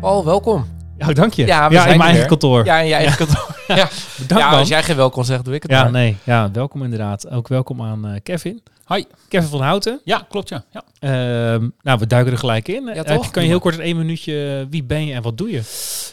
Paul, 0.00 0.24
welkom. 0.24 0.66
Ja, 0.98 1.12
dank 1.12 1.32
je. 1.32 1.46
Ja, 1.46 1.68
we 1.68 1.74
ja 1.74 1.80
zijn 1.80 1.92
in 1.92 1.98
mijn 1.98 2.10
eigen 2.10 2.18
weer. 2.18 2.26
kantoor. 2.38 2.64
Ja, 2.64 2.78
in 2.80 2.88
je 2.88 2.94
eigen 2.94 3.16
kantoor. 3.26 3.56
Ja, 3.68 3.88
Bedankt 4.18 4.44
ja 4.44 4.58
als 4.58 4.68
jij 4.68 4.82
geen 4.82 4.96
welkom 4.96 5.24
zegt, 5.24 5.44
doe 5.44 5.54
ik 5.54 5.62
het 5.62 5.70
Ja, 5.70 5.82
maar. 5.82 5.90
nee. 5.92 6.16
Ja, 6.24 6.50
welkom 6.50 6.82
inderdaad. 6.82 7.30
Ook 7.30 7.48
welkom 7.48 7.82
aan 7.82 8.06
eh, 8.06 8.20
Kevin. 8.22 8.62
Hi. 8.86 9.04
Kevin 9.28 9.48
van 9.48 9.60
Houten. 9.62 10.00
Ja, 10.04 10.26
klopt 10.28 10.48
ja. 10.48 10.64
ja. 10.70 10.82
Ehm, 11.00 11.68
nou, 11.82 11.98
we 11.98 12.06
duiken 12.06 12.32
er 12.32 12.38
gelijk 12.38 12.68
in. 12.68 12.88
Eh, 12.88 13.00
toch? 13.00 13.30
kan 13.30 13.42
je 13.42 13.48
heel 13.48 13.58
kort 13.60 13.74
in 13.74 13.80
één 13.80 13.96
minuutje, 13.96 14.66
wie 14.70 14.84
ben 14.84 15.06
je 15.06 15.12
en 15.14 15.22
wat 15.22 15.38
doe 15.38 15.50
je? 15.50 15.62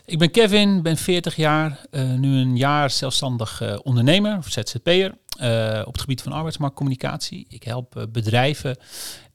Ik 0.05 0.19
ben 0.19 0.31
Kevin, 0.31 0.81
ben 0.81 0.97
40 0.97 1.35
jaar, 1.35 1.79
eh, 1.91 2.03
nu 2.03 2.37
een 2.39 2.57
jaar 2.57 2.89
zelfstandig 2.89 3.61
eh, 3.61 3.75
ondernemer 3.83 4.37
of 4.37 4.47
ZZP'er 4.49 5.13
eh, 5.39 5.81
op 5.85 5.91
het 5.91 6.01
gebied 6.01 6.21
van 6.21 6.31
arbeidsmarktcommunicatie. 6.31 7.45
Ik 7.49 7.63
help 7.63 7.97
eh, 7.97 8.03
bedrijven 8.11 8.77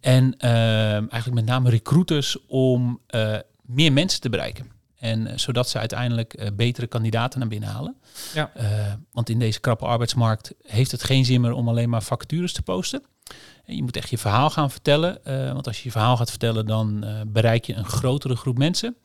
en 0.00 0.34
eh, 0.38 0.50
eigenlijk 0.92 1.32
met 1.34 1.44
name 1.46 1.70
recruiters 1.70 2.36
om 2.46 3.00
eh, 3.06 3.34
meer 3.70 3.92
mensen 3.92 4.20
te 4.20 4.28
bereiken. 4.30 4.70
En 4.98 5.26
eh, 5.26 5.38
zodat 5.38 5.68
ze 5.68 5.78
uiteindelijk 5.78 6.34
eh, 6.34 6.48
betere 6.52 6.86
kandidaten 6.86 7.38
naar 7.38 7.48
binnen 7.48 7.68
halen. 7.68 7.96
Ja. 8.34 8.50
Eh, 8.54 8.92
want 9.12 9.28
in 9.28 9.38
deze 9.38 9.60
krappe 9.60 9.84
arbeidsmarkt 9.84 10.52
heeft 10.62 10.90
het 10.90 11.02
geen 11.04 11.24
zin 11.24 11.40
meer 11.40 11.52
om 11.52 11.68
alleen 11.68 11.88
maar 11.90 12.02
vacatures 12.02 12.52
te 12.52 12.62
posten. 12.62 13.02
En 13.64 13.76
je 13.76 13.82
moet 13.82 13.96
echt 13.96 14.10
je 14.10 14.18
verhaal 14.18 14.50
gaan 14.50 14.70
vertellen. 14.70 15.24
eh, 15.24 15.52
want 15.52 15.66
als 15.66 15.76
je 15.78 15.82
je 15.84 15.90
verhaal 15.90 16.16
gaat 16.16 16.30
vertellen, 16.30 16.66
dan 16.66 17.04
eh, 17.04 17.20
bereik 17.26 17.64
je 17.64 17.74
een 17.74 17.84
grotere 17.84 18.36
groep 18.36 18.58
mensen. 18.58 18.96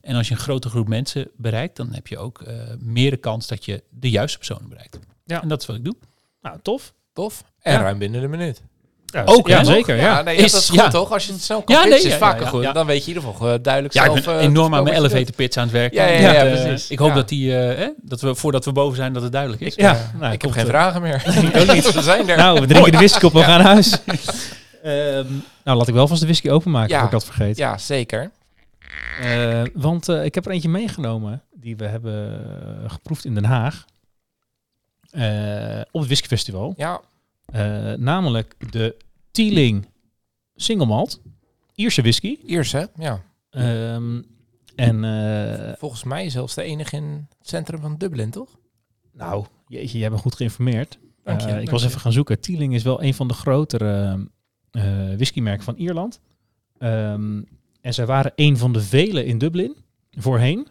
En 0.00 0.16
als 0.16 0.28
je 0.28 0.34
een 0.34 0.40
grotere 0.40 0.72
groep 0.72 0.88
mensen 0.88 1.30
bereikt, 1.36 1.76
dan 1.76 1.92
heb 1.92 2.06
je 2.06 2.18
ook 2.18 2.42
eh, 2.42 2.54
meer 2.78 3.10
de 3.10 3.16
kans 3.16 3.46
dat 3.46 3.64
je 3.64 3.82
de 3.90 4.10
juiste 4.10 4.38
personen 4.38 4.68
bereikt. 4.68 4.98
Ja. 5.24 5.42
En 5.42 5.48
dat 5.48 5.60
is 5.60 5.66
wat 5.66 5.76
ik 5.76 5.84
doe. 5.84 5.96
Nou, 6.42 6.58
tof. 6.62 6.94
Tof. 7.12 7.44
En 7.60 7.72
Ja. 7.72 7.80
ruim 7.80 7.98
binnen 7.98 8.20
de 8.20 8.28
minuut. 8.28 8.62
Ja, 9.14 9.22
Ook, 9.24 9.48
ja, 9.48 9.64
zeker. 9.64 9.96
Ja. 9.96 10.22
nee, 10.22 10.36
Is- 10.36 10.52
dat 10.52 10.60
is 10.60 10.68
goed 10.68 10.78
ja. 10.78 10.88
toch? 10.88 11.12
Als 11.12 11.26
je 11.26 11.32
het 11.32 11.42
snel 11.42 11.62
kan 11.62 11.76
Ja, 11.76 11.84
nee, 11.84 12.00
is 12.02 12.14
vaker 12.14 12.46
goed. 12.46 12.74
Dan 12.74 12.86
weet 12.86 13.04
je 13.04 13.10
in 13.10 13.16
ieder 13.16 13.32
geval 13.32 13.52
eh, 13.52 13.58
duidelijk 13.62 13.94
Ja, 13.94 14.04
zelf... 14.04 14.18
ik 14.18 14.24
ben 14.24 14.38
eh, 14.38 14.44
enorm 14.44 14.74
aan 14.74 14.82
mijn 14.84 14.96
elevator 14.96 15.34
pitch 15.34 15.56
aan 15.56 15.62
het 15.62 15.72
werken. 15.72 15.96
Ja, 16.02 16.06
ja, 16.06 16.32
ja, 16.32 16.62
precies. 16.62 16.90
Ik 16.90 16.98
hoop 16.98 17.14
dat 17.14 17.28
die, 17.28 17.58
eh, 17.58 17.88
dat 18.02 18.20
we 18.20 18.34
voordat 18.34 18.64
we 18.64 18.72
boven 18.72 18.96
zijn, 18.96 19.12
dat 19.12 19.22
het 19.22 19.32
duidelijk 19.32 19.62
is. 19.62 19.74
Ja, 19.74 20.10
nou, 20.18 20.32
ik 20.32 20.42
heb 20.42 20.50
geen 20.50 20.66
vragen 20.66 21.02
meer. 21.02 21.14
ik 21.52 21.56
ook 21.56 21.72
niet. 21.72 21.92
We 21.92 22.02
zijn 22.02 22.28
er. 22.28 22.36
Nou, 22.36 22.60
we 22.60 22.66
drinken 22.66 22.92
de 22.92 22.98
whisky 22.98 23.24
op, 23.24 23.32
we 23.32 23.42
gaan 23.42 23.62
naar 23.62 23.72
huis. 23.72 23.96
Ehm, 24.82 25.26
nou, 25.64 25.78
laat 25.78 25.88
ik 25.88 25.94
wel 25.94 26.08
vast 26.08 26.20
de 26.20 26.26
whisky 26.26 26.50
openmaken, 26.50 26.96
Ja. 26.96 27.04
ik 27.04 27.10
dat 27.10 27.24
vergeet. 27.24 27.56
Ja, 27.56 27.78
zeker. 27.78 28.30
Want 29.74 30.08
ik 30.08 30.34
heb 30.34 30.46
er 30.46 30.52
eentje 30.52 30.68
meegenomen 30.68 31.42
die 31.54 31.76
we 31.76 31.84
hebben 31.86 32.40
geproefd 32.86 33.24
in 33.24 33.34
Den 33.34 33.44
Haag. 33.44 33.84
Op 35.90 36.00
het 36.00 36.06
whiskyfestival. 36.06 36.74
Ja, 36.76 37.00
Eh, 37.46 37.92
namelijk 37.92 38.72
de 38.72 38.96
Teeling 39.30 39.86
Single 40.54 40.86
Malt. 40.86 41.20
Ierse 41.74 42.00
whisky. 42.02 42.38
Ierse, 42.46 42.90
ja. 42.96 43.22
Ehm, 43.50 44.22
en 44.76 45.04
eh, 45.04 45.72
Volgens 45.78 46.04
mij 46.04 46.30
zelfs 46.30 46.54
de 46.54 46.62
enige 46.62 46.96
in 46.96 47.26
het 47.38 47.48
centrum 47.48 47.80
van 47.80 47.96
Dublin, 47.96 48.30
toch? 48.30 48.58
nou, 49.12 49.44
jeetje, 49.68 49.98
jij 49.98 50.08
bent 50.08 50.20
goed 50.20 50.34
geïnformeerd. 50.34 50.98
Dank 51.22 51.40
je, 51.40 51.46
Eh, 51.46 51.60
ik 51.62 51.70
was 51.70 51.82
je. 51.82 51.88
even 51.88 52.00
gaan 52.00 52.12
zoeken. 52.12 52.40
Teeling 52.40 52.74
is 52.74 52.82
wel 52.82 53.02
een 53.02 53.14
van 53.14 53.28
de 53.28 53.34
grotere 53.34 54.18
whiskymerken 55.16 55.64
van 55.64 55.76
Ierland. 55.76 56.20
Ehm, 56.78 57.42
en 57.80 57.94
zij 57.94 58.06
waren 58.06 58.32
een 58.34 58.56
van 58.56 58.72
de 58.72 58.80
vele 58.80 59.24
in 59.24 59.38
Dublin 59.38 59.76
voorheen. 60.10 60.66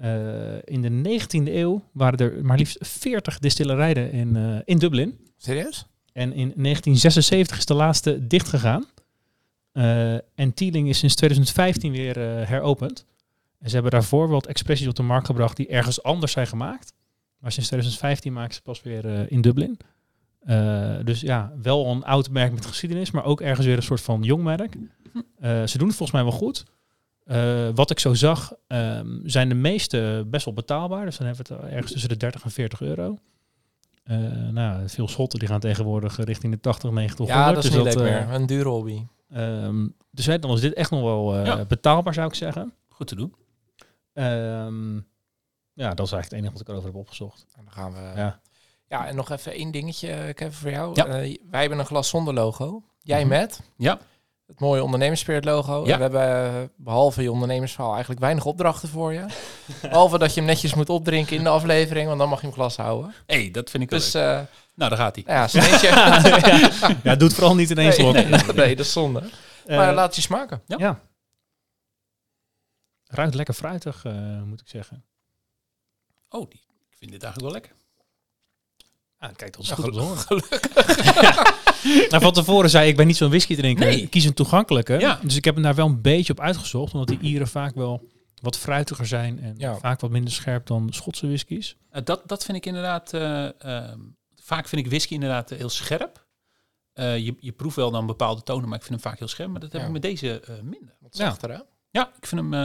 Eh, 0.00 0.54
in 0.64 0.80
de 0.80 0.90
19e 0.90 1.54
eeuw 1.54 1.84
waren 1.92 2.18
er 2.18 2.44
maar 2.44 2.56
liefst 2.56 2.78
40 2.80 3.38
distillerijen 3.38 4.12
in, 4.12 4.36
eh, 4.36 4.58
in 4.64 4.78
Dublin. 4.78 5.18
Serieus? 5.36 5.86
En 6.12 6.32
in 6.32 6.52
1976 6.56 7.58
is 7.58 7.66
de 7.66 7.74
laatste 7.74 8.26
dichtgegaan. 8.26 8.84
Eh 9.72 10.12
en 10.12 10.54
Teeling 10.54 10.88
is 10.88 10.98
sinds 10.98 11.14
2015 11.14 11.92
weer 11.92 12.16
eh, 12.16 12.48
heropend. 12.48 13.06
En 13.58 13.68
ze 13.68 13.74
hebben 13.74 13.92
daarvoor 13.92 14.28
wat 14.28 14.46
expressies 14.46 14.88
op 14.88 14.94
de 14.94 15.02
markt 15.02 15.26
gebracht 15.26 15.56
die 15.56 15.68
ergens 15.68 16.02
anders 16.02 16.32
zijn 16.32 16.46
gemaakt. 16.46 16.92
Maar 17.38 17.52
sinds 17.52 17.68
2015 17.68 18.32
maken 18.32 18.54
ze 18.54 18.62
pas 18.62 18.82
weer 18.82 19.06
eh, 19.06 19.30
in 19.30 19.40
Dublin. 19.40 19.78
Eh, 20.40 20.96
dus 21.04 21.20
ja, 21.20 21.52
wel 21.62 21.86
een 21.86 22.04
oud 22.04 22.30
merk 22.30 22.52
met 22.52 22.66
geschiedenis, 22.66 23.10
maar 23.10 23.24
ook 23.24 23.40
ergens 23.40 23.66
weer 23.66 23.76
een 23.76 23.82
soort 23.82 24.00
van 24.00 24.22
jong 24.22 24.42
merk. 24.42 24.76
Eh, 25.38 25.66
ze 25.66 25.78
doen 25.78 25.88
het 25.88 25.96
volgens 25.96 26.12
mij 26.12 26.22
wel 26.22 26.38
goed. 26.38 26.64
Eh, 27.30 27.68
wat 27.74 27.90
ik 27.90 27.98
zo 27.98 28.14
zag, 28.14 28.52
ehm, 28.66 29.18
zijn 29.24 29.48
de 29.48 29.54
meeste 29.54 30.24
best 30.26 30.44
wel 30.44 30.54
betaalbaar. 30.54 31.04
Dus 31.04 31.16
dan 31.16 31.26
hebben 31.26 31.46
we 31.46 31.54
het 31.54 31.64
ergens 31.72 31.92
tussen 31.92 32.08
de 32.08 32.16
30 32.16 32.44
en 32.44 32.50
40 32.50 32.80
euro. 32.80 33.18
Eh, 34.04 34.18
nou, 34.50 34.88
veel 34.88 35.08
schotten 35.08 35.38
die 35.38 35.48
gaan 35.48 35.60
tegenwoordig 35.60 36.16
richting 36.24 36.52
de 36.52 36.60
80, 36.60 36.90
90, 36.90 37.26
Ja, 37.26 37.34
100. 37.34 37.54
dat 37.54 37.64
is 37.64 37.70
dus 37.70 37.84
niet 37.84 37.94
leuk 37.94 38.06
eh, 38.12 38.26
meer. 38.26 38.34
Een 38.34 38.46
dure 38.46 38.68
hobby. 38.68 39.06
ehm, 39.30 39.88
dus 40.10 40.26
hè, 40.26 40.38
dan 40.38 40.50
is 40.52 40.60
dit 40.60 40.72
echt 40.74 40.90
nog 40.90 41.00
wel 41.02 41.36
eh, 41.36 41.44
Ja. 41.46 41.64
betaalbaar, 41.64 42.14
zou 42.14 42.28
ik 42.28 42.34
zeggen. 42.34 42.72
Goed 42.88 43.06
te 43.06 43.14
doen. 43.14 43.34
Ehm, 44.12 44.94
ja, 45.72 45.94
dat 45.94 46.06
is 46.06 46.12
eigenlijk 46.12 46.24
het 46.24 46.32
enige 46.32 46.52
wat 46.52 46.60
ik 46.60 46.68
erover 46.68 46.86
heb 46.88 46.96
opgezocht. 46.98 47.46
En 47.56 47.64
dan 47.64 47.72
gaan 47.72 47.92
we... 47.92 48.12
Ja. 48.16 48.40
Ja, 48.88 49.06
en 49.06 49.16
nog 49.16 49.30
even 49.30 49.52
één 49.52 49.70
dingetje, 49.70 50.32
Kevin, 50.34 50.52
voor 50.52 50.70
jou. 50.70 50.90
Ja. 50.94 51.06
Eh, 51.06 51.36
wij 51.50 51.60
hebben 51.60 51.78
een 51.78 51.86
glas 51.86 52.08
zonder 52.08 52.34
logo. 52.34 52.82
Jij 53.02 53.20
Mhm. 53.20 53.28
met. 53.28 53.60
Ja. 53.76 53.98
Het 54.50 54.60
mooie 54.60 54.82
ondernemersspirit 54.84 55.44
logo. 55.44 55.86
Ja. 55.86 55.92
En 55.92 55.96
we 55.96 56.02
hebben 56.02 56.54
eh, 56.54 56.68
behalve 56.76 57.22
je 57.22 57.32
ondernemersverhaal 57.32 57.90
eigenlijk 57.90 58.20
weinig 58.20 58.44
opdrachten 58.44 58.88
voor 58.88 59.12
je. 59.12 59.24
behalve 59.82 60.18
dat 60.18 60.34
je 60.34 60.40
hem 60.40 60.48
netjes 60.48 60.74
moet 60.74 60.88
opdrinken 60.88 61.36
in 61.36 61.42
de 61.42 61.48
aflevering, 61.48 62.06
want 62.06 62.18
dan 62.18 62.28
mag 62.28 62.40
je 62.40 62.46
hem 62.46 62.54
glas 62.54 62.76
houden. 62.76 63.14
hey, 63.26 63.50
dat 63.50 63.70
vind 63.70 63.82
ik 63.82 63.88
Dus 63.88 64.12
leuk. 64.12 64.22
eh 64.22 64.40
Nou, 64.74 64.90
daar 64.90 64.98
gaat 64.98 65.14
hij. 65.14 65.24
ja, 65.26 65.48
sneetje. 65.48 65.88
ja, 67.08 67.14
doe 67.16 67.28
het 67.28 67.34
vooral 67.34 67.54
niet 67.54 67.70
in 67.70 67.78
één 67.78 67.86
nee, 67.86 67.96
slok. 67.96 68.12
nee, 68.12 68.26
nee, 68.54 68.76
dat 68.76 68.86
is 68.86 68.92
zonde. 68.92 69.22
Eh, 69.66 69.76
maar 69.76 69.94
laat 69.94 70.06
het 70.06 70.14
je 70.16 70.20
smaken. 70.20 70.62
Ja. 70.66 70.76
ja. 70.78 71.00
Ruikt 73.06 73.34
lekker 73.34 73.54
fruitig, 73.54 74.04
eh, 74.04 74.42
moet 74.42 74.60
ik 74.60 74.68
zeggen. 74.68 75.04
Oh, 76.28 76.50
die, 76.50 76.60
ik 76.90 76.96
vind 76.98 77.10
dit 77.10 77.22
eigenlijk 77.22 77.52
wel 77.52 77.62
lekker. 77.62 77.79
Ah, 79.20 79.30
kijk, 79.36 79.52
dat 79.52 79.62
is 79.62 79.68
Ja, 79.68 79.74
goed 79.74 79.84
om 79.84 79.90
te 79.92 79.98
gelu- 80.16 80.40
horen. 80.48 82.08
nou, 82.10 82.22
van 82.22 82.32
tevoren 82.32 82.70
zei 82.70 82.84
ik, 82.84 82.90
ik 82.90 82.96
ben 82.96 83.06
niet 83.06 83.16
zo'n 83.16 83.28
whisky 83.28 83.56
drinker. 83.56 83.86
Nee. 83.86 84.02
Ik 84.02 84.10
kies 84.10 84.24
een 84.24 84.34
toegankelijke. 84.34 84.98
Ja. 84.98 85.18
Dus 85.22 85.36
ik 85.36 85.44
heb 85.44 85.54
hem 85.54 85.62
daar 85.62 85.74
wel 85.74 85.86
een 85.86 86.00
beetje 86.02 86.32
op 86.32 86.40
uitgezocht. 86.40 86.92
Omdat 86.92 87.08
die 87.08 87.18
Ieren 87.20 87.48
vaak 87.48 87.74
wel 87.74 88.08
wat 88.42 88.58
fruitiger 88.58 89.06
zijn. 89.06 89.40
En 89.42 89.54
Ja. 89.56 89.76
vaak 89.76 90.00
wat 90.00 90.10
minder 90.10 90.32
scherp 90.32 90.66
dan 90.66 90.88
Schotse 90.92 91.26
whiskies. 91.26 91.76
Eh, 91.90 92.02
dat, 92.04 92.22
dat 92.26 92.44
vind 92.44 92.56
ik 92.56 92.66
inderdaad... 92.66 93.12
eh, 93.12 93.62
ehm, 93.62 93.98
vaak 94.42 94.68
vind 94.68 94.82
ik 94.84 94.88
whisky 94.90 95.14
inderdaad 95.14 95.50
eh, 95.50 95.58
heel 95.58 95.68
scherp. 95.68 96.26
Eh, 96.92 97.18
je, 97.18 97.34
je 97.40 97.52
proeft 97.52 97.76
wel 97.76 97.90
dan 97.90 98.06
bepaalde 98.06 98.42
tonen, 98.42 98.68
maar 98.68 98.78
ik 98.78 98.84
vind 98.84 99.00
hem 99.02 99.10
vaak 99.10 99.18
heel 99.18 99.28
scherp. 99.28 99.50
Maar 99.50 99.60
dat 99.60 99.72
heb 99.72 99.80
Ja. 99.80 99.86
ik 99.86 99.92
met 99.92 100.02
deze 100.02 100.40
eh, 100.40 100.54
minder. 100.62 100.96
Wat 101.00 101.16
Ja. 101.16 101.24
zachter, 101.24 101.50
hè? 101.50 101.58
Ja, 101.90 102.12
ik 102.20 102.26
vind 102.26 102.40
hem... 102.40 102.54
eh, 102.54 102.60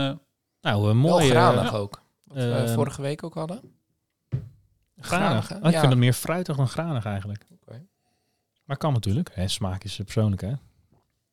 Nou, 0.60 0.76
een 0.78 0.82
Wel 0.82 0.94
mooie... 0.94 1.30
granig 1.30 1.74
ook. 1.74 2.02
Wat 2.24 2.36
we 2.36 2.50
ehm, 2.52 2.74
vorige 2.74 3.02
week 3.02 3.22
ook 3.22 3.34
hadden. 3.34 3.60
Granig. 5.00 5.50
Oh, 5.52 5.56
ik 5.56 5.72
Ja. 5.72 5.78
vind 5.80 5.92
het 5.92 6.00
meer 6.00 6.12
fruitig 6.12 6.56
dan 6.56 6.68
granig 6.68 7.04
eigenlijk. 7.04 7.44
Oké. 7.62 7.82
Maar 8.64 8.76
kan 8.76 8.92
natuurlijk. 8.92 9.30
Hè, 9.34 9.48
smaak 9.48 9.84
is 9.84 9.98
eh, 9.98 10.04
persoonlijk, 10.04 10.40
hè. 10.42 10.52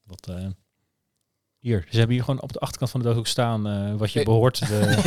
Wat, 0.03 0.27
eh, 0.27 0.45
hier, 1.59 1.85
ze 1.89 1.97
hebben 1.97 2.15
hier 2.15 2.23
gewoon 2.25 2.41
op 2.41 2.53
de 2.53 2.59
achterkant 2.59 2.91
van 2.91 2.99
de 3.01 3.05
doos 3.07 3.17
ook 3.17 3.27
staan 3.27 3.67
eh, 3.67 3.93
wat 3.95 4.11
je 4.11 4.15
Nee. 4.15 4.25
behoort. 4.27 4.67
De, 4.67 4.97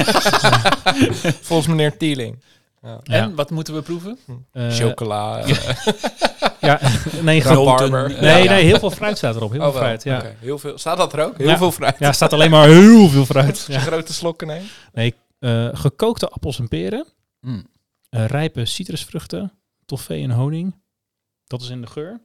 Volgens 1.43 1.69
meneer 1.69 1.97
Tieling. 1.97 2.43
Ja. 2.82 3.00
Ja. 3.03 3.14
En, 3.23 3.35
wat 3.35 3.50
moeten 3.50 3.75
we 3.75 3.82
proeven? 3.82 4.19
eh, 4.53 4.70
Chocola. 4.70 5.38
eh, 5.38 5.56
Ja, 6.61 6.81
nee, 7.23 7.41
gewoon- 7.41 7.91
nee, 8.20 8.43
Ja. 8.43 8.50
nee, 8.52 8.64
heel 8.64 8.79
veel 8.79 8.91
fruit 8.91 9.17
staat 9.17 9.37
erop. 9.37 9.50
Heel 9.50 9.61
veel 9.61 9.70
Oh, 9.70 9.76
fruit, 9.76 10.02
ja. 10.02 10.19
Oké, 10.19 10.35
Heel 10.38 10.59
veel. 10.59 10.79
Staat 10.79 10.97
dat 10.97 11.12
er 11.12 11.25
ook? 11.25 11.38
Heel 11.38 11.49
Ja. 11.49 11.56
veel 11.56 11.73
fruit. 11.73 11.99
Ja, 11.99 12.12
staat 12.12 12.32
alleen 12.32 12.50
maar 12.50 12.69
heel 12.69 13.09
veel 13.09 13.25
fruit. 13.25 13.67
Grote 13.70 14.12
slokken. 14.12 14.62
Nee, 14.93 15.14
eh, 15.38 15.69
gekookte 15.73 16.29
appels 16.29 16.59
en 16.59 16.69
peren, 16.69 17.06
Mm. 17.41 17.67
Eh, 18.11 18.25
rijpe 18.26 18.64
citrusvruchten, 18.64 19.53
toffee 19.85 20.23
en 20.23 20.31
honing. 20.31 20.75
Dat 21.47 21.62
is 21.62 21.69
in 21.69 21.81
de 21.81 21.87
geur. 21.87 22.20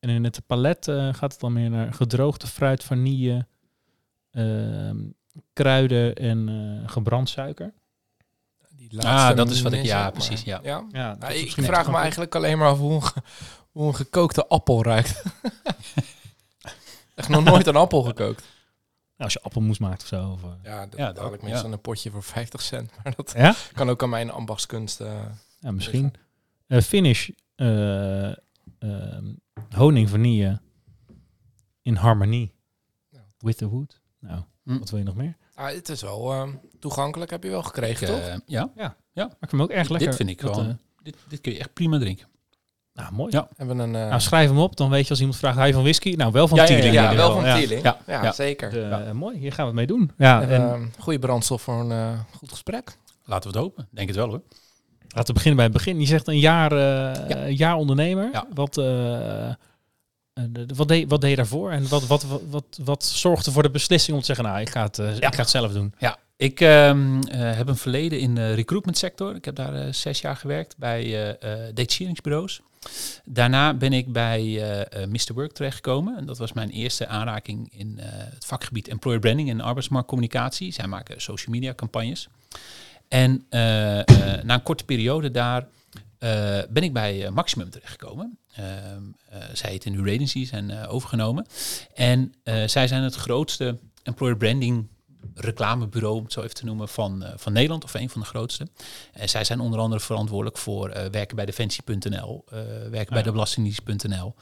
En 0.00 0.10
in 0.10 0.24
het 0.24 0.46
palet 0.46 0.88
eh, 0.88 1.14
gaat 1.14 1.32
het 1.32 1.40
dan 1.40 1.52
meer 1.52 1.70
naar 1.70 1.94
gedroogde 1.94 2.46
fruit, 2.46 2.84
vanille, 2.84 3.46
ehm, 4.30 4.96
kruiden 5.52 6.14
en 6.14 6.48
eh, 6.48 6.88
gebrand 6.90 7.28
suiker. 7.28 7.72
Die 8.76 9.02
Ah, 9.02 9.36
dat 9.36 9.50
is 9.50 9.62
wat 9.62 9.72
ik- 9.72 9.84
ja, 9.84 10.10
precies, 10.10 10.42
ja. 10.42 10.60
ja. 10.62 10.86
Ja, 10.92 11.14
Nou, 11.18 11.32
ik 11.32 11.50
vraag 11.52 11.90
me 11.90 11.96
eigenlijk 11.96 12.34
alleen 12.34 12.58
maar 12.58 12.68
af 12.68 12.78
hoe 12.78 12.92
een, 12.92 13.22
hoe 13.72 13.86
een 13.86 13.94
gekookte 13.94 14.46
appel 14.46 14.82
ruikt. 14.82 15.22
Echt 17.14 17.28
nog 17.28 17.44
nooit 17.44 17.66
een 17.66 17.76
appel 17.76 18.02
gekookt. 18.02 18.44
Als 19.16 19.32
je 19.32 19.40
appelmoes 19.42 19.78
maakt 19.78 20.02
of 20.02 20.08
zo. 20.08 20.30
Of, 20.30 20.42
eh. 20.42 20.50
Ja, 20.62 20.86
dat 20.86 20.98
Ja, 20.98 21.14
haal 21.22 21.34
ik 21.34 21.42
meestal 21.42 21.66
ja. 21.66 21.72
een 21.72 21.80
potje 21.80 22.10
voor 22.10 22.22
50 22.22 22.60
cent. 22.62 22.90
Maar 23.04 23.14
dat 23.16 23.32
Ja? 23.36 23.54
kan 23.72 23.88
ook 23.90 24.02
aan 24.02 24.08
mijn 24.08 24.30
ambachtskunst. 24.30 25.00
eh, 25.00 25.24
Ja, 25.60 25.70
misschien. 25.70 26.12
Eh, 26.66 26.80
finish. 26.80 27.28
eh, 27.54 28.28
ehm, 28.78 29.34
honing 29.74 30.08
vanille. 30.08 30.60
In 31.82 31.94
harmonie. 31.94 32.54
Nou. 33.10 33.24
With 33.38 33.56
the 33.56 33.68
wood. 33.68 34.00
Nou, 34.20 34.42
Hm. 34.62 34.78
wat 34.78 34.90
wil 34.90 34.98
je 34.98 35.04
nog 35.04 35.14
meer? 35.16 35.36
ah, 35.54 35.72
het 35.74 35.88
is 35.88 36.02
wel 36.02 36.32
eh, 36.32 36.48
toegankelijk, 36.78 37.30
heb 37.30 37.42
je 37.42 37.50
wel 37.50 37.62
gekregen, 37.62 38.06
toch? 38.06 38.18
Eh, 38.20 38.36
ja, 38.46 38.70
Maar 38.74 39.26
ik 39.26 39.36
vind 39.38 39.50
hem 39.50 39.62
ook 39.62 39.70
erg 39.70 39.88
lekker. 39.88 40.08
dit 40.08 40.16
vind 40.16 40.28
ik 40.30 40.40
Dat, 40.40 40.56
wel. 40.56 40.64
eh, 40.64 40.74
dit, 41.02 41.16
dit 41.28 41.40
kun 41.40 41.52
je 41.52 41.58
echt 41.58 41.72
prima 41.72 41.98
drinken. 41.98 42.26
Nou, 42.94 43.12
mooi. 43.12 43.32
Ja. 43.32 43.48
Hebben 43.56 43.76
we 43.76 43.82
een... 43.82 43.94
eh, 43.94 44.08
Nou, 44.08 44.20
schrijf 44.20 44.48
hem 44.48 44.58
op. 44.58 44.76
Dan 44.76 44.90
weet 44.90 45.04
je 45.04 45.10
als 45.10 45.18
iemand 45.20 45.38
vraagt, 45.38 45.66
je 45.66 45.72
van 45.72 45.82
whisky? 45.82 46.14
Nou, 46.16 46.32
wel 46.32 46.48
van 46.48 46.56
Ja, 46.58 46.64
ja, 46.68 46.76
ja, 46.76 46.92
ja, 47.10 47.14
wel 47.16 47.32
van 47.32 47.44
Ja. 47.44 47.56
Tieling. 47.56 47.82
Ja, 47.82 47.98
Ja, 48.06 48.22
ja. 48.22 48.32
zeker. 48.32 48.90
Eh, 48.92 49.10
mooi, 49.10 49.38
hier 49.38 49.52
gaan 49.52 49.64
we 49.64 49.70
het 49.80 49.88
mee 49.88 49.98
doen. 49.98 50.10
Ja, 50.18 50.42
En, 50.42 50.48
en 50.50 50.62
eh, 50.62 50.80
goede 51.02 51.18
brandstof 51.18 51.62
voor 51.62 51.80
een 51.80 51.90
eh, 51.92 52.18
goed 52.36 52.50
gesprek. 52.50 52.96
Laten 53.24 53.50
we 53.50 53.56
het 53.58 53.66
hopen. 53.66 53.88
Denk 53.90 54.08
het 54.08 54.16
wel 54.16 54.28
hoor. 54.28 54.42
laten 55.08 55.26
we 55.26 55.32
beginnen 55.32 55.56
bij 55.56 55.64
het 55.64 55.74
begin. 55.74 56.00
Je 56.00 56.06
zegt 56.06 56.28
een 56.28 56.38
jaar, 56.38 56.72
eh, 56.72 56.78
Ja. 57.28 57.36
een 57.46 57.56
jaar 57.56 57.74
ondernemer. 57.76 58.28
Ja. 58.32 58.46
Wat, 58.54 58.76
wat, 60.76 60.88
deed, 60.88 61.10
wat 61.10 61.20
deed 61.20 61.30
je 61.30 61.36
daarvoor? 61.36 61.70
En 61.70 61.88
wat, 61.88 62.06
wat, 62.06 62.22
wat, 62.24 62.40
wat, 62.50 62.64
wat 62.84 63.04
zorgde 63.04 63.50
voor 63.52 63.62
de 63.62 63.70
beslissing 63.70 64.14
om 64.14 64.20
te 64.20 64.26
zeggen, 64.26 64.44
nou, 64.44 64.60
ik 64.60 64.68
ga 64.70 64.82
het, 64.82 64.98
ik 64.98 65.34
ga 65.34 65.40
het 65.40 65.50
zelf 65.50 65.72
doen? 65.72 65.94
Ja, 65.98 66.16
ik 66.36 66.60
ehm, 66.60 67.20
eh, 67.20 67.56
heb 67.56 67.68
een 67.68 67.76
verleden 67.76 68.18
in 68.18 68.34
de 68.34 68.52
recruitment 68.52 68.98
sector. 68.98 69.34
Ik 69.34 69.44
heb 69.44 69.54
daar 69.54 69.74
eh, 69.74 69.92
zes 69.92 70.20
jaar 70.20 70.36
gewerkt 70.36 70.76
bij 70.76 71.32
eh 71.38 71.74
detacheringsbureaus. 71.74 72.60
Daarna 73.24 73.74
ben 73.74 73.92
ik 73.92 74.12
bij 74.12 74.72
eh, 74.80 75.06
Mr. 75.06 75.34
Work 75.34 75.52
terechtgekomen. 75.52 76.16
En 76.16 76.26
dat 76.26 76.38
was 76.38 76.52
mijn 76.52 76.70
eerste 76.70 77.06
aanraking 77.06 77.72
in 77.78 77.98
het 77.98 78.44
vakgebied 78.44 78.88
employer 78.88 79.20
branding 79.20 79.50
en 79.50 79.60
arbeidsmarktcommunicatie. 79.60 80.72
Zij 80.72 80.86
maken 80.86 81.20
social 81.20 81.54
media 81.54 81.74
campagnes. 81.74 82.28
En 83.08 83.46
na 83.48 84.54
een 84.54 84.62
korte 84.62 84.84
periode 84.84 85.30
daar 85.30 85.66
ben 86.68 86.82
ik 86.82 86.92
bij 86.92 87.30
Maximum 87.30 87.70
terechtgekomen. 87.70 88.38
Ehm 88.54 89.02
eh, 89.34 89.42
zij 89.52 89.70
heten 89.70 89.92
nu 89.92 90.10
Radency, 90.10 90.46
zijn 90.46 90.86
overgenomen. 90.86 91.46
En 91.94 92.34
zij 92.66 92.88
zijn 92.88 93.02
het 93.02 93.14
grootste 93.14 93.78
employer 94.02 94.36
branding 94.36 94.86
reclamebureau, 95.34 96.16
om 96.16 96.22
het 96.22 96.32
zo 96.32 96.40
even 96.42 96.54
te 96.54 96.64
noemen, 96.64 96.88
van, 96.88 97.22
eh, 97.22 97.32
van 97.36 97.52
Nederland, 97.52 97.84
of 97.84 97.94
een 97.94 98.10
van 98.10 98.20
de 98.20 98.26
grootste. 98.26 98.68
En 99.12 99.28
zij 99.28 99.44
zijn 99.44 99.60
onder 99.60 99.80
andere 99.80 100.00
verantwoordelijk 100.00 100.58
voor 100.58 100.88
eh, 100.88 101.10
werken 101.10 101.36
bij 101.36 101.44
Defensie.nl, 101.44 102.44
eh 102.48 102.58
werken 102.90 103.14
bij 103.14 103.22
de 103.22 103.30
Belastingdienst.nl. 103.30 104.34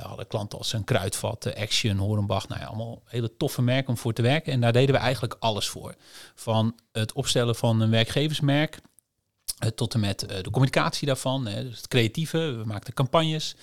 Hadden 0.00 0.26
klanten 0.26 0.58
als 0.58 0.72
een 0.72 0.84
Kruidvat, 0.84 1.54
Action, 1.54 1.96
Horenbach, 1.96 2.48
nou 2.48 2.60
ja, 2.60 2.66
allemaal 2.66 3.02
hele 3.04 3.36
toffe 3.36 3.62
merken 3.62 3.88
om 3.88 3.96
voor 3.96 4.12
te 4.12 4.22
werken. 4.22 4.52
En 4.52 4.60
daar 4.60 4.72
deden 4.72 4.94
we 4.94 5.00
eigenlijk 5.00 5.36
alles 5.38 5.68
voor. 5.68 5.94
Van 6.34 6.74
het 6.92 7.12
opstellen 7.12 7.54
van 7.54 7.80
een 7.80 7.90
werkgeversmerk, 7.90 8.80
tot 9.74 9.94
en 9.94 10.00
met 10.00 10.20
de 10.20 10.50
communicatie 10.50 11.06
daarvan, 11.06 11.44
dus 11.44 11.76
het 11.76 11.88
creatieve. 11.88 12.38
We 12.38 12.64
maakten 12.64 12.94
campagnes. 12.94 13.54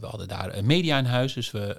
We 0.00 0.06
hadden 0.06 0.28
daar 0.28 0.64
media 0.64 0.98
in 0.98 1.04
huis, 1.04 1.32
dus 1.32 1.50
we, 1.50 1.76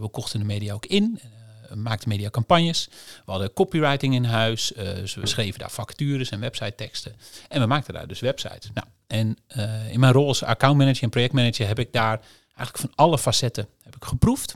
we 0.00 0.08
kochten 0.08 0.38
de 0.38 0.46
media 0.46 0.74
ook 0.74 0.86
in. 0.86 1.20
Eh, 1.68 1.76
maakten 1.76 2.08
mediacampagnes. 2.08 2.88
We 3.24 3.30
hadden 3.30 3.52
copywriting 3.52 4.14
in 4.14 4.24
huis, 4.24 4.72
eh, 4.72 4.94
dus 4.94 5.14
we 5.14 5.26
schreven 5.26 5.58
daar 5.58 5.70
vacatures 5.70 6.30
en 6.30 6.40
website 6.40 6.74
teksten. 6.74 7.14
En 7.48 7.60
we 7.60 7.66
maakten 7.66 7.94
daar 7.94 8.06
dus 8.06 8.20
websites. 8.20 8.70
Nou, 8.74 8.86
en 9.06 9.36
eh, 9.46 9.92
in 9.92 10.00
mijn 10.00 10.12
rol 10.12 10.28
als 10.28 10.42
accountmanager 10.42 11.02
en 11.02 11.10
projectmanager 11.10 11.66
heb 11.66 11.78
ik 11.78 11.92
daar 11.92 12.20
eigenlijk 12.56 12.78
van 12.78 12.92
alle 12.94 13.18
facetten 13.18 13.68
heb 13.82 13.96
ik 13.96 14.04
geproefd. 14.04 14.54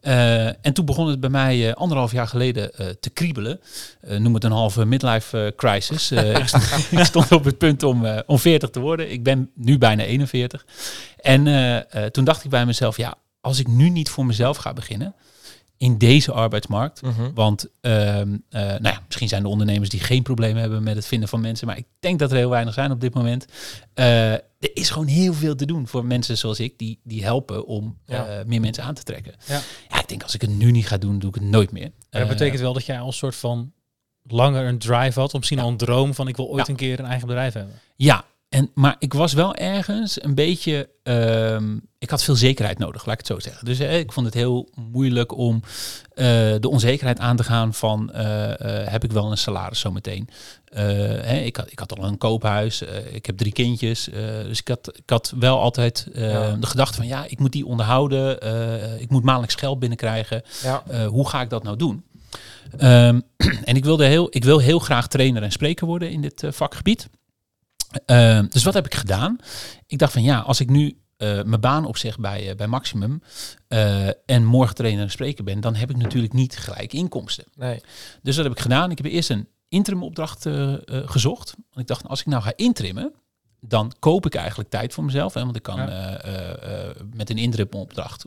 En 0.00 0.72
toen 0.72 0.84
begon 0.84 1.08
het 1.08 1.20
bij 1.20 1.30
mij 1.30 1.74
anderhalf 1.74 2.12
jaar 2.12 2.26
geleden 2.26 2.70
te 3.00 3.10
kriebelen. 3.10 3.60
Noem 4.00 4.34
het 4.34 4.44
een 4.44 4.52
halve 4.52 4.84
midlife 4.84 5.52
crisis. 5.56 6.10
Ik, 6.12 6.46
stond, 6.46 6.64
ik 7.00 7.04
stond 7.04 7.32
op 7.32 7.44
het 7.44 7.58
punt 7.58 7.82
om, 7.82 8.22
om 8.26 8.38
40 8.38 8.70
te 8.70 8.80
worden. 8.80 9.10
Ik 9.10 9.22
ben 9.22 9.50
nu 9.54 9.78
bijna 9.78 10.04
41. 10.04 10.66
En 11.16 11.44
toen 12.12 12.24
dacht 12.24 12.44
ik 12.44 12.50
bij 12.50 12.66
mezelf, 12.66 12.96
ja, 12.96 13.14
als 13.40 13.58
ik 13.58 13.66
nu 13.66 13.88
niet 13.88 14.10
voor 14.10 14.26
mezelf 14.26 14.56
ga 14.56 14.72
beginnen 14.72 15.14
in 15.82 15.98
deze 15.98 16.32
arbeidsmarkt. 16.32 17.00
Want 17.34 17.66
ehm, 17.80 18.36
eh, 18.48 18.60
nou 18.62 18.82
ja, 18.82 19.02
misschien 19.06 19.28
zijn 19.28 19.42
er 19.42 19.48
ondernemers 19.48 19.88
die 19.90 20.00
geen 20.00 20.22
probleem 20.22 20.56
hebben 20.56 20.82
met 20.82 20.96
het 20.96 21.06
vinden 21.06 21.28
van 21.28 21.40
mensen. 21.40 21.66
Maar 21.66 21.76
ik 21.76 21.86
denk 22.00 22.18
dat 22.18 22.30
er 22.30 22.36
heel 22.36 22.50
weinig 22.50 22.74
zijn 22.74 22.90
op 22.90 23.00
dit 23.00 23.14
moment. 23.14 23.44
Eh, 23.94 24.32
er 24.32 24.42
is 24.74 24.90
gewoon 24.90 25.06
heel 25.06 25.34
veel 25.34 25.54
te 25.54 25.66
doen 25.66 25.86
voor 25.88 26.04
mensen 26.04 26.38
zoals 26.38 26.60
ik, 26.60 26.78
die, 26.78 27.00
die 27.04 27.24
helpen 27.24 27.66
om 27.66 27.98
Ja. 28.06 28.26
eh, 28.26 28.44
meer 28.46 28.60
mensen 28.60 28.84
aan 28.84 28.94
te 28.94 29.02
trekken. 29.02 29.34
Ja. 29.46 29.60
ja, 29.88 30.00
ik 30.00 30.08
denk 30.08 30.22
als 30.22 30.34
ik 30.34 30.40
het 30.40 30.50
nu 30.58 30.70
niet 30.70 30.86
ga 30.86 30.96
doen, 30.98 31.18
doe 31.18 31.28
ik 31.28 31.34
het 31.34 31.44
nooit 31.44 31.72
meer. 31.72 31.90
Maar 32.10 32.20
dat 32.20 32.28
betekent 32.28 32.60
wel 32.60 32.72
dat 32.72 32.84
jij 32.86 33.00
al 33.00 33.06
een 33.06 33.12
soort 33.12 33.36
van 33.36 33.72
langer 34.22 34.66
een 34.66 34.78
drive 34.78 35.20
had, 35.20 35.32
of 35.32 35.38
misschien 35.38 35.58
al 35.58 35.68
een 35.68 35.76
droom 35.76 36.14
van 36.14 36.28
ik 36.28 36.36
wil 36.36 36.48
ooit 36.48 36.68
een 36.68 36.76
keer 36.76 36.98
een 36.98 37.04
eigen 37.06 37.26
bedrijf 37.26 37.52
hebben. 37.54 37.74
Ja, 37.96 38.24
en, 38.52 38.70
maar 38.74 38.96
ik 38.98 39.12
was 39.14 39.32
wel 39.32 39.54
ergens 39.54 40.24
een 40.24 40.34
beetje. 40.34 40.88
ehm, 41.02 41.76
ik 41.98 42.10
had 42.10 42.22
veel 42.24 42.34
zekerheid 42.36 42.78
nodig, 42.78 43.04
laat 43.06 43.12
ik 43.20 43.26
het 43.26 43.36
zo 43.36 43.38
zeggen. 43.38 43.64
Dus 43.64 43.78
eh, 43.78 43.98
ik 43.98 44.12
vond 44.12 44.26
het 44.26 44.34
heel 44.34 44.68
moeilijk 44.92 45.36
om 45.36 45.62
eh, 46.14 46.26
de 46.60 46.68
onzekerheid 46.68 47.18
aan 47.18 47.36
te 47.36 47.44
gaan 47.44 47.74
van 47.74 48.12
eh, 48.12 48.88
heb 48.92 49.04
ik 49.04 49.12
wel 49.12 49.30
een 49.30 49.36
salaris 49.38 49.80
zometeen. 49.80 50.28
Eh, 50.64 50.82
hè, 51.22 51.36
ik, 51.36 51.56
had, 51.56 51.70
ik 51.72 51.78
had 51.78 51.98
al 51.98 52.04
een 52.04 52.18
koophuis, 52.18 52.82
ik 53.12 53.26
heb 53.26 53.36
drie 53.36 53.52
kindjes. 53.52 54.08
dus 54.44 54.60
ik 54.60 54.68
had, 54.68 54.90
ik 54.96 55.10
had 55.10 55.32
wel 55.38 55.60
altijd 55.60 56.06
Ja. 56.14 56.50
de 56.60 56.66
gedachte 56.66 56.96
van 56.96 57.06
ja, 57.06 57.24
ik 57.28 57.38
moet 57.38 57.52
die 57.52 57.66
onderhouden. 57.66 58.36
ik 59.00 59.10
moet 59.10 59.24
maandelijks 59.24 59.54
geld 59.54 59.78
binnenkrijgen. 59.78 60.42
Ja. 60.62 61.06
Hoe 61.06 61.28
ga 61.28 61.40
ik 61.40 61.50
dat 61.50 61.62
nou 61.62 61.76
doen? 61.76 62.04
Ehm, 62.78 63.20
en 63.64 63.76
ik, 63.76 63.84
wilde 63.84 64.04
heel, 64.04 64.26
ik 64.30 64.44
wil 64.44 64.58
heel 64.58 64.78
graag 64.78 65.08
trainer 65.08 65.42
en 65.42 65.52
spreker 65.52 65.86
worden 65.86 66.10
in 66.10 66.20
dit 66.20 66.44
vakgebied. 66.48 67.08
Ehm, 68.06 68.46
dus 68.48 68.64
wat 68.64 68.74
heb 68.74 68.86
ik 68.86 68.94
gedaan? 68.94 69.36
Ik 69.86 69.98
dacht 69.98 70.12
van 70.12 70.22
ja, 70.22 70.38
als 70.38 70.60
ik 70.60 70.70
nu 70.70 70.96
eh, 71.16 71.42
mijn 71.42 71.60
baan 71.60 71.84
opzeg 71.84 72.18
bij, 72.18 72.50
eh, 72.50 72.56
bij 72.56 72.66
Maximum 72.66 73.22
eh, 73.68 74.06
en 74.26 74.44
morgen 74.44 74.74
trainer 74.74 75.02
en 75.02 75.10
spreker 75.10 75.44
ben, 75.44 75.60
dan 75.60 75.74
heb 75.74 75.90
ik 75.90 75.96
natuurlijk 75.96 76.32
niet 76.32 76.56
gelijk 76.56 76.92
inkomsten. 76.92 77.44
Nee. 77.54 77.80
Dus 78.22 78.36
wat 78.36 78.44
heb 78.44 78.54
ik 78.54 78.60
gedaan? 78.60 78.90
Ik 78.90 78.98
heb 78.98 79.06
eerst 79.06 79.30
een 79.30 79.48
interim 79.68 80.02
opdracht 80.02 80.46
gezocht. 80.86 81.54
Want 81.56 81.80
ik 81.80 81.86
dacht, 81.86 82.08
als 82.08 82.20
ik 82.20 82.26
nou 82.26 82.42
ga 82.42 82.52
intrimmen, 82.56 83.12
dan 83.60 83.92
koop 83.98 84.26
ik 84.26 84.34
eigenlijk 84.34 84.70
tijd 84.70 84.94
voor 84.94 85.04
mezelf. 85.04 85.34
Hè? 85.34 85.44
Want 85.44 85.56
ik 85.56 85.62
kan 85.62 85.76
Ja. 85.76 86.20
met 87.14 87.30
een 87.30 87.38
interim 87.38 87.68
opdracht 87.70 88.24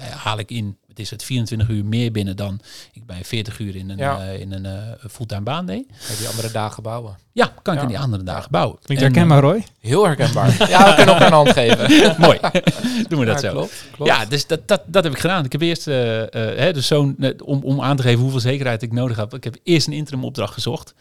haal 0.00 0.38
ik 0.38 0.50
in, 0.50 0.76
het 0.88 0.98
is 0.98 1.10
het 1.10 1.24
24 1.24 1.68
uur 1.68 1.84
meer 1.84 2.12
binnen 2.12 2.36
dan 2.36 2.60
ik 2.92 3.06
bij 3.06 3.24
40 3.24 3.58
uur 3.58 3.76
in 3.76 3.90
een, 3.90 3.96
Ja. 3.98 4.20
eh, 4.20 4.40
in 4.40 4.52
een 4.52 4.66
eh, 4.66 4.72
fulltime 5.10 5.40
baan 5.40 5.66
deed. 5.66 5.84
Je 6.08 6.14
die 6.18 6.28
andere 6.28 6.50
dagen 6.50 6.82
bouwen. 6.82 7.16
Ja, 7.32 7.52
kan 7.62 7.74
ik 7.74 7.80
Ja. 7.80 7.86
in 7.86 7.92
die 7.92 8.02
andere 8.02 8.22
dagen 8.22 8.50
bouwen. 8.50 8.78
Klinkt 8.82 9.02
En, 9.04 9.12
herkenbaar, 9.12 9.40
Roy? 9.40 9.64
Heel 9.80 10.04
herkenbaar. 10.04 10.56
ja, 10.70 10.88
we 10.88 10.94
kunnen 10.94 11.14
elkaar 11.14 11.26
een 11.26 11.32
hand 11.32 11.50
geven. 11.52 11.84
eh, 11.86 12.18
mooi, 12.26 12.38
doen 13.08 13.18
we 13.18 13.24
dat 13.24 13.40
Ja, 13.40 13.48
zo. 13.48 13.52
Klopt, 13.52 13.84
klopt. 13.92 14.10
Ja, 14.10 14.24
dus 14.24 14.46
dat, 14.46 14.68
dat, 14.68 14.82
dat 14.86 15.04
heb 15.04 15.12
ik 15.12 15.18
gedaan. 15.18 15.44
Ik 15.44 15.52
heb 15.52 15.60
eerst, 15.60 15.86
eh, 15.86 16.20
eh, 16.22 16.28
hè, 16.58 16.72
dus 16.72 16.86
zo'n, 16.86 17.16
eh, 17.20 17.30
om, 17.44 17.62
om 17.62 17.80
aan 17.82 17.96
te 17.96 18.02
geven 18.02 18.20
hoeveel 18.20 18.40
zekerheid 18.40 18.82
ik 18.82 18.92
nodig 18.92 19.16
heb. 19.16 19.34
Ik 19.34 19.44
heb 19.44 19.56
eerst 19.62 19.86
een 19.86 19.92
interim 19.92 20.24
opdracht 20.24 20.52
gezocht. 20.54 20.94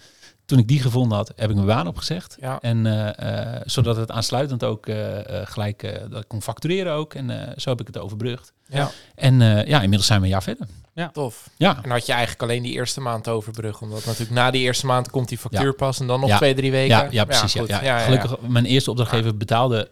Toen 0.50 0.60
ik 0.60 0.68
die 0.68 0.82
gevonden 0.82 1.18
had, 1.18 1.32
heb 1.36 1.50
ik 1.50 1.56
mijn 1.56 1.68
baan 1.68 1.88
opgezegd. 1.88 2.38
Ja. 2.40 2.58
En 2.62 2.86
eh, 2.86 3.56
eh, 3.56 3.62
zodat 3.66 3.96
het 3.96 4.12
aansluitend 4.12 4.64
ook 4.64 4.86
eh, 4.88 4.96
gelijk, 5.44 5.84
eh, 5.84 5.92
dat 6.10 6.22
ik 6.22 6.28
kon 6.28 6.42
factureren 6.42 6.94
ook. 6.94 7.14
En 7.14 7.30
eh, 7.48 7.54
zo 7.58 7.70
heb 7.70 7.80
ik 7.80 7.88
het 7.88 7.98
overbrugd. 7.98 8.54
Ja. 8.68 8.92
En 9.16 9.42
eh, 9.42 9.66
ja, 9.68 9.76
inmiddels 9.82 10.06
zijn 10.08 10.20
we 10.20 10.26
een 10.26 10.32
jaar 10.32 10.44
verder. 10.44 10.68
Tof. 11.14 11.50
Ja, 11.58 11.80
En 11.84 11.90
had 11.90 12.06
je 12.06 12.12
eigenlijk 12.12 12.42
alleen 12.44 12.64
die 12.64 12.72
eerste 12.74 13.02
maand 13.02 13.24
te 13.24 13.30
overbruggen. 13.30 13.88
Omdat 13.88 14.06
natuurlijk 14.06 14.32
na 14.32 14.52
die 14.52 14.62
eerste 14.62 14.86
maand 14.86 15.10
komt 15.10 15.30
die 15.30 15.38
factuur 15.38 15.66
Ja. 15.66 15.72
pas. 15.72 16.00
En 16.00 16.08
dan 16.08 16.20
nog 16.20 16.30
Ja. 16.30 16.38
twee, 16.38 16.54
drie 16.54 16.72
weken. 16.72 16.98
ja, 16.98 17.08
ja 17.12 17.26
precies. 17.26 17.54
Ja, 17.54 17.64
ja, 17.68 17.84
Ja, 17.84 17.98
ja, 17.98 18.04
Gelukkig, 18.04 18.40
mijn 18.42 18.66
eerste 18.66 18.90
opdrachtgever 18.90 19.38
betaalde 19.38 19.88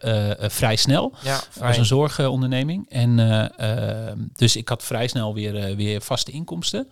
vrij 0.50 0.76
snel. 0.76 1.12
Ja, 1.22 1.32
was 1.34 1.48
fijn. 1.50 1.78
een 1.78 1.84
zorgonderneming. 1.84 2.86
En 2.90 3.16
dus 4.36 4.56
ik 4.56 4.68
had 4.68 4.82
vrij 4.82 5.06
snel 5.08 5.34
weer, 5.34 5.76
weer 5.76 6.00
vaste 6.00 6.30
inkomsten. 6.30 6.88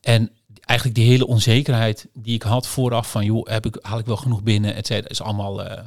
En 0.00 0.30
eigenlijk 0.64 0.98
die 0.98 1.08
hele 1.08 1.26
onzekerheid 1.26 2.06
die 2.12 2.34
ik 2.34 2.42
had 2.42 2.66
vooraf 2.66 3.10
van 3.10 3.24
joh, 3.24 3.46
heb 3.46 3.66
ik, 3.66 3.78
haal 3.80 3.98
ik 3.98 4.06
wel 4.06 4.16
genoeg 4.16 4.42
binnen, 4.42 4.74
et 4.74 4.86
cetera, 4.86 5.08
is 5.08 5.22
allemaal 5.22 5.64
eh, 5.64 5.84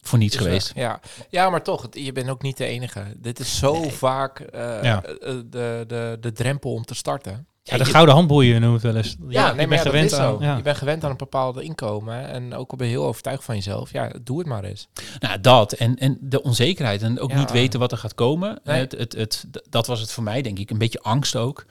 voor 0.00 0.18
niets 0.18 0.36
geweest. 0.36 0.72
weg. 0.72 0.84
Ja. 0.84 1.00
ja, 1.30 1.50
maar 1.50 1.62
toch, 1.62 1.86
je 1.90 2.12
bent 2.12 2.28
ook 2.28 2.42
niet 2.42 2.56
de 2.56 2.64
enige. 2.64 3.04
Dit 3.16 3.38
is 3.38 3.58
zo 3.58 3.80
Nee. 3.80 3.90
vaak 3.90 4.40
eh, 4.40 4.82
Ja. 4.82 5.02
eh, 5.02 5.34
de, 5.46 5.84
de, 5.86 6.16
de 6.20 6.32
drempel 6.32 6.72
om 6.72 6.84
te 6.84 6.94
starten. 6.94 7.46
Ja, 7.68 7.76
de 7.78 7.84
gouden 7.84 8.14
handboeien 8.14 8.60
noemen 8.60 8.80
we 8.80 8.86
het 8.86 8.94
wel 8.96 9.04
eens. 9.04 9.16
Ja, 9.28 9.48
je 9.48 9.54
nee, 9.54 9.66
maar 9.66 9.68
bent 9.68 9.82
ja, 9.84 9.90
gewend 9.90 10.12
aan. 10.12 10.36
Ja. 10.40 10.56
Je 10.56 10.62
bent 10.62 10.76
gewend 10.76 11.04
aan 11.04 11.10
een 11.10 11.16
bepaald 11.16 11.60
inkomen. 11.60 12.28
En 12.28 12.54
ook 12.54 12.70
al 12.70 12.76
ben 12.76 12.86
je 12.86 12.92
heel 12.92 13.04
overtuigd 13.06 13.44
van 13.44 13.54
jezelf. 13.54 13.92
Ja, 13.92 14.12
doe 14.22 14.38
het 14.38 14.46
maar 14.46 14.64
eens. 14.64 14.88
Nou, 15.18 15.40
dat 15.40 15.72
en, 15.72 15.96
en 15.96 16.16
de 16.20 16.42
onzekerheid 16.42 17.02
en 17.02 17.20
ook 17.20 17.30
Ja. 17.30 17.38
niet 17.38 17.50
weten 17.50 17.80
wat 17.80 17.92
er 17.92 17.98
gaat 17.98 18.14
komen. 18.14 18.60
Nee. 18.64 18.80
Het, 18.80 19.12
het, 19.16 19.46
dat 19.68 19.86
was 19.86 20.00
het 20.00 20.12
voor 20.12 20.22
mij, 20.22 20.42
denk 20.42 20.58
ik. 20.58 20.70
Een 20.70 20.78
beetje 20.78 21.00
angst 21.02 21.36
ook. 21.36 21.64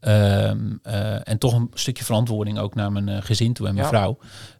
Ehm, 0.00 0.58
eh, 0.82 1.28
en 1.28 1.38
toch 1.38 1.52
een 1.54 1.70
stukje 1.74 2.04
verantwoording 2.04 2.58
ook 2.58 2.74
naar 2.74 2.92
mijn 2.92 3.08
eh, 3.08 3.16
gezin 3.20 3.52
toe 3.52 3.66
en 3.66 3.74
mijn 3.74 3.86
Ja. 3.86 3.92
vrouw. 3.92 4.18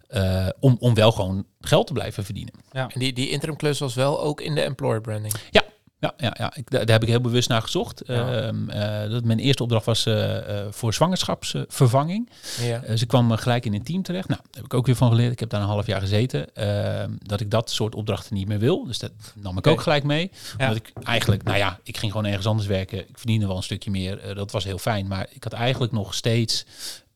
eh, 0.08 0.46
om, 0.60 0.76
om 0.80 0.94
wel 0.94 1.12
gewoon 1.12 1.44
geld 1.60 1.86
te 1.86 1.92
blijven 1.92 2.24
verdienen. 2.24 2.54
En 2.72 2.88
die, 2.94 3.12
die 3.12 3.28
interim 3.30 3.56
klus 3.56 3.78
was 3.78 3.94
wel 3.94 4.20
ook 4.22 4.40
in 4.40 4.54
de 4.54 4.60
employer 4.60 5.00
branding. 5.00 5.34
Ja, 5.50 5.62
ja, 6.00 6.14
ja. 6.38 6.52
Ik, 6.56 6.70
daar 6.70 6.80
daar 6.86 6.94
heb 6.94 7.02
ik 7.02 7.08
heel 7.08 7.20
bewust 7.20 7.48
naar 7.48 7.62
gezocht. 7.62 8.02
Ja. 8.06 8.42
Ehm, 8.42 8.68
eh, 8.68 9.10
dat 9.10 9.24
mijn 9.24 9.38
eerste 9.38 9.62
opdracht 9.62 9.84
was 9.84 10.06
eh, 10.06 10.60
eh, 10.60 10.66
voor 10.70 10.94
zwangerschapsvervanging. 10.94 12.30
Ja. 12.60 12.82
Eh, 12.82 12.96
ze 12.96 13.06
kwam 13.06 13.30
gelijk 13.36 13.64
in 13.66 13.74
een 13.74 13.82
team 13.82 14.02
terecht. 14.02 14.28
Nou, 14.28 14.40
daar 14.42 14.54
heb 14.54 14.64
ik 14.64 14.74
ook 14.74 14.86
weer 14.86 14.96
van 14.96 15.08
geleerd. 15.08 15.32
Ik 15.32 15.40
heb 15.40 15.50
daar 15.50 15.60
een 15.60 15.66
half 15.66 15.86
jaar 15.86 16.00
gezeten. 16.00 16.54
ehm, 16.54 17.10
dat 17.18 17.40
ik 17.40 17.50
dat 17.50 17.70
soort 17.70 17.94
opdrachten 17.94 18.34
niet 18.34 18.48
meer 18.48 18.58
wil. 18.58 18.84
Dus 18.84 18.98
dat 18.98 19.12
nam 19.34 19.58
ik 19.58 19.66
ook 19.66 19.80
gelijk 19.80 20.04
mee. 20.04 20.30
Ja. 20.58 20.66
Omdat 20.68 20.76
ik 20.76 20.92
eigenlijk, 21.04 21.42
nou 21.42 21.58
ja, 21.58 21.78
ik 21.82 21.96
ging 21.96 22.12
gewoon 22.12 22.26
ergens 22.26 22.46
anders 22.46 22.68
werken. 22.68 22.98
Ik 23.08 23.18
verdiende 23.18 23.46
wel 23.46 23.56
een 23.56 23.62
stukje 23.62 23.90
meer. 23.90 24.34
Dat 24.34 24.50
was 24.50 24.64
heel 24.64 24.78
fijn. 24.78 25.06
Maar 25.06 25.26
ik 25.32 25.42
had 25.44 25.52
eigenlijk 25.52 25.92
nog 25.92 26.14
steeds, 26.14 26.64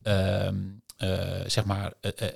ehm, 0.02 0.54
eh, 0.96 1.18
zeg 1.46 1.64
maar, 1.64 1.92
eh, 2.00 2.10
eh, 2.20 2.28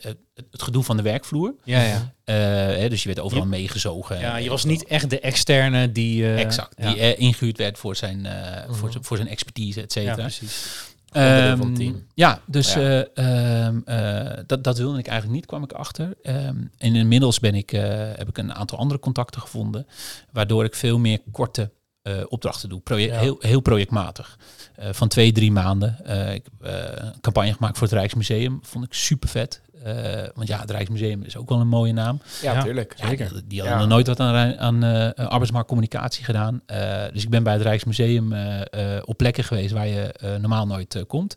het 0.50 0.62
gedoe 0.62 0.82
van 0.84 0.96
de 0.96 1.02
werkvloer. 1.02 1.54
Ja, 1.64 1.82
ja. 1.82 2.12
Hè, 2.32 2.88
dus 2.88 3.02
je 3.02 3.08
werd 3.08 3.20
overal 3.20 3.42
Je- 3.44 3.48
meegezogen. 3.50 4.20
ja, 4.20 4.36
je 4.36 4.48
was 4.50 4.64
niet 4.64 4.84
echt 4.84 5.10
de 5.10 5.20
externe 5.20 5.92
die... 5.92 6.34
exact. 6.34 6.74
ja. 6.76 6.92
Die 6.92 7.00
eh, 7.00 7.20
ingehuurd 7.20 7.58
werd 7.58 7.78
voor 7.78 7.96
zijn, 7.96 8.26
voor, 8.68 8.76
Mhm. 8.82 8.90
zijn- 8.92 9.04
voor 9.04 9.16
zijn 9.16 9.28
expertise, 9.28 9.80
et 9.82 9.94
Ja, 9.94 10.00
cetera. 10.00 10.22
precies. 10.22 10.66
Het 11.08 11.58
Ehm, 11.60 11.74
team. 11.74 12.06
Ja, 12.14 12.40
dus 12.46 12.74
Ja. 12.74 13.04
eh, 13.14 14.36
dat, 14.46 14.64
dat 14.64 14.78
wilde 14.78 14.98
ik 14.98 15.06
eigenlijk 15.06 15.36
niet, 15.38 15.46
kwam 15.46 15.62
ik 15.62 15.72
achter. 15.72 16.14
En 16.22 16.70
inmiddels 16.78 17.38
ben 17.40 17.54
ik, 17.54 17.70
heb 18.16 18.28
ik 18.28 18.38
een 18.38 18.54
aantal 18.54 18.78
andere 18.78 19.00
contacten 19.00 19.40
gevonden, 19.40 19.86
waardoor 20.32 20.64
ik 20.64 20.74
veel 20.74 20.98
meer 20.98 21.20
korte 21.32 21.70
eh, 22.16 22.24
opdrachten 22.28 22.68
doe. 22.68 22.80
Project, 22.80 23.12
Ja. 23.14 23.20
heel, 23.20 23.36
heel 23.40 23.60
projectmatig. 23.60 24.38
Eh, 24.76 24.88
van 24.92 25.08
twee, 25.08 25.32
drie 25.32 25.52
maanden. 25.52 26.04
Eh, 26.04 26.34
ik 26.34 26.46
heb 26.60 26.72
campagne 27.20 27.52
gemaakt 27.52 27.78
voor 27.78 27.86
het 27.86 27.96
Rijksmuseum. 27.96 28.58
Vond 28.62 28.84
ik 28.84 28.92
super 28.92 29.28
vet. 29.28 29.60
Eh, 29.84 29.94
want 30.34 30.48
ja, 30.48 30.60
het 30.60 30.70
Rijksmuseum 30.70 31.22
is 31.22 31.36
ook 31.36 31.48
wel 31.48 31.60
een 31.60 31.68
mooie 31.68 31.92
naam. 31.92 32.20
Ja, 32.42 32.52
Ja. 32.52 32.62
tuurlijk. 32.62 32.94
Ja, 32.96 33.06
die, 33.08 33.16
die 33.46 33.58
hadden 33.60 33.76
Ja. 33.78 33.82
nog 33.84 33.88
nooit 33.88 34.06
wat 34.06 34.20
aan, 34.20 34.58
aan 34.58 34.84
eh, 34.84 35.26
arbeidsmarktcommunicatie 35.26 36.24
gedaan. 36.24 36.60
Eh, 36.66 36.78
dus 37.12 37.22
ik 37.22 37.30
ben 37.30 37.42
bij 37.42 37.52
het 37.52 37.62
Rijksmuseum 37.62 38.32
eh, 38.32 38.60
eh, 38.96 39.02
op 39.04 39.16
plekken 39.16 39.44
geweest 39.44 39.72
waar 39.72 39.86
je 39.86 40.12
eh, 40.12 40.30
normaal 40.40 40.66
nooit 40.66 40.94
eh, 40.94 41.02
komt. 41.06 41.36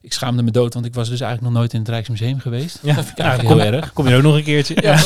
Ik 0.00 0.12
schaamde 0.12 0.42
me 0.42 0.50
dood, 0.50 0.74
want 0.74 0.86
ik 0.86 0.94
was 0.94 1.08
dus 1.08 1.20
eigenlijk 1.20 1.50
nog 1.52 1.60
nooit 1.60 1.72
in 1.72 1.78
het 1.80 1.88
Rijksmuseum 1.88 2.38
geweest. 2.40 2.78
Ja, 2.82 2.94
Eigenlijk 3.16 3.48
kom, 3.48 3.58
heel 3.60 3.72
erg. 3.72 3.92
kom 3.92 4.04
je 4.04 4.10
er 4.10 4.16
ook 4.16 4.22
nog 4.22 4.36
een 4.36 4.42
keertje? 4.44 4.76
Ja. 4.82 4.96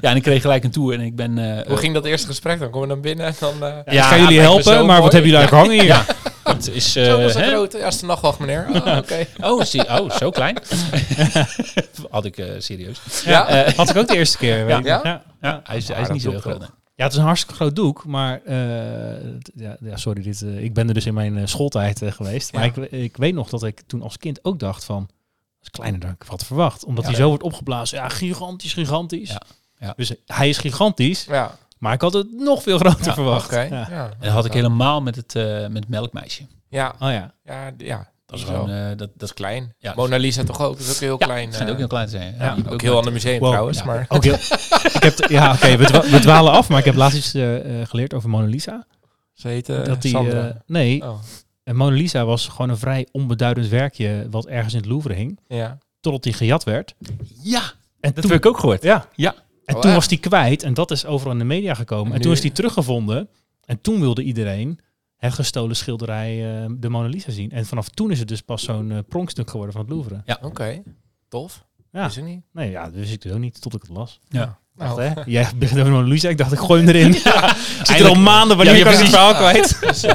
Ja, 0.00 0.10
en 0.10 0.16
ik 0.16 0.22
kreeg 0.22 0.40
gelijk 0.42 0.64
een 0.64 0.70
tour 0.70 0.94
en 0.94 1.00
ik 1.00 1.16
ben... 1.16 1.38
eh, 1.58 1.66
Hoe 1.66 1.76
ging 1.76 1.94
dat 1.94 2.04
eerste 2.04 2.26
gesprek 2.26 2.58
dan? 2.58 2.70
Komen 2.70 2.88
we 2.88 2.94
dan 2.94 3.02
binnen 3.02 3.26
en 3.26 3.34
dan... 3.40 3.52
eh, 3.54 3.74
Ja, 3.94 4.02
ik 4.02 4.02
ga 4.02 4.18
jullie 4.18 4.40
helpen, 4.40 4.74
maar 4.74 4.84
mooi. 4.84 5.00
wat 5.00 5.12
hebben 5.12 5.30
jullie 5.30 5.46
eigenlijk 5.48 5.68
hangen 5.68 5.84
hier? 5.84 6.04
Het 6.46 6.68
is... 6.70 6.96
eh, 6.96 7.04
Zo 7.04 7.20
was 7.22 7.34
het 7.34 7.42
hè? 7.44 7.48
grote. 7.50 7.78
Ja, 7.78 7.86
is 7.86 7.98
de 7.98 8.06
nachtwacht, 8.06 8.38
meneer. 8.38 8.66
Oh, 8.72 8.96
oké. 8.96 9.26
Oh, 9.40 9.62
zie, 9.62 10.00
oh, 10.00 10.10
zo 10.10 10.30
klein. 10.30 10.58
Had 12.10 12.24
ik 12.24 12.38
eh, 12.38 12.46
serieus. 12.58 13.00
Ja. 13.24 13.46
Eh, 13.48 13.74
Had 13.74 13.90
ik 13.90 13.96
ook 13.96 14.08
de 14.08 14.16
eerste 14.16 14.36
keer. 14.38 14.68
Ja? 14.68 14.80
ja. 14.84 15.22
ja, 15.40 15.60
hij 15.64 15.76
is, 15.76 15.88
hij 15.88 16.02
is 16.02 16.08
niet 16.08 16.22
zo 16.22 16.30
heel 16.30 16.40
groot. 16.40 16.70
Ja, 16.94 17.04
het 17.04 17.12
is 17.12 17.18
een 17.18 17.24
hartstikke 17.24 17.54
groot 17.54 17.76
doek, 17.76 18.04
maar 18.04 18.40
eh, 18.44 18.56
ja, 19.54 19.76
ja, 19.80 19.96
sorry, 19.96 20.22
dit, 20.22 20.42
eh, 20.42 20.62
ik 20.64 20.74
ben 20.74 20.88
er 20.88 20.94
dus 20.94 21.06
in 21.06 21.14
mijn 21.14 21.36
eh, 21.38 21.46
schooltijd 21.46 22.02
eh, 22.02 22.12
geweest. 22.12 22.52
Maar 22.52 22.64
Ja. 22.64 22.72
ik, 22.82 22.90
ik 22.90 23.16
weet 23.16 23.34
nog 23.34 23.48
dat 23.48 23.62
ik 23.62 23.80
toen 23.86 24.02
als 24.02 24.16
kind 24.18 24.38
ook 24.44 24.58
dacht 24.58 24.84
van, 24.84 25.08
is 25.62 25.70
kleiner 25.70 26.00
dan 26.00 26.10
ik 26.10 26.24
had 26.28 26.44
verwacht. 26.44 26.84
Omdat 26.84 27.04
Ja. 27.04 27.10
hij 27.10 27.18
zo 27.20 27.28
wordt 27.28 27.42
opgeblazen. 27.42 27.98
Ja, 27.98 28.08
gigantisch, 28.08 28.72
gigantisch. 28.72 29.28
Ja. 29.30 29.42
Ja. 29.78 29.92
Dus 29.96 30.12
hij 30.26 30.48
is 30.48 30.58
gigantisch, 30.58 31.24
Ja, 31.24 31.58
maar 31.78 31.92
ik 31.92 32.00
had 32.00 32.12
het 32.12 32.26
nog 32.32 32.62
veel 32.62 32.78
groter 32.78 33.04
Ja, 33.06 33.14
verwacht. 33.14 33.50
Ja. 33.54 33.64
Ja. 33.64 34.04
En 34.08 34.16
dat 34.20 34.30
had 34.32 34.44
ik 34.44 34.52
helemaal 34.52 35.02
met 35.02 35.16
het, 35.16 35.34
eh, 35.34 35.44
met 35.60 35.74
het 35.76 35.88
melkmeisje. 35.88 36.42
Ja, 36.68 36.94
Oh 37.00 37.10
ja. 37.10 37.34
ja, 37.44 37.70
ja. 37.78 38.08
Dat 38.26 38.38
is 38.38 38.44
gewoon... 38.44 38.70
eh, 38.70 38.86
dat, 38.88 38.98
Dat 39.14 39.28
is 39.28 39.34
klein. 39.34 39.74
Ja. 39.78 39.92
Mona 39.96 40.16
Lisa 40.16 40.44
toch 40.44 40.60
ook? 40.60 40.78
Dat 40.78 40.86
is 40.86 40.92
ook 40.94 41.00
heel 41.00 41.16
ja, 41.18 41.26
klein. 41.26 41.48
schijnt 41.52 41.66
eh, 41.68 41.72
ook 41.72 41.78
heel 41.78 41.86
klein 41.88 42.04
te 42.06 42.10
zijn. 42.10 42.34
Ja, 42.38 42.56
ook 42.68 42.80
heel 42.82 42.96
ander 42.96 43.12
museum 43.12 43.38
Wow, 43.38 43.48
trouwens, 43.50 43.78
ja. 43.78 43.84
maar... 43.84 44.04
Ook 44.08 44.24
heel, 44.24 44.34
ik 44.94 45.02
heb, 45.02 45.18
ja, 45.28 45.52
oké, 45.52 45.76
we, 45.76 45.84
dwa- 45.84 46.00
we 46.10 46.18
dwalen 46.18 46.52
af, 46.52 46.68
maar 46.68 46.78
ik 46.78 46.84
heb 46.84 46.94
laatst 46.94 47.16
iets 47.18 47.30
geleerd 47.90 48.14
over 48.14 48.28
Mona 48.28 48.46
Lisa. 48.46 48.86
Ze 49.32 49.48
heet 49.48 49.68
eh, 49.68 49.84
dat 49.84 50.02
die, 50.02 50.10
Sandra. 50.10 50.62
nee, 50.66 51.02
oh, 51.02 51.18
en 51.64 51.76
Mona 51.76 51.96
Lisa 51.96 52.24
was 52.24 52.48
gewoon 52.48 52.68
een 52.68 52.78
vrij 52.78 53.06
onbeduidend 53.12 53.68
werkje 53.68 54.26
wat 54.30 54.46
ergens 54.46 54.72
in 54.74 54.80
het 54.80 54.88
Louvre 54.88 55.14
hing. 55.14 55.40
ja. 55.48 55.78
Totdat 56.00 56.22
die 56.24 56.32
gejat 56.32 56.64
werd. 56.64 56.94
Ja, 57.42 57.62
En 58.00 58.12
dat 58.14 58.24
heb 58.24 58.32
ik 58.32 58.46
ook 58.46 58.58
gehoord. 58.58 58.82
Ja. 58.82 59.06
Ja. 59.14 59.34
En 59.66 59.74
Oh, 59.74 59.80
toen 59.80 59.90
echt? 59.90 59.98
was 60.00 60.08
die 60.08 60.18
kwijt 60.18 60.62
en 60.62 60.74
dat 60.74 60.90
is 60.90 61.06
overal 61.06 61.32
in 61.32 61.38
de 61.38 61.44
media 61.44 61.74
gekomen. 61.74 62.06
En 62.06 62.12
En, 62.14 62.20
toen 62.20 62.30
nu- 62.30 62.36
is 62.36 62.42
die 62.42 62.52
teruggevonden. 62.52 63.28
En 63.64 63.80
toen 63.80 64.00
wilde 64.00 64.22
iedereen 64.22 64.78
het 65.16 65.32
gestolen 65.32 65.76
schilderij 65.76 66.62
eh, 66.64 66.70
de 66.78 66.88
Mona 66.88 67.08
Lisa 67.08 67.30
zien. 67.30 67.50
En 67.50 67.66
vanaf 67.66 67.88
toen 67.88 68.10
is 68.10 68.18
het 68.18 68.28
dus 68.28 68.40
pas 68.42 68.62
zo'n 68.62 68.90
eh, 68.92 68.98
pronkstuk 69.08 69.50
geworden 69.50 69.72
van 69.74 69.84
het 69.84 69.90
Louvre. 69.90 70.22
Oké, 70.42 70.82
tof. 71.28 71.66
Ja. 71.92 72.06
Is 72.06 72.16
er 72.16 72.22
niet? 72.22 72.42
Nee, 72.52 72.70
ja, 72.70 72.84
dat 72.84 72.92
wist 72.94 73.12
ik 73.12 73.22
dus 73.22 73.32
ook 73.32 73.38
niet 73.38 73.60
tot 73.60 73.74
ik 73.74 73.82
het 73.82 73.90
las. 73.90 74.20
Ja. 74.28 74.58
Wacht, 74.76 74.96
Nou, 74.96 75.02
hè? 75.02 75.10
Jij 75.26 75.46
begint 75.56 75.80
over 75.80 75.92
Mona 75.92 76.06
Lisa. 76.08 76.28
Ik 76.28 76.38
dacht, 76.38 76.52
ik 76.52 76.58
gooi 76.58 76.80
hem 76.84 76.88
erin. 76.94 77.14
ik 77.14 77.22
zit 77.82 78.00
er 78.00 78.08
al 78.08 78.14
maanden. 78.14 78.56
Wanneer 78.56 78.74
Ja, 78.76 78.78
ja, 78.78 78.84
kan 78.84 78.92
ik 78.92 78.98
het 78.98 79.08
verhaal 79.08 79.34
kwijt? 79.34 79.76
dus, 79.86 80.02
eh, 80.02 80.14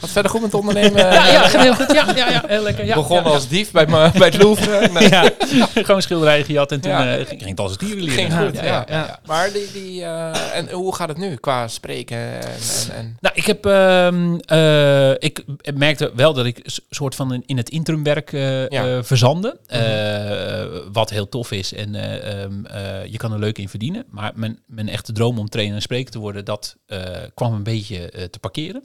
wat 0.00 0.10
verder 0.10 0.30
goed 0.30 0.40
met 0.40 0.54
ondernemen. 0.54 0.98
Ja, 1.06 1.26
ja, 1.28 1.48
gaat 1.48 1.62
heel 1.62 1.74
goed. 1.74 1.92
Ja, 1.92 2.06
ja, 2.16 2.30
ja, 2.30 2.44
heel 2.46 2.62
lekker. 2.62 2.84
Ja, 2.84 2.94
Begon 2.94 3.16
ja, 3.16 3.22
ja. 3.22 3.28
als 3.28 3.48
dief 3.48 3.70
bij, 3.70 3.86
me, 3.86 4.10
bij 4.18 4.28
het 4.28 4.42
Louvre. 4.42 4.76
eh, 4.76 5.08
ja. 5.08 5.30
Gewoon 5.74 6.02
schilderijen 6.02 6.44
gejat 6.44 6.72
en 6.72 6.80
toen 6.80 6.90
Ja. 6.90 7.16
eh, 7.16 7.26
ging 7.26 7.44
het 7.48 7.60
als 7.60 7.70
het 7.70 7.80
dieren 7.80 8.02
leren. 8.04 8.14
Ging 8.18 8.32
goed, 8.46 8.54
ja. 8.56 8.64
ja, 8.64 8.84
ja. 8.88 9.18
Maar 9.26 9.52
die, 9.52 9.68
die, 9.72 10.02
eh, 10.04 10.56
en 10.56 10.70
hoe 10.70 10.94
gaat 10.94 11.08
het 11.08 11.18
nu 11.18 11.34
qua 11.36 11.68
spreken? 11.68 12.16
En, 12.18 12.32
en, 12.40 12.96
en, 12.96 13.16
Nou, 13.20 13.34
ik 13.34 13.44
heb, 13.46 13.66
ehm, 13.66 14.34
eh, 14.44 15.10
ik 15.10 15.42
merkte 15.74 16.10
wel 16.14 16.32
dat 16.32 16.46
ik 16.46 16.60
soort 16.90 17.14
van 17.14 17.42
in- 17.46 17.56
het 17.56 17.68
interimwerk 17.68 18.32
eh 18.32 18.68
Ja. 18.68 18.86
eh, 18.86 18.98
verzande. 19.02 19.56
Eh, 19.66 20.78
wat 20.92 21.10
heel 21.10 21.28
tof 21.28 21.50
is 21.52 21.74
en 21.74 21.94
eh, 21.94 22.42
ehm, 22.42 22.64
eh, 22.64 22.80
je 23.10 23.16
kan 23.16 23.32
er 23.32 23.38
leuk 23.38 23.58
in 23.58 23.68
verdienen. 23.68 23.88
Maar 24.08 24.32
mijn, 24.34 24.58
mijn 24.66 24.88
echte 24.88 25.12
droom 25.12 25.38
om 25.38 25.48
trainer 25.48 25.74
en 25.74 25.82
spreker 25.82 26.10
te 26.10 26.18
worden, 26.18 26.44
dat 26.44 26.76
eh, 26.86 27.22
kwam 27.34 27.52
een 27.52 27.62
beetje 27.62 28.10
eh, 28.10 28.24
te 28.24 28.38
parkeren. 28.38 28.84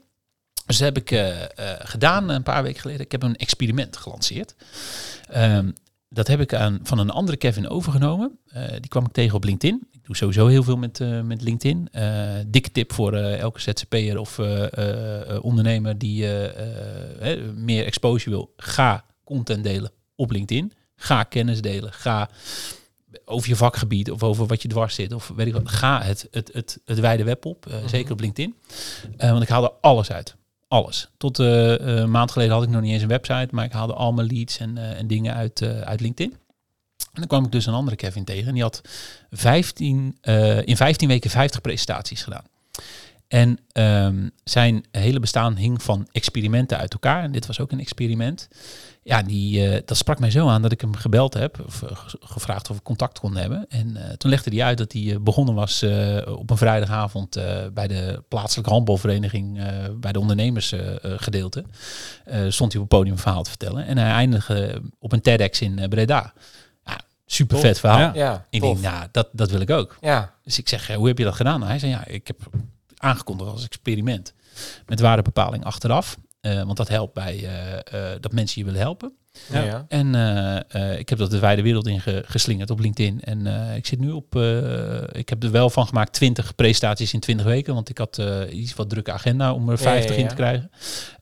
Dus 0.66 0.78
dat 0.78 0.88
heb 0.88 0.98
ik 0.98 1.12
eh, 1.12 1.36
gedaan 1.80 2.30
een 2.30 2.44
paar 2.44 2.64
weken 2.64 2.82
geleden. 2.82 3.06
Ik 3.06 3.12
heb 3.12 3.24
een 3.24 3.36
experiment 3.36 3.98
gelanceerd. 3.98 4.56
Ehm, 5.30 5.72
dat 6.10 6.28
heb 6.28 6.40
ik 6.40 6.54
aan, 6.54 6.80
van 6.84 7.00
een 7.00 7.10
andere 7.10 7.38
Kevin 7.38 7.70
overgenomen. 7.70 8.40
Die 8.80 8.88
kwam 8.88 9.06
ik 9.06 9.12
tegen 9.12 9.36
op 9.36 9.44
LinkedIn. 9.44 9.88
Ik 9.92 10.04
doe 10.04 10.16
sowieso 10.16 10.48
heel 10.48 10.64
veel 10.64 10.78
met, 10.78 11.00
met 11.24 11.42
LinkedIn. 11.42 11.90
Dikke 12.48 12.72
tip 12.72 12.94
voor 12.94 13.14
elke 13.16 13.62
ZZP'er 13.62 14.18
of 14.18 14.40
ondernemer 15.42 15.98
die 15.98 16.28
meer 17.56 17.86
exposure 17.86 18.30
wil. 18.30 18.54
Ga 18.58 19.06
content 19.24 19.64
delen 19.64 19.92
op 20.16 20.32
LinkedIn. 20.32 20.72
Ga 20.96 21.24
kennis 21.24 21.62
delen. 21.62 21.94
Ga 21.94 22.30
over 23.26 23.50
je 23.50 23.56
vakgebied 23.56 24.12
of 24.12 24.24
over 24.24 24.46
wat 24.46 24.62
je 24.62 24.68
dwars 24.68 24.96
zit. 24.96 25.14
Of 25.14 25.32
weet 25.36 25.48
ik 25.48 25.54
wat. 25.54 25.70
Ga 25.70 26.02
het, 26.02 26.28
het, 26.32 26.50
het, 26.54 26.80
het 26.86 27.00
wijde 27.00 27.24
web 27.24 27.46
op. 27.46 27.66
eh, 27.68 27.88
Zeker 27.88 28.12
op 28.12 28.20
LinkedIn. 28.20 28.56
Eh, 29.18 29.30
want 29.30 29.44
ik 29.44 29.50
haalde 29.50 29.72
alles 29.82 30.12
uit. 30.12 30.36
Alles. 30.68 31.10
Tot 31.18 31.40
eh, 31.40 31.76
een 31.78 32.12
maand 32.12 32.32
geleden 32.32 32.54
had 32.54 32.64
ik 32.64 32.70
nog 32.70 32.82
niet 32.82 32.92
eens 32.92 33.02
een 33.02 33.08
website, 33.08 33.48
maar 33.52 33.66
ik 33.66 33.72
haalde 33.72 33.94
al 33.94 34.14
mijn 34.14 34.28
leads 34.28 34.58
en, 34.58 34.78
en 34.78 35.08
dingen 35.08 35.34
uit, 35.34 35.62
uit 35.62 36.00
LinkedIn. 36.02 36.32
En 36.34 37.22
dan 37.22 37.28
kwam 37.28 37.46
ik 37.46 37.52
dus 37.52 37.66
een 37.66 37.74
andere 37.74 37.96
Kevin 37.96 38.24
tegen 38.24 38.48
en 38.48 38.54
die 38.54 38.64
had 38.64 38.82
15, 39.32 40.18
eh, 40.22 40.66
in 40.68 40.78
15 40.78 41.08
weken 41.08 41.30
50 41.30 41.62
presentaties 41.62 42.24
gedaan. 42.24 42.44
En 43.28 43.60
ehm, 43.72 44.30
zijn 44.44 44.86
hele 44.92 45.20
bestaan 45.20 45.56
hing 45.56 45.84
van 45.84 46.08
experimenten 46.12 46.78
uit 46.78 46.94
elkaar. 46.94 47.24
En 47.24 47.32
dit 47.32 47.46
was 47.46 47.60
ook 47.60 47.72
een 47.72 47.80
experiment. 47.80 48.48
Ja, 49.04 49.22
die, 49.24 49.70
eh, 49.70 49.82
dat 49.86 49.98
sprak 49.98 50.20
mij 50.20 50.32
zo 50.32 50.48
aan 50.48 50.62
dat 50.62 50.72
ik 50.72 50.82
hem 50.82 50.96
gebeld 50.96 51.34
heb. 51.34 51.60
Of 51.66 51.82
eh, 51.84 51.90
ge- 51.98 52.18
gevraagd 52.20 52.70
of 52.70 52.78
ik 52.78 52.84
contact 52.84 53.20
kon 53.20 53.36
hebben. 53.36 53.66
En 53.70 53.98
eh, 53.98 54.14
toen 54.14 54.30
legde 54.30 54.56
hij 54.56 54.66
uit 54.66 54.78
dat 54.78 54.92
hij 54.92 55.18
begonnen 55.22 55.56
was 55.56 55.84
op 56.26 56.50
een 56.50 56.58
vrijdagavond 56.58 57.38
bij 57.74 57.88
de 57.88 58.24
plaatselijke 58.28 58.72
handbalvereniging. 58.72 59.60
bij 60.00 60.12
de 60.12 60.20
ondernemersgedeelte. 60.20 61.64
Stond 62.48 62.74
hij 62.74 62.82
op 62.82 62.90
het 62.90 63.00
podium 63.00 63.14
een 63.14 63.20
verhaal 63.22 63.44
te 63.44 63.50
vertellen. 63.50 63.86
En 63.86 63.98
hij 63.98 64.12
eindigde 64.12 64.82
op 65.00 65.12
een 65.12 65.22
TEDx 65.22 65.62
in 65.62 65.90
Breda. 65.90 66.34
Ja, 66.86 67.00
super 67.26 67.58
vet 67.60 67.80
verhaal. 67.80 68.00
Ja. 68.00 68.12
ja, 68.14 68.46
Ik 68.50 68.62
tof. 68.62 68.80
denk, 68.82 68.94
nou, 68.94 69.08
dat, 69.12 69.28
dat 69.32 69.50
wil 69.52 69.60
ik 69.62 69.70
ook. 69.70 69.98
Ja, 70.02 70.34
Dus 70.44 70.58
ik 70.60 70.70
zeg, 70.70 70.94
hoe 70.94 71.08
heb 71.08 71.18
je 71.18 71.24
dat 71.24 71.36
gedaan? 71.36 71.64
Hij 71.64 71.80
zei, 71.80 71.92
ja, 71.92 72.06
ik 72.06 72.28
heb 72.28 72.38
aangekondigd 72.98 73.52
als 73.52 73.66
experiment. 73.66 74.34
Met 74.86 75.00
waardebepaling 75.00 75.64
achteraf. 75.64 76.18
Eh, 76.42 76.64
want 76.64 76.78
dat 76.78 76.88
helpt 76.88 77.14
bij 77.14 77.36
eh, 77.44 78.12
eh, 78.14 78.22
dat 78.22 78.32
mensen 78.32 78.60
je 78.60 78.66
willen 78.66 78.80
helpen. 78.82 79.14
ja. 79.52 79.86
En 79.88 80.16
eh, 80.16 80.92
eh, 80.92 81.00
ik 81.00 81.10
heb 81.10 81.18
dat 81.18 81.32
de 81.32 81.40
wijde 81.40 81.62
wereld 81.62 81.88
in 81.88 82.02
ge- 82.02 82.24
geslingerd 82.26 82.70
op 82.70 82.80
LinkedIn. 82.80 83.22
En 83.22 83.48
eh, 83.70 83.76
ik 83.76 83.86
zit 83.86 84.00
nu 84.00 84.12
op, 84.12 84.36
eh, 84.36 85.02
ik 85.12 85.30
heb 85.30 85.44
er 85.44 85.52
wel 85.52 85.70
van 85.70 85.88
gemaakt 85.88 86.14
20 86.14 86.56
presentaties 86.56 87.14
in 87.14 87.20
20 87.20 87.46
weken. 87.46 87.74
Want 87.74 87.90
ik 87.90 87.98
had 87.98 88.18
eh, 88.18 88.42
iets 88.60 88.74
wat 88.74 88.90
drukke 88.90 89.12
agenda 89.12 89.54
om 89.54 89.70
er 89.70 89.76
Ja, 89.78 89.82
50 89.84 90.16
ja, 90.16 90.22
in 90.22 90.28
te 90.28 90.36
krijgen. 90.36 90.70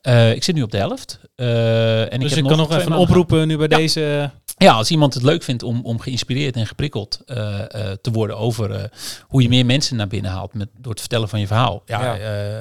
Eh, 0.02 0.32
ik 0.34 0.44
zit 0.44 0.56
nu 0.56 0.62
op 0.62 0.72
de 0.72 0.78
helft. 0.78 1.20
Eh, 1.36 2.02
en 2.14 2.20
Dus 2.20 2.32
ik 2.32 2.38
ik 2.38 2.44
heb 2.44 2.46
kan 2.48 2.58
nog 2.58 2.76
even 2.78 2.94
oproepen 2.94 3.48
nu 3.48 3.58
bij 3.58 3.68
Ja. 3.70 3.78
deze... 3.78 4.32
ja, 4.58 4.74
als 4.74 4.92
iemand 4.92 5.14
het 5.14 5.24
leuk 5.24 5.44
vindt 5.44 5.64
om, 5.64 5.86
om 5.86 6.00
geïnspireerd 6.00 6.56
en 6.56 6.68
geprikkeld 6.68 7.22
eh, 7.26 7.90
eh, 7.92 7.98
te 8.02 8.12
worden 8.12 8.38
over 8.38 8.72
eh, 8.72 8.84
hoe 9.28 9.42
je 9.42 9.50
meer 9.50 9.66
mensen 9.66 9.96
naar 9.96 10.08
binnen 10.08 10.32
haalt 10.32 10.54
met, 10.54 10.70
door 10.78 10.92
het 10.92 11.00
vertellen 11.00 11.30
van 11.30 11.40
je 11.40 11.48
verhaal. 11.48 11.82
Ja, 11.86 12.14
Ja. 12.16 12.54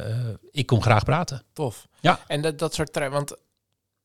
ik 0.50 0.66
kom 0.66 0.82
graag 0.82 1.04
praten. 1.04 1.42
Tof. 1.52 1.86
Ja. 2.00 2.20
En 2.26 2.42
dat, 2.42 2.58
dat 2.58 2.74
soort 2.74 3.08
want 3.10 3.34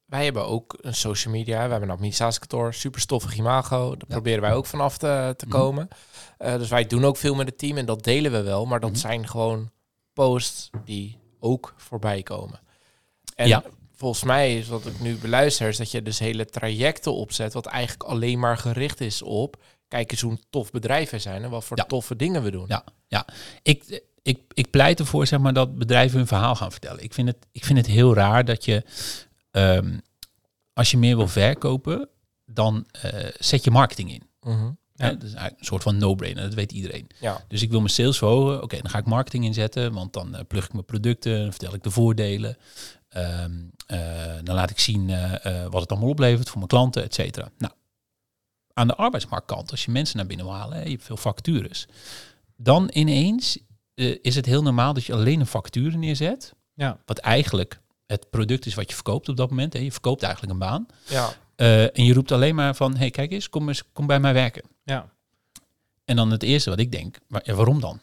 wij 0.06 0.24
hebben 0.24 0.46
ook 0.48 0.78
een 0.82 0.96
social 0.96 1.34
media. 1.34 1.64
We 1.66 1.70
hebben 1.72 1.90
een 1.90 1.96
administratiekantoor, 1.96 2.74
super 2.74 3.02
stoffig 3.02 3.36
imago. 3.38 3.90
Daar 3.90 4.08
proberen 4.08 4.42
wij 4.42 4.54
ook 4.54 4.66
vanaf 4.66 4.98
te, 4.98 5.34
te 5.38 5.46
Mhm. 5.46 5.58
komen. 5.58 5.88
Dus 6.38 6.70
wij 6.70 6.86
doen 6.88 7.06
ook 7.06 7.18
veel 7.18 7.36
met 7.36 7.48
het 7.48 7.58
team 7.58 7.78
en 7.78 7.86
dat 7.86 8.04
delen 8.04 8.32
we 8.32 8.42
wel. 8.42 8.66
Maar 8.66 8.80
dat 8.80 8.90
Mhm. 8.90 9.00
zijn 9.00 9.28
gewoon 9.28 9.72
posts 10.14 10.70
die 10.86 11.18
ook 11.40 11.74
voorbij 11.78 12.24
komen. 12.24 12.60
En 13.36 13.48
Ja. 13.48 13.64
Volgens 13.98 14.24
mij 14.24 14.58
is 14.58 14.68
wat 14.68 14.86
ik 14.86 15.00
nu 15.00 15.16
beluister, 15.16 15.68
is 15.68 15.78
dat 15.78 15.92
je 15.92 16.02
dus 16.02 16.20
hele 16.20 16.46
trajecten 16.46 17.14
opzet, 17.14 17.54
wat 17.54 17.66
eigenlijk 17.66 18.04
alleen 18.10 18.40
maar 18.40 18.58
gericht 18.58 19.02
is 19.02 19.22
op, 19.22 19.64
kijk 19.88 20.12
eens 20.12 20.22
hoe 20.22 20.38
tof 20.50 20.72
bedrijf 20.72 21.10
wij 21.10 21.20
zijn 21.20 21.44
en 21.44 21.50
wat 21.50 21.66
voor 21.66 21.78
Ja. 21.78 21.84
toffe 21.84 22.16
dingen 22.16 22.44
we 22.44 22.52
doen. 22.52 22.66
Ja. 23.08 23.26
Ik, 23.64 24.02
ik, 24.22 24.40
ik 24.54 24.70
pleit 24.70 25.00
ervoor 25.00 25.28
zeg 25.28 25.40
maar, 25.40 25.54
dat 25.54 25.78
bedrijven 25.78 26.18
hun 26.18 26.28
verhaal 26.28 26.56
gaan 26.56 26.72
vertellen. 26.72 27.04
Ik 27.04 27.14
vind 27.14 27.28
het, 27.28 27.38
ik 27.52 27.66
vind 27.66 27.78
het 27.78 27.88
heel 27.88 28.14
raar 28.14 28.46
dat 28.46 28.66
je, 28.66 28.84
ehm, 29.52 29.98
als 30.74 30.92
je 30.92 30.98
meer 30.98 31.18
wil 31.18 31.28
verkopen, 31.28 32.10
dan 32.46 32.86
eh, 32.92 33.30
zet 33.40 33.64
je 33.64 33.72
marketing 33.72 34.12
in. 34.12 34.24
Mhm. 34.42 34.72
Ja. 34.94 35.12
Dat 35.12 35.24
is 35.24 35.34
een 35.34 35.56
soort 35.60 35.84
van 35.84 35.98
no-brainer, 35.98 36.44
dat 36.44 36.54
weet 36.54 36.72
iedereen. 36.72 37.08
Ja. 37.20 37.46
Dus 37.48 37.62
ik 37.62 37.70
wil 37.70 37.80
mijn 37.80 37.92
sales 37.92 38.18
verhogen. 38.18 38.64
Oké, 38.64 38.78
dan 38.82 38.90
ga 38.92 38.98
ik 38.98 39.06
marketing 39.06 39.46
inzetten, 39.46 39.94
want 39.94 40.14
dan 40.14 40.36
eh, 40.36 40.42
plug 40.48 40.66
ik 40.66 40.74
mijn 40.74 40.86
producten, 40.86 41.40
dan 41.42 41.50
vertel 41.50 41.74
ik 41.74 41.84
de 41.84 41.92
voordelen. 41.92 42.58
Ehm, 43.18 43.52
eh, 43.86 44.36
dan 44.44 44.56
laat 44.56 44.70
ik 44.70 44.80
zien 44.80 45.10
eh, 45.10 45.46
eh, 45.64 45.72
wat 45.72 45.82
het 45.82 45.92
allemaal 45.92 46.10
oplevert 46.10 46.48
voor 46.48 46.58
mijn 46.58 46.68
klanten, 46.68 47.04
et 47.04 47.14
cetera. 47.14 47.50
Nou, 47.58 47.74
aan 48.74 48.88
de 48.88 48.96
arbeidsmarktkant, 48.96 49.72
als 49.72 49.86
je 49.86 49.92
mensen 49.92 50.18
naar 50.18 50.26
binnen 50.26 50.46
wil 50.46 50.56
halen, 50.56 50.84
je 50.84 50.90
hebt 50.90 51.04
veel 51.04 51.18
vacatures, 51.18 51.88
dan 52.56 52.90
ineens 52.94 53.58
is 54.22 54.36
het 54.36 54.46
heel 54.46 54.62
normaal 54.62 54.94
dat 54.94 55.04
je 55.06 55.14
alleen 55.14 55.40
een 55.40 55.48
vacature 55.48 55.98
neerzet, 55.98 56.54
Ja. 56.74 57.00
wat 57.06 57.18
eigenlijk 57.18 57.80
het 58.06 58.30
product 58.30 58.66
is 58.66 58.74
wat 58.74 58.90
je 58.90 58.96
verkoopt 58.96 59.30
op 59.30 59.38
dat 59.38 59.50
moment. 59.50 59.74
Hè. 59.74 59.80
Je 59.80 59.92
verkoopt 59.92 60.24
eigenlijk 60.24 60.54
een 60.54 60.60
baan. 60.60 60.86
Ja. 61.08 61.34
En 61.94 62.06
je 62.06 62.14
roept 62.14 62.32
alleen 62.32 62.56
maar 62.56 62.76
van, 62.76 62.96
hey, 62.96 63.10
kijk 63.10 63.32
eens, 63.32 63.50
kom, 63.50 63.68
eens, 63.68 63.84
kom 63.92 64.08
bij 64.08 64.20
mij 64.20 64.34
werken. 64.34 64.64
Ja. 64.84 65.10
En 66.06 66.16
dan 66.16 66.32
het 66.32 66.44
eerste 66.44 66.70
wat 66.70 66.80
ik 66.80 66.92
denk, 66.92 67.18
ja, 67.44 67.54
waarom 67.54 67.80
dan? 67.80 68.00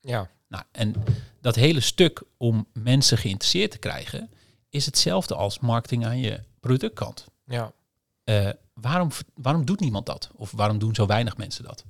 Ja. 0.00 0.30
Nou, 0.50 0.64
en 0.72 0.94
dat 1.40 1.54
hele 1.54 1.80
stuk 1.80 2.22
om 2.36 2.66
mensen 2.72 3.18
geïnteresseerd 3.18 3.70
te 3.70 3.78
krijgen, 3.78 4.30
is 4.70 4.86
hetzelfde 4.86 5.34
als 5.34 5.58
marketing 5.58 6.06
aan 6.06 6.18
je 6.18 6.40
productkant. 6.60 7.26
Ja. 7.44 7.72
Eh, 8.24 8.48
waarom, 8.74 9.08
waarom 9.34 9.64
doet 9.64 9.80
niemand 9.80 10.06
dat? 10.06 10.30
Of 10.34 10.50
waarom 10.50 10.78
doen 10.78 10.94
zo 10.94 11.06
weinig 11.06 11.36
mensen 11.36 11.64
dat? 11.64 11.84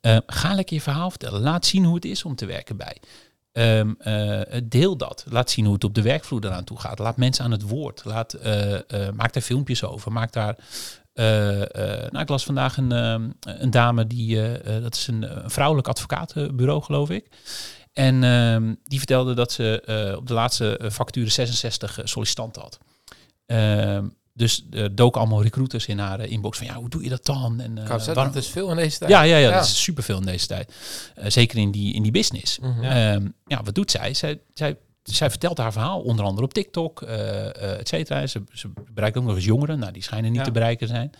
Eh, 0.00 0.16
ga 0.26 0.54
lekker 0.54 0.76
je 0.76 0.82
verhaal 0.82 1.10
vertellen. 1.10 1.40
Laat 1.40 1.66
zien 1.66 1.84
hoe 1.84 1.94
het 1.94 2.04
is 2.04 2.24
om 2.24 2.34
te 2.34 2.46
werken 2.46 2.76
bij. 2.76 2.96
Ehm, 3.52 3.92
eh, 3.98 4.60
deel 4.64 4.96
dat. 4.96 5.24
Laat 5.28 5.50
zien 5.50 5.64
hoe 5.64 5.74
het 5.74 5.84
op 5.84 5.94
de 5.94 6.02
werkvloer 6.02 6.44
eraan 6.44 6.64
toe 6.64 6.78
gaat. 6.78 6.98
Laat 6.98 7.16
mensen 7.16 7.44
aan 7.44 7.50
het 7.50 7.62
woord. 7.62 8.04
Laat, 8.04 8.36
maak 9.14 9.32
daar 9.32 9.42
filmpjes 9.42 9.84
over. 9.84 10.12
Maak 10.12 10.32
daar. 10.32 10.56
nou, 12.10 12.18
ik 12.18 12.28
las 12.28 12.44
vandaag 12.44 12.76
een, 12.76 12.92
ehm, 12.92 13.30
een 13.40 13.70
dame 13.70 14.06
die, 14.06 14.60
dat 14.80 14.94
is 14.94 15.06
een, 15.06 15.44
een 15.44 15.50
vrouwelijk 15.50 15.88
advocatenbureau, 15.88 16.82
geloof 16.82 17.10
ik. 17.10 17.28
En 17.98 18.24
ehm, 18.24 18.74
die 18.84 18.98
vertelde 18.98 19.34
dat 19.34 19.52
ze 19.52 19.80
eh, 19.80 20.16
op 20.16 20.26
de 20.26 20.34
laatste 20.34 20.76
eh, 20.76 20.90
vacature 20.90 21.28
66 21.30 21.98
sollicitanten 22.04 22.62
had. 22.62 22.78
Ehm, 23.46 24.04
dus 24.34 24.66
er 24.70 24.94
doken 24.94 25.20
allemaal 25.20 25.42
recruiters 25.42 25.86
in 25.86 25.98
haar 25.98 26.20
eh, 26.20 26.30
inbox 26.30 26.58
van 26.58 26.66
ja, 26.66 26.74
hoe 26.74 26.88
doe 26.88 27.02
je 27.02 27.08
dat 27.08 27.24
dan? 27.26 27.60
En, 27.60 27.78
eh, 27.78 27.86
waarom- 27.88 28.14
dat 28.14 28.36
is 28.36 28.48
veel 28.48 28.70
in 28.70 28.76
deze 28.76 28.98
tijd. 28.98 29.10
ja, 29.10 29.22
ja, 29.22 29.36
ja, 29.36 29.48
Ja. 29.48 29.54
dat 29.54 29.64
is 29.64 29.82
superveel 29.82 30.18
in 30.18 30.26
deze 30.26 30.46
tijd. 30.46 30.72
Eh, 31.14 31.30
zeker 31.30 31.58
in 31.58 31.70
die, 31.70 31.94
in 31.94 32.02
die 32.02 32.12
business. 32.12 32.58
Mhm. 32.58 32.82
Ja. 32.82 33.12
Ehm, 33.14 33.26
ja, 33.46 33.62
wat 33.62 33.74
doet 33.74 33.90
zij? 33.90 34.14
Zij, 34.14 34.40
zij, 34.54 34.76
zij 35.02 35.30
vertelt 35.30 35.58
haar 35.58 35.72
verhaal, 35.72 36.00
onder 36.00 36.24
andere 36.24 36.44
op 36.46 36.54
TikTok, 36.54 37.02
eh 37.02 37.46
eh, 37.46 37.78
et 37.78 37.88
cetera. 37.88 38.26
Ze, 38.26 38.42
ze 38.52 38.70
bereikt 38.92 39.16
ook 39.16 39.24
nog 39.24 39.34
eens 39.34 39.44
jongeren. 39.44 39.78
Nou, 39.78 39.92
die 39.92 40.02
schijnen 40.02 40.30
niet 40.30 40.38
Ja. 40.40 40.44
te 40.46 40.50
bereiken 40.52 40.88
zijn. 40.88 41.10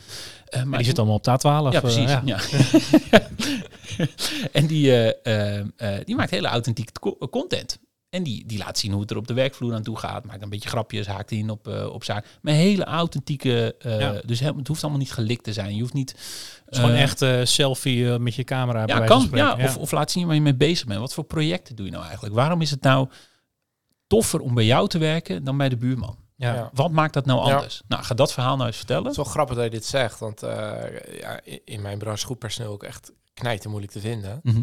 Eh, 0.47 0.63
Maar 0.63 0.79
die 0.79 0.87
zit 0.87 0.99
allemaal 0.99 1.17
op 1.17 1.25
de 1.25 1.31
A12. 1.31 1.43
ja, 1.43 1.73
eh, 1.73 1.81
precies. 1.81 2.11
ja. 2.11 2.23
ja. 2.25 2.39
en 4.53 4.67
die, 4.67 4.93
eh, 4.93 5.57
eh, 5.57 5.67
eh, 5.77 6.05
die 6.05 6.17
maakt 6.17 6.31
hele 6.31 6.49
authentieke 6.49 6.93
co- 7.01 7.19
content. 7.31 7.79
En 8.11 8.23
die, 8.23 8.47
die 8.47 8.59
laat 8.59 8.79
zien 8.79 8.93
hoe 8.93 9.01
het 9.01 9.11
er 9.11 9.17
op 9.17 9.27
de 9.27 9.35
werkvloer 9.35 9.75
aan 9.75 9.83
toe 9.83 9.99
gaat. 9.99 10.25
Maakt 10.25 10.43
een 10.43 10.49
beetje 10.49 10.69
grapjes, 10.69 11.07
haakt 11.07 11.31
in 11.31 11.51
op, 11.51 11.69
eh, 11.69 11.87
op 11.93 12.05
zaak. 12.05 12.27
Maar 12.43 12.55
hele 12.55 12.85
authentieke... 12.85 13.75
eh, 13.79 14.01
Ja. 14.01 14.21
Dus 14.27 14.41
het 14.41 14.69
hoeft 14.69 14.83
allemaal 14.83 15.01
niet 15.01 15.13
gelikt 15.13 15.45
te 15.45 15.53
zijn. 15.53 15.75
Je 15.75 15.81
hoeft 15.81 15.93
niet... 15.95 16.15
Het 16.67 16.77
gewoon 16.79 16.95
echt 16.95 17.25
selfie 17.49 18.13
eh, 18.13 18.19
met 18.19 18.35
je 18.35 18.45
camera. 18.45 18.85
bij 18.85 18.97
ja, 18.99 19.05
kan. 19.05 19.29
Ja, 19.33 19.57
Of, 19.63 19.77
of 19.77 19.91
laat 19.91 20.11
zien 20.11 20.27
waar 20.27 20.35
je 20.35 20.41
mee 20.41 20.55
bezig 20.55 20.87
bent. 20.87 21.01
Wat 21.01 21.15
voor 21.15 21.25
projecten 21.25 21.77
doe 21.77 21.85
je 21.87 21.93
nou 21.93 22.05
eigenlijk? 22.05 22.35
Waarom 22.35 22.61
is 22.61 22.71
het 22.71 22.81
nou 22.83 23.09
toffer 24.07 24.41
om 24.41 24.55
bij 24.55 24.65
jou 24.65 24.89
te 24.89 24.99
werken 24.99 25.45
dan 25.45 25.57
bij 25.57 25.69
de 25.69 25.77
buurman? 25.77 26.17
ja. 26.37 26.55
Ja. 26.55 26.71
Wat 26.75 26.91
maakt 26.91 27.15
dat 27.15 27.27
nou 27.27 27.47
Ja. 27.49 27.55
anders? 27.55 27.83
Nou, 27.89 28.03
ga 28.03 28.15
dat 28.15 28.33
verhaal 28.33 28.55
nou 28.57 28.67
eens 28.67 28.77
Het 28.79 28.87
vertellen. 28.87 29.11
is 29.11 29.17
wel 29.17 29.25
grappig 29.25 29.55
dat 29.57 29.65
je 29.65 29.71
dit 29.71 29.85
zegt, 29.85 30.19
want 30.19 30.43
eh, 30.43 30.73
in 31.65 31.83
mijn 31.83 31.99
branche 31.99 32.19
is 32.19 32.25
goed 32.25 32.39
personeel 32.39 32.73
ook 32.73 32.83
echt 32.83 33.13
knijten 33.39 33.71
moeilijk 33.71 33.93
te 33.93 34.01
vinden. 34.01 34.41
Mhm. 34.43 34.63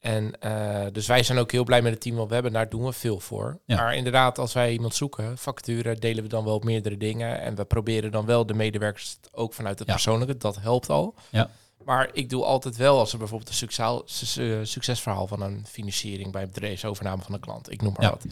En 0.00 0.40
eh, 0.40 0.86
dus 0.92 1.06
wij 1.06 1.22
zijn 1.22 1.38
ook 1.38 1.52
heel 1.52 1.64
blij 1.64 1.82
met 1.82 1.92
het 1.92 2.00
team 2.00 2.16
wat 2.16 2.28
we 2.28 2.34
hebben. 2.34 2.52
Daar 2.52 2.68
doen 2.68 2.84
we 2.84 2.92
veel 2.92 3.20
voor. 3.20 3.58
Ja. 3.66 3.76
Maar 3.76 3.94
inderdaad, 3.94 4.38
als 4.38 4.52
wij 4.52 4.72
iemand 4.72 4.94
zoeken, 4.94 5.38
vacature 5.38 5.94
delen 5.98 6.22
we 6.22 6.28
dan 6.28 6.44
wel 6.44 6.54
op 6.54 6.64
meerdere 6.64 6.96
dingen. 6.96 7.40
En 7.40 7.54
we 7.54 7.64
proberen 7.64 8.10
dan 8.10 8.26
wel 8.26 8.46
de 8.46 8.54
medewerkers 8.54 9.16
ook 9.32 9.54
vanuit 9.54 9.78
het 9.78 9.88
Ja. 9.88 9.94
persoonlijke. 9.94 10.36
Dat 10.36 10.56
helpt 10.60 10.88
al. 10.90 11.14
Ja. 11.30 11.50
Maar 11.84 12.10
ik 12.12 12.30
doe 12.30 12.44
altijd 12.44 12.76
wel, 12.76 12.98
als 12.98 13.12
er 13.12 13.18
bijvoorbeeld 13.18 13.48
een 13.50 13.54
succes, 13.56 14.00
su- 14.04 14.64
succesverhaal 14.64 15.26
van 15.26 15.42
een 15.42 15.66
financiering 15.66 16.32
bij 16.32 16.42
een 16.42 16.50
bedrijfsovername 16.52 17.22
van 17.22 17.34
een 17.34 17.40
klant, 17.40 17.70
ik 17.70 17.82
noem 17.82 17.94
maar 17.96 18.10
wat, 18.10 18.24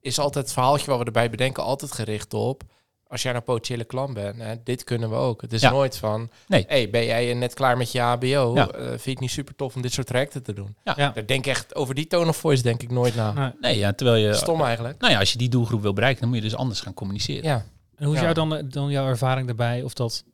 is 0.00 0.18
altijd 0.18 0.44
het 0.44 0.52
verhaaltje 0.54 0.86
wat 0.90 0.98
we 0.98 1.04
erbij 1.04 1.30
bedenken, 1.30 1.62
altijd 1.62 1.92
gericht 1.92 2.34
op. 2.34 2.62
Als 3.10 3.22
jij 3.22 3.32
nou 3.32 3.44
potentiële 3.44 3.84
klant 3.84 4.14
bent, 4.14 4.36
hè, 4.38 4.54
dit 4.64 4.84
kunnen 4.84 5.10
we 5.10 5.16
ook. 5.16 5.40
Het 5.42 5.52
is 5.52 5.60
Ja. 5.60 5.70
nooit 5.70 5.96
van, 5.96 6.30
Nee. 6.46 6.64
hey, 6.68 6.90
ben 6.90 7.04
jij 7.04 7.34
net 7.34 7.54
klaar 7.54 7.76
met 7.76 7.92
je 7.92 8.00
HBO? 8.00 8.54
Ja. 8.54 8.68
Eh, 8.68 8.84
vind 8.88 9.02
je 9.04 9.10
het 9.10 9.20
niet 9.20 9.30
super 9.30 9.54
tof 9.54 9.74
om 9.74 9.82
dit 9.82 9.92
soort 9.92 10.06
trajecten 10.06 10.42
te 10.42 10.52
doen? 10.52 10.76
Ja. 10.84 10.94
Ja. 10.96 11.10
Daar 11.14 11.26
denk 11.26 11.44
ik 11.44 11.50
echt 11.50 11.74
over 11.74 11.94
die 11.94 12.06
tone 12.06 12.28
of 12.28 12.36
voice 12.36 12.62
denk 12.62 12.82
ik 12.82 12.90
nooit 12.90 13.14
na. 13.14 13.54
Nee, 13.60 13.78
ja, 13.78 13.92
terwijl 13.92 14.26
je... 14.26 14.34
Stom 14.34 14.62
eigenlijk. 14.62 15.00
Nou 15.00 15.12
ja, 15.12 15.18
als 15.18 15.32
je 15.32 15.38
die 15.38 15.48
doelgroep 15.48 15.82
wil 15.82 15.92
bereiken, 15.92 16.20
dan 16.20 16.28
moet 16.30 16.38
je 16.38 16.44
dus 16.44 16.56
anders 16.56 16.80
gaan 16.80 16.94
communiceren. 16.94 17.44
Ja. 17.44 17.64
En 17.96 18.04
hoe 18.04 18.14
is 18.14 18.20
Ja. 18.20 18.32
jou 18.32 18.48
dan, 18.48 18.68
dan 18.68 18.90
jouw 18.90 19.06
ervaring 19.06 19.46
daarbij? 19.46 19.82
Of 19.82 19.92
dat 19.94 20.24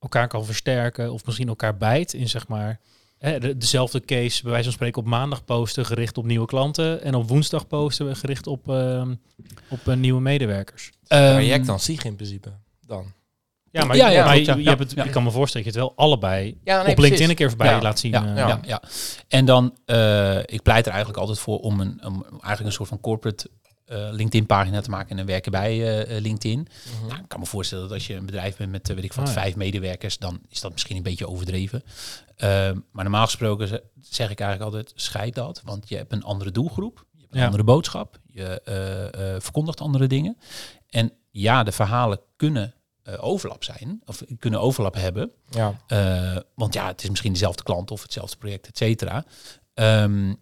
elkaar 0.00 0.28
kan 0.28 0.44
versterken 0.44 1.12
of 1.12 1.24
misschien 1.26 1.48
elkaar 1.48 1.76
bijt 1.76 2.12
in 2.12 2.28
zeg 2.28 2.48
maar 2.48 2.80
hè, 3.18 3.56
dezelfde 3.58 4.00
case, 4.00 4.42
bij 4.42 4.50
wijze 4.50 4.64
van 4.64 4.72
spreken 4.72 5.02
op 5.02 5.08
maandag 5.08 5.44
posten 5.44 5.86
gericht 5.86 6.18
op 6.18 6.24
nieuwe 6.24 6.46
klanten 6.46 7.02
en 7.02 7.14
op 7.14 7.28
woensdag 7.28 7.66
posten 7.66 8.16
gericht 8.16 8.46
op, 8.46 8.68
ehm, 8.68 9.14
op 9.68 9.88
eh, 9.88 9.94
nieuwe 9.96 10.20
medewerkers. 10.20 10.90
Ehm, 11.06 11.22
Traject 11.32 11.66
dan 11.66 11.80
zich 11.80 12.04
in 12.04 12.16
principe. 12.16 12.52
Dan. 12.86 13.14
Ja, 13.70 13.84
maar, 13.84 13.96
Ja, 13.96 14.08
ja, 14.08 14.24
maar 14.24 14.36
je, 14.38 14.44
ja. 14.44 14.54
je 14.54 14.68
hebt 14.68 14.80
het, 14.80 14.92
Ja. 14.92 15.04
ik 15.04 15.10
kan 15.10 15.22
me 15.22 15.30
voorstellen 15.30 15.66
dat 15.66 15.74
je 15.74 15.80
het 15.80 15.88
wel 15.88 16.04
allebei 16.04 16.58
Ja, 16.64 16.84
op 16.86 16.98
LinkedIn 16.98 17.28
een 17.28 17.34
keer 17.34 17.48
voorbij 17.48 17.70
Ja. 17.70 17.80
laat 17.82 17.98
zien. 17.98 18.10
Ja, 18.10 18.26
eh. 18.26 18.36
ja. 18.36 18.48
Ja. 18.48 18.60
Ja, 18.66 18.82
En 19.28 19.44
dan, 19.44 19.76
eh, 19.84 20.38
ik 20.38 20.62
pleit 20.62 20.84
er 20.84 20.90
eigenlijk 20.90 21.20
altijd 21.20 21.38
voor 21.38 21.58
om, 21.58 21.80
een, 21.80 22.00
om 22.04 22.24
eigenlijk 22.30 22.64
een 22.64 22.72
soort 22.72 22.88
van 22.88 23.00
corporate 23.00 23.50
eh, 23.86 24.08
LinkedIn-pagina 24.10 24.80
te 24.80 24.90
maken 24.90 25.10
en 25.10 25.18
een 25.18 25.26
werken 25.26 25.50
bij 25.52 26.06
LinkedIn. 26.20 26.68
Mhm. 26.98 27.06
Nou, 27.06 27.20
ik 27.20 27.28
kan 27.28 27.40
me 27.40 27.46
voorstellen 27.46 27.84
dat 27.84 27.92
als 27.92 28.06
je 28.06 28.14
een 28.14 28.26
bedrijf 28.26 28.56
bent 28.56 28.70
met, 28.70 28.88
weet 28.88 29.04
ik 29.04 29.12
wat, 29.12 29.28
Oh 29.28 29.34
ja. 29.34 29.40
vijf 29.40 29.56
medewerkers, 29.56 30.18
dan 30.18 30.40
is 30.48 30.60
dat 30.60 30.72
misschien 30.72 30.96
een 30.96 31.02
beetje 31.02 31.28
overdreven. 31.28 31.82
Ehm, 32.36 32.78
maar 32.92 33.04
normaal 33.04 33.24
gesproken 33.24 33.68
ze- 33.68 33.82
zeg 34.00 34.30
ik 34.30 34.40
eigenlijk 34.40 34.74
altijd, 34.74 34.92
scheid 35.00 35.34
dat, 35.34 35.62
want 35.64 35.88
je 35.88 35.96
hebt 35.96 36.12
een 36.12 36.22
andere 36.24 36.50
doelgroep, 36.50 37.04
je 37.12 37.20
hebt 37.20 37.32
een 37.34 37.38
Ja. 37.40 37.44
andere 37.46 37.64
boodschap, 37.64 38.20
je 38.26 38.60
eh, 38.60 39.34
eh, 39.34 39.40
verkondigt 39.40 39.80
andere 39.80 40.06
dingen. 40.06 40.36
En 40.88 41.12
ja, 41.30 41.62
de 41.62 41.72
verhalen 41.72 42.20
kunnen 42.36 42.74
eh, 43.02 43.14
overlap 43.24 43.64
zijn, 43.64 44.00
of 44.04 44.22
kunnen 44.38 44.60
overlap 44.60 44.94
hebben. 44.94 45.32
Ja. 45.50 45.74
Want 46.54 46.74
ja, 46.74 46.86
het 46.86 47.02
is 47.02 47.08
misschien 47.10 47.32
dezelfde 47.32 47.62
klant 47.62 47.90
of 47.90 48.02
hetzelfde 48.02 48.36
project, 48.36 48.66
et 48.66 48.76
cetera. 48.76 49.24
Ehm, 49.74 50.34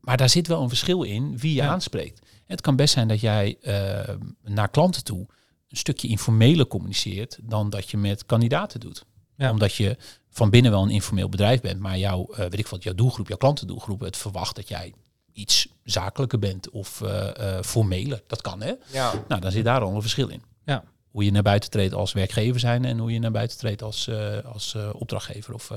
maar 0.00 0.16
daar 0.16 0.28
zit 0.28 0.46
wel 0.46 0.62
een 0.62 0.68
verschil 0.68 1.02
in 1.02 1.38
wie 1.38 1.54
je 1.54 1.62
Ja. 1.62 1.68
aanspreekt. 1.68 2.26
Het 2.46 2.60
kan 2.60 2.76
best 2.76 2.94
zijn 2.94 3.08
dat 3.08 3.20
jij 3.20 3.56
eh, 3.60 4.14
naar 4.42 4.68
klanten 4.68 5.04
toe 5.04 5.26
een 5.68 5.76
stukje 5.76 6.08
informeler 6.08 6.66
communiceert 6.66 7.38
dan 7.42 7.70
dat 7.70 7.90
je 7.90 7.96
met 7.96 8.26
kandidaten 8.26 8.80
doet. 8.80 9.04
Ja. 9.40 9.50
Omdat 9.50 9.74
je 9.74 9.96
van 10.30 10.50
binnen 10.50 10.70
wel 10.70 10.82
een 10.82 10.90
informeel 10.90 11.28
bedrijf 11.28 11.60
bent, 11.60 11.80
maar 11.80 11.98
jouw, 11.98 12.26
eh, 12.26 12.38
weet 12.38 12.58
ik 12.58 12.66
wat, 12.66 12.82
jouw 12.82 12.94
doelgroep, 12.94 13.28
jouw 13.28 13.36
klantendoelgroep, 13.36 14.00
het 14.00 14.16
verwacht 14.16 14.56
dat 14.56 14.68
jij 14.68 14.94
iets 15.32 15.68
zakelijker 15.84 16.38
bent 16.38 16.70
of 16.70 17.02
eh 17.02 17.56
eh 17.56 17.62
formeler. 17.64 18.22
Dat 18.26 18.40
kan, 18.40 18.60
hè? 18.62 18.72
Ja. 18.92 19.12
Nou, 19.28 19.40
dan 19.40 19.50
zit 19.50 19.64
daar 19.64 19.80
al 19.80 19.94
een 19.94 20.00
verschil 20.00 20.28
in. 20.28 20.42
Ja. 20.64 20.84
Hoe 21.10 21.24
je 21.24 21.30
naar 21.30 21.42
buiten 21.42 21.70
treedt 21.70 21.94
als 21.94 22.12
werkgever 22.12 22.60
zijn 22.60 22.84
en 22.84 22.98
hoe 22.98 23.12
je 23.12 23.18
naar 23.18 23.30
buiten 23.30 23.58
treedt 23.58 23.82
als, 23.82 24.10
als 24.44 24.76
opdrachtgever 24.92 25.54
of 25.54 25.70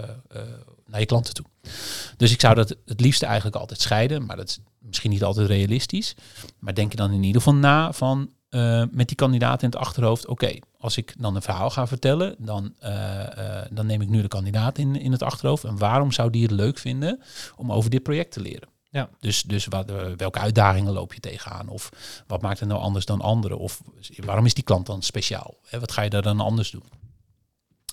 naar 0.86 1.00
je 1.00 1.06
klanten 1.06 1.34
toe. 1.34 1.46
Dus 2.18 2.32
ik 2.32 2.40
zou 2.40 2.56
dat 2.56 2.76
het 2.86 3.00
liefste 3.00 3.26
eigenlijk 3.26 3.56
altijd 3.56 3.82
scheiden, 3.82 4.26
maar 4.26 4.36
dat 4.36 4.48
is 4.48 4.60
misschien 4.80 5.12
niet 5.12 5.24
altijd 5.24 5.48
realistisch. 5.48 6.16
Maar 6.60 6.74
denk 6.74 6.92
je 6.92 6.98
dan 6.98 7.12
in 7.12 7.24
ieder 7.24 7.42
geval 7.42 7.60
na 7.60 7.94
van 7.94 8.30
eh, 8.54 8.84
met 8.92 9.08
die 9.08 9.18
kandidaat 9.18 9.62
in 9.62 9.70
het 9.70 9.78
achterhoofd, 9.78 10.28
oké, 10.28 10.60
als 10.78 10.98
ik 10.98 11.14
dan 11.18 11.36
een 11.36 11.42
verhaal 11.42 11.70
ga 11.70 11.88
vertellen, 11.88 12.36
dan, 12.38 12.74
eh, 12.80 13.60
eh, 13.60 13.66
dan 13.72 13.86
neem 13.86 14.02
ik 14.02 14.10
nu 14.10 14.22
de 14.22 14.28
kandidaat 14.28 14.78
in, 14.78 14.96
in 14.96 15.12
het 15.12 15.24
achterhoofd. 15.24 15.64
En 15.64 15.78
waarom 15.78 16.12
zou 16.12 16.30
die 16.30 16.42
het 16.42 16.52
leuk 16.52 16.78
vinden 16.78 17.22
om 17.56 17.72
over 17.72 17.90
dit 17.90 18.04
project 18.04 18.32
te 18.32 18.42
leren? 18.42 18.70
Ja. 18.90 19.10
Dus, 19.20 19.44
dus 19.44 19.66
wat, 19.66 19.92
welke 20.18 20.40
uitdagingen 20.40 20.94
loop 20.94 21.14
je 21.14 21.20
tegenaan? 21.20 21.68
Of 21.68 21.90
wat 22.28 22.42
maakt 22.42 22.60
het 22.60 22.70
nou 22.70 22.82
anders 22.82 23.06
dan 23.06 23.22
anderen? 23.22 23.58
Of 23.58 23.82
waarom 24.16 24.46
is 24.46 24.54
die 24.54 24.64
klant 24.64 24.86
dan 24.86 25.02
speciaal? 25.02 25.54
Hè, 25.64 25.80
wat 25.80 25.92
ga 25.92 26.02
je 26.02 26.10
daar 26.10 26.22
dan 26.22 26.40
anders 26.40 26.72
doen? 26.72 26.84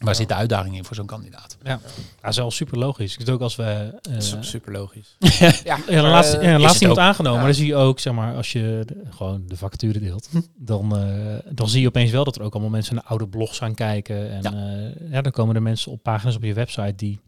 Waar 0.01 0.15
zit 0.15 0.29
de 0.29 0.35
uitdaging 0.35 0.77
in 0.77 0.85
voor 0.85 0.97
zo'n 0.97 1.07
kandidaat? 1.07 1.57
Ja, 1.63 1.81
dat 2.21 2.31
is 2.31 2.37
wel 2.37 2.51
super 2.51 2.79
logisch. 2.79 3.11
Ik 3.11 3.17
vind 3.17 3.31
ook 3.31 3.41
als 3.41 3.57
we... 3.57 3.63
eh, 4.03 4.13
Dat 4.13 4.23
is 4.23 4.37
super 4.41 4.73
logisch. 4.73 5.17
Ja, 5.65 5.79
laatst, 6.03 6.35
eh, 6.35 6.43
ja, 6.43 6.57
is 6.57 6.63
laatst 6.63 6.81
iemand 6.81 6.99
aangenomen. 6.99 7.33
Ja. 7.39 7.45
Maar 7.45 7.55
dan 7.55 7.61
zie 7.63 7.67
je 7.67 7.75
ook, 7.77 7.99
zeg 7.99 8.13
maar, 8.13 8.35
als 8.35 8.53
je 8.53 8.83
de- 8.87 9.03
gewoon 9.11 9.43
de 9.47 9.57
vacature 9.57 9.99
deelt, 10.01 10.29
dan, 10.57 10.97
eh, 10.97 11.35
dan 11.55 11.69
zie 11.69 11.81
je 11.81 11.87
opeens 11.87 12.11
wel 12.11 12.25
dat 12.25 12.37
er 12.37 12.43
ook 12.43 12.53
allemaal 12.53 12.71
mensen 12.71 12.95
naar 12.95 13.05
oude 13.05 13.29
blogs 13.29 13.59
gaan 13.59 13.75
kijken. 13.75 14.31
En 14.31 14.43
Ja. 14.43 14.51
ja. 14.51 14.91
ja, 15.11 15.21
dan 15.21 15.33
komen 15.33 15.55
er 15.55 15.63
mensen 15.63 15.93
op 15.93 16.03
pagina's 16.03 16.37
op 16.37 16.43
je 16.43 16.55
website 16.55 16.95
die... 16.97 17.21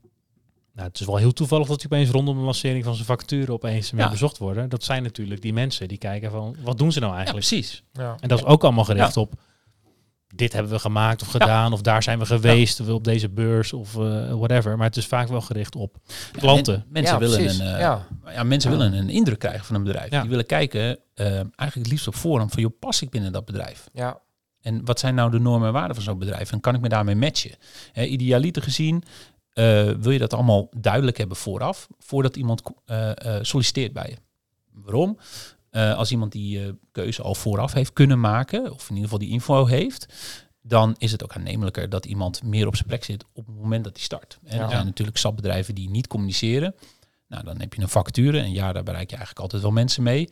Nou, 0.75 0.89
het 0.89 1.01
is 1.01 1.07
wel 1.07 1.17
heel 1.17 1.33
toevallig 1.33 1.67
dat 1.67 1.77
die 1.77 1.87
opeens 1.87 2.11
rondom 2.11 2.37
de 2.39 2.43
lancering 2.45 2.85
van 2.85 2.95
zijn 2.95 3.07
vacature 3.07 3.53
opeens 3.53 3.91
meer 3.93 4.05
Ja. 4.05 4.11
bezocht 4.11 4.39
worden. 4.39 4.69
Dat 4.69 4.85
zijn 4.85 5.03
natuurlijk 5.03 5.43
die 5.43 5.53
mensen 5.53 5.89
die 5.89 5.99
kijken 5.99 6.31
van, 6.31 6.57
wat 6.63 6.79
doen 6.79 6.93
ze 6.93 6.99
nou 7.01 7.11
Ja, 7.11 7.17
eigenlijk? 7.19 7.47
precies. 7.49 7.83
ja. 7.93 8.17
En 8.21 8.29
dat 8.29 8.39
is 8.39 8.45
ook 8.45 8.63
allemaal 8.65 8.85
gericht 8.85 9.17
op 9.17 9.33
dit 10.35 10.53
hebben 10.53 10.73
we 10.73 10.79
gemaakt 10.79 11.23
of 11.23 11.29
gedaan, 11.29 11.73
of 11.73 11.81
daar 11.81 12.03
zijn 12.03 12.19
we 12.19 12.27
geweest, 12.27 12.81
of 12.81 12.89
op 12.89 13.05
deze 13.05 13.29
beurs 13.29 13.73
of 13.73 13.97
eh, 13.97 14.33
whatever. 14.35 14.77
Maar 14.77 14.87
het 14.87 14.97
is 14.97 15.07
vaak 15.07 15.29
wel 15.29 15.41
gericht 15.41 15.77
op 15.77 15.97
klanten. 16.33 16.75
Men- 16.75 16.87
mensen 16.93 17.13
Ja, 17.15 17.19
willen 17.21 17.41
een, 17.41 17.61
eh, 17.75 17.81
Ja. 17.81 18.07
ja, 18.27 18.43
mensen 18.43 18.71
willen 18.71 18.93
een 18.93 19.09
indruk 19.09 19.39
krijgen 19.39 19.65
van 19.65 19.75
een 19.77 19.83
bedrijf. 19.85 20.11
Ja. 20.11 20.21
Die 20.21 20.31
willen 20.31 20.47
kijken, 20.47 20.99
eh, 21.15 21.27
eigenlijk 21.35 21.75
het 21.75 21.87
liefst 21.89 22.07
op 22.07 22.15
voorhand, 22.15 22.53
van 22.53 22.63
joh, 22.63 22.79
pas 22.79 23.03
ik 23.03 23.11
binnen 23.11 23.33
dat 23.33 23.45
bedrijf? 23.45 23.89
Ja. 23.93 24.19
En 24.61 24.85
wat 24.85 24.99
zijn 24.99 25.15
nou 25.15 25.31
de 25.31 25.39
normen 25.39 25.67
en 25.67 25.73
waarden 25.73 25.95
van 25.95 26.05
zo'n 26.05 26.19
bedrijf? 26.19 26.53
En 26.53 26.61
kan 26.61 26.75
ik 26.75 26.81
me 26.81 26.89
daarmee 26.89 27.15
matchen? 27.17 27.51
Eh, 27.93 28.11
idealiter 28.11 28.63
gezien 28.63 29.03
eh, 29.53 29.65
wil 29.91 30.11
je 30.11 30.19
dat 30.19 30.33
allemaal 30.33 30.69
duidelijk 30.77 31.17
hebben 31.19 31.37
vooraf, 31.37 31.89
voordat 31.99 32.37
iemand 32.37 32.63
eh, 32.85 33.11
eh, 33.11 33.43
solliciteert 33.43 33.93
bij 33.93 34.07
je. 34.09 34.17
Waarom? 34.83 35.19
Eh, 35.73 35.95
als 35.97 36.11
iemand 36.11 36.33
die 36.33 36.65
eh, 36.65 36.73
keuze 36.91 37.23
al 37.23 37.35
vooraf 37.35 37.73
heeft 37.73 37.93
kunnen 37.93 38.21
maken, 38.21 38.73
of 38.73 38.83
in 38.83 38.89
ieder 38.95 39.03
geval 39.03 39.19
die 39.19 39.31
info 39.31 39.67
heeft, 39.67 40.07
dan 40.63 40.95
is 40.99 41.13
het 41.13 41.23
ook 41.23 41.33
aannemelijker 41.33 41.89
dat 41.89 42.07
iemand 42.07 42.43
meer 42.43 42.67
op 42.67 42.77
zijn 42.77 42.89
plek 42.89 43.05
zit 43.05 43.25
op 43.33 43.47
het 43.47 43.57
moment 43.57 43.85
dat 43.85 43.97
hij 43.97 44.03
start. 44.03 44.39
En 44.45 44.57
Ja. 44.57 44.63
er 44.65 44.71
zijn 44.71 44.85
natuurlijk 44.85 45.19
SAP-bedrijven 45.19 45.75
die 45.75 45.91
niet 45.91 46.07
communiceren. 46.07 46.75
Nou, 47.29 47.45
dan 47.45 47.61
heb 47.61 47.75
je 47.75 47.83
een 47.83 47.89
vacature 47.89 48.39
en 48.39 48.53
ja, 48.53 48.73
daar 48.73 48.83
bereik 48.83 49.11
je 49.11 49.17
eigenlijk 49.17 49.41
altijd 49.45 49.63
wel 49.63 49.71
mensen 49.71 50.03
mee. 50.03 50.29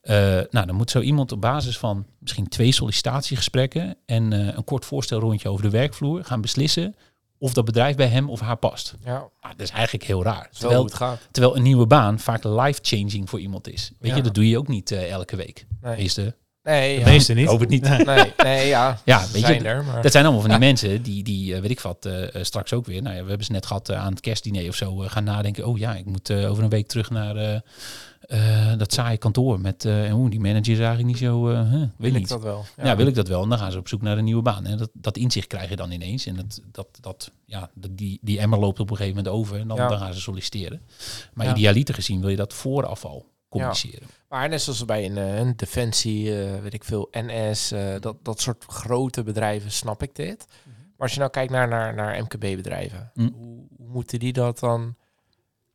Eh, 0.00 0.14
nou, 0.50 0.66
dan 0.66 0.74
moet 0.74 0.90
zo 0.90 1.00
iemand 1.00 1.32
op 1.32 1.40
basis 1.40 1.78
van 1.78 2.06
misschien 2.18 2.48
twee 2.48 2.72
sollicitatiegesprekken 2.72 3.96
en 4.04 4.32
een 4.32 4.64
kort 4.64 4.84
voorstelrondje 4.84 5.48
over 5.48 5.62
de 5.62 5.70
werkvloer 5.70 6.24
gaan 6.24 6.40
beslissen 6.40 6.94
of 7.38 7.52
dat 7.52 7.64
bedrijf 7.64 7.96
bij 7.96 8.06
hem 8.06 8.30
of 8.30 8.40
haar 8.40 8.56
past. 8.56 8.94
Ja. 9.04 9.10
Nou, 9.12 9.28
dat 9.40 9.60
is 9.60 9.70
eigenlijk 9.70 10.04
heel 10.04 10.22
raar. 10.22 10.48
Terwijl, 10.52 10.76
hoe 10.80 10.86
het 10.88 10.96
gaat. 10.96 11.28
terwijl 11.30 11.56
een 11.56 11.62
nieuwe 11.62 11.86
baan 11.86 12.18
vaak 12.18 12.44
life-changing 12.44 13.28
voor 13.30 13.40
iemand 13.40 13.68
is. 13.68 13.90
Weet 13.98 14.10
Ja. 14.10 14.16
je, 14.16 14.22
dat 14.22 14.34
doe 14.34 14.48
je 14.48 14.58
ook 14.58 14.68
niet 14.68 14.90
eh, 14.90 15.10
elke 15.12 15.36
week. 15.36 15.66
Nee. 15.80 15.96
Meeste, 15.96 16.34
Nee, 16.62 16.94
De 16.94 17.00
ja. 17.04 17.06
meeste 17.10 17.32
niet. 17.32 17.42
Ik 17.44 17.48
hoop 17.50 17.60
het 17.60 17.68
niet. 17.68 18.04
nee, 18.04 18.32
nee, 18.36 18.66
ja. 18.66 18.98
Ja, 19.04 19.18
weet 19.20 19.32
je, 19.32 19.38
zijn 19.46 19.66
er, 19.66 19.84
maar... 19.84 20.02
Dat 20.02 20.12
zijn 20.12 20.24
allemaal 20.24 20.42
van 20.42 20.50
die 20.50 20.58
mensen 20.68 21.02
die, 21.02 21.22
die 21.22 21.54
eh, 21.54 21.60
weet 21.60 21.70
ik 21.70 21.80
wat, 21.80 22.04
eh, 22.06 22.42
straks 22.42 22.72
ook 22.72 22.86
weer. 22.86 23.02
Nou 23.02 23.16
ja, 23.16 23.22
we 23.22 23.28
hebben 23.28 23.46
ze 23.46 23.52
net 23.52 23.66
gehad 23.66 23.88
eh, 23.88 23.98
aan 24.04 24.10
het 24.10 24.20
kerstdiner 24.20 24.68
of 24.68 24.74
zo. 24.74 24.96
gaan 24.96 25.24
nadenken, 25.24 25.66
oh 25.66 25.78
ja, 25.78 25.94
ik 25.94 26.04
moet 26.04 26.30
eh, 26.30 26.50
over 26.50 26.62
een 26.64 26.68
week 26.70 26.86
terug 26.88 27.10
naar 27.10 27.62
eh, 28.26 28.76
dat 28.76 28.92
saaie 28.92 29.16
kantoor. 29.16 29.60
Met, 29.60 29.84
eh, 29.84 30.04
en 30.04 30.10
hoe 30.10 30.30
die 30.30 30.40
manager 30.40 30.72
is 30.72 30.78
eigenlijk 30.78 31.08
niet 31.08 31.18
zo, 31.18 31.48
eh, 31.50 31.70
huh, 31.70 31.82
wil 31.96 32.14
ik 32.14 32.28
dat 32.28 32.42
wel. 32.42 32.64
Ja. 32.82 32.96
wil 32.96 33.06
ik 33.06 33.14
dat 33.14 33.28
wel. 33.28 33.42
En 33.42 33.48
dan 33.48 33.58
gaan 33.58 33.72
ze 33.72 33.78
op 33.78 33.88
zoek 33.88 34.02
naar 34.02 34.18
een 34.18 34.24
nieuwe 34.24 34.42
baan. 34.42 34.64
En 34.66 34.78
dat, 34.78 34.90
dat 34.92 35.16
inzicht 35.16 35.46
krijg 35.46 35.68
je 35.68 35.76
dan 35.76 35.90
ineens. 35.90 36.26
En 36.26 36.36
dat, 36.36 36.60
dat, 36.72 36.88
dat, 37.00 37.30
ja, 37.44 37.70
die, 37.74 38.18
die 38.22 38.38
emmer 38.38 38.58
loopt 38.58 38.80
op 38.80 38.90
een 38.90 38.96
gegeven 38.96 39.16
moment 39.16 39.34
over. 39.34 39.58
En 39.60 39.68
dan, 39.68 39.76
Ja. 39.76 39.88
dan 39.88 39.98
gaan 39.98 40.14
ze 40.14 40.20
solliciteren. 40.20 40.80
Maar 41.34 41.46
Ja. 41.46 41.52
idealiter 41.52 41.94
gezien 41.94 42.20
wil 42.20 42.28
je 42.28 42.36
dat 42.36 42.52
vooraf 42.54 43.04
al 43.04 43.26
communiceren. 43.48 44.08
Maar 44.28 44.48
net 44.48 44.62
zoals 44.62 44.84
bij 44.84 45.04
een, 45.06 45.16
een 45.16 45.56
Defensie, 45.56 46.32
weet 46.62 46.74
ik 46.74 46.84
veel, 46.84 47.08
NS, 47.12 47.72
dat, 48.00 48.16
dat 48.22 48.40
soort 48.40 48.64
grote 48.68 49.22
bedrijven, 49.22 49.70
snap 49.70 50.02
ik 50.02 50.14
dit. 50.14 50.46
Maar 50.66 51.06
als 51.06 51.12
je 51.12 51.18
nou 51.18 51.30
kijkt 51.30 51.52
naar, 51.52 51.68
naar, 51.68 51.94
naar 51.94 52.22
MKB-bedrijven, 52.22 53.10
Mm. 53.14 53.32
hoe, 53.38 53.66
hoe 53.76 53.88
moeten 53.88 54.18
die 54.18 54.32
dat 54.32 54.58
dan 54.58 54.94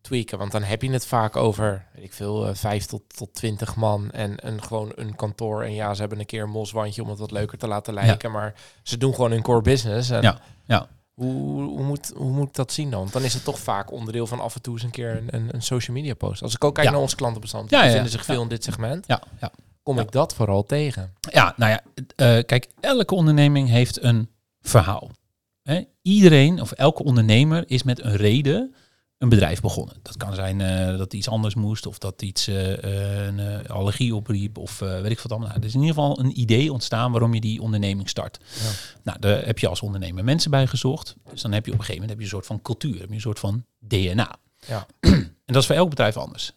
tweaken? 0.01 0.37
Want 0.37 0.51
dan 0.51 0.63
heb 0.63 0.81
je 0.81 0.91
het 0.91 1.05
vaak 1.05 1.35
over, 1.35 1.85
weet 1.95 2.03
ik 2.03 2.13
veel, 2.13 2.47
eh, 2.47 2.55
vijf 2.55 2.85
tot, 2.85 3.01
tot 3.17 3.33
twintig 3.33 3.75
man 3.75 4.11
en 4.11 4.47
een, 4.47 4.63
gewoon 4.63 4.91
een 4.95 5.15
kantoor. 5.15 5.63
En 5.63 5.73
ja, 5.73 5.93
ze 5.93 5.99
hebben 5.99 6.19
een 6.19 6.25
keer 6.25 6.43
een 6.43 6.49
moswandje 6.49 7.01
om 7.03 7.09
het 7.09 7.19
wat 7.19 7.31
leuker 7.31 7.57
te 7.57 7.67
laten 7.67 7.93
lijken, 7.93 8.31
maar 8.31 8.53
ze 8.83 8.97
doen 8.97 9.13
gewoon 9.15 9.31
hun 9.31 9.41
core 9.41 9.61
business. 9.61 10.09
En 10.09 10.21
Ja, 10.21 10.39
ja. 10.65 10.87
Hoe, 11.13 11.61
hoe, 11.63 11.83
moet, 11.83 12.11
hoe 12.15 12.31
moet 12.31 12.47
ik 12.47 12.53
dat 12.53 12.71
zien 12.71 12.89
dan? 12.91 12.99
Want 12.99 13.13
dan 13.13 13.23
is 13.23 13.33
het 13.33 13.43
toch 13.43 13.59
vaak 13.59 13.91
onderdeel 13.91 14.27
van 14.27 14.39
af 14.39 14.55
en 14.55 14.61
toe 14.61 14.73
eens 14.73 14.83
een 14.83 14.89
keer 14.91 15.17
een, 15.17 15.27
een, 15.29 15.49
een 15.51 15.61
social 15.61 15.95
media 15.95 16.13
post. 16.13 16.41
Als 16.41 16.53
ik 16.53 16.63
ook 16.63 16.73
kijk 16.73 16.85
Ja. 16.87 16.91
naar 16.93 17.01
ons 17.01 17.15
klantenbestand, 17.15 17.69
Ja, 17.69 17.77
die 17.77 17.85
ja, 17.87 17.93
vinden 17.93 18.11
zich 18.11 18.25
veel 18.25 18.41
in 18.41 18.47
dit 18.47 18.63
segment, 18.63 19.07
Ja, 19.07 19.21
ja. 19.41 19.51
kom 19.83 19.99
ik 19.99 20.11
dat 20.11 20.33
vooral 20.35 20.63
tegen. 20.63 21.13
Ja, 21.31 21.53
nou 21.57 21.71
ja, 21.71 21.81
eh, 22.15 22.43
kijk, 22.45 22.67
elke 22.79 23.15
onderneming 23.15 23.69
heeft 23.69 24.03
een 24.03 24.29
verhaal. 24.61 25.09
Iedereen 26.01 26.61
of 26.61 26.71
elke 26.71 27.03
ondernemer 27.03 27.63
is 27.67 27.83
met 27.83 28.03
een 28.03 28.15
reden 28.15 28.75
een 29.21 29.29
bedrijf 29.29 29.61
begonnen. 29.61 29.95
Dat 30.01 30.17
kan 30.17 30.35
zijn 30.35 30.61
eh, 30.61 30.97
dat 30.97 31.13
iets 31.13 31.29
anders 31.29 31.55
moest 31.55 31.85
of 31.85 31.97
dat 31.97 32.21
iets 32.21 32.47
eh, 32.47 32.83
eh, 32.83 33.25
een 33.25 33.67
allergie 33.67 34.15
opriep 34.15 34.57
of 34.57 34.81
eh, 34.81 35.01
weet 35.01 35.11
ik 35.11 35.19
wat 35.19 35.31
allemaal. 35.31 35.49
Nou, 35.49 35.59
er 35.59 35.67
is 35.67 35.73
in 35.73 35.81
ieder 35.81 35.95
geval 35.95 36.19
een 36.19 36.39
idee 36.39 36.73
ontstaan 36.73 37.11
waarom 37.11 37.33
je 37.33 37.41
die 37.41 37.61
onderneming 37.61 38.09
start. 38.09 38.39
Ja. 38.63 38.69
Nou, 39.03 39.19
daar 39.19 39.45
heb 39.45 39.59
je 39.59 39.67
als 39.67 39.81
ondernemer 39.81 40.23
mensen 40.23 40.51
bij 40.51 40.67
gezocht. 40.67 41.15
Dus 41.31 41.41
dan 41.41 41.51
heb 41.51 41.65
je 41.65 41.71
op 41.71 41.79
een 41.79 41.85
gegeven 41.85 42.01
moment 42.01 42.09
heb 42.09 42.17
je 42.17 42.23
een 42.23 42.41
soort 42.41 42.45
van 42.45 42.61
cultuur, 42.61 42.99
heb 42.99 43.09
je 43.09 43.15
een 43.15 43.21
soort 43.21 43.39
van 43.39 43.65
DNA. 43.79 44.35
Ja. 44.67 44.87
en 44.99 45.35
dat 45.45 45.61
is 45.61 45.65
voor 45.65 45.75
elk 45.75 45.89
bedrijf 45.89 46.17
anders. 46.17 46.53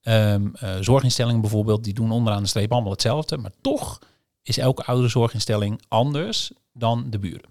Ehm, 0.00 0.46
eh, 0.54 0.76
zorginstellingen 0.80 1.40
bijvoorbeeld, 1.40 1.84
die 1.84 1.94
doen 1.94 2.10
onderaan 2.10 2.42
de 2.42 2.48
streep 2.48 2.72
allemaal 2.72 2.92
hetzelfde, 2.92 3.36
maar 3.36 3.52
toch 3.60 3.98
is 4.42 4.58
elke 4.58 4.84
oudere 4.84 5.08
zorginstelling 5.08 5.82
anders 5.88 6.52
dan 6.72 7.10
de 7.10 7.18
buren. 7.18 7.48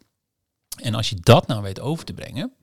En 0.81 0.95
als 0.95 1.09
je 1.09 1.15
dat 1.19 1.47
nou 1.47 1.61
weet 1.61 1.79
over 1.79 2.05
te 2.05 2.13
brengen, 2.13 2.53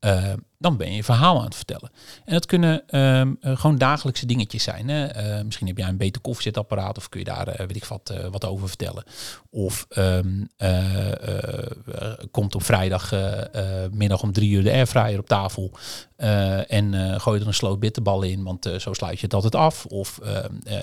eh, 0.00 0.32
dan 0.58 0.76
ben 0.76 0.88
je 0.90 0.96
je 0.96 1.04
verhaal 1.04 1.38
aan 1.38 1.44
het 1.44 1.54
vertellen. 1.54 1.90
En 2.24 2.32
dat 2.32 2.46
kunnen 2.46 2.88
ehm, 2.88 3.34
eh, 3.40 3.56
gewoon 3.56 3.78
dagelijkse 3.78 4.26
dingetjes 4.26 4.62
zijn. 4.62 4.88
Hè? 4.88 5.06
Eh, 5.06 5.44
misschien 5.44 5.66
heb 5.66 5.78
jij 5.78 5.88
een 5.88 5.96
beter 5.96 6.20
koffiezetapparaat 6.20 6.96
of 6.96 7.08
kun 7.08 7.20
je 7.20 7.26
daar, 7.26 7.54
weet 7.56 7.76
ik 7.76 7.84
wat, 7.84 8.12
wat 8.30 8.44
over 8.44 8.68
vertellen. 8.68 9.04
Of 9.50 9.86
ehm, 9.88 10.44
eh, 10.56 11.12
eh, 11.12 11.70
eh, 11.94 12.12
komt 12.30 12.54
op 12.54 12.62
vrijdag 12.62 13.12
eh, 13.12 13.54
eh, 13.54 13.92
middag 13.92 14.22
om 14.22 14.32
drie 14.32 14.50
uur 14.50 14.62
de 14.62 14.70
airfryer 14.70 15.18
op 15.18 15.26
tafel. 15.26 15.70
en 16.16 17.20
gooi 17.20 17.40
er 17.40 17.46
een 17.46 17.54
sloot 17.54 17.80
bitterbal 17.80 18.22
in, 18.22 18.42
want 18.42 18.70
zo 18.78 18.92
sluit 18.92 19.18
je 19.18 19.24
het 19.24 19.34
altijd 19.34 19.54
af. 19.54 19.86
Of 19.86 20.18
ehm, 20.18 20.54
eh, 20.64 20.78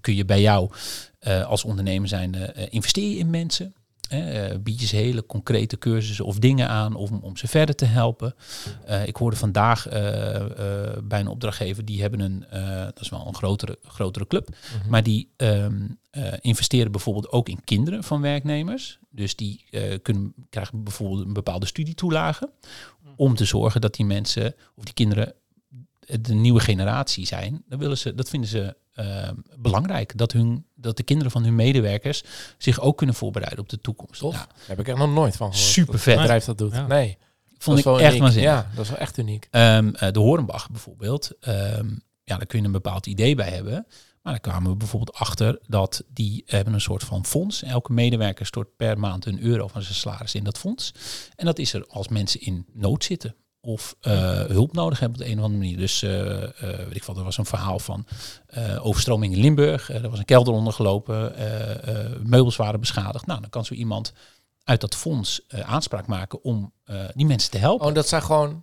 kun 0.00 0.14
je 0.14 0.24
bij 0.24 0.40
jou 0.40 0.70
als 1.46 1.64
ondernemer 1.64 2.08
zijn, 2.08 2.54
investeer 2.70 3.10
je 3.10 3.18
in 3.18 3.30
mensen. 3.30 3.74
Eh, 4.10 4.56
bied 4.60 4.80
je 4.80 4.86
ze 4.86 4.96
hele 4.96 5.26
concrete 5.26 5.78
cursussen 5.78 6.24
of 6.24 6.38
dingen 6.38 6.68
aan 6.68 6.94
om, 6.94 7.18
om 7.22 7.36
ze 7.36 7.46
verder 7.46 7.74
te 7.74 7.84
helpen. 7.84 8.34
Eh, 8.84 9.06
ik 9.06 9.16
hoorde 9.16 9.36
vandaag 9.36 9.86
eh, 9.86 10.34
eh, 10.36 10.98
bij 11.02 11.20
een 11.20 11.28
opdrachtgever, 11.28 11.84
die 11.84 12.00
hebben 12.00 12.20
een, 12.20 12.44
dat 12.84 13.00
is 13.00 13.08
wel 13.08 13.26
een 13.26 13.34
grotere, 13.34 13.78
grotere 13.82 14.26
club, 14.26 14.48
maar 14.88 15.02
die 15.02 15.30
ehm, 15.36 15.86
eh, 16.10 16.32
investeren 16.40 16.92
bijvoorbeeld 16.92 17.30
ook 17.30 17.48
in 17.48 17.64
kinderen 17.64 18.04
van 18.04 18.20
werknemers. 18.20 18.98
Dus 19.10 19.36
die 19.36 19.64
kunnen, 20.02 20.34
krijgen 20.50 20.82
bijvoorbeeld 20.82 21.26
een 21.26 21.32
bepaalde 21.32 21.66
studietoelage 21.66 22.50
om 23.16 23.34
te 23.34 23.44
zorgen 23.44 23.80
dat 23.80 23.94
die 23.94 24.06
mensen 24.06 24.54
of 24.74 24.84
die 24.84 24.94
kinderen 24.94 25.34
de 26.20 26.34
nieuwe 26.34 26.60
generatie 26.60 27.26
zijn. 27.26 27.62
Dan 27.68 27.78
willen 27.78 27.98
ze, 27.98 28.14
dat 28.14 28.28
vinden 28.28 28.48
ze 28.48 28.76
ehm, 28.94 29.34
belangrijk. 29.58 30.18
Dat, 30.18 30.32
hun, 30.32 30.66
dat 30.74 30.96
de 30.96 31.02
kinderen 31.02 31.32
van 31.32 31.44
hun 31.44 31.54
medewerkers 31.54 32.22
zich 32.58 32.80
ook 32.80 32.96
kunnen 32.96 33.14
voorbereiden 33.14 33.60
op 33.60 33.68
de 33.68 33.80
toekomst. 33.80 34.20
Tof. 34.20 34.34
Ja, 34.34 34.46
Daar 34.46 34.66
heb 34.66 34.80
ik 34.80 34.88
echt 34.88 34.98
nog 34.98 35.12
nooit 35.12 35.36
van 35.36 35.50
gehoord. 35.52 35.70
Super 35.70 35.92
dat 35.92 36.02
vet. 36.02 36.16
bedrijf 36.16 36.44
dat 36.44 36.58
doet. 36.58 36.72
Ja. 36.72 36.86
Nee. 36.86 37.18
vond 37.58 37.78
ik 37.78 37.84
dat 37.84 37.98
echt 37.98 38.08
uniek. 38.08 38.20
waanzinnig. 38.20 38.50
Ja, 38.50 38.70
dat 38.74 38.84
is 38.84 38.90
wel 38.90 38.98
echt 38.98 39.18
uniek. 39.18 39.48
Ehm, 39.50 39.88
eh, 39.94 40.12
de 40.12 40.18
Horenbach 40.18 40.70
bijvoorbeeld, 40.70 41.30
ehm, 41.40 41.88
ja, 42.24 42.36
daar 42.36 42.46
kun 42.46 42.58
je 42.58 42.64
een 42.64 42.72
bepaald 42.72 43.06
idee 43.06 43.34
bij 43.34 43.50
hebben. 43.50 43.86
Maar 44.22 44.32
daar 44.32 44.40
kwamen 44.40 44.70
we 44.70 44.76
bijvoorbeeld 44.76 45.16
achter 45.16 45.58
dat 45.66 46.04
die 46.12 46.42
hebben 46.46 46.74
een 46.74 46.80
soort 46.80 47.04
van 47.04 47.26
fonds. 47.26 47.62
Elke 47.62 47.92
medewerker 47.92 48.46
stort 48.46 48.76
per 48.76 48.98
maand 48.98 49.26
een 49.26 49.42
euro 49.42 49.68
van 49.68 49.82
zijn 49.82 49.94
salaris 49.94 50.34
in 50.34 50.44
dat 50.44 50.58
fonds. 50.58 50.92
En 51.36 51.46
dat 51.46 51.58
is 51.58 51.72
er 51.72 51.86
als 51.86 52.08
mensen 52.08 52.40
in 52.40 52.66
nood 52.72 53.04
zitten 53.04 53.34
of 53.62 53.94
eh, 54.00 54.12
hulp 54.40 54.72
nodig 54.72 55.00
hebben 55.00 55.18
op 55.20 55.24
de 55.24 55.30
een 55.32 55.38
of 55.38 55.44
andere 55.44 55.62
manier. 55.62 55.76
Dus 55.76 56.02
eh, 56.02 56.42
eh, 56.42 56.50
weet 56.60 56.96
ik 56.96 57.04
wat, 57.04 57.16
er 57.16 57.24
was 57.24 57.38
een 57.38 57.44
verhaal 57.46 57.78
van 57.78 58.06
eh, 58.46 58.86
overstroming 58.86 59.34
in 59.34 59.40
Limburg. 59.40 59.90
Er 59.92 60.10
was 60.10 60.18
een 60.18 60.24
kelder 60.24 60.54
ondergelopen, 60.54 61.36
eh, 61.36 62.04
eh, 62.04 62.10
meubels 62.22 62.56
waren 62.56 62.80
beschadigd. 62.80 63.26
Nou, 63.26 63.40
dan 63.40 63.50
kan 63.50 63.64
zo 63.64 63.74
iemand 63.74 64.12
uit 64.64 64.80
dat 64.80 64.94
fonds 64.96 65.40
eh, 65.48 65.60
aanspraak 65.60 66.06
maken 66.06 66.42
om 66.44 66.72
eh, 66.84 66.96
die 67.14 67.26
mensen 67.26 67.50
te 67.50 67.58
helpen. 67.58 67.86
Oh, 67.86 67.94
dat 67.94 68.08
zijn 68.08 68.22
gewoon 68.22 68.62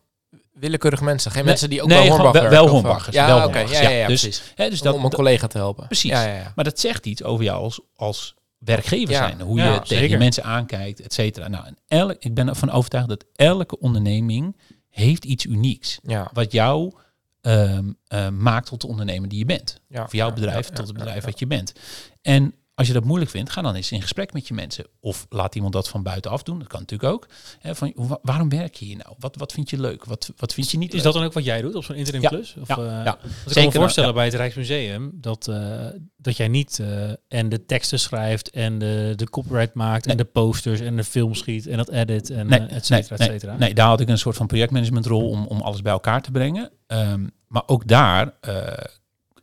willekeurige 0.53 1.03
mensen. 1.03 1.31
Geen 1.31 1.39
Nee, 1.39 1.49
mensen 1.49 1.69
die 1.69 1.81
ook 1.81 1.87
nee, 1.87 1.97
wel 1.97 2.09
Hornbach 2.09 2.31
wel- 2.33 2.41
Ja, 2.41 2.49
wel 2.49 3.49
Ja, 3.49 3.59
ja, 3.59 3.81
ja. 3.81 3.89
ja, 3.89 4.07
Dus- 4.07 4.21
precies. 4.21 4.51
Hè, 4.55 4.69
dus 4.69 4.81
om, 4.81 4.91
om 4.93 5.03
een 5.03 5.11
collega 5.11 5.47
te 5.47 5.57
helpen. 5.57 5.85
Precies. 5.85 6.11
Ja, 6.11 6.25
ja, 6.27 6.33
ja. 6.35 6.51
Maar 6.55 6.65
dat 6.65 6.79
zegt 6.79 7.05
iets 7.05 7.23
over 7.23 7.43
jou 7.43 7.61
als, 7.63 7.79
als 7.95 8.35
werkgever 8.57 9.13
Ja. 9.13 9.27
zijn. 9.27 9.41
Hoe 9.41 9.57
Ja, 9.57 9.73
je 9.73 9.79
tegen 9.81 10.17
mensen 10.19 10.43
aankijkt, 10.43 11.01
et 11.01 11.13
cetera. 11.13 11.47
Nou, 11.47 11.65
en 11.65 11.77
elk, 11.87 12.15
ik 12.19 12.33
ben 12.33 12.47
ervan 12.47 12.71
overtuigd 12.71 13.07
dat 13.09 13.25
elke 13.35 13.79
onderneming 13.79 14.57
heeft 14.97 15.25
iets 15.25 15.45
unieks. 15.45 15.99
Ja. 16.03 16.29
Wat 16.33 16.51
jou 16.51 16.93
ehm, 17.41 17.91
eh, 18.07 18.29
maakt 18.29 18.67
tot 18.67 18.81
de 18.81 18.87
ondernemer 18.87 19.29
die 19.29 19.39
je 19.39 19.45
bent. 19.45 19.81
Ja. 19.87 20.03
Of 20.03 20.11
jouw 20.11 20.33
bedrijf 20.33 20.69
tot 20.69 20.87
het 20.87 20.97
bedrijf 20.97 21.25
wat 21.25 21.39
je 21.39 21.47
bent. 21.47 21.73
En 22.21 22.53
als 22.77 22.87
je 22.87 22.93
dat 22.93 23.03
moeilijk 23.03 23.31
vindt, 23.31 23.51
ga 23.51 23.61
dan 23.61 23.75
eens 23.75 23.91
in 23.91 24.01
gesprek 24.01 24.33
met 24.33 24.47
je 24.47 24.53
mensen. 24.53 24.85
Of 24.99 25.25
laat 25.29 25.55
iemand 25.55 25.73
dat 25.73 25.89
van 25.89 26.03
buitenaf 26.03 26.43
doen. 26.43 26.59
Dat 26.59 26.67
kan 26.67 26.79
natuurlijk 26.79 27.13
ook. 27.13 27.27
Hè, 27.59 27.75
van, 27.75 27.93
wa- 27.95 28.19
waarom 28.21 28.49
werk 28.49 28.75
je 28.75 28.85
hier 28.85 28.97
nou? 28.97 29.15
Wat, 29.19 29.35
wat 29.35 29.51
vind 29.53 29.69
je 29.69 29.79
leuk? 29.79 30.05
Wat, 30.05 30.31
wat 30.37 30.53
vind 30.53 30.71
je 30.71 30.77
niet 30.77 30.87
Is 30.89 30.93
leuk? 30.95 31.03
dat 31.03 31.13
dan 31.13 31.23
ook 31.23 31.33
wat 31.33 31.43
jij 31.45 31.61
doet 31.61 31.75
op 31.75 31.83
zo'n 31.83 31.95
interim 31.95 32.21
Ja, 32.21 32.29
plus? 32.29 32.55
Of, 32.59 32.67
ja, 32.67 32.75
eh, 32.77 32.83
ja. 33.05 33.17
ik 33.45 33.53
kan 33.53 33.63
me 33.65 33.71
voorstellen 33.71 34.13
bij 34.13 34.25
het 34.25 34.33
Rijksmuseum 34.33 35.11
dat, 35.13 35.47
eh, 35.47 35.85
dat 36.17 36.37
jij 36.37 36.47
niet 36.47 36.79
eh, 36.79 37.09
en 37.27 37.49
de 37.49 37.65
teksten 37.65 37.99
schrijft 37.99 38.49
en 38.49 38.79
de, 38.79 39.13
de 39.15 39.29
copyright 39.29 39.73
maakt 39.73 40.03
en 40.07 40.15
Nee. 40.15 40.25
de 40.25 40.31
posters 40.31 40.79
en 40.79 40.95
de 40.95 41.03
film 41.03 41.33
schiet 41.33 41.67
en 41.67 41.77
dat 41.77 41.89
edit 41.89 42.29
en 42.29 42.47
Nee, 42.47 42.59
et 42.59 42.69
nee, 42.69 42.79
cetera, 42.81 43.15
et 43.15 43.19
nee, 43.19 43.29
cetera. 43.29 43.55
nee, 43.57 43.73
daar 43.73 43.87
had 43.87 43.99
ik 43.99 44.09
een 44.09 44.17
soort 44.17 44.35
van 44.35 44.47
projectmanagementrol 44.47 45.29
om, 45.29 45.45
om 45.47 45.61
alles 45.61 45.81
bij 45.81 45.91
elkaar 45.91 46.21
te 46.21 46.31
brengen. 46.31 46.71
Ehm, 46.87 47.27
maar 47.47 47.63
ook 47.65 47.87
daar 47.87 48.33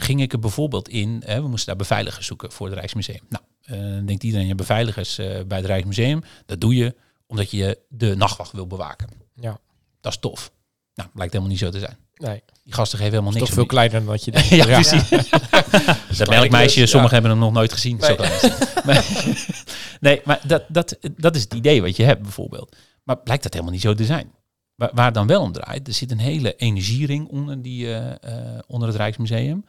ging 0.05 0.21
ik 0.21 0.33
er 0.33 0.39
bijvoorbeeld 0.39 0.89
in. 0.89 1.23
Hè, 1.27 1.43
we 1.43 1.49
moesten 1.49 1.67
daar 1.67 1.77
beveiligers 1.77 2.27
zoeken 2.27 2.53
voor 2.53 2.67
het 2.67 2.75
Rijksmuseum. 2.75 3.21
Nou, 3.29 3.45
dan 3.97 4.07
denkt 4.07 4.23
iedereen, 4.23 4.47
je 4.47 4.55
beveiligers 4.55 5.19
eh, 5.19 5.27
bij 5.47 5.59
het 5.59 5.67
Rijksmuseum. 5.67 6.23
Dat 6.47 6.61
doe 6.61 6.75
je 6.75 6.95
omdat 7.27 7.51
je 7.51 7.79
de 7.89 8.15
nachtwacht 8.17 8.53
wil 8.53 8.67
bewaken. 8.67 9.09
Ja. 9.35 9.59
Dat 10.01 10.13
is 10.13 10.19
tof. 10.19 10.51
Nou, 10.95 11.09
blijkt 11.15 11.33
helemaal 11.33 11.53
niet 11.53 11.63
zo 11.63 11.71
te 11.71 11.79
zijn. 11.79 11.97
Nee, 12.15 12.43
Die 12.65 12.75
gasten 12.75 12.99
geven 12.99 13.13
helemaal 13.13 13.33
niks 13.35 13.45
toch 13.45 13.55
veel 13.55 13.67
kleiner 13.67 13.99
dan 13.99 14.09
wat 14.09 14.25
je 14.25 14.31
denkt. 14.33 14.49
ja, 14.49 14.65
precies. 14.65 15.09
dat 16.19 16.29
melkmeisje, 16.29 16.81
dus, 16.81 16.91
sommigen 16.91 17.17
ja. 17.17 17.23
hebben 17.23 17.31
hem 17.31 17.39
nog 17.41 17.53
nooit 17.53 17.73
gezien. 17.73 17.97
Nee. 18.01 18.17
Maar- 18.85 19.05
nee, 20.01 20.21
maar 20.25 20.41
dat, 20.47 20.65
dat, 20.69 20.97
dat 21.17 21.37
is 21.37 21.43
het 21.43 21.55
idee 21.55 21.83
wat 21.83 21.97
je 21.97 22.03
hebt 22.05 22.23
bijvoorbeeld. 22.23 22.77
Maar 23.03 23.19
blijkt 23.19 23.43
dat 23.43 23.53
helemaal 23.53 23.75
niet 23.75 23.83
zo 23.83 23.95
te 23.95 24.05
zijn. 24.05 24.33
Waar, 24.77 25.13
dan 25.13 25.27
wel 25.27 25.43
om 25.43 25.53
draait, 25.53 25.87
er 25.89 25.95
zit 25.95 26.11
een 26.11 26.19
hele 26.19 26.57
energiering 26.57 27.29
onder, 27.29 27.63
die, 27.63 27.95
eh, 27.95 28.11
eh, 28.11 28.59
onder 28.67 28.89
het 28.89 28.97
Rijksmuseum. 28.97 29.65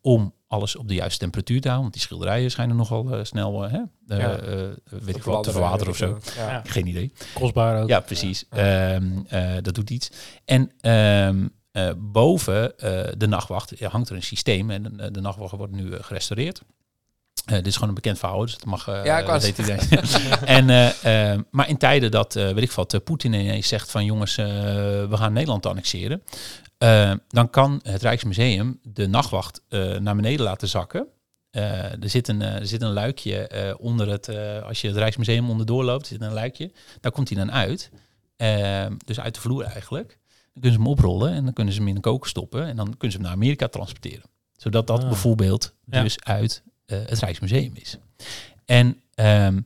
Om 0.00 0.34
alles 0.46 0.76
op 0.76 0.88
de 0.88 0.94
juiste 0.94 1.18
temperatuur 1.18 1.60
te 1.60 1.68
houden. 1.68 1.82
Want 1.82 1.92
die 1.92 2.02
schilderijen 2.02 2.50
schijnen 2.50 2.76
nogal 2.76 3.14
eh, 3.14 3.24
snel, 3.24 3.60
hè, 3.62 3.78
Ja. 4.06 4.40
weet 4.84 5.16
ik 5.16 5.22
wat, 5.22 5.44
te 5.44 5.50
verwateren 5.50 5.88
of 5.92 5.96
zo. 5.96 6.18
Ja. 6.36 6.62
Geen 6.66 6.86
idee. 6.86 7.12
Kostbaar 7.34 7.82
ook. 7.82 7.88
Ja, 7.88 8.00
precies. 8.00 8.44
Ehm, 8.48 9.18
eh, 9.28 9.52
dat 9.62 9.74
doet 9.74 9.90
iets. 9.90 10.10
En 10.44 10.70
ehm, 10.80 11.46
eh, 11.72 11.90
boven 11.98 12.72
de 13.18 13.26
nachtwacht 13.26 13.80
hangt 13.80 14.08
er 14.08 14.16
een 14.16 14.22
systeem. 14.22 14.70
En 14.70 14.82
de, 14.82 15.10
de 15.10 15.20
nachtwacht 15.20 15.56
wordt 15.56 15.72
nu 15.72 15.92
gerestaureerd. 16.00 16.62
Eh, 17.44 17.56
dit 17.56 17.66
is 17.66 17.74
gewoon 17.74 17.88
een 17.88 17.94
bekend 17.94 18.18
verhaal, 18.18 18.40
dus 18.40 18.52
dat 18.52 18.64
mag. 18.64 18.88
eh, 18.88 19.04
Ja, 19.04 19.18
ik 19.18 19.26
weet 19.42 19.58
iedereen. 19.58 19.88
en, 20.44 20.70
eh, 20.70 21.32
eh, 21.32 21.40
maar 21.50 21.68
in 21.68 21.76
tijden 21.76 22.10
dat, 22.10 22.36
eh, 22.36 22.44
weet 22.50 22.62
ik 22.62 22.72
wat, 22.72 23.04
Poetin 23.04 23.32
ineens 23.32 23.68
zegt 23.68 23.90
van 23.90 24.04
jongens, 24.04 24.36
eh, 24.36 24.46
we 25.06 25.16
gaan 25.16 25.32
Nederland 25.32 25.66
annexeren. 25.66 26.22
dan 27.28 27.50
kan 27.50 27.80
het 27.82 28.02
Rijksmuseum 28.02 28.78
de 28.82 29.06
nachtwacht 29.06 29.62
eh, 29.68 29.96
naar 29.96 30.16
beneden 30.16 30.44
laten 30.44 30.68
zakken. 30.68 31.06
Eh, 31.50 32.02
er, 32.02 32.08
zit 32.10 32.28
een, 32.28 32.42
er 32.42 32.66
zit 32.66 32.82
een 32.82 32.92
luikje 32.92 33.46
eh, 33.48 33.74
onder 33.78 34.08
het, 34.08 34.28
eh, 34.28 34.62
als 34.62 34.80
je 34.80 34.88
het 34.88 34.96
Rijksmuseum 34.96 35.50
onderdoor 35.50 35.84
loopt, 35.84 36.06
zit 36.06 36.20
een 36.20 36.32
luikje. 36.32 36.72
Daar 37.00 37.12
komt 37.12 37.28
hij 37.28 37.38
dan 37.38 37.52
uit. 37.52 37.90
Dus 39.04 39.20
uit 39.20 39.34
de 39.34 39.40
vloer 39.40 39.64
eigenlijk. 39.64 40.18
Dan 40.52 40.62
kunnen 40.62 40.72
ze 40.72 40.78
hem 40.78 40.86
oprollen 40.86 41.32
en 41.32 41.44
dan 41.44 41.52
kunnen 41.52 41.72
ze 41.74 41.78
hem 41.80 41.88
in 41.88 41.94
een 41.94 42.00
koker 42.00 42.28
stoppen. 42.30 42.66
En 42.66 42.76
dan 42.76 42.86
kunnen 42.86 43.10
ze 43.10 43.16
hem 43.16 43.22
naar 43.26 43.32
Amerika 43.36 43.68
transporteren. 43.68 44.22
Zodat 44.56 44.86
dat 44.86 45.02
Ah. 45.02 45.08
bijvoorbeeld 45.08 45.74
Ja. 45.90 46.02
dus 46.02 46.20
uit 46.24 46.62
het 46.96 47.18
Rijksmuseum 47.18 47.72
is. 47.74 47.96
En 48.64 49.00
ehm, 49.14 49.60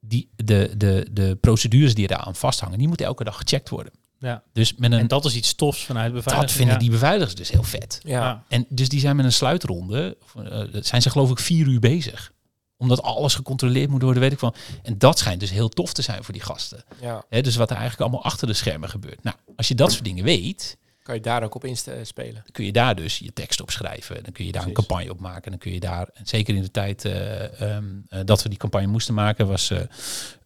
die, 0.00 0.28
de, 0.36 0.74
de, 0.76 1.06
de 1.12 1.36
procedures 1.40 1.94
die 1.94 2.10
eraan 2.10 2.34
vasthangen, 2.34 2.78
die 2.78 2.88
moeten 2.88 3.06
elke 3.06 3.24
dag 3.24 3.36
gecheckt 3.36 3.68
worden. 3.68 3.92
Ja. 4.18 4.42
Dus 4.52 4.74
met 4.74 4.92
een, 4.92 4.98
En 4.98 5.06
dat 5.06 5.24
is 5.24 5.36
iets 5.36 5.54
tofs 5.54 5.84
vanuit 5.84 6.12
beveiliging. 6.12 6.46
dat 6.46 6.56
vinden 6.56 6.74
ja. 6.74 6.80
die 6.80 6.90
beveiligers 6.90 7.34
dus 7.34 7.50
heel 7.50 7.62
vet. 7.62 8.00
Ja. 8.02 8.44
En 8.48 8.66
dus 8.68 8.88
die 8.88 9.00
zijn 9.00 9.16
met 9.16 9.24
een 9.24 9.32
sluitronde, 9.32 10.16
uh, 10.38 10.62
zijn 10.82 11.02
ze 11.02 11.10
geloof 11.10 11.30
ik 11.30 11.38
vier 11.38 11.66
uur 11.66 11.80
bezig. 11.80 12.32
Omdat 12.76 13.02
alles 13.02 13.34
gecontroleerd 13.34 13.90
moet 13.90 14.02
worden, 14.02 14.22
weet 14.22 14.32
ik 14.32 14.38
van. 14.38 14.54
En 14.82 14.98
dat 14.98 15.18
schijnt 15.18 15.40
dus 15.40 15.50
heel 15.50 15.68
tof 15.68 15.92
te 15.92 16.02
zijn 16.02 16.24
voor 16.24 16.34
die 16.34 16.42
gasten. 16.42 16.84
ja. 17.00 17.24
Hè, 17.28 17.40
dus 17.40 17.56
wat 17.56 17.70
er 17.70 17.76
eigenlijk 17.76 18.02
allemaal 18.02 18.24
achter 18.30 18.46
de 18.46 18.52
schermen 18.52 18.88
gebeurt. 18.88 19.22
Nou, 19.22 19.36
als 19.56 19.68
je 19.68 19.74
dat 19.74 19.92
soort 19.92 20.04
dingen 20.04 20.24
weet, 20.24 20.76
Kan 21.06 21.14
je 21.14 21.20
daar 21.20 21.42
ook 21.42 21.54
op 21.54 21.64
inspelen. 21.64 22.34
dan 22.34 22.52
kun 22.52 22.64
je 22.64 22.72
daar 22.72 22.94
dus 22.94 23.18
je 23.18 23.32
tekst 23.32 23.60
op 23.60 23.70
schrijven. 23.70 24.22
Dan 24.22 24.32
kun 24.32 24.44
je 24.44 24.52
daar 24.52 24.66
een 24.66 24.72
campagne 24.72 25.10
op 25.10 25.20
maken. 25.20 25.50
Dan 25.50 25.60
kun 25.60 25.72
je 25.72 25.80
daar, 25.80 26.08
zeker 26.22 26.54
in 26.54 26.62
de 26.62 26.70
tijd 26.70 27.04
eh, 27.04 27.60
ehm, 27.60 27.84
eh, 28.08 28.20
dat 28.24 28.42
we 28.42 28.48
die 28.48 28.58
campagne 28.58 28.86
moesten 28.86 29.14
maken, 29.14 29.46
was 29.46 29.70
eh, 29.70 29.80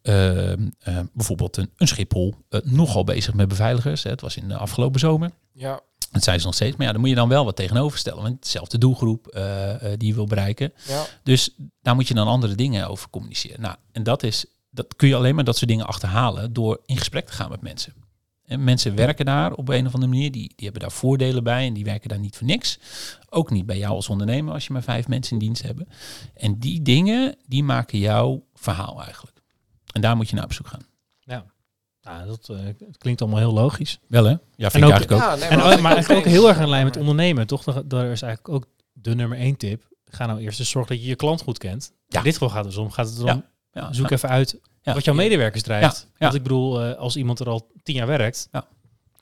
ehm, 0.03 0.69
eh, 0.79 0.99
bijvoorbeeld 1.13 1.57
een, 1.57 1.71
een 1.77 1.89
Schiphol 1.89 2.35
eh, 2.49 2.61
nogal 2.65 3.05
bezig 3.05 3.35
met 3.35 3.49
beveiligers. 3.49 4.03
Hè. 4.03 4.11
Het 4.11 4.21
was 4.21 4.37
in 4.37 4.49
de 4.49 4.57
afgelopen 4.57 5.01
zomer. 5.01 5.31
Ja. 5.53 5.81
Dat 6.11 6.23
zijn 6.23 6.41
ze 6.41 6.47
nog 6.47 6.55
steeds. 6.55 6.77
Maar 6.77 6.87
ja, 6.87 6.93
dan 6.93 7.01
moet 7.01 7.11
je 7.11 7.17
dan 7.17 7.29
wel 7.29 7.45
wat 7.45 7.57
tegenover 7.57 7.99
stellen. 7.99 8.23
Want 8.23 8.43
dezelfde 8.43 8.79
doelgroep 8.79 9.27
eh, 9.27 9.75
eh, 9.75 9.99
die 9.99 10.09
je 10.09 10.15
wil 10.15 10.27
bereiken. 10.27 10.73
Ja. 10.89 11.07
Dus 11.23 11.55
daar 11.83 11.95
moet 11.95 12.09
je 12.09 12.15
dan 12.15 12.27
andere 12.27 12.55
dingen 12.55 12.89
over 12.89 13.11
communiceren. 13.11 13.61
Nou, 13.61 13.77
en 13.93 14.03
dat 14.03 14.23
is, 14.23 14.45
dat 14.71 14.97
kun 14.97 15.09
je 15.09 15.15
alleen 15.15 15.35
maar 15.35 15.45
dat 15.45 15.57
soort 15.57 15.71
dingen 15.71 15.87
achterhalen 15.87 16.53
door 16.53 16.81
in 16.87 16.97
gesprek 16.97 17.27
te 17.27 17.33
gaan 17.33 17.51
met 17.51 17.61
mensen. 17.61 17.95
En 18.51 18.65
mensen 18.65 18.95
werken 18.95 19.25
daar 19.25 19.53
op 19.53 19.69
een 19.69 19.87
of 19.87 19.95
andere 19.95 20.13
manier. 20.13 20.31
Die, 20.33 20.47
die 20.49 20.65
hebben 20.65 20.81
daar 20.81 20.93
voordelen 20.93 21.45
bij 21.45 21.67
en 21.67 21.73
die 21.73 21.85
werken 21.85 22.09
daar 22.09 22.19
niet 22.19 22.37
voor 22.37 22.47
niks. 22.47 22.79
Ook 23.29 23.51
niet 23.51 23.67
bij 23.67 23.79
jou 23.79 23.95
als 23.95 24.09
ondernemer 24.09 24.53
als 24.55 24.67
je 24.67 24.73
maar 24.73 24.83
vijf 24.83 25.09
mensen 25.09 25.33
in 25.33 25.39
dienst 25.39 25.63
hebt. 25.63 25.83
En 26.35 26.59
die 26.59 26.83
dingen, 26.83 27.37
die 27.47 27.63
maken 27.65 27.99
jouw 27.99 28.45
verhaal 28.55 29.03
eigenlijk. 29.03 29.37
En 29.93 30.01
daar 30.01 30.17
moet 30.17 30.29
je 30.29 30.35
naar 30.35 30.45
op 30.45 30.53
zoek 30.53 30.67
gaan. 30.67 30.83
Ja. 31.19 31.45
Nou, 32.03 32.27
dat 32.27 32.49
eh, 32.49 32.57
het 32.65 32.99
klinkt 32.99 33.21
allemaal 33.21 33.39
heel 33.41 33.53
logisch. 33.53 33.99
Wel 34.09 34.25
hè? 34.25 34.31
Ja, 34.31 34.71
vind 34.71 34.73
En 34.73 34.79
ik 34.81 34.85
ook- 34.85 34.91
eigenlijk 34.91 35.13
ook. 35.23 35.29
Ja, 35.29 35.35
nee, 35.35 35.49
En, 35.49 35.59
wat 35.59 35.73
ook- 35.75 35.81
maar 35.81 35.93
eigenlijk 35.93 36.27
ook 36.27 36.33
heel 36.33 36.49
erg 36.49 36.59
in 36.59 36.69
lijn 36.69 36.85
met 36.85 36.97
ondernemen, 36.97 37.47
toch? 37.47 37.63
Dat, 37.65 37.91
dat 37.91 38.03
is 38.05 38.23
eigenlijk 38.23 38.49
ook 38.49 38.67
de 38.93 39.15
nummer 39.15 39.39
één 39.39 39.57
tip. 39.57 39.89
Ga 40.05 40.27
nou 40.27 40.41
eerst 40.41 40.59
eens 40.59 40.71
zorgen 40.71 40.93
dat 40.95 41.03
je 41.03 41.09
je 41.09 41.17
klant 41.17 41.43
goed 41.43 41.59
kent. 41.59 41.93
Ja. 42.07 42.19
In 42.19 42.25
dit 42.25 42.33
geval 42.33 42.49
gaat 42.49 42.65
het 42.65 42.75
dus 42.75 42.77
om. 42.83 42.91
Gaat 42.91 43.09
het 43.09 43.19
erom, 43.19 43.45
Ja, 43.73 43.93
zoek 43.93 44.09
ja. 44.09 44.17
even 44.17 44.29
uit. 44.29 44.61
Wat 44.83 45.05
jouw 45.05 45.15
medewerkers 45.15 45.63
drijft. 45.63 45.97
Ja, 46.01 46.09
ja. 46.11 46.17
Want 46.19 46.35
ik 46.35 46.43
bedoel, 46.43 46.83
eh, 46.83 46.99
als 46.99 47.17
iemand 47.17 47.41
er 47.41 47.49
al 47.49 47.71
tien 47.83 47.95
jaar 47.95 48.07
werkt, 48.07 48.49
Ja. 48.53 48.65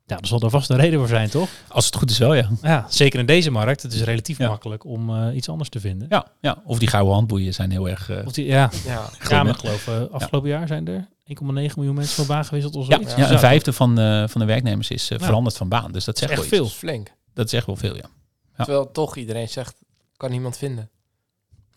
ja, 0.07 0.17
dan 0.17 0.25
zal 0.27 0.41
er 0.41 0.51
vast 0.51 0.71
een 0.71 0.77
reden 0.77 0.99
voor 0.99 1.09
zijn, 1.09 1.31
toch? 1.31 1.49
Als 1.69 1.87
het 1.87 1.97
goed 1.97 2.11
is 2.11 2.19
wel, 2.19 2.35
ja. 2.35 2.49
Ja, 2.63 2.87
zeker 2.89 3.19
in 3.19 3.27
deze 3.27 3.51
markt. 3.51 3.83
Het 3.83 3.93
is 3.93 4.03
relatief 4.03 4.39
Ja. 4.39 4.49
makkelijk 4.49 4.85
om 4.85 5.17
eh, 5.17 5.37
iets 5.37 5.49
anders 5.49 5.69
te 5.69 5.81
vinden. 5.81 6.07
Ja, 6.11 6.27
ja. 6.41 6.63
Of 6.65 6.79
die 6.79 6.89
gouden 6.89 7.15
handboeien 7.15 7.55
zijn 7.55 7.71
heel 7.71 7.89
erg... 7.89 8.11
eh, 8.11 8.27
Of 8.27 8.33
die, 8.33 8.47
ja, 8.47 8.71
Ja. 8.85 9.09
ja, 9.29 9.43
maar 9.43 9.55
geloof, 9.55 9.89
eh, 9.89 10.03
afgelopen 10.11 10.49
jaar 10.49 10.67
zijn 10.67 10.89
er 10.89 11.09
1,9 11.25 11.77
miljoen 11.79 11.95
mensen 11.95 12.17
van 12.17 12.27
baan 12.27 12.45
gewisseld 12.45 12.77
of 12.77 12.89
ja, 12.89 12.99
ja, 13.17 13.31
een 13.31 13.39
vijfde 13.39 13.73
van, 13.73 13.99
eh, 13.99 14.29
van 14.29 14.41
de 14.41 14.47
werknemers 14.47 14.91
is 14.91 15.11
eh, 15.11 15.19
Ja. 15.19 15.25
veranderd 15.25 15.57
van 15.57 15.69
baan. 15.69 15.93
Dus 15.93 16.05
dat 16.05 16.19
zegt 16.19 16.31
wel 16.35 16.41
echt 16.43 16.47
iets. 16.49 16.57
veel. 16.57 16.65
Dat 16.65 16.73
is 16.75 16.79
flink. 16.79 17.13
Dat 17.35 17.47
is 17.47 17.53
echt 17.53 17.67
wel 17.67 17.77
veel, 17.77 17.97
ja. 17.97 18.09
Ja. 18.57 18.65
Terwijl 18.65 18.91
toch 18.91 19.17
iedereen 19.17 19.49
zegt, 19.49 19.75
kan 20.17 20.31
niemand 20.31 20.57
vinden. 20.57 20.91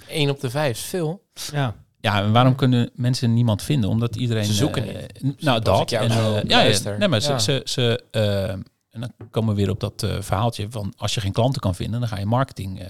1 0.08 0.30
op 0.30 0.40
de 0.40 0.50
5 0.50 0.78
is 0.78 0.84
veel. 0.84 1.24
Ja, 1.52 1.76
Ja, 2.02 2.24
en 2.24 2.32
waarom 2.32 2.56
kunnen 2.56 2.90
mensen 2.94 3.34
niemand 3.34 3.62
vinden? 3.62 3.90
Omdat 3.90 4.16
iedereen... 4.16 4.46
Ze 4.46 4.54
zoeken 4.54 4.96
eh, 4.96 5.22
niet. 5.22 5.42
Nou, 5.42 5.62
dat. 5.62 5.92
en, 5.92 6.12
eh, 6.12 6.44
ja, 6.44 6.62
ja, 6.62 6.98
nee, 6.98 7.08
maar 7.08 7.22
ze... 7.22 7.32
Ja. 7.32 7.40
ze, 7.40 7.62
ze 7.66 8.04
eh, 8.12 8.50
en 8.90 9.00
dan 9.00 9.12
komen 9.30 9.56
we 9.56 9.62
weer 9.62 9.70
op 9.70 9.80
dat 9.80 10.06
verhaaltje 10.20 10.68
van 10.70 10.94
als 10.98 11.14
je 11.14 11.22
geen 11.22 11.32
klanten 11.32 11.62
kan 11.62 11.76
vinden, 11.76 12.00
dan 12.00 12.10
ga 12.10 12.18
je 12.18 12.26
marketing... 12.26 12.88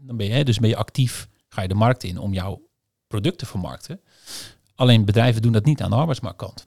dan 0.00 0.16
ben 0.16 0.26
je, 0.26 0.44
dus 0.44 0.58
ben 0.58 0.68
je 0.68 0.76
actief, 0.76 1.28
ga 1.48 1.62
je 1.62 1.68
de 1.68 1.74
markt 1.74 2.02
in 2.02 2.18
om 2.18 2.32
jouw 2.32 2.68
product 3.06 3.38
te 3.38 3.46
vermarkten. 3.46 4.00
Alleen 4.74 5.04
bedrijven 5.04 5.42
doen 5.42 5.52
dat 5.52 5.64
niet 5.64 5.82
aan 5.82 5.90
de 5.90 5.96
arbeidsmarktkant. 5.96 6.64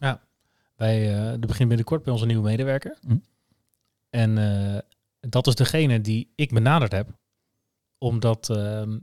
wij, 0.76 1.02
eh 1.02 1.32
er 1.32 1.40
begint 1.40 1.68
binnenkort 1.68 2.04
bij 2.04 2.14
onze 2.14 2.26
nieuwe 2.26 2.44
medewerker. 2.44 2.98
Hm. 3.02 3.18
En 4.10 4.36
dat 5.20 5.48
is 5.48 5.56
degene 5.56 6.02
die 6.02 6.32
ik 6.36 6.54
benaderd 6.54 6.92
heb. 6.92 7.10
Omdat, 7.98 8.50
ehm, 8.50 8.98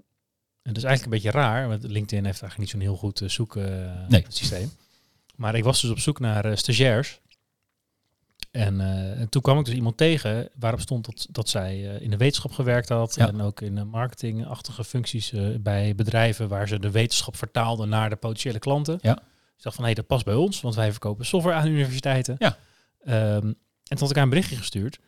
het 0.69 0.77
is 0.77 0.85
eigenlijk 0.85 1.05
een 1.05 1.23
beetje 1.23 1.39
raar, 1.39 1.69
want 1.69 1.83
LinkedIn 1.83 2.25
heeft 2.25 2.43
eigenlijk 2.43 2.59
niet 2.59 2.71
zo'n 2.71 2.81
heel 2.81 2.97
goed 2.97 3.21
uh, 3.21 3.29
zoeksysteem. 4.09 4.71
Maar 5.37 5.55
ik 5.55 5.65
was 5.65 5.81
dus 5.81 5.91
op 5.91 5.99
zoek 5.99 6.21
naar 6.21 6.47
uh, 6.47 6.57
stagiairs. 6.57 7.21
En, 8.51 8.75
uh, 8.75 9.21
en 9.21 9.29
toen 9.29 9.43
kwam 9.43 9.59
ik 9.59 9.65
dus 9.65 9.75
iemand 9.75 9.97
tegen 9.97 10.49
waarop 10.59 10.81
stond 10.81 11.05
dat, 11.05 11.27
dat 11.31 11.49
zij 11.49 11.79
uh, 11.79 12.01
in 12.01 12.11
de 12.11 12.17
wetenschap 12.17 12.53
gewerkt 12.53 12.89
had. 12.89 13.15
Ja. 13.15 13.29
En 13.29 13.41
ook 13.41 13.61
in 13.61 13.89
marketingachtige 13.89 14.85
functies 14.85 15.33
uh, 15.33 15.57
bij 15.61 15.95
bedrijven 15.95 16.49
waar 16.49 16.69
ze 16.69 16.79
de 16.79 16.91
wetenschap 16.91 17.37
vertaalden 17.37 17.89
naar 17.89 18.11
de 18.11 18.17
potentiële 18.17 18.59
klanten. 18.59 18.99
Ja. 19.01 19.19
Ik 19.57 19.63
dacht 19.63 19.77
van 19.77 19.85
hé, 19.85 19.91
hey, 19.91 19.95
dat 19.95 20.07
past 20.07 20.25
bij 20.25 20.35
ons, 20.35 20.61
want 20.61 20.75
wij 20.75 20.91
verkopen 20.91 21.27
software 21.27 21.57
aan 21.57 21.67
universiteiten. 21.67 22.37
Ja. 22.39 22.59
Um, 23.37 23.45
en 23.45 23.97
toen 23.97 23.99
had 23.99 24.11
ik 24.11 24.15
haar 24.15 24.25
een 24.25 24.31
berichtje 24.31 24.57
gestuurd. 24.57 24.99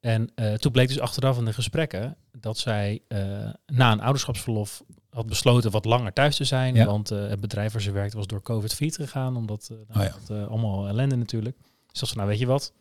En 0.00 0.30
uh, 0.36 0.54
toen 0.54 0.72
bleek 0.72 0.88
dus 0.88 1.00
achteraf 1.00 1.38
in 1.38 1.44
de 1.44 1.52
gesprekken 1.52 2.16
dat 2.42 2.58
zij 2.58 3.02
uh, 3.08 3.18
na 3.66 3.92
een 3.92 4.00
ouderschapsverlof 4.00 4.82
had 5.10 5.26
besloten 5.26 5.70
wat 5.70 5.84
langer 5.84 6.12
thuis 6.12 6.36
te 6.36 6.44
zijn. 6.44 6.74
Ja. 6.74 6.84
Want 6.86 7.12
uh, 7.12 7.28
het 7.28 7.40
bedrijf 7.40 7.72
waar 7.72 7.82
ze 7.82 7.90
werkte 7.90 8.16
was 8.16 8.26
door 8.26 8.42
COVID 8.42 8.74
failliet 8.74 8.96
gegaan. 8.96 9.36
Omdat 9.36 9.68
nou, 9.70 10.06
oh, 10.06 10.12
ja. 10.12 10.16
dat, 10.26 10.48
allemaal 10.48 10.88
ellende 10.88 11.16
natuurlijk. 11.16 11.56
Dus 11.90 12.00
dat 12.00 12.08
ze 12.08 12.16
nou 12.16 12.28
weet 12.28 12.38
je 12.38 12.46
wat, 12.46 12.72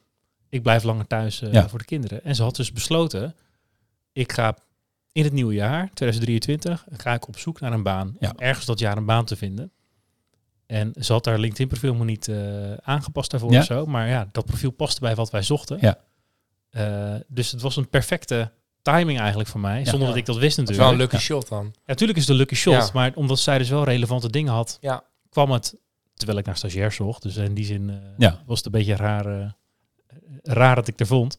ik 0.50 0.62
blijf 0.62 0.84
langer 0.84 1.08
thuis 1.08 1.39
ja. 1.39 1.69
voor 1.69 1.80
de 1.80 1.86
kinderen. 1.86 2.24
En 2.24 2.36
ze 2.36 2.43
had 2.43 2.56
dus 2.56 2.71
besloten, 2.71 3.36
ik 4.12 4.32
ga 4.32 4.58
in 5.12 5.24
het 5.24 5.34
nieuwe 5.34 5.54
jaar, 5.54 5.89
2023, 5.93 6.86
ga 6.91 7.13
ik 7.13 7.28
op 7.28 7.38
zoek 7.38 7.60
naar 7.60 7.74
een 7.74 7.84
baan. 7.84 8.15
Ja. 8.19 8.30
Om 8.30 8.38
ergens 8.38 8.65
dat 8.65 8.80
jaar 8.80 8.97
een 8.97 9.06
baan 9.06 9.26
te 9.26 9.36
vinden. 9.36 9.71
En 10.65 10.93
ze 11.00 11.13
had 11.13 11.26
haar 11.26 11.39
LinkedIn 11.39 11.67
profiel 11.67 11.95
nog 11.95 12.06
niet 12.06 12.28
uh, 12.28 12.74
aangepast 12.74 13.32
daarvoor 13.32 13.52
ja. 13.52 13.60
of 13.60 13.65
zo. 13.65 13.86
Maar 13.86 14.08
ja, 14.08 14.30
dat 14.32 14.45
profiel 14.45 14.71
paste 14.71 15.00
bij 15.00 15.15
wat 15.15 15.32
wij 15.32 15.41
zochten. 15.41 15.78
Ja. 15.82 16.00
Uh, 16.71 17.19
dus 17.28 17.52
het 17.52 17.62
was 17.62 17.76
een 17.76 17.89
perfecte 17.89 18.52
timing 18.82 19.20
eigenlijk 19.20 19.50
van 19.50 19.62
mij. 19.62 19.86
Zonder 19.86 20.08
dat 20.08 20.17
ik 20.17 20.26
dat 20.26 20.38
wist 20.38 20.58
natuurlijk. 20.58 20.84
wel 20.88 20.91
een 20.94 21.00
lucky 21.02 21.17
shot 21.17 21.48
dan. 21.50 21.65
Ja, 21.65 21.82
natuurlijk 21.86 22.17
is 22.20 22.24
het 22.24 22.32
een 22.34 22.39
lucky 22.39 22.56
shot, 22.56 22.74
Ja. 22.74 22.89
maar 22.94 23.12
omdat 23.15 23.39
zij 23.39 23.58
dus 23.58 23.70
wel 23.70 23.84
relevante 23.84 24.30
dingen 24.30 24.54
had, 24.54 24.78
Ja. 24.82 25.04
kwam 25.30 25.52
het 25.52 25.76
terwijl 26.13 26.39
ik 26.39 26.46
naar 26.46 26.58
stagiair 26.58 26.91
zocht. 26.91 27.22
Dus 27.22 27.36
in 27.38 27.54
die 27.54 27.65
zin 27.65 27.89
eh, 27.89 27.96
Ja. 28.17 28.41
was 28.46 28.58
het 28.58 28.65
een 28.65 28.72
beetje 28.72 28.96
raar, 28.96 29.26
eh, 29.39 29.48
raar 30.44 30.76
dat 30.76 30.88
ik 30.88 31.00
er 31.00 31.08
vond. 31.08 31.38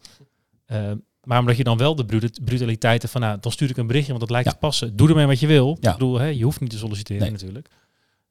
Eh, 0.66 0.90
maar 1.22 1.38
omdat 1.38 1.56
je 1.56 1.64
dan 1.64 1.76
wel 1.78 1.94
de 1.94 2.04
brut- 2.04 2.40
brutaliteiten 2.44 3.08
van, 3.08 3.20
nou, 3.20 3.38
dan 3.40 3.52
stuur 3.52 3.70
ik 3.70 3.76
een 3.76 3.86
berichtje, 3.86 4.12
want 4.12 4.20
dat 4.24 4.30
lijkt 4.30 4.46
Ja. 4.48 4.52
te 4.54 4.58
passen. 4.60 4.96
Doe 4.96 5.08
ermee 5.08 5.26
wat 5.26 5.40
je 5.40 5.46
wil. 5.46 5.76
Ja. 5.80 5.88
Ik 5.92 5.98
bedoel, 5.98 6.18
hè, 6.18 6.26
je 6.26 6.44
hoeft 6.44 6.60
niet 6.60 6.70
te 6.70 6.78
solliciteren 6.78 7.22
Nee. 7.22 7.30
natuurlijk. 7.30 7.68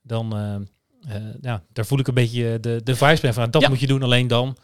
Dan, 0.02 0.36
eh, 0.36 0.56
eh, 1.16 1.24
ja, 1.42 1.64
daar 1.74 1.86
voel 1.86 2.00
ik 2.00 2.08
een 2.08 2.14
beetje 2.14 2.60
de, 2.60 2.82
de 2.84 2.96
vibes 2.96 3.20
bij 3.20 3.30
van, 3.34 3.40
nou, 3.40 3.52
dat 3.52 3.62
Ja. 3.62 3.70
moet 3.70 3.80
je 3.80 3.88
doen, 3.88 4.04
alleen 4.04 4.28
dan. 4.28 4.58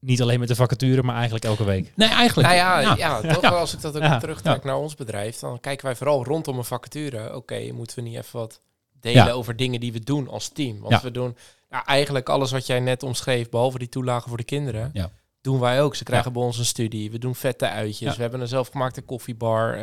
Niet 0.00 0.22
alleen 0.22 0.38
met 0.38 0.48
de 0.48 0.54
vacature, 0.54 1.02
maar 1.02 1.14
eigenlijk 1.14 1.44
elke 1.44 1.64
week. 1.64 1.92
Nee, 1.96 2.08
eigenlijk. 2.08 2.48
Nou 2.48 2.60
ja, 2.60 2.80
ja. 2.80 2.94
ja. 2.96 3.32
toch 3.32 3.42
Ja. 3.42 3.48
als 3.48 3.74
ik 3.74 3.80
dat 3.80 3.96
ook 3.96 4.02
Ja. 4.02 4.18
terugtrek 4.18 4.64
naar 4.64 4.76
ons 4.76 4.94
bedrijf, 4.94 5.38
dan 5.38 5.60
kijken 5.60 5.84
wij 5.86 5.96
vooral 5.96 6.24
rondom 6.24 6.58
een 6.58 6.64
vacature. 6.64 7.34
Oké, 7.36 7.72
moeten 7.72 7.96
we 7.96 8.02
niet 8.02 8.16
even 8.16 8.38
wat 8.38 8.60
delen 9.00 9.24
Ja. 9.26 9.30
over 9.32 9.56
dingen 9.56 9.80
die 9.80 9.92
we 9.92 10.00
doen 10.00 10.28
als 10.28 10.48
team? 10.48 10.78
Want 10.80 10.92
Ja. 10.92 11.00
we 11.00 11.10
doen 11.10 11.36
nou, 11.70 11.84
eigenlijk 11.86 12.28
alles 12.28 12.50
wat 12.50 12.66
jij 12.66 12.80
net 12.80 13.02
omschreef, 13.02 13.48
behalve 13.48 13.78
die 13.78 13.88
toelagen 13.88 14.28
voor 14.28 14.36
de 14.38 14.44
kinderen, 14.44 14.90
Ja. 14.92 15.10
doen 15.40 15.60
wij 15.60 15.82
ook. 15.82 15.94
Ze 15.94 16.04
krijgen 16.04 16.32
bij 16.32 16.42
ons 16.42 16.58
een 16.58 16.64
studie, 16.64 17.10
we 17.10 17.18
doen 17.18 17.34
vette 17.34 17.68
uitjes, 17.68 18.08
Ja. 18.10 18.14
we 18.16 18.22
hebben 18.22 18.40
een 18.40 18.48
zelfgemaakte 18.48 19.02
koffiebar. 19.02 19.74
eh, 19.74 19.80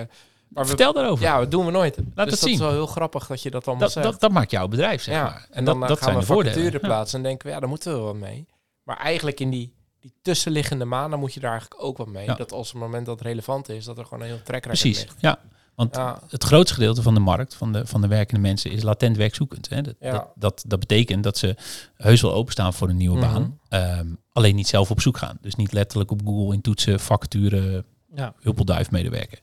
maar 0.49 0.63
we, 0.63 0.69
Vertel 0.69 0.93
daarover. 0.93 1.25
ja, 1.25 1.39
dat 1.39 1.51
doen 1.51 1.65
we 1.65 1.71
nooit. 1.71 1.95
dus 1.95 2.03
het 2.15 2.29
dat 2.29 2.39
zien. 2.39 2.53
is 2.53 2.59
wel 2.59 2.71
heel 2.71 2.85
grappig 2.87 3.27
dat 3.27 3.41
je 3.41 3.49
dat 3.51 3.65
allemaal 3.65 3.83
dat, 3.83 3.91
zegt. 3.91 4.05
dat, 4.05 4.19
dat 4.19 4.31
maakt 4.31 4.51
jouw 4.51 4.67
bedrijf, 4.67 5.01
zeg 5.03 5.15
ja, 5.15 5.23
maar. 5.23 5.47
en 5.51 5.65
dan 5.65 5.73
dat, 5.79 5.83
eh, 5.83 5.87
dat 5.89 5.97
gaan 6.03 6.23
zijn 6.23 6.37
we 6.37 6.43
vacature 6.43 6.79
plaatsen 6.79 7.17
en 7.17 7.23
denken 7.23 7.47
we, 7.47 7.53
ja, 7.53 7.59
daar 7.59 7.69
moeten 7.69 7.93
we 7.93 7.99
wat 7.99 8.15
mee. 8.15 8.47
Maar 8.83 8.97
eigenlijk 8.97 9.39
in 9.39 9.49
die, 9.49 9.74
die 10.05 10.13
tussenliggende 10.21 10.85
maanden 10.85 11.19
moet 11.19 11.33
je 11.33 11.39
daar 11.39 11.51
eigenlijk 11.51 11.83
ook 11.83 11.97
wat 11.97 12.07
mee. 12.07 12.25
Ja. 12.25 12.33
Dat 12.35 12.51
als 12.51 12.67
het 12.71 12.77
moment 12.81 13.05
dat 13.05 13.19
het 13.19 13.27
relevant 13.27 13.69
is, 13.69 13.85
dat 13.85 13.97
er 13.97 14.03
gewoon 14.03 14.19
een 14.21 14.27
heel 14.27 14.41
track 14.43 14.63
record 14.65 14.79
Precies, 14.81 15.07
ja. 15.19 15.39
Want 15.75 15.95
Ja, 15.95 16.21
het 16.29 16.43
grootste 16.43 16.73
gedeelte 16.73 17.01
van 17.01 17.13
de 17.13 17.19
markt, 17.19 17.53
van 17.55 17.71
de, 17.73 17.85
van 17.87 18.01
de 18.01 18.07
werkende 18.07 18.41
mensen, 18.41 18.71
is 18.71 18.81
latent 18.83 19.17
werkzoekend. 19.17 19.69
Hè. 19.69 19.81
Dat, 19.81 19.95
Ja. 19.99 20.11
dat, 20.11 20.27
dat, 20.35 20.63
dat 20.67 20.79
betekent 20.79 21.23
dat 21.23 21.37
ze 21.37 21.55
heus 21.95 22.21
wel 22.21 22.33
openstaan 22.33 22.73
voor 22.73 22.89
een 22.89 22.97
nieuwe 22.97 23.17
Mhm. 23.17 23.33
baan. 23.33 23.59
ehm, 23.69 24.07
alleen 24.31 24.55
niet 24.55 24.67
zelf 24.67 24.91
op 24.91 25.01
zoek 25.01 25.17
gaan. 25.17 25.37
Dus 25.41 25.55
niet 25.55 25.71
letterlijk 25.71 26.11
op 26.11 26.21
Google 26.25 26.53
in 26.53 26.61
toetsen, 26.61 26.99
vacature, 26.99 27.85
Ja. 28.15 28.33
huppelduif 28.41 28.91
medewerken. 28.91 29.39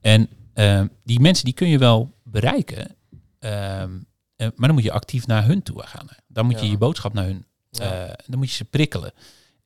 En 0.00 0.28
ehm, 0.54 0.86
die 1.04 1.20
mensen 1.20 1.44
die 1.44 1.54
kun 1.54 1.68
je 1.68 1.78
wel 1.78 2.12
bereiken, 2.24 2.96
ehm, 3.38 3.90
eh, 4.36 4.46
maar 4.56 4.66
dan 4.68 4.74
moet 4.74 4.84
je 4.84 4.92
actief 4.92 5.26
naar 5.26 5.44
hun 5.46 5.62
toe 5.62 5.82
gaan. 5.82 6.06
Dan 6.26 6.46
moet 6.46 6.60
je 6.60 6.70
je 6.70 6.78
boodschap 6.78 7.12
naar 7.12 7.24
hun, 7.24 7.44
eh, 7.70 7.88
dan 8.26 8.38
moet 8.38 8.48
je 8.48 8.54
ze 8.56 8.64
prikkelen. 8.64 9.12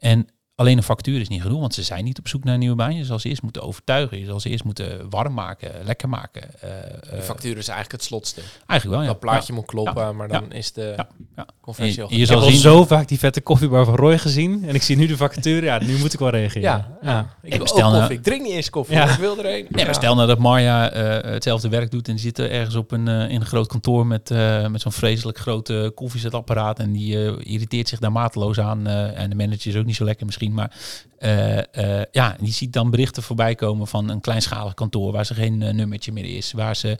En 0.05 0.27
alleen 0.57 0.77
een 0.77 0.83
factuur 0.83 1.21
is 1.21 1.29
niet 1.29 1.43
genoeg, 1.43 1.61
want 1.61 1.75
ze 1.75 1.83
zijn 1.83 2.05
niet 2.05 2.19
op 2.19 2.29
zoek 2.29 2.45
naar 2.45 2.55
een 2.55 2.61
nieuwe 2.61 2.77
baan. 2.77 2.95
Je 2.97 3.05
zal 3.05 3.19
ze 3.19 3.29
eerst 3.29 3.43
moeten 3.43 3.62
overtuigen, 3.62 4.19
je 4.19 4.25
zal 4.25 4.40
ze 4.40 4.49
eerst 4.51 4.64
moeten 4.64 5.11
warm 5.11 5.35
maken, 5.35 5.71
lekker 5.85 6.09
maken. 6.09 6.43
eh, 6.43 6.69
de 7.01 7.07
eh, 7.11 7.21
factuur 7.21 7.57
is 7.57 7.69
eigenlijk 7.69 7.93
het 7.93 8.03
slotstuk. 8.03 8.45
eigenlijk 8.67 8.90
wel, 8.90 9.01
ja. 9.01 9.07
dat 9.07 9.21
plaatje 9.21 9.53
moet 9.53 9.64
kloppen, 9.67 10.17
maar 10.17 10.29
Ja. 10.31 10.40
dan 10.40 10.53
is 10.53 10.73
de 10.73 10.93
Ja. 10.97 11.09
Ja. 11.37 11.47
conversie 11.61 12.03
al 12.03 12.09
je 12.12 12.19
Ik 12.21 12.27
zal 12.27 12.37
heb 12.37 12.45
al 12.45 12.51
zien- 12.51 12.61
zo 12.61 12.85
vaak 12.85 13.09
die 13.09 13.19
vette 13.19 13.40
koffiebar 13.40 13.85
van 13.85 13.95
Roy 13.95 14.19
gezien. 14.19 14.64
En 14.69 14.75
ik 14.75 14.83
zie 14.83 14.97
nu 14.97 15.07
de 15.07 15.17
vacature. 15.17 15.67
Ja, 15.67 15.79
nu 15.83 15.99
moet 15.99 16.12
ik 16.12 16.19
wel 16.19 16.31
reageren. 16.31 16.62
Ja, 16.62 16.99
ja. 17.03 17.37
Ik 17.43 17.53
wil 17.55 17.61
ook 17.61 17.77
nou- 17.79 17.99
koffie. 17.99 18.17
Ik 18.17 18.23
drink 18.23 18.43
niet 18.43 18.53
eens 18.53 18.71
koffie, 18.71 18.97
ik 19.01 19.09
wil 19.11 19.38
er 19.38 19.45
een. 19.45 19.51
Nee, 19.53 19.67
maar 19.71 19.87
Ja. 19.87 19.93
stel 19.93 20.14
nou 20.14 20.29
dat 20.29 20.38
Marja 20.38 20.90
eh, 20.90 21.33
hetzelfde 21.33 21.69
werk 21.69 21.90
doet 21.90 22.09
en 22.09 22.19
zit 22.19 22.38
er 22.38 22.51
ergens 22.51 22.75
op 22.75 22.90
een, 22.93 23.09
eh, 23.09 23.29
in 23.31 23.40
een 23.40 23.47
groot 23.47 23.67
kantoor 23.69 24.07
met, 24.07 24.31
eh, 24.31 24.67
met 24.67 24.81
zo'n 24.81 24.93
vreselijk 24.93 25.38
grote 25.38 25.93
koffiezetapparaat 25.95 26.79
en 26.79 26.93
die 26.93 27.25
eh, 27.27 27.53
irriteert 27.53 27.88
zich 27.88 27.99
daar 27.99 28.12
mateloos 28.12 28.61
aan. 28.61 28.87
eh, 28.87 29.19
en 29.21 29.31
de 29.31 29.37
manager 29.37 29.67
is 29.71 29.77
ook 29.77 29.85
niet 29.85 29.97
zo 29.97 30.05
lekker 30.05 30.27
misschien, 30.27 30.44
maar 30.53 30.77
eh, 31.19 31.59
eh, 32.01 32.07
ja, 32.13 32.37
die 32.41 32.53
ziet 32.53 32.73
dan 32.73 32.91
berichten 32.91 33.23
voorbij 33.23 33.55
komen 33.55 33.87
van 33.87 34.09
een 34.09 34.21
kleinschalig 34.21 34.75
kantoor 34.75 35.13
waar 35.13 35.27
ze 35.27 35.35
geen 35.35 35.63
eh, 35.63 35.73
nummertje 35.73 36.13
meer 36.13 36.37
is, 36.37 36.53
waar, 36.53 36.77
ze, 36.77 36.99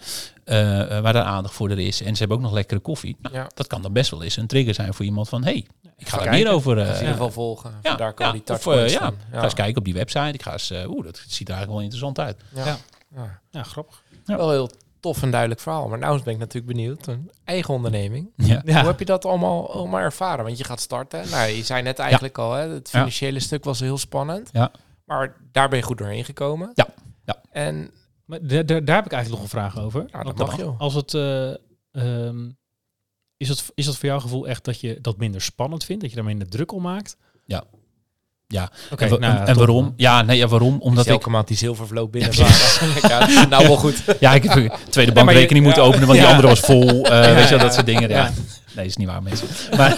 waar 1.03 1.15
er 1.15 1.23
aandacht 1.23 1.55
voor 1.55 1.71
er 1.71 1.79
is 1.79 2.03
en 2.03 2.13
ze 2.13 2.19
hebben 2.19 2.37
ook 2.37 2.43
nog 2.43 2.53
lekkere 2.53 2.81
koffie. 2.81 3.17
Nou, 3.21 3.35
Ja. 3.35 3.47
Dat 3.55 3.67
kan 3.67 3.83
dan 3.83 3.93
best 3.93 4.11
wel 4.11 4.23
eens 4.23 4.37
een 4.37 4.47
trigger 4.47 4.75
zijn 4.75 4.95
voor 4.95 5.05
iemand 5.05 5.29
van, 5.29 5.45
hey, 5.45 5.67
ik 5.97 6.09
ga 6.09 6.19
Ga 6.19 6.25
er 6.25 6.31
meer 6.31 6.51
over. 6.51 6.79
Eh, 6.79 6.89
in 6.89 6.95
ieder 6.95 7.09
geval 7.09 7.31
volgen. 7.31 7.75
ja, 7.83 7.97
daar 7.97 8.15
komen 8.15 8.27
ja, 8.27 8.33
die 8.33 8.41
of, 8.41 8.47
touchpoints 8.47 8.93
ja, 8.93 8.99
van. 8.99 9.17
Ga 9.33 9.43
eens 9.43 9.55
kijken 9.55 9.77
op 9.77 9.85
die 9.85 9.95
website. 9.95 10.33
Ik 10.33 10.43
ga 10.43 10.53
eens, 10.53 10.71
eh, 10.71 10.91
oeh, 10.91 11.05
dat 11.05 11.17
ziet 11.27 11.49
er 11.49 11.55
eigenlijk 11.55 11.71
wel 11.71 11.81
interessant 11.81 12.19
uit. 12.19 12.37
Ja. 12.55 12.79
Ja. 13.51 13.63
Grappig. 13.63 14.03
Ja. 14.25 14.37
Wel 14.37 14.51
heel 14.51 14.71
tof 15.05 15.23
en 15.23 15.31
duidelijk 15.31 15.61
verhaal. 15.61 15.88
Maar 15.88 15.99
nou 15.99 16.23
ben 16.23 16.33
ik 16.33 16.38
natuurlijk 16.38 16.73
benieuwd. 16.77 17.07
Een 17.07 17.31
eigen 17.45 17.75
onderneming. 17.75 18.31
Ja. 18.37 18.62
Ja. 18.64 18.79
Hoe 18.79 18.88
heb 18.88 18.99
je 18.99 19.05
dat 19.05 19.25
allemaal, 19.25 19.73
allemaal 19.73 20.01
ervaren? 20.01 20.45
Want 20.45 20.59
je 20.59 20.64
gaat 20.64 20.81
starten. 20.81 21.31
Nou, 21.31 21.51
je 21.51 21.62
zei 21.62 21.83
net 21.83 21.99
eigenlijk 21.99 22.38
al, 22.38 22.53
hè, 22.53 22.69
het 22.69 22.88
financiële 22.88 23.40
stuk 23.40 23.64
was 23.64 23.81
heel 23.81 23.99
spannend. 23.99 24.49
Ja. 24.53 24.71
Maar 25.05 25.37
daar 25.53 25.69
ben 25.69 25.79
je 25.79 25.85
goed 25.85 25.99
doorheen 25.99 26.25
gekomen. 26.25 26.71
Ja. 26.75 26.87
Ja. 27.25 27.43
En 27.51 27.90
Maar 28.25 28.47
daar, 28.47 28.67
daar, 28.67 28.97
heb 28.97 29.07
ik 29.07 29.12
eigenlijk 29.12 29.29
nog 29.29 29.40
een 29.40 29.49
vraag 29.49 29.79
over. 29.79 30.11
dat 30.11 30.25
Want 30.25 30.38
mag, 30.38 30.57
joh. 30.57 30.81
Als 30.81 30.95
het, 30.95 31.14
eh, 31.14 31.51
ehm, 31.90 32.51
is, 33.37 33.49
het, 33.49 33.71
is 33.75 33.87
dat 33.87 33.97
voor 33.97 34.09
jouw 34.09 34.21
gevoel 34.21 34.49
echt 34.49 34.64
dat 34.64 34.81
je 34.81 34.99
dat 35.01 35.17
minder 35.17 35.40
spannend 35.40 35.85
vindt? 35.85 36.03
Dat 36.03 36.11
je 36.11 36.17
daar 36.17 36.27
minder 36.27 36.49
druk 36.49 36.73
om 36.73 36.83
maakt? 36.83 37.17
Ja. 37.45 37.64
Ja. 38.47 38.71
En, 38.97 39.09
nou, 39.09 39.23
en, 39.23 39.33
ja, 39.33 39.47
en 39.47 39.57
waarom? 39.57 39.83
man. 39.85 39.93
Ja, 39.97 40.23
nee, 40.23 40.37
ja, 40.37 40.49
waarom? 40.49 40.77
Omdat 40.81 41.07
ik, 41.07 41.27
maand 41.27 41.49
die 41.49 41.57
zilvervloot 41.57 42.11
binnenvaren. 42.11 43.29
Ja, 43.29 43.47
nou, 43.51 43.67
wel 43.67 43.77
goed. 43.77 44.03
ja, 44.21 44.35
ik 44.35 44.43
heb 44.43 44.57
een 44.57 44.73
tweede 44.91 45.13
bankrekening 45.13 45.65
moeten 45.65 45.83
openen, 45.83 46.07
want 46.07 46.19
die 46.19 46.29
andere 46.29 46.49
was 46.49 46.61
vol. 46.61 47.07
eh, 47.07 47.35
weet 47.35 47.49
je 47.49 47.57
dat 47.57 47.75
soort 47.75 47.87
dingen. 47.87 48.09
Ja. 48.09 48.33
Nee, 48.75 48.87
is 48.87 48.97
niet 48.97 49.07
waar, 49.09 49.23
mensen. 49.23 49.47
Maar, 49.77 49.97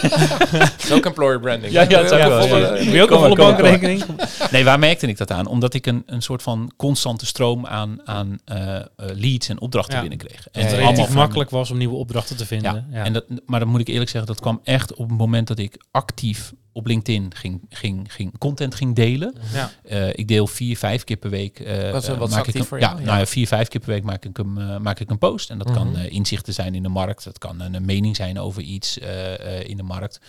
Dat 0.53 0.75
is 0.85 0.93
ook 0.97 1.07
employer 1.07 1.41
branding. 1.41 1.73
Ja, 1.73 1.83
ja, 1.89 2.09
zou 2.09 2.21
Ja, 2.21 2.41
volle- 2.49 2.85
ja. 2.85 3.03
Ook 3.03 3.09
Kom 3.09 3.17
een 3.17 3.23
volle 3.23 3.37
bankrekening? 3.37 4.05
nee, 4.51 4.65
waar 4.65 4.79
merkte 4.79 5.07
ik 5.07 5.17
dat 5.17 5.31
aan? 5.31 5.47
Omdat 5.47 5.75
ik 5.75 5.87
een, 5.87 6.03
een 6.07 6.23
soort 6.23 6.43
van 6.43 6.73
constante 6.77 7.27
stroom 7.27 7.67
aan, 7.67 8.01
aan 8.05 8.39
eh, 8.45 8.77
eh, 8.77 8.83
leads 8.97 9.49
en 9.49 9.61
opdrachten 9.61 9.95
Ja. 9.95 10.01
binnenkreeg. 10.01 10.47
En 10.53 10.63
Het 10.63 10.73
relatief 10.73 11.15
makkelijk 11.15 11.51
was 11.51 11.71
om 11.71 11.77
nieuwe 11.79 11.97
opdrachten 11.97 12.37
te 12.37 12.47
vinden. 12.47 12.87
Ja. 12.93 13.05
En 13.05 13.13
dat, 13.13 13.25
maar 13.47 13.61
dan 13.61 13.69
moet 13.69 13.81
ik 13.81 13.89
eerlijk 13.89 14.11
zeggen, 14.11 14.33
dat 14.33 14.41
kwam 14.41 14.61
echt 14.65 14.95
op 14.95 15.09
het 15.09 15.19
moment 15.19 15.49
dat 15.49 15.59
ik 15.59 15.77
actief 15.91 16.53
op 16.73 16.87
LinkedIn 16.87 17.33
ging, 17.35 17.61
ging, 17.71 18.13
ging 18.15 18.39
content 18.39 18.75
ging 18.75 18.95
delen. 18.95 19.35
Ja. 19.55 19.71
Eh, 19.85 20.09
ik 20.09 20.29
deel 20.29 20.47
vier, 20.47 20.77
vijf 20.79 21.05
keer 21.05 21.17
per 21.17 21.31
week. 21.31 21.61
eh, 21.61 21.91
Wat 21.93 22.07
wat 22.07 22.31
maak 22.31 22.47
ik 22.47 22.55
een, 22.55 22.65
voor 22.65 22.81
ja, 22.81 22.89
jou? 22.89 23.03
Nou 23.05 23.19
Ja. 23.19 23.27
vier, 23.27 23.47
vijf 23.47 23.69
keer 23.69 23.81
per 23.81 23.89
week 23.89 24.03
maak 24.03 24.25
ik, 24.25 24.37
hem, 24.37 24.59
eh, 24.59 24.77
maak 24.79 25.01
ik 25.01 25.11
een 25.11 25.19
post. 25.19 25.51
En 25.51 25.59
dat 25.59 25.71
kan 25.71 25.89
Mhm. 25.91 25.97
eh, 26.01 26.13
inzichten 26.13 26.53
zijn 26.55 26.75
in 26.75 26.83
de 26.83 26.89
markt. 26.89 27.25
Dat 27.25 27.39
kan 27.39 27.61
een, 27.61 27.75
een 27.75 27.85
mening 27.85 28.17
zijn 28.17 28.39
over 28.39 28.63
iets 28.67 28.99
eh, 28.99 29.35
eh, 29.61 29.69
in 29.69 29.77
de 29.77 29.83
markt. 29.83 30.21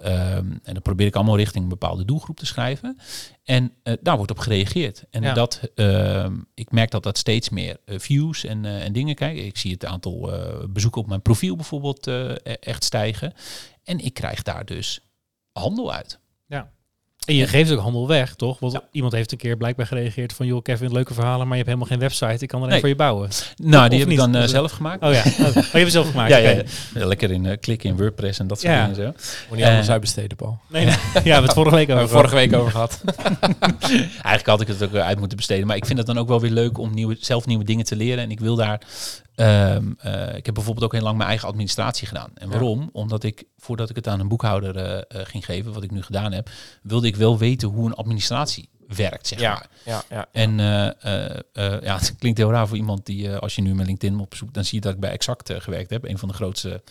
Ehm, 0.00 0.50
en 0.62 0.72
dan 0.72 0.82
probeer 0.82 1.06
ik 1.06 1.14
allemaal 1.14 1.36
richting 1.36 1.62
een 1.62 1.70
bepaalde 1.70 2.04
doelgroep 2.04 2.36
te 2.36 2.46
schrijven. 2.46 2.98
En 3.44 3.72
eh, 3.82 3.94
daar 4.00 4.16
wordt 4.16 4.30
op 4.30 4.38
gereageerd. 4.38 5.04
En 5.10 5.22
Ja. 5.22 5.32
dat, 5.34 5.60
ehm, 5.74 6.36
ik 6.54 6.70
merk 6.70 6.90
dat 6.90 7.02
dat 7.02 7.18
steeds 7.18 7.48
meer 7.48 7.76
views 7.86 8.44
en, 8.44 8.64
en 8.64 8.92
dingen 8.92 9.14
kijken. 9.14 9.44
Ik 9.46 9.56
zie 9.56 9.72
het 9.72 9.84
aantal 9.84 10.30
bezoeken 10.70 11.00
op 11.00 11.06
mijn 11.06 11.22
profiel 11.22 11.56
bijvoorbeeld 11.56 12.06
e- 12.06 12.32
echt 12.60 12.84
stijgen. 12.84 13.32
En 13.84 13.98
ik 13.98 14.14
krijg 14.14 14.42
daar 14.42 14.64
dus 14.64 15.00
handel 15.52 15.92
uit. 15.92 16.18
En 17.26 17.34
je 17.34 17.46
geeft 17.46 17.72
ook 17.72 17.78
handel 17.80 18.08
weg, 18.08 18.34
toch? 18.34 18.58
Want 18.58 18.72
Ja. 18.72 18.82
iemand 18.90 19.12
heeft 19.12 19.32
een 19.32 19.38
keer 19.38 19.56
blijkbaar 19.56 19.86
gereageerd 19.86 20.32
van... 20.32 20.46
joh, 20.46 20.62
Kevin, 20.62 20.92
leuke 20.92 21.14
verhalen, 21.14 21.48
maar 21.48 21.56
je 21.56 21.64
hebt 21.64 21.66
helemaal 21.66 21.86
geen 21.86 21.98
website. 21.98 22.42
Ik 22.44 22.48
kan 22.48 22.58
er 22.58 22.64
een 22.64 22.70
Nee. 22.70 22.80
voor 22.80 22.88
je 22.88 22.96
bouwen. 22.96 23.28
Nou, 23.56 23.82
Of 23.84 23.90
die 23.90 23.98
heb 23.98 24.08
ik 24.08 24.16
dan 24.16 24.34
eh, 24.34 24.42
eh, 24.42 24.48
zelf 24.48 24.72
gemaakt. 24.72 25.02
Oh 25.02 25.12
ja, 25.12 25.18
oh, 25.18 25.24
je 25.36 25.44
hebt 25.52 25.72
het 25.72 25.92
zelf 25.92 26.10
gemaakt. 26.10 26.30
ja, 26.30 26.38
oké. 26.38 26.48
ja, 26.50 26.62
ja. 26.94 27.06
Lekker 27.06 27.30
in 27.30 27.46
eh, 27.46 27.56
klikken 27.60 27.88
in 27.90 27.96
WordPress 27.96 28.38
en 28.38 28.46
dat 28.46 28.60
soort 28.60 28.72
dingen 28.74 28.94
zo. 28.94 29.02
Moet 29.48 29.58
niet 29.58 29.66
anders 29.66 29.90
uitbesteden, 29.90 30.36
Paul. 30.36 30.58
Nee, 30.68 30.84
nee. 30.84 30.94
ja, 30.94 31.12
we 31.12 31.20
hebben 31.28 31.42
het 31.42 31.52
vorige 31.52 31.76
week 31.76 31.90
over 31.90 32.02
we 32.02 32.08
vorige 32.08 32.34
week 32.34 32.52
over 32.54 32.70
gehad. 32.70 33.00
Eigenlijk 33.90 34.46
had 34.46 34.60
ik 34.60 34.66
het 34.66 34.82
ook 34.82 34.94
uit 34.94 35.18
moeten 35.18 35.36
besteden. 35.36 35.66
Maar 35.66 35.76
ik 35.76 35.86
vind 35.86 35.98
het 35.98 36.06
dan 36.06 36.18
ook 36.18 36.28
wel 36.28 36.40
weer 36.40 36.50
leuk 36.50 36.78
om 36.78 36.94
nieuwe, 36.94 37.16
zelf 37.20 37.46
nieuwe 37.46 37.64
dingen 37.64 37.84
te 37.84 37.96
leren. 37.96 38.24
En 38.24 38.30
ik 38.30 38.40
wil 38.40 38.56
daar... 38.56 38.80
ehm, 39.34 39.84
eh, 39.98 40.36
ik 40.36 40.46
heb 40.46 40.54
bijvoorbeeld 40.54 40.84
ook 40.86 40.92
heel 40.92 41.02
lang 41.02 41.16
mijn 41.16 41.28
eigen 41.28 41.48
administratie 41.48 42.06
gedaan. 42.06 42.30
En 42.34 42.50
waarom? 42.50 42.88
Omdat 42.92 43.22
ik, 43.24 43.44
voordat 43.58 43.90
ik 43.90 43.96
het 43.96 44.08
aan 44.08 44.20
een 44.20 44.28
boekhouder 44.28 45.04
ging 45.08 45.44
geven, 45.44 45.72
wat 45.72 45.82
ik 45.82 45.90
nu 45.90 46.02
gedaan 46.02 46.32
heb, 46.32 46.50
wilde 46.82 47.06
ik 47.06 47.15
wel 47.16 47.38
weten 47.38 47.68
hoe 47.68 47.86
een 47.86 47.94
administratie 47.94 48.68
werkt, 48.88 49.26
zeg 49.26 49.40
Ja, 49.40 49.52
maar. 49.52 49.68
ja, 49.84 50.02
ja. 50.08 50.26
En 50.32 50.60
eh, 50.60 50.86
eh, 50.86 51.38
eh, 51.52 51.82
ja, 51.82 51.98
het 51.98 52.14
klinkt 52.18 52.38
heel 52.38 52.50
raar 52.50 52.68
voor 52.68 52.76
iemand 52.76 53.06
die, 53.06 53.36
als 53.36 53.54
je 53.54 53.62
nu 53.62 53.74
mijn 53.74 53.86
LinkedIn 53.86 54.18
opzoekt, 54.20 54.54
dan 54.54 54.64
zie 54.64 54.74
je 54.74 54.80
dat 54.80 54.94
ik 54.94 55.00
bij 55.00 55.10
Exact 55.10 55.52
gewerkt 55.56 55.90
heb. 55.90 56.04
Een 56.04 56.18
van 56.18 56.28
de 56.28 56.34
grootste 56.34 56.82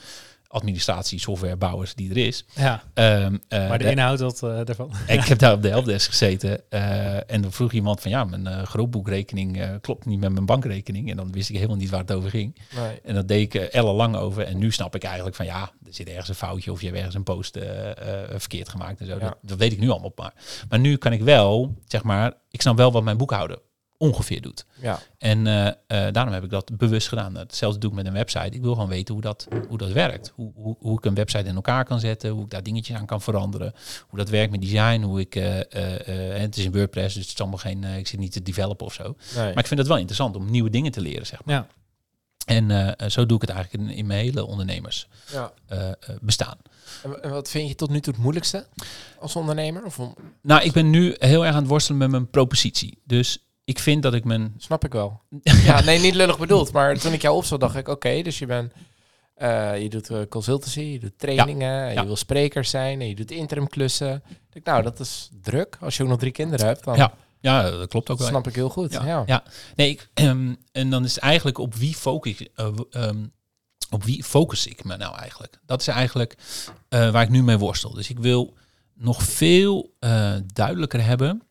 administratie 0.56 1.20
softwarebouwers 1.20 1.96
die 1.96 2.10
er 2.10 2.18
is. 2.18 2.46
Ja, 2.56 2.84
Ehm, 2.94 3.38
eh, 3.48 3.70
maar 3.70 3.78
de 3.78 3.84
de- 3.84 3.92
inhoud 3.92 4.18
dat, 4.20 4.44
eh, 4.44 4.60
daarvan. 4.64 4.92
ik 5.08 5.24
heb 5.24 5.40
daar 5.40 5.54
op 5.54 5.62
de 5.62 5.70
helpdesk 5.70 6.10
gezeten 6.10 6.70
eh, 6.70 7.32
en 7.32 7.42
dan 7.42 7.52
vroeg 7.52 7.72
iemand 7.72 8.02
van 8.02 8.12
ja, 8.12 8.24
mijn 8.24 8.66
grootboekrekening 8.68 9.80
klopt 9.82 10.06
niet 10.06 10.20
met 10.20 10.32
mijn 10.32 10.46
bankrekening. 10.46 11.10
En 11.10 11.18
dan 11.18 11.32
wist 11.32 11.50
ik 11.50 11.56
helemaal 11.56 11.78
niet 11.78 11.90
waar 11.90 12.00
het 12.00 12.12
over 12.12 12.30
ging. 12.30 12.56
Nee. 12.76 13.00
En 13.04 13.14
dat 13.16 13.28
deed 13.28 13.54
ik 13.54 13.62
ellenlang 13.62 14.16
over. 14.16 14.44
En 14.44 14.58
nu 14.58 14.72
snap 14.72 14.96
ik 14.96 15.04
eigenlijk 15.04 15.36
van 15.36 15.46
ja, 15.46 15.62
er 15.86 15.94
zit 15.94 16.08
ergens 16.10 16.30
een 16.30 16.36
foutje 16.36 16.72
of 16.72 16.80
je 16.80 16.86
hebt 16.86 16.98
ergens 16.98 17.16
een 17.16 17.24
post 17.24 17.58
verkeerd 18.36 18.70
gemaakt 18.70 19.00
en 19.00 19.06
zo. 19.06 19.14
Ja. 19.14 19.20
Dat, 19.20 19.38
dat 19.42 19.58
weet 19.58 19.72
ik 19.72 19.80
nu 19.80 19.90
allemaal 19.90 20.12
maar. 20.16 20.34
Maar 20.70 20.80
nu 20.80 20.98
kan 20.98 21.14
ik 21.14 21.22
wel, 21.22 21.76
zeg 21.88 22.04
maar, 22.04 22.34
ik 22.52 22.62
snap 22.62 22.78
wel 22.78 22.92
wat 22.92 23.04
mijn 23.04 23.18
boekhouder 23.18 23.58
ongeveer 24.08 24.42
doet. 24.42 24.66
Ja. 24.82 25.00
En 25.18 25.48
eh, 25.48 25.68
eh, 25.68 26.14
daarom 26.14 26.34
heb 26.34 26.44
ik 26.44 26.50
dat 26.50 26.78
bewust 26.78 27.08
gedaan. 27.08 27.36
Hetzelfde 27.36 27.80
doe 27.80 27.90
ik 27.90 27.96
met 27.96 28.06
een 28.06 28.14
website. 28.14 28.50
Ik 28.56 28.62
wil 28.62 28.74
gewoon 28.74 28.90
weten 28.90 29.14
hoe 29.14 29.24
dat, 29.24 29.48
hoe 29.68 29.78
dat 29.78 29.92
werkt. 29.92 30.32
Hoe, 30.36 30.52
hoe, 30.56 30.76
hoe 30.80 30.98
ik 30.98 31.06
een 31.06 31.14
website 31.16 31.44
in 31.48 31.56
elkaar 31.56 31.86
kan 31.86 32.00
zetten. 32.00 32.30
Hoe 32.30 32.44
ik 32.44 32.50
daar 32.50 32.64
dingetjes 32.64 32.98
aan 32.98 33.06
kan 33.06 33.22
veranderen. 33.22 33.74
Hoe 34.08 34.20
dat 34.20 34.30
werkt 34.30 34.52
met 34.52 34.62
design. 34.62 35.02
Hoe 35.02 35.20
ik, 35.20 35.36
eh, 35.36 36.40
het 36.42 36.58
is 36.58 36.64
in 36.66 36.72
WordPress, 36.72 37.14
dus 37.16 37.24
het 37.24 37.34
is 37.34 37.40
allemaal 37.40 37.58
geen, 37.60 37.84
ik 37.84 38.08
zit 38.08 38.20
niet 38.20 38.32
te 38.32 38.42
developen 38.42 38.86
of 38.86 38.94
zo. 38.94 39.04
Nee. 39.36 39.46
Maar 39.54 39.58
ik 39.64 39.68
vind 39.68 39.80
het 39.80 39.88
wel 39.90 39.98
interessant 39.98 40.36
om 40.36 40.52
nieuwe 40.52 40.70
dingen 40.70 40.92
te 40.92 41.02
leren, 41.02 41.26
zeg 41.26 41.44
maar. 41.44 41.56
Ja. 41.56 41.68
En 42.46 43.12
zo 43.12 43.26
doe 43.26 43.36
ik 43.36 43.42
het 43.48 43.52
eigenlijk 43.52 43.84
in, 43.90 43.96
in 43.98 44.06
mijn 44.06 44.20
hele 44.20 44.46
ondernemers 44.46 45.08
ja. 45.32 45.52
eh, 45.68 45.90
bestaan. 46.22 46.58
En, 47.04 47.24
en 47.24 47.30
wat 47.30 47.50
vind 47.50 47.68
je 47.70 47.76
tot 47.76 47.90
nu 47.90 48.00
toe 48.00 48.14
het 48.14 48.22
moeilijkste 48.22 48.68
als 49.20 49.36
ondernemer? 49.36 49.86
Of 49.86 50.00
om- 50.00 50.16
Nou, 50.42 50.62
ik 50.64 50.72
ben 50.72 50.90
nu 50.90 51.16
heel 51.18 51.46
erg 51.46 51.56
aan 51.56 51.62
het 51.62 51.70
worstelen 51.70 51.98
met 52.00 52.10
mijn 52.10 52.30
propositie. 52.30 52.98
Dus 53.04 53.46
ik 53.66 53.80
vind 53.80 54.04
dat 54.04 54.14
ik 54.14 54.24
mijn... 54.24 54.54
snap 54.58 54.86
ik 54.86 54.92
wel. 54.94 55.22
ja, 55.44 55.82
nee, 55.82 56.00
niet 56.00 56.16
lullig 56.16 56.38
bedoeld. 56.40 56.72
Maar 56.72 56.98
toen 56.98 57.14
ik 57.14 57.22
jou 57.22 57.36
opzag, 57.36 57.60
dacht 57.60 57.76
ik, 57.76 57.88
oké, 57.88 58.22
dus 58.22 58.40
je 58.40 58.46
bent... 58.46 58.74
eh, 59.36 59.82
je 59.82 59.90
doet 59.90 60.10
eh, 60.10 60.20
consultancy, 60.30 60.80
je 60.82 61.00
doet 61.00 61.20
trainingen, 61.20 61.94
Ja. 61.94 62.02
je 62.02 62.06
wil 62.06 62.16
spreker 62.16 62.66
zijn 62.66 63.02
en 63.02 63.08
je 63.08 63.16
doet 63.16 63.32
interim 63.32 63.68
klussen. 63.68 64.24
Ik 64.30 64.38
denk, 64.50 64.66
nou, 64.66 64.84
dat 64.84 65.00
is 65.00 65.30
druk. 65.42 65.78
Als 65.82 65.98
je 65.98 66.04
ook 66.04 66.10
nog 66.10 66.20
drie 66.20 66.32
kinderen 66.32 66.66
hebt, 66.66 66.84
dan 66.84 66.96
Ja, 66.96 67.14
Ja, 67.40 67.70
dat 67.72 67.90
klopt 67.90 68.10
ook 68.10 68.18
wel. 68.18 68.28
snap 68.28 68.48
ik 68.48 68.56
heel 68.56 68.70
goed. 68.70 68.92
Ja, 68.92 69.06
Ja, 69.06 69.24
ja. 69.26 69.44
Nee, 69.76 69.90
ik, 69.90 70.10
ehm, 70.14 70.54
en 70.72 70.90
dan 70.90 71.04
is 71.04 71.16
het 71.16 71.24
eigenlijk 71.24 71.58
op 71.58 71.76
wie 71.76 71.96
focus 71.96 72.32
ik, 72.40 72.50
eh, 72.56 72.68
ehm, 72.90 73.26
op 73.90 74.04
wie 74.04 74.24
focus 74.24 74.68
ik 74.68 74.84
me 74.84 74.98
nou 74.98 75.16
eigenlijk? 75.16 75.60
Dat 75.66 75.82
is 75.82 75.88
eigenlijk 75.88 76.36
waar 76.90 77.22
ik 77.22 77.30
nu 77.30 77.44
mee 77.44 77.58
worstel. 77.58 77.94
Dus 77.94 78.10
ik 78.10 78.20
wil 78.20 78.54
nog 78.94 79.24
veel 79.24 79.94
duidelijker 80.54 81.04
hebben 81.06 81.42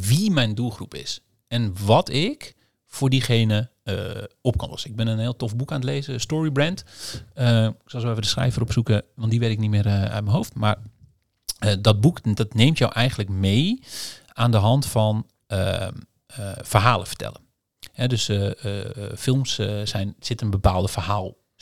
wie 0.00 0.30
mijn 0.30 0.54
doelgroep 0.54 0.94
is 0.94 1.20
en 1.54 1.74
wat 1.84 2.08
ik 2.08 2.54
voor 2.86 3.10
diegene 3.10 3.70
eh, 3.82 3.96
op 4.40 4.56
kan 4.56 4.68
lossen. 4.68 4.90
Ik 4.90 4.96
ben 4.96 5.06
een 5.06 5.18
heel 5.18 5.36
tof 5.36 5.56
boek 5.56 5.70
aan 5.70 5.76
het 5.76 5.84
lezen, 5.84 6.20
Storybrand. 6.20 6.84
Eh 7.34 7.64
ik 7.64 7.90
zal 7.90 8.00
zo 8.00 8.10
even 8.10 8.22
de 8.22 8.28
schrijver 8.28 8.62
opzoeken, 8.62 9.02
want 9.14 9.30
die 9.30 9.40
weet 9.40 9.50
ik 9.50 9.58
niet 9.58 9.70
meer 9.70 9.86
eh, 9.86 10.02
uit 10.02 10.24
mijn 10.24 10.36
hoofd. 10.36 10.54
Maar 10.54 10.76
dat 11.80 12.00
boek 12.00 12.36
dat 12.36 12.54
neemt 12.54 12.78
jou 12.78 12.92
eigenlijk 12.92 13.30
mee 13.30 13.82
aan 14.32 14.50
de 14.50 14.56
hand 14.56 14.86
van 14.86 15.26
ehm, 15.46 15.92
eh, 16.26 16.52
verhalen 16.62 17.06
vertellen. 17.06 17.40
Dus 18.06 18.30
films 19.16 19.54
zijn, 19.84 20.14
zit 20.18 20.40
een 20.40 20.50
bepaalde 20.50 20.88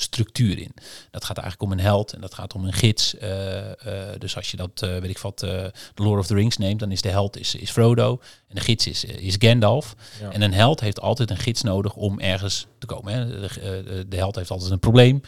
verhaalstructuur 0.02 0.58
in. 0.58 0.74
Dat 1.10 1.24
gaat 1.24 1.38
eigenlijk 1.38 1.72
om 1.72 1.78
een 1.78 1.84
held 1.84 2.12
en 2.12 2.20
dat 2.20 2.34
gaat 2.34 2.54
om 2.54 2.64
een 2.64 2.72
gids. 2.72 3.16
eh, 3.16 4.10
eh, 4.12 4.20
dus 4.20 4.36
als 4.36 4.50
je 4.50 4.56
dat, 4.56 4.82
eh, 4.82 4.96
weet 4.96 5.10
ik 5.10 5.18
wat, 5.18 5.36
The 5.36 5.72
Lord 5.94 6.20
of 6.20 6.26
the 6.26 6.34
Rings 6.34 6.56
neemt, 6.56 6.80
dan 6.80 6.90
is 6.90 7.02
de 7.02 7.08
held 7.08 7.38
is, 7.38 7.54
is 7.54 7.70
Frodo 7.70 8.20
en 8.48 8.54
de 8.54 8.60
gids 8.60 8.86
is, 8.86 9.04
is 9.04 9.36
Gandalf. 9.38 9.94
Ja. 10.20 10.30
En 10.30 10.42
een 10.42 10.52
held 10.52 10.80
heeft 10.80 11.00
altijd 11.00 11.30
een 11.30 11.36
gids 11.36 11.62
nodig 11.62 11.94
om 11.94 12.20
ergens 12.20 12.66
te 12.78 12.86
komen. 12.86 13.12
Hè. 13.12 13.40
De, 13.40 14.08
de 14.08 14.16
held 14.16 14.36
heeft 14.36 14.50
altijd 14.50 14.70
een 14.70 14.78
probleem. 14.78 15.20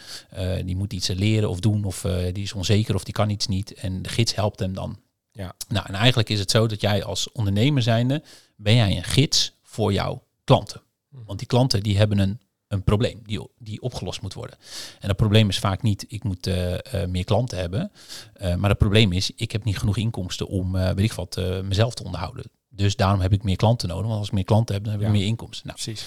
Die 0.65 0.77
moet 0.77 0.93
iets 0.93 1.09
leren 1.09 1.51
of 1.51 1.61
doen 1.61 1.85
of 1.85 2.07
die 2.33 2.43
is 2.43 2.53
onzeker 2.53 2.95
of 2.95 3.05
die 3.05 3.15
kan 3.15 3.31
iets 3.31 3.47
niet. 3.47 3.75
En 3.75 4.03
de 4.03 4.09
gids 4.09 4.35
helpt 4.35 4.61
hem 4.61 4.75
dan. 4.75 4.99
Ja. 5.33 5.55
Nou, 5.69 5.87
en 5.87 5.95
eigenlijk 5.95 6.29
is 6.29 6.39
het 6.39 6.51
zo 6.51 6.67
dat 6.67 6.81
jij 6.81 7.05
als 7.05 7.33
ondernemer 7.33 7.83
zijnde, 7.83 8.23
ben 8.57 8.75
jij 8.75 8.97
een 8.97 9.05
gids 9.05 9.53
voor 9.63 9.93
jouw 9.93 10.25
klanten. 10.45 10.83
Want 11.09 11.39
die 11.39 11.49
klanten 11.49 11.83
die 11.83 11.97
hebben 11.97 12.19
een, 12.19 12.41
een 12.75 12.83
probleem 12.85 13.21
die, 13.25 13.47
die 13.59 13.81
opgelost 13.81 14.23
moet 14.23 14.35
worden. 14.35 14.57
En 15.01 15.09
dat 15.09 15.17
probleem 15.17 15.49
is 15.49 15.59
vaak 15.59 15.83
niet, 15.83 16.05
ik 16.09 16.25
moet 16.25 16.47
eh, 16.47 17.03
eh, 17.03 17.09
meer 17.09 17.25
klanten 17.25 17.59
hebben. 17.59 17.93
Eh, 18.35 18.55
maar 18.55 18.69
het 18.71 18.79
probleem 18.79 19.13
is, 19.13 19.31
ik 19.37 19.53
heb 19.53 19.65
niet 19.65 19.79
genoeg 19.79 19.97
inkomsten 19.97 20.47
om, 20.49 20.73
weet 20.73 20.99
ik 20.99 21.13
wat, 21.13 21.41
mezelf 21.63 21.95
te 21.95 22.05
onderhouden. 22.05 22.45
Dus 22.69 22.97
daarom 22.97 23.21
heb 23.21 23.33
ik 23.33 23.43
meer 23.43 23.57
klanten 23.57 23.89
nodig. 23.89 24.07
Want 24.07 24.19
als 24.19 24.27
ik 24.27 24.33
meer 24.35 24.45
klanten 24.45 24.75
heb, 24.75 24.85
dan 24.85 24.93
heb 24.93 25.03
ik 25.03 25.07
Ja. 25.09 25.13
meer 25.13 25.27
inkomsten. 25.27 25.67
Nou, 25.67 25.81
precies. 25.83 26.07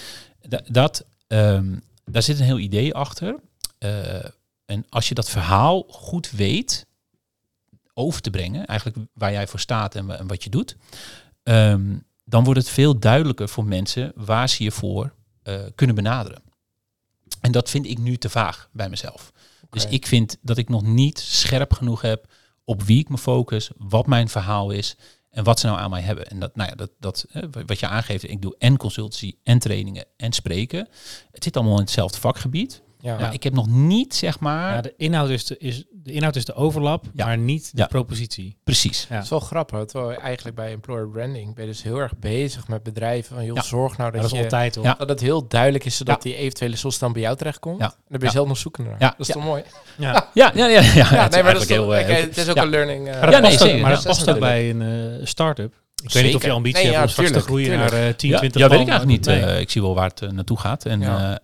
Da- 0.49 0.63
dat, 0.67 1.05
ehm, 1.27 1.75
daar 2.05 2.21
zit 2.23 2.39
een 2.39 2.45
heel 2.45 2.59
idee 2.59 2.93
achter. 2.93 3.35
En 4.65 4.85
als 4.89 5.07
je 5.07 5.13
dat 5.15 5.29
verhaal 5.29 5.85
goed 5.89 6.31
weet 6.31 6.85
over 7.93 8.21
te 8.21 8.29
brengen, 8.29 8.65
eigenlijk 8.65 8.99
waar 9.13 9.31
jij 9.31 9.47
voor 9.47 9.59
staat 9.59 9.95
en, 9.95 10.05
wa- 10.05 10.17
en 10.17 10.27
wat 10.27 10.43
je 10.43 10.49
doet, 10.49 10.75
ehm, 11.43 11.95
dan 12.25 12.43
wordt 12.43 12.59
het 12.59 12.69
veel 12.69 12.99
duidelijker 12.99 13.49
voor 13.49 13.65
mensen 13.65 14.11
waar 14.15 14.49
ze 14.49 14.63
je 14.63 14.71
voor 14.71 15.13
kunnen 15.75 15.95
benaderen. 15.95 16.41
En 17.41 17.51
dat 17.51 17.69
vind 17.69 17.85
ik 17.85 17.97
nu 17.97 18.17
te 18.17 18.29
vaag 18.29 18.69
bij 18.71 18.89
mezelf. 18.89 19.31
Dus 19.69 19.85
ik 19.85 20.07
vind 20.07 20.37
dat 20.41 20.57
ik 20.57 20.69
nog 20.69 20.83
niet 20.83 21.19
scherp 21.19 21.73
genoeg 21.73 22.01
heb 22.01 22.27
op 22.65 22.83
wie 22.83 22.99
ik 22.99 23.09
me 23.09 23.17
focus, 23.17 23.69
wat 23.77 24.07
mijn 24.07 24.29
verhaal 24.29 24.71
is 24.71 24.95
en 25.29 25.43
wat 25.43 25.59
ze 25.59 25.65
nou 25.65 25.79
aan 25.79 25.89
mij 25.89 26.01
hebben. 26.01 26.27
En 26.27 26.39
dat, 26.39 26.55
nou 26.55 26.69
ja, 26.69 26.75
dat, 26.75 26.91
dat 26.99 27.25
wat 27.65 27.79
je 27.79 27.87
aangeeft, 27.87 28.29
ik 28.29 28.41
doe 28.41 28.55
en 28.57 28.77
consultancy 28.77 29.35
en 29.43 29.59
trainingen 29.59 30.05
en 30.17 30.33
spreken. 30.33 30.87
Het 31.31 31.43
zit 31.43 31.55
allemaal 31.55 31.75
in 31.75 31.81
hetzelfde 31.81 32.19
vakgebied. 32.19 32.81
Ja. 33.07 33.17
Maar 33.19 33.33
ik 33.33 33.43
heb 33.43 33.53
nog 33.53 33.67
niet, 33.67 34.15
zeg 34.15 34.39
maar, 34.39 34.73
Ja, 34.75 34.81
de, 34.81 34.93
inhoud 34.97 35.29
is 35.29 35.45
de, 35.45 35.57
is, 35.57 35.83
de 35.91 36.11
inhoud 36.11 36.35
is 36.35 36.45
de 36.45 36.53
overlap, 36.53 37.05
Ja. 37.13 37.25
maar 37.25 37.37
niet 37.37 37.71
de 37.73 37.81
Ja. 37.81 37.85
propositie. 37.87 38.57
precies. 38.63 39.05
Ja. 39.09 39.15
Dat 39.15 39.23
is 39.23 39.29
wel 39.29 39.39
grappig. 39.39 39.85
Terwijl 39.85 40.19
eigenlijk 40.19 40.55
bij 40.55 40.71
employer 40.71 41.09
branding 41.09 41.55
ben 41.55 41.65
je 41.65 41.71
dus 41.71 41.83
heel 41.83 41.97
erg 41.97 42.17
bezig 42.19 42.67
met 42.67 42.83
bedrijven. 42.83 43.35
Van, 43.35 43.45
joh, 43.45 43.55
Ja. 43.55 43.61
zorg 43.61 43.97
nou 43.97 44.11
Dat, 44.11 44.21
dat, 44.21 44.31
is 44.31 44.37
je, 44.37 44.43
altijd 44.43 44.75
hoor. 44.75 44.83
Ja. 44.85 44.93
dat 44.97 45.09
het 45.09 45.19
heel 45.19 45.47
duidelijk 45.47 45.85
is, 45.85 45.97
zodat 45.97 46.23
Ja. 46.23 46.29
die 46.29 46.39
eventuele 46.39 46.75
dan 46.99 47.13
bij 47.13 47.21
jou 47.21 47.35
terechtkomt. 47.35 47.79
Ja. 47.79 47.85
En 47.85 47.91
dan 47.91 48.03
ben 48.07 48.19
je 48.19 48.25
Ja. 48.25 48.31
zelf 48.31 48.47
nog 48.47 48.57
zoekende 48.57 48.89
naar. 48.89 48.99
Ja. 48.99 49.09
Dat 49.09 49.19
is 49.19 49.27
Ja. 49.27 49.33
toch 49.33 49.43
mooi? 49.43 49.63
Ja. 49.97 50.11
Ja, 50.33 50.51
ja, 50.55 50.65
ja. 50.67 50.67
ja, 50.67 50.81
ja, 50.81 50.81
Ja, 50.81 50.83
het 50.83 51.03
is 51.03 51.09
nee, 51.11 51.11
maar 51.11 51.29
dat 51.29 51.33
is, 51.33 51.43
eigenlijk 51.43 51.67
toch, 51.67 51.77
heel, 51.77 51.95
eh, 51.95 52.05
heel- 52.05 52.21
het 52.27 52.37
is 52.37 52.49
ook 52.49 52.55
ja. 52.55 52.61
een 52.61 52.69
learning. 52.69 53.07
eh, 53.07 53.13
Maar 53.13 53.21
dat, 53.21 53.31
Ja, 53.33 53.39
nee, 53.39 53.49
past, 53.51 53.63
zeker, 53.63 53.81
maar 53.81 53.91
dat 53.91 54.03
past 54.03 54.29
ook 54.29 54.39
bij 54.39 54.69
een 54.69 54.81
eh, 55.19 55.25
start-up. 55.25 55.73
Ik 56.03 56.11
weet 56.13 56.23
niet 56.23 56.35
of 56.35 56.43
je 56.43 56.51
ambitie 56.51 56.83
Nee, 56.83 56.93
hebt 56.93 56.97
ja, 56.97 57.03
om 57.03 57.09
straks 57.09 57.31
te 57.31 57.39
groeien 57.47 57.67
tuurlijk. 57.69 57.91
naar 57.91 58.07
eh 58.07 58.13
10, 58.13 58.29
Ja, 58.29 58.37
20 58.37 58.61
ja, 58.61 58.69
weet 58.69 58.79
ik 58.79 58.87
eigenlijk 58.87 59.17
niet. 59.19 59.25
Nee. 59.27 59.41
Eh, 59.45 59.59
ik 59.59 59.69
zie 59.69 59.81
wel 59.81 59.95
waar 59.95 60.09
het 60.09 60.21
eh, 60.21 60.29
naartoe 60.29 60.59
gaat. 60.59 60.85
En, 60.85 60.99
Ja. 60.99 61.39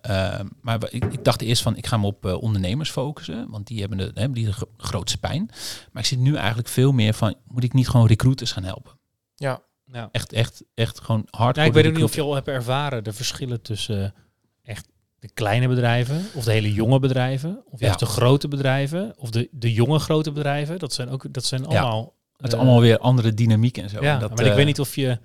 maar 0.60 0.78
ik, 0.90 1.04
ik 1.04 1.24
dacht 1.24 1.42
eerst 1.42 1.62
van, 1.62 1.76
ik 1.76 1.86
ga 1.86 1.96
me 1.96 2.06
op 2.06 2.24
ondernemers 2.24 2.90
focussen. 2.90 3.46
Want 3.50 3.66
die 3.66 3.80
hebben 3.80 3.98
de, 3.98 4.04
hebben 4.04 4.32
die 4.32 4.44
de 4.46 4.52
gro- 4.52 4.68
grootste 4.76 5.18
pijn. 5.18 5.50
Maar 5.92 6.02
ik 6.02 6.08
zit 6.08 6.18
nu 6.18 6.36
eigenlijk 6.36 6.68
veel 6.68 6.92
meer 6.92 7.14
van, 7.14 7.34
moet 7.48 7.64
ik 7.64 7.72
niet 7.72 7.88
gewoon 7.88 8.06
recruiters 8.06 8.52
gaan 8.52 8.64
helpen? 8.64 8.92
Ja. 9.34 9.60
Ja. 9.92 10.08
Echt, 10.12 10.32
echt, 10.32 10.62
echt 10.74 11.00
gewoon 11.00 11.26
hard. 11.30 11.56
Ja, 11.56 11.62
ik 11.62 11.72
weet 11.72 11.86
ook 11.86 11.94
niet 11.94 12.04
of 12.04 12.14
je 12.14 12.20
al 12.22 12.34
hebt 12.34 12.48
ervaren 12.48 13.04
de 13.04 13.12
verschillen 13.12 13.62
tussen 13.62 14.14
echt 14.62 14.88
de 15.18 15.30
kleine 15.34 15.68
bedrijven 15.68 16.26
of 16.34 16.44
de 16.44 16.52
hele 16.52 16.72
jonge 16.72 16.98
bedrijven 16.98 17.62
of 17.70 17.80
Ja. 17.80 17.84
juist 17.86 17.98
de 17.98 18.06
grote 18.06 18.48
bedrijven 18.48 19.14
of 19.16 19.30
de, 19.30 19.48
de 19.50 19.72
jonge 19.72 19.98
grote 19.98 20.32
bedrijven. 20.32 20.78
Dat 20.78 20.92
zijn 20.92 21.08
ook 21.08 21.32
dat 21.32 21.44
zijn 21.44 21.62
Ja. 21.62 21.66
allemaal. 21.68 22.13
Het 22.36 22.46
is 22.46 22.52
eh, 22.52 22.58
allemaal 22.58 22.80
weer 22.80 22.98
andere 22.98 23.34
dynamiek 23.34 23.78
en 23.78 23.90
zo. 23.90 24.02
Ja, 24.02 24.14
En 24.14 24.20
dat, 24.20 24.30
maar 24.30 24.44
ik 24.44 24.50
eh, 24.50 24.56
weet 24.56 24.66
niet 24.66 24.80
of 24.80 24.94
je 24.94 25.18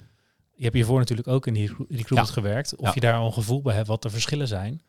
je 0.55 0.65
hebt 0.65 0.77
hiervoor 0.77 0.99
natuurlijk 0.99 1.27
ook 1.27 1.47
in 1.47 1.53
die 1.53 1.67
recru- 1.67 1.85
recruitment 1.89 2.27
Ja. 2.27 2.33
gewerkt, 2.33 2.75
of 2.75 2.85
Ja. 2.85 2.91
je 2.93 2.99
daar 2.99 3.13
al 3.13 3.25
een 3.25 3.33
gevoel 3.33 3.61
bij 3.61 3.75
hebt 3.75 3.87
wat 3.87 4.01
de 4.01 4.09
verschillen 4.09 4.47
zijn. 4.47 4.81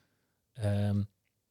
Ehm, 0.55 1.01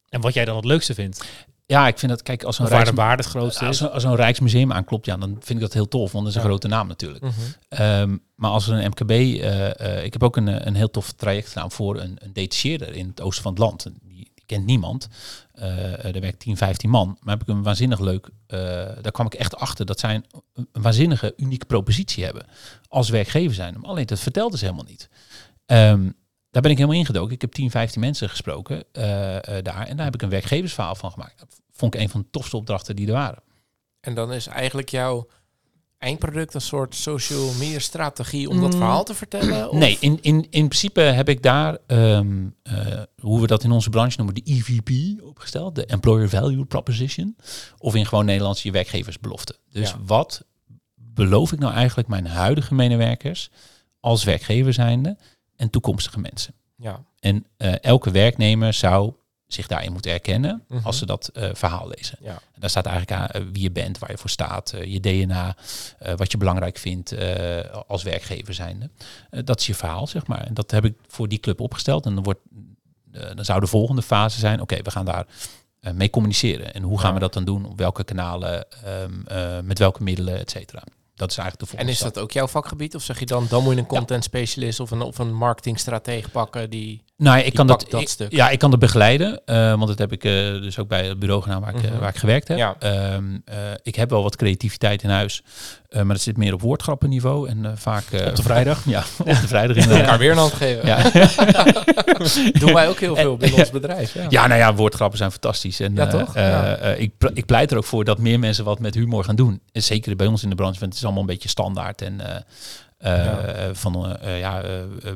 en 0.09 0.21
wat 0.21 0.33
jij 0.33 0.45
dan 0.45 0.55
het 0.55 0.65
leukste 0.65 0.93
vindt. 0.93 1.25
Ja, 1.65 1.87
ik 1.87 1.99
vind 1.99 2.11
dat, 2.11 2.21
kijk, 2.23 2.43
als 2.43 2.59
een, 2.59 2.65
waar 2.67 2.83
Rijks, 2.93 3.15
het 3.15 3.25
grootste 3.25 3.65
als, 3.65 3.75
is. 3.75 3.81
een- 3.81 3.91
als 3.91 4.03
een 4.03 4.15
Rijksmuseum 4.15 4.71
aanklopt, 4.73 5.05
ja, 5.05 5.17
dan 5.17 5.29
vind 5.29 5.49
ik 5.49 5.59
dat 5.59 5.73
heel 5.73 5.87
tof, 5.87 6.11
want 6.11 6.23
dat 6.25 6.33
is 6.33 6.39
een 6.39 6.45
Ja. 6.45 6.47
grote 6.49 6.67
naam 6.67 6.87
natuurlijk. 6.87 7.23
Mhm. 7.23 7.33
Ehm, 7.69 8.17
maar 8.35 8.51
als 8.51 8.67
een 8.67 8.87
MKB, 8.89 9.09
eh, 9.11 9.79
eh, 9.97 10.03
ik 10.03 10.13
heb 10.13 10.23
ook 10.23 10.37
een, 10.37 10.47
eh, 10.47 10.65
een 10.65 10.75
heel 10.75 10.89
tof 10.89 11.11
traject 11.11 11.47
gedaan 11.47 11.71
voor 11.71 11.99
een, 11.99 12.17
een 12.19 12.33
detacheerder 12.33 12.93
in 12.95 13.07
het 13.07 13.21
oosten 13.21 13.43
van 13.43 13.51
het 13.51 13.61
land. 13.61 13.85
Kent 14.49 14.65
niemand. 14.65 15.07
Eh 15.53 16.05
er 16.15 16.21
werkt 16.21 16.39
10, 16.39 16.57
15 16.57 16.89
man. 16.89 17.17
Maar 17.21 17.37
heb 17.37 17.47
ik 17.47 17.55
een 17.55 17.63
waanzinnig 17.63 17.99
leuk, 17.99 18.29
eh, 18.47 18.59
daar 19.01 19.11
kwam 19.11 19.25
ik 19.25 19.33
echt 19.33 19.55
achter 19.55 19.85
dat 19.85 19.99
zij 19.99 20.21
een, 20.53 20.67
waanzinnige, 20.71 21.33
unieke 21.37 21.65
propositie 21.65 22.23
hebben 22.23 22.45
als 22.87 23.09
werkgever 23.09 23.55
zijn. 23.55 23.79
Maar 23.79 23.89
alleen 23.89 24.05
dat 24.05 24.19
vertelden 24.19 24.59
ze 24.59 24.65
helemaal 24.65 24.87
niet. 24.87 25.09
Ehm, 25.65 26.09
daar 26.49 26.61
ben 26.61 26.71
ik 26.71 26.77
helemaal 26.77 26.99
ingedoken. 26.99 27.33
Ik 27.33 27.41
heb 27.41 27.51
10, 27.51 27.71
15 27.71 28.01
mensen 28.01 28.29
gesproken 28.29 28.83
daar. 28.91 29.87
En 29.87 29.95
daar 29.95 30.05
heb 30.05 30.13
ik 30.13 30.21
een 30.21 30.29
werkgeversverhaal 30.29 30.95
van 30.95 31.11
gemaakt. 31.11 31.45
Vond 31.71 31.93
ik 31.93 32.01
een 32.01 32.09
van 32.09 32.21
de 32.21 32.27
tofste 32.31 32.57
opdrachten 32.57 32.95
die 32.95 33.07
er 33.07 33.13
waren. 33.13 33.43
En 33.99 34.13
dan 34.13 34.33
is 34.33 34.47
eigenlijk 34.47 34.89
jouw 34.89 35.27
eindproduct 35.99 36.53
een 36.53 36.61
soort 36.61 36.95
social 36.95 37.53
media 37.59 37.79
strategie 37.79 38.49
om 38.49 38.61
dat 38.61 38.71
Mm. 38.71 38.77
verhaal 38.77 39.03
te 39.03 39.13
vertellen? 39.13 39.69
Of? 39.69 39.77
Nee, 39.77 39.97
in, 39.99 40.17
in, 40.21 40.47
in 40.49 40.67
principe 40.67 41.01
heb 41.01 41.29
ik 41.29 41.43
daar, 41.43 41.77
ehm, 41.87 42.47
eh, 42.63 43.01
hoe 43.21 43.41
we 43.41 43.47
dat 43.47 43.63
in 43.63 43.71
onze 43.71 43.89
branche 43.89 44.17
noemen, 44.17 44.35
de 44.35 44.41
EVP 44.51 45.21
opgesteld. 45.23 45.75
De 45.75 45.85
Employer 45.85 46.29
Value 46.29 46.65
Proposition. 46.65 47.35
Of 47.77 47.95
in 47.95 48.05
gewoon 48.05 48.25
Nederlands 48.25 48.63
je 48.63 48.71
werkgeversbelofte. 48.71 49.55
Dus 49.71 49.89
Ja. 49.89 49.95
wat 50.05 50.43
beloof 50.95 51.51
ik 51.51 51.59
nou 51.59 51.73
eigenlijk 51.73 52.07
mijn 52.07 52.27
huidige 52.27 52.73
medewerkers 52.75 53.49
als 53.99 54.23
werkgever 54.23 54.73
zijnde 54.73 55.17
en 55.55 55.69
toekomstige 55.69 56.19
mensen? 56.19 56.53
Ja. 56.75 57.03
En 57.19 57.45
eh, 57.57 57.73
elke 57.81 58.11
werknemer 58.11 58.73
zou 58.73 59.13
zich 59.53 59.67
daarin 59.67 59.91
moeten 59.91 60.11
herkennen 60.11 60.63
Mhm. 60.67 60.85
als 60.85 60.97
ze 60.97 61.05
dat 61.05 61.27
eh, 61.27 61.49
verhaal 61.53 61.87
lezen. 61.95 62.17
Ja. 62.21 62.31
En 62.31 62.59
daar 62.61 62.69
staat 62.69 62.85
eigenlijk 62.85 63.21
aan 63.21 63.27
eh, 63.27 63.41
wie 63.51 63.61
je 63.61 63.71
bent, 63.71 63.97
waar 63.97 64.11
je 64.11 64.17
voor 64.17 64.29
staat, 64.29 64.73
eh, 64.73 64.83
je 64.83 64.99
DNA, 64.99 65.55
wat 66.15 66.31
je 66.31 66.37
belangrijk 66.37 66.77
vindt 66.77 67.13
als 67.87 68.03
werkgever 68.03 68.53
zijnde. 68.53 68.89
Dat 69.29 69.59
is 69.59 69.65
je 69.67 69.75
verhaal, 69.75 70.07
zeg 70.07 70.27
maar. 70.27 70.41
En 70.47 70.53
dat 70.53 70.71
heb 70.71 70.85
ik 70.85 70.93
voor 71.07 71.27
die 71.27 71.39
club 71.39 71.59
opgesteld. 71.59 72.05
En 72.05 72.13
dan, 72.15 72.23
wordt, 72.23 72.39
dan 73.35 73.45
zou 73.45 73.59
de 73.59 73.67
volgende 73.67 74.01
fase 74.01 74.39
zijn, 74.39 74.61
oké, 74.61 74.81
we 74.81 74.91
gaan 74.91 75.05
daar 75.05 75.25
mee 75.93 76.09
communiceren. 76.09 76.73
En 76.73 76.83
hoe 76.83 76.99
gaan 76.99 77.13
we 77.13 77.19
dat 77.19 77.33
dan 77.33 77.45
doen? 77.45 77.65
Op 77.65 77.77
welke 77.77 78.03
kanalen, 78.03 78.65
eh, 79.25 79.59
met 79.63 79.79
welke 79.79 80.03
middelen, 80.03 80.37
et 80.39 80.49
cetera. 80.51 80.83
dat 81.15 81.31
is 81.31 81.37
eigenlijk 81.37 81.59
de 81.59 81.65
En 81.65 81.67
volgende 81.67 81.91
is 81.91 81.97
stap. 81.97 82.13
dat 82.13 82.23
ook 82.23 82.31
jouw 82.31 82.47
vakgebied? 82.47 82.95
Of 82.95 83.03
zeg 83.03 83.19
je 83.19 83.25
dan, 83.25 83.45
dan 83.49 83.63
moet 83.63 83.73
je 83.73 83.79
een 83.79 83.85
content 83.85 84.23
specialist 84.23 84.79
of 84.79 84.91
een, 84.91 85.01
of 85.01 85.17
een 85.17 85.33
marketingstratege 85.33 86.29
pakken 86.29 86.69
die... 86.69 87.03
Nou, 87.19 87.39
ik 87.39 87.53
kan 87.53 87.67
dat, 87.67 87.85
dat 87.89 88.01
ik-. 88.01 88.31
Ja, 88.31 88.49
ik 88.49 88.59
kan 88.59 88.69
dat 88.71 88.79
begeleiden. 88.79 89.41
eh, 89.45 89.69
want 89.69 89.87
dat 89.87 89.97
heb 89.97 90.11
ik 90.11 90.23
eh, 90.23 90.31
dus 90.31 90.79
ook 90.79 90.87
bij 90.87 91.05
het 91.07 91.19
bureau 91.19 91.41
gedaan 91.41 91.61
waar 91.61 91.75
ik, 91.75 91.83
eh, 91.83 91.89
Mhm. 91.91 91.99
waar 91.99 92.09
ik 92.09 92.15
gewerkt 92.17 92.47
heb. 92.47 92.57
Ja. 92.57 92.75
Ehm, 92.79 93.23
eh, 93.45 93.55
ik 93.83 93.95
heb 93.95 94.09
wel 94.09 94.23
wat 94.23 94.35
creativiteit 94.35 95.03
in 95.03 95.09
huis. 95.09 95.41
maar 95.93 96.05
dat 96.05 96.21
zit 96.21 96.37
meer 96.37 96.53
op 96.53 96.61
woordgrappenniveau. 96.61 97.49
En 97.49 97.73
vaak... 97.77 98.03
Op 98.27 98.35
de 98.35 98.41
vrijdag. 98.43 98.83
Ja, 98.95 99.03
op 99.19 99.25
de 99.25 99.35
vrijdag 99.47 99.75
inderdaad. 99.75 100.01
elkaar 100.01 100.17
weer 100.17 100.31
een 100.31 100.37
hand 100.37 100.53
geven. 100.53 100.85
Ja. 100.87 101.09
Doen 102.59 102.73
wij 102.73 102.87
ook 102.89 102.99
heel 102.99 103.15
veel 103.15 103.37
binnen 103.37 103.59
ons 103.59 103.69
bedrijf. 103.79 104.13
Ja. 104.13 104.25
Ja, 104.29 104.47
nou 104.47 104.59
ja, 104.59 104.73
woordgrappen 104.75 105.17
zijn 105.17 105.31
fantastisch. 105.31 105.79
En, 105.79 105.95
Ja, 105.95 106.07
toch? 106.07 106.35
ik, 106.97 107.11
ik 107.33 107.45
pleit 107.45 107.71
er 107.71 107.77
ook 107.77 107.83
voor 107.83 108.03
dat 108.03 108.17
meer 108.17 108.39
mensen 108.39 108.65
wat 108.65 108.79
met 108.79 108.93
humor 108.95 109.23
gaan 109.23 109.35
doen. 109.35 109.61
En 109.71 109.83
zeker 109.83 110.15
bij 110.15 110.27
ons 110.27 110.43
in 110.43 110.49
de 110.49 110.55
branche, 110.55 110.79
want 110.79 110.91
het 110.91 110.99
is 110.99 111.03
allemaal 111.05 111.21
een 111.23 111.27
beetje 111.29 111.49
standaard. 111.49 112.01
En 112.01 112.21
Ja. 113.01 113.41
eh, 113.41 113.69
van, 113.73 114.17
eh, 114.17 114.33
eh, 114.33 114.39
ja, 114.39 114.63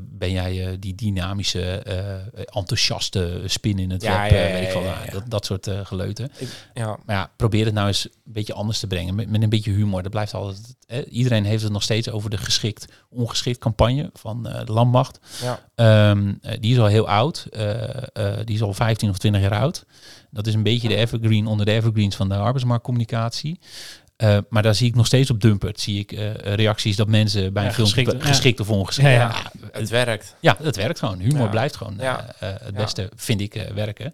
ben 0.02 0.32
jij 0.32 0.78
die 0.80 0.96
dynamische, 0.96 1.62
enthousiaste 2.46 3.42
spin 3.46 3.80
in 3.80 3.92
het 3.92 4.02
Ja, 4.02 4.22
web? 4.22 4.32
ja, 4.32 4.38
ja, 4.38 4.52
weet 4.54 4.68
ik 4.68 4.74
wel, 4.74 4.84
ja, 4.84 4.98
ja. 5.06 5.12
Dat, 5.12 5.24
dat 5.28 5.46
soort 5.46 5.70
geleuten. 5.84 6.32
Ik-. 6.38 6.48
Maar 7.06 7.16
ja, 7.16 7.32
probeer 7.36 7.66
het 7.66 7.74
nou 7.74 7.88
eens 7.88 8.06
een 8.06 8.34
beetje 8.34 8.54
anders 8.54 8.80
te 8.80 8.88
brengen. 8.88 9.16
Met, 9.16 9.30
met 9.30 9.42
een 9.44 9.50
beetje 9.50 9.72
humor. 9.72 10.02
Dat 10.04 10.12
blijft 10.12 10.34
altijd. 10.34 10.76
Iedereen 11.10 11.46
heeft 11.46 11.64
het 11.64 11.72
nog 11.72 11.84
steeds 11.84 12.10
over 12.10 12.30
de 12.30 12.38
geschikt, 12.38 12.86
ongeschikt 13.10 13.58
campagne 13.58 14.10
van 14.14 14.44
de 14.44 14.72
landmacht. 14.72 15.20
Ja. 15.42 15.60
Eh, 15.76 16.58
die 16.60 16.72
is 16.72 16.80
al 16.80 16.86
heel 16.86 17.08
oud. 17.08 17.48
Die 18.46 18.56
is 18.56 18.62
al 18.62 18.74
15 18.74 19.10
of 19.10 19.18
20 19.18 19.42
jaar 19.42 19.60
oud. 19.60 19.86
Dat 20.30 20.48
is 20.48 20.54
een 20.54 20.64
beetje 20.64 20.88
de 20.88 20.96
evergreen 20.96 21.48
onder 21.48 21.66
de 21.66 21.72
evergreens 21.72 22.16
van 22.16 22.30
de 22.30 22.36
arbeidsmarktcommunicatie. 22.36 23.60
Eh, 24.24 24.38
maar 24.50 24.64
daar 24.64 24.76
zie 24.76 24.88
ik 24.88 24.96
nog 24.96 25.06
steeds 25.06 25.30
op 25.30 25.42
Dumpert. 25.42 25.80
Zie 25.80 26.00
ik 26.00 26.12
eh, 26.12 26.34
reacties 26.34 26.96
dat 26.96 27.08
mensen 27.08 27.54
bij 27.54 27.64
een 27.64 27.70
Ja, 27.70 27.76
filmpje 27.76 27.94
geschikt, 27.96 28.10
geschikt, 28.10 28.24
ja. 28.28 28.34
geschikt 28.34 28.60
of 28.60 28.70
ongeschikt. 28.70 29.08
Ja, 29.08 29.14
Ja, 29.14 29.20
ja. 29.62 29.70
Het 29.80 29.90
werkt. 29.90 30.36
ja, 30.40 30.58
dat 30.62 30.76
werkt 30.76 31.00
gewoon. 31.00 31.20
Humor 31.20 31.42
Ja. 31.42 31.48
blijft 31.48 31.76
gewoon 31.76 31.96
Ja. 32.00 32.26
eh, 32.40 32.50
het 32.50 32.62
Ja. 32.64 32.72
beste, 32.72 33.10
vind 33.16 33.42
ik, 33.42 33.56
eh, 33.56 33.72
werken. 33.72 34.14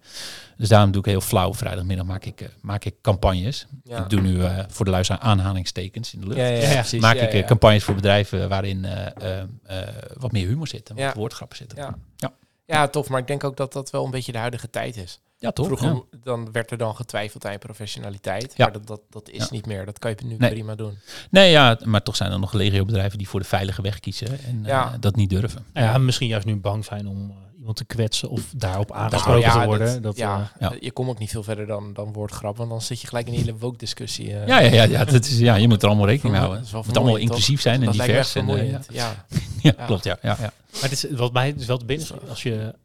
Dus 0.57 0.69
daarom 0.69 0.91
doe 0.91 1.01
ik 1.01 1.07
heel 1.07 1.21
flauw. 1.21 1.53
Vrijdagmiddag 1.53 2.05
maak 2.05 2.25
ik, 2.25 2.41
eh, 2.41 2.47
maak 2.61 2.85
ik 2.85 2.93
campagnes. 3.01 3.65
Ja. 3.83 3.97
Ik 4.03 4.09
doe 4.09 4.21
nu 4.21 4.43
eh, 4.43 4.59
voor 4.69 4.85
de 4.85 4.91
luisteraar 4.91 5.21
aanhalingstekens 5.21 6.13
in 6.13 6.19
de 6.19 6.27
lucht. 6.27 6.39
Ja, 6.39 6.45
ja, 6.45 6.51
ja, 6.51 6.61
Ja, 6.61 6.69
ja. 6.69 6.73
precies. 6.79 7.01
maak 7.01 7.15
Ja, 7.15 7.21
ik 7.27 7.33
ja. 7.33 7.43
campagnes 7.43 7.83
voor 7.83 7.95
bedrijven 7.95 8.49
waarin 8.49 8.85
eh, 8.85 9.05
eh, 9.05 9.39
eh, 9.65 9.87
wat 10.17 10.31
meer 10.31 10.47
humor 10.47 10.67
zit 10.67 10.89
en 10.89 10.95
wat 10.95 11.03
Ja. 11.03 11.13
woordgrappen 11.15 11.57
zitten. 11.57 11.77
Ja, 11.77 12.31
Ja. 12.69 12.75
Ja. 12.75 12.81
Ja, 12.81 12.87
tof. 12.87 13.09
Maar 13.09 13.19
ik 13.19 13.27
denk 13.27 13.43
ook 13.43 13.57
dat 13.57 13.73
dat 13.73 13.89
wel 13.89 14.05
een 14.05 14.11
beetje 14.11 14.31
de 14.31 14.37
huidige 14.37 14.69
tijd 14.69 14.97
is. 14.97 15.19
toch? 15.53 15.65
Vroeger 15.65 15.87
Ja. 15.87 16.01
dan 16.23 16.51
werd 16.51 16.71
er 16.71 16.77
dan 16.77 16.95
getwijfeld 16.95 17.45
aan 17.45 17.51
je 17.51 17.57
professionaliteit. 17.57 18.53
Ja. 18.55 18.63
Maar 18.63 18.73
dat, 18.73 18.87
dat, 18.87 19.01
dat 19.09 19.29
is 19.29 19.37
Ja. 19.43 19.47
niet 19.49 19.65
meer. 19.65 19.85
Dat 19.85 19.99
kan 19.99 20.11
je 20.17 20.25
nu 20.25 20.35
Nee. 20.37 20.49
prima 20.51 20.75
doen. 20.75 20.97
Nee, 21.31 21.51
ja, 21.51 21.77
maar 21.83 22.03
toch 22.03 22.15
zijn 22.15 22.31
er 22.31 22.39
nog 22.39 22.53
legio 22.53 22.85
bedrijven 22.85 23.17
die 23.17 23.27
voor 23.29 23.39
de 23.39 23.45
veilige 23.45 23.81
weg 23.81 23.99
kiezen 23.99 24.27
en 24.45 24.61
Ja. 24.65 24.85
eh, 24.93 24.99
dat 24.99 25.15
niet 25.15 25.29
durven. 25.29 25.65
Nou 25.73 25.85
ja, 25.87 25.97
misschien 25.97 26.27
juist 26.27 26.45
nu 26.45 26.55
bang 26.55 26.85
zijn 26.85 27.07
om 27.07 27.29
eh, 27.29 27.35
iemand 27.59 27.77
te 27.77 27.85
kwetsen 27.85 28.29
of 28.29 28.41
daarop 28.55 28.89
Nou, 28.89 29.01
aangesproken 29.01 29.41
ja, 29.41 29.59
te 29.59 29.65
worden. 29.65 29.87
dat- 29.93 30.03
Dat, 30.03 30.17
ja, 30.17 30.51
ja. 30.59 30.73
je 30.79 30.91
komt 30.91 31.09
ook 31.09 31.19
niet 31.19 31.29
veel 31.29 31.43
verder 31.43 31.67
dan, 31.67 31.93
dan 31.93 32.13
woordgrap. 32.13 32.57
Want 32.57 32.69
dan 32.69 32.81
zit 32.81 33.01
je 33.01 33.07
gelijk 33.07 33.27
in 33.27 33.33
een 33.33 33.39
hele 33.39 33.57
woke-discussie. 33.57 34.33
eh. 34.33 34.47
Ja, 34.47 34.59
ja, 34.59 34.71
ja, 34.73 34.83
ja, 34.83 35.05
dat 35.05 35.25
is, 35.25 35.37
ja, 35.39 35.55
je 35.55 35.67
moet 35.67 35.81
er 35.81 35.87
allemaal 35.87 36.07
rekening 36.07 36.31
mee 36.35 36.45
houden. 36.45 36.63
Het 36.65 36.85
moet 36.85 36.97
allemaal 36.97 37.15
inclusief 37.15 37.61
zijn 37.61 37.79
en 37.79 37.85
dat 37.85 37.95
lijkt 37.95 38.11
me 38.13 38.17
divers. 38.19 38.35
echt 38.35 38.47
En, 38.49 38.73
eh, 38.89 38.95
ja. 38.95 39.25
ja, 39.77 39.85
klopt, 39.85 40.03
ja. 40.03 40.17
ja, 40.21 40.37
ja. 40.39 40.53
Maar 40.71 40.81
het 40.81 40.91
is, 40.91 41.05
wat 41.11 41.33
mij 41.33 41.53
dus 41.53 41.65
wel 41.65 41.77
te 41.77 41.85
binnen 41.85 42.07
als 42.29 42.43
je 42.43 42.75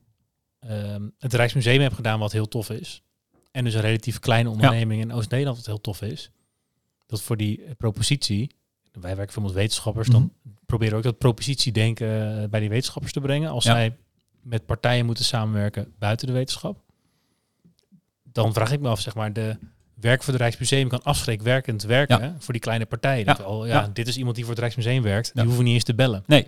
ehm, 0.61 1.03
het 1.19 1.35
Rijksmuseum 1.35 1.81
hebt 1.81 1.95
gedaan, 1.95 2.19
wat 2.19 2.33
heel 2.33 2.49
tof 2.49 2.71
is, 2.71 3.03
en 3.53 3.65
dus 3.65 3.75
een 3.75 3.81
relatief 3.81 4.19
kleine 4.19 4.49
onderneming 4.51 5.01
in 5.01 5.13
Oost-Nederland, 5.13 5.57
wat 5.57 5.67
heel 5.67 5.81
tof 5.81 6.03
is, 6.03 6.31
dat 7.07 7.23
voor 7.23 7.37
die 7.37 7.65
eh, 7.65 7.71
propositie, 7.79 8.51
wij 8.93 9.17
werken 9.17 9.35
veel 9.35 9.43
met 9.43 9.53
wetenschappers, 9.53 10.09
dan 10.09 10.33
proberen 10.67 10.93
we 10.93 10.99
ook 10.99 11.05
dat 11.05 11.19
propositiedenken 11.19 12.43
eh, 12.43 12.49
bij 12.49 12.61
die 12.61 12.69
wetenschappers 12.69 13.13
te 13.13 13.21
brengen. 13.21 13.51
Als 13.51 13.65
zij 13.65 13.97
met 14.43 14.67
partijen 14.67 15.07
moeten 15.07 15.25
samenwerken 15.25 15.93
buiten 15.99 16.27
de 16.27 16.33
wetenschap, 16.33 16.83
dan 18.23 18.53
vraag 18.53 18.73
ik 18.73 18.81
me 18.81 18.89
af, 18.89 19.01
zeg 19.01 19.15
maar, 19.15 19.33
de 19.33 19.57
werk 19.95 20.23
voor 20.23 20.33
het 20.33 20.43
Rijksmuseum 20.43 20.89
kan 20.89 21.03
afschrikwerkend 21.03 21.83
werken 21.83 22.37
voor 22.39 22.53
die 22.53 22.63
kleine 22.63 22.87
partijen. 22.87 23.19
Ja. 23.19 23.25
Dat 23.25 23.39
wel, 23.39 23.67
ja, 23.67 23.81
Ja. 23.81 23.91
dit 23.93 24.09
is 24.09 24.17
iemand 24.17 24.35
die 24.35 24.45
voor 24.45 24.53
het 24.53 24.63
Rijksmuseum 24.63 25.03
werkt, 25.03 25.35
die 25.35 25.45
hoeven 25.45 25.65
niet 25.65 25.75
eens 25.75 25.85
te 25.85 25.95
bellen. 25.95 26.23
Nee, 26.27 26.47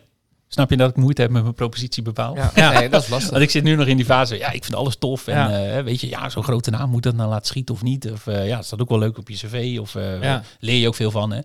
snap 0.49 0.71
je 0.71 0.77
dat 0.77 0.91
ik 0.91 0.97
moeite 0.97 1.23
heb 1.23 1.31
met 1.31 1.43
mijn 1.43 1.55
propositie 1.55 2.03
bepaald? 2.03 2.37
Ja. 2.37 2.51
Ja. 2.55 2.73
Nee, 2.79 2.89
dat 2.89 3.03
is 3.03 3.09
lastig. 3.09 3.31
Want 3.31 3.43
ik 3.43 3.51
zit 3.51 3.63
nu 3.65 3.75
nog 3.75 3.87
in 3.87 3.97
die 3.97 4.05
fase, 4.07 4.39
ja, 4.39 4.51
ik 4.51 4.65
vind 4.65 4.77
alles 4.77 4.97
tof. 4.97 5.27
En 5.27 5.35
Ja. 5.37 5.77
eh, 5.77 5.83
weet 5.85 6.01
je, 6.01 6.09
ja, 6.09 6.29
zo'n 6.29 6.45
grote 6.45 6.71
naam, 6.71 6.91
moet 6.91 7.03
dat 7.03 7.15
nou 7.15 7.29
laten 7.31 7.47
schieten 7.47 7.75
of 7.75 7.83
niet? 7.83 8.11
Of 8.11 8.27
eh, 8.27 8.47
ja, 8.49 8.59
is 8.59 8.69
dat 8.69 8.81
ook 8.81 8.89
wel 8.89 8.99
leuk 8.99 9.19
op 9.19 9.29
je 9.29 9.35
cv? 9.37 9.79
Of 9.81 9.95
eh, 9.95 10.23
Ja. 10.23 10.43
leer 10.61 10.79
je 10.81 10.87
ook 10.89 10.95
veel 10.95 11.11
van, 11.11 11.33
hè? 11.33 11.41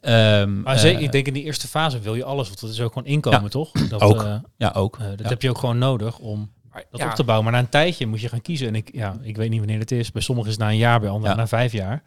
Ehm, 0.00 0.60
Maar 0.62 0.78
zeker, 0.78 1.02
ik 1.02 1.12
denk 1.12 1.26
in 1.26 1.32
die 1.32 1.42
eerste 1.42 1.68
fase 1.68 1.98
wil 2.00 2.14
je 2.14 2.24
alles, 2.24 2.46
want 2.48 2.60
dat 2.60 2.70
is 2.70 2.80
ook 2.80 2.92
gewoon 2.92 3.08
inkomen, 3.08 3.42
Ja. 3.42 3.48
toch? 3.48 3.70
Dat, 3.72 4.00
Ook. 4.00 4.22
eh, 4.22 4.34
Ja, 4.56 4.72
ook. 4.76 4.98
dat 4.98 5.18
Ja. 5.20 5.28
heb 5.28 5.42
je 5.42 5.50
ook 5.50 5.58
gewoon 5.58 5.78
nodig 5.78 6.18
om 6.18 6.50
dat 6.90 7.00
ja, 7.00 7.08
op 7.08 7.14
te 7.14 7.24
bouwen. 7.24 7.44
Maar 7.44 7.54
na 7.54 7.58
een 7.64 7.68
tijdje 7.70 8.06
moet 8.06 8.20
je 8.20 8.28
gaan 8.28 8.40
kiezen. 8.40 8.66
En 8.68 8.74
ik, 8.74 8.88
ja, 8.92 9.16
ik 9.22 9.36
weet 9.36 9.50
niet 9.50 9.58
wanneer 9.58 9.78
het 9.78 9.90
is. 9.90 10.12
Bij 10.12 10.22
sommigen 10.22 10.50
is 10.50 10.56
het 10.56 10.66
na 10.66 10.70
een 10.72 10.76
jaar, 10.78 11.00
bij 11.00 11.08
anderen 11.08 11.30
Ja. 11.36 11.40
na 11.42 11.46
vijf 11.48 11.72
jaar. 11.72 12.02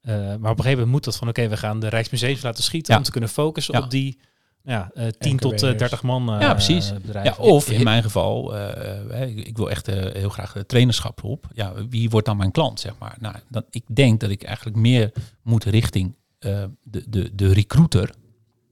Eh, 0.00 0.14
maar 0.14 0.34
op 0.34 0.40
een 0.42 0.46
gegeven 0.48 0.70
moment 0.70 0.90
moet 0.90 1.04
dat 1.04 1.16
van, 1.16 1.28
oké, 1.28 1.48
we 1.48 1.56
gaan 1.56 1.80
de 1.80 1.88
Rijksmuseums 1.88 2.42
laten 2.42 2.62
schieten 2.62 2.92
Ja. 2.92 2.98
om 2.98 3.04
te 3.04 3.10
kunnen 3.10 3.30
focussen 3.30 3.74
Ja. 3.74 3.80
op 3.80 3.90
die 3.90 4.18
ja, 4.64 4.90
eh 4.94 5.06
10 5.18 5.36
tot 5.36 5.52
eh, 5.52 5.58
NKB'ers. 5.58 5.78
30 5.78 6.02
man 6.02 6.34
eh, 6.34 6.40
Ja, 6.40 6.52
precies. 6.52 6.92
bedrijven. 6.92 7.42
Ja, 7.44 7.50
of 7.50 7.70
in 7.70 7.84
mijn 7.84 8.02
geval, 8.02 8.56
eh, 8.56 9.28
ik, 9.28 9.46
ik 9.46 9.56
wil 9.56 9.70
echt 9.70 9.88
eh, 9.88 10.12
heel 10.14 10.28
graag 10.28 10.56
eh, 10.56 10.62
trainerschap 10.62 11.24
op. 11.24 11.46
Ja, 11.52 11.72
wie 11.88 12.10
wordt 12.10 12.26
dan 12.26 12.36
mijn 12.36 12.50
klant, 12.50 12.80
zeg 12.80 12.92
maar? 12.98 13.16
Nou, 13.20 13.34
dan, 13.48 13.64
ik 13.70 13.84
denk 13.86 14.20
dat 14.20 14.30
ik 14.30 14.42
eigenlijk 14.42 14.76
meer 14.76 15.12
moet 15.42 15.64
richting 15.64 16.14
eh, 16.38 16.64
de, 16.82 17.04
de, 17.08 17.34
de 17.34 17.52
recruiter. 17.52 18.10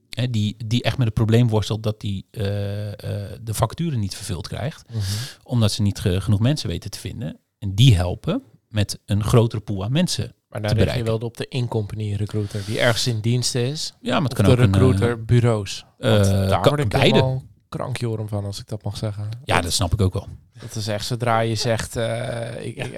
Hè, 0.09 0.29
die, 0.29 0.55
die 0.65 0.83
echt 0.83 0.97
met 0.97 1.05
het 1.05 1.15
probleem 1.15 1.47
worstelt 1.49 1.83
dat 1.83 2.01
die 2.01 2.25
eh, 2.31 2.87
eh, 2.87 3.39
de 3.41 3.53
vacature 3.53 3.97
niet 3.97 4.15
vervuld 4.15 4.47
krijgt. 4.47 4.89
Mhm. 4.89 4.99
Omdat 5.43 5.71
ze 5.71 5.81
niet 5.81 5.99
ge- 5.99 6.21
genoeg 6.21 6.39
mensen 6.39 6.69
weten 6.69 6.89
te 6.91 6.99
vinden. 6.99 7.39
En 7.59 7.75
die 7.75 7.95
helpen 7.95 8.43
met 8.69 8.99
een 9.05 9.23
grotere 9.23 9.61
pool 9.61 9.83
aan 9.83 9.91
mensen. 9.91 10.33
Maar 10.49 10.61
daar 10.61 10.77
richt 10.77 10.95
je 10.95 11.03
wel 11.03 11.17
op 11.17 11.37
de 11.37 11.47
in-company 11.47 12.13
recruiter. 12.15 12.61
Die 12.65 12.79
ergens 12.79 13.07
in 13.07 13.19
dienst 13.19 13.55
is. 13.55 13.93
Ja, 14.01 14.13
maar 14.19 14.29
het 14.29 14.33
kan 14.33 14.45
de 14.45 14.51
ook 14.51 14.57
een, 14.57 14.63
eh, 14.73 14.79
recruiter 14.79 15.25
bureaus. 15.25 15.85
Want 15.97 16.25
eh, 16.25 16.31
daar 16.31 16.49
kan- 16.61 16.69
word 16.69 16.79
ik 16.79 16.89
beide. 16.89 17.41
krankjorum 17.69 18.27
van, 18.27 18.45
als 18.45 18.59
ik 18.59 18.67
dat 18.67 18.83
mag 18.83 18.97
zeggen. 18.97 19.29
ja, 19.43 19.61
dat 19.61 19.71
snap 19.73 19.93
ik 19.93 20.01
ook 20.01 20.13
wel. 20.13 20.27
Dat 20.59 20.75
is 20.75 20.87
echt 20.87 21.05
zodra 21.05 21.39
je 21.39 21.55
zegt, 21.55 21.95
eh, 21.95 22.65
ik, 22.65 22.75
ik, 22.75 22.97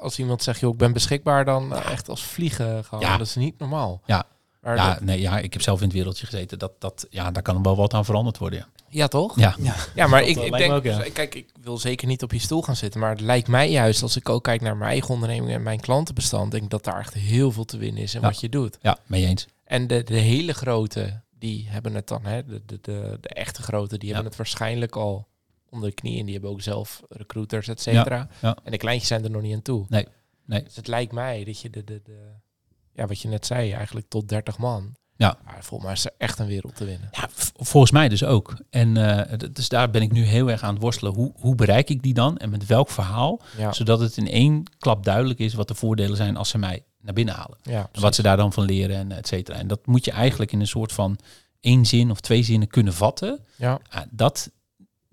als 0.00 0.18
iemand 0.18 0.42
zegt, 0.42 0.60
joh, 0.60 0.72
ik 0.72 0.78
ben 0.78 0.92
beschikbaar, 0.92 1.44
dan 1.44 1.74
echt 1.76 2.08
als 2.08 2.22
vliegen 2.22 2.84
gaan. 2.84 3.00
Ja. 3.00 3.16
Dat 3.16 3.26
is 3.26 3.34
niet 3.34 3.58
normaal. 3.58 4.00
Ja. 4.06 4.24
Maar 4.60 4.76
Ja, 4.76 4.92
dat- 4.94 5.02
nee, 5.02 5.20
ja, 5.20 5.38
ik 5.38 5.52
heb 5.52 5.62
zelf 5.62 5.78
in 5.80 5.84
het 5.86 5.96
wereldje 5.96 6.26
gezeten. 6.26 6.58
Dat, 6.58 6.72
dat, 6.80 7.06
ja, 7.10 7.30
daar 7.30 7.42
kan 7.42 7.62
wel 7.62 7.76
wat 7.76 7.94
aan 7.94 8.04
veranderd 8.04 8.38
worden. 8.38 8.58
ja. 8.58 8.66
ja, 8.88 9.08
toch? 9.08 9.38
Ja, 9.40 9.54
Ja, 9.94 10.06
maar 10.06 10.20
Dat, 10.20 10.28
ik, 10.28 10.36
ik 10.36 10.52
denk, 10.56 10.72
ook, 10.72 10.84
ja. 10.84 11.04
kijk, 11.12 11.34
ik 11.34 11.48
wil 11.60 11.78
zeker 11.78 12.06
niet 12.06 12.22
op 12.22 12.32
je 12.32 12.38
stoel 12.38 12.62
gaan 12.62 12.76
zitten, 12.76 13.00
maar 13.00 13.10
het 13.10 13.20
lijkt 13.20 13.48
mij 13.48 13.70
juist, 13.70 14.02
als 14.02 14.16
ik 14.16 14.28
ook 14.28 14.44
kijk 14.44 14.60
naar 14.60 14.76
mijn 14.76 14.90
eigen 14.90 15.08
onderneming 15.14 15.52
en 15.52 15.62
mijn 15.62 15.80
klantenbestand, 15.80 16.50
denk 16.50 16.62
ik 16.62 16.70
dat 16.70 16.84
daar 16.84 16.98
echt 16.98 17.14
heel 17.14 17.52
veel 17.52 17.64
te 17.64 17.76
winnen 17.78 18.02
is 18.02 18.14
in 18.14 18.20
Ja. 18.20 18.26
wat 18.26 18.40
je 18.40 18.48
doet. 18.48 18.78
ja 18.82 18.98
mee 19.06 19.26
eens. 19.26 19.46
En 19.64 19.86
de, 19.86 20.02
de 20.04 20.16
hele 20.18 20.52
grote, 20.54 21.20
die 21.38 21.66
hebben 21.68 21.94
het 21.94 22.08
dan, 22.08 22.24
hè, 22.24 22.44
de, 22.44 22.62
de, 22.66 22.78
de, 22.82 23.18
de 23.20 23.28
echte 23.28 23.62
grote, 23.62 23.98
die 23.98 24.08
Ja. 24.08 24.14
hebben 24.14 24.30
het 24.32 24.40
waarschijnlijk 24.40 24.96
al 24.96 25.26
onder 25.70 25.88
de 25.88 25.94
knie 25.94 26.18
en 26.18 26.24
die 26.24 26.32
hebben 26.32 26.50
ook 26.50 26.62
zelf 26.62 27.02
recruiters, 27.08 27.68
et 27.68 27.80
cetera. 27.80 28.28
ja. 28.40 28.56
En 28.64 28.70
de 28.70 28.76
kleintjes 28.78 29.08
zijn 29.08 29.24
er 29.24 29.30
nog 29.30 29.42
niet 29.42 29.54
aan 29.54 29.62
toe. 29.62 29.84
Nee, 29.88 30.06
nee. 30.44 30.62
Dus 30.62 30.76
het 30.76 30.86
lijkt 30.86 31.12
mij 31.12 31.44
dat 31.44 31.60
je 31.60 31.70
de, 31.70 31.84
de, 31.84 32.00
de 32.04 32.18
ja, 32.98 33.06
wat 33.06 33.20
je 33.20 33.28
net 33.28 33.46
zei, 33.46 33.72
eigenlijk 33.72 34.08
tot 34.08 34.28
30 34.28 34.58
man. 34.58 34.96
Ja. 35.16 35.38
Maar 35.44 35.58
volgens 35.60 35.82
mij 35.84 35.92
is 35.92 36.04
er 36.04 36.12
echt 36.18 36.38
een 36.38 36.46
wereld 36.46 36.76
te 36.76 36.84
winnen. 36.84 37.08
Ja, 37.12 37.28
volgens 37.56 37.92
mij 37.92 38.08
dus 38.08 38.24
ook. 38.24 38.56
En 38.70 38.96
eh, 38.96 39.38
dus 39.52 39.68
daar 39.68 39.90
ben 39.90 40.02
ik 40.02 40.12
nu 40.12 40.22
heel 40.24 40.50
erg 40.50 40.62
aan 40.62 40.72
het 40.74 40.82
worstelen. 40.82 41.14
Hoe, 41.14 41.32
hoe 41.40 41.54
bereik 41.54 41.90
ik 41.90 42.02
die 42.02 42.14
dan 42.14 42.36
en 42.36 42.50
met 42.50 42.66
welk 42.66 42.90
verhaal? 42.90 43.40
Ja, 43.56 43.72
Zodat 43.72 44.00
het 44.00 44.16
in 44.16 44.28
één 44.28 44.62
klap 44.78 45.04
duidelijk 45.04 45.38
is 45.38 45.54
wat 45.54 45.68
de 45.68 45.74
voordelen 45.74 46.16
zijn 46.16 46.36
als 46.36 46.48
ze 46.48 46.58
mij 46.58 46.84
naar 47.00 47.14
binnen 47.14 47.34
halen. 47.34 47.58
ja 47.62 47.88
En 47.92 48.00
wat 48.00 48.14
ze 48.14 48.22
daar 48.22 48.36
dan 48.36 48.52
van 48.52 48.64
leren 48.64 48.96
en 48.96 49.12
et 49.12 49.26
cetera. 49.28 49.58
En 49.58 49.66
dat 49.66 49.86
moet 49.86 50.04
je 50.04 50.10
eigenlijk 50.10 50.52
in 50.52 50.60
een 50.60 50.66
soort 50.66 50.92
van 50.92 51.18
één 51.60 51.86
zin 51.86 52.10
of 52.10 52.20
twee 52.20 52.42
zinnen 52.42 52.68
kunnen 52.68 52.92
vatten. 52.94 53.40
Ja, 53.56 53.78
Ah, 53.90 54.02
dat, 54.10 54.50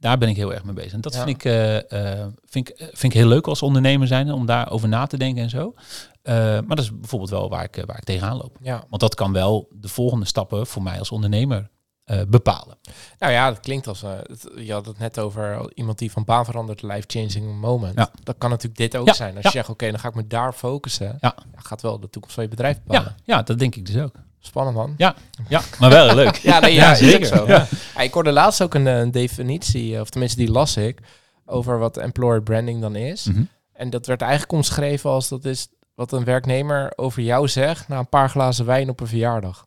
daar 0.06 0.18
ben 0.18 0.30
ik 0.30 0.36
heel 0.36 0.54
erg 0.54 0.64
mee 0.64 0.74
bezig. 0.74 0.94
En 0.94 1.02
dat 1.02 1.14
Ja. 1.14 1.24
vind, 1.24 1.36
ik, 1.36 1.46
eh, 1.46 2.22
eh, 2.22 2.28
vind, 2.46 2.70
ik, 2.70 2.76
vind 2.78 3.04
ik 3.04 3.14
heel 3.14 3.28
leuk 3.28 3.48
als 3.48 3.62
ondernemer 3.62 4.08
zijn, 4.08 4.32
om 4.32 4.46
daarover 4.46 4.88
na 4.88 5.06
te 5.06 5.18
denken 5.18 5.44
en 5.44 5.50
zo. 5.50 5.74
Eh, 6.22 6.34
maar 6.44 6.76
dat 6.76 6.80
is 6.80 7.00
bijvoorbeeld 7.00 7.30
wel 7.32 7.50
waar 7.50 7.64
ik, 7.64 7.78
eh, 7.78 7.84
waar 7.86 7.98
ik 7.98 8.04
tegenaan 8.04 8.38
loop. 8.38 8.58
ja. 8.62 8.84
Want 8.90 9.02
dat 9.02 9.16
kan 9.16 9.34
wel 9.34 9.68
de 9.72 9.88
volgende 9.88 10.26
stappen 10.26 10.68
voor 10.68 10.84
mij 10.84 11.00
als 11.00 11.12
ondernemer 11.12 11.70
eh, 12.06 12.22
bepalen. 12.28 12.78
Nou 13.20 13.32
ja, 13.34 13.50
dat 13.50 13.60
klinkt 13.60 13.88
als... 13.88 14.04
eh, 14.04 14.12
het- 14.22 14.50
je 14.58 14.72
had 14.74 14.86
het 14.86 14.98
net 15.00 15.20
over 15.20 15.72
iemand 15.74 15.98
die 15.98 16.12
van 16.12 16.24
baan 16.24 16.46
verandert, 16.46 16.82
life-changing 16.82 17.60
moment. 17.60 17.98
Ja. 17.98 18.10
Dat 18.24 18.36
kan 18.38 18.50
natuurlijk 18.50 18.78
dit 18.78 18.96
ook 18.98 19.14
zijn. 19.14 19.36
Als 19.36 19.44
je 19.44 19.50
zegt, 19.52 19.70
oké, 19.70 19.90
dan 19.92 20.00
ga 20.00 20.08
ik 20.08 20.16
me 20.16 20.28
daar 20.28 20.54
focussen. 20.54 21.18
Ja. 21.20 21.36
Gaat 21.56 21.82
wel 21.82 22.00
de 22.00 22.10
toekomst 22.10 22.36
van 22.36 22.44
je 22.44 22.50
bedrijf 22.50 22.78
bepalen. 22.84 23.16
Ja, 23.24 23.36
ja, 23.36 23.42
dat 23.42 23.60
denk 23.60 23.76
ik 23.76 23.86
dus 23.86 23.98
ook. 24.04 24.16
Spannend 24.46 24.76
man. 24.76 24.94
Ja, 24.98 25.16
ja 25.48 25.62
maar 25.80 25.90
wel 25.90 26.16
leuk. 26.16 26.36
Ja, 26.44 26.60
nee, 26.60 26.74
ja, 26.74 26.92
is 26.92 27.02
ook 27.02 27.10
zeker. 27.10 27.26
zo. 27.26 27.48
Ja. 27.48 27.68
Ja, 27.96 28.02
ik 28.02 28.14
hoorde 28.14 28.32
laatst 28.32 28.62
ook 28.62 28.74
een, 28.74 28.88
eh, 28.88 29.00
een 29.00 29.12
definitie, 29.12 30.02
of 30.02 30.10
tenminste 30.10 30.38
die 30.38 30.52
las 30.52 30.78
ik, 30.78 31.00
over 31.46 31.80
wat 31.80 31.98
employer 31.98 32.44
branding 32.44 32.82
dan 32.82 32.96
is. 32.96 33.24
Mhm. 33.26 33.44
En 33.74 33.90
dat 33.90 34.06
werd 34.06 34.22
eigenlijk 34.22 34.52
omschreven 34.52 35.10
als 35.10 35.30
dat 35.30 35.46
is 35.46 35.68
wat 35.96 36.12
een 36.12 36.24
werknemer 36.24 36.94
over 36.96 37.22
jou 37.22 37.48
zegt 37.48 37.88
na 37.88 38.00
een 38.00 38.10
paar 38.10 38.30
glazen 38.30 38.66
wijn 38.66 38.90
op 38.90 39.00
een 39.00 39.08
verjaardag. 39.08 39.66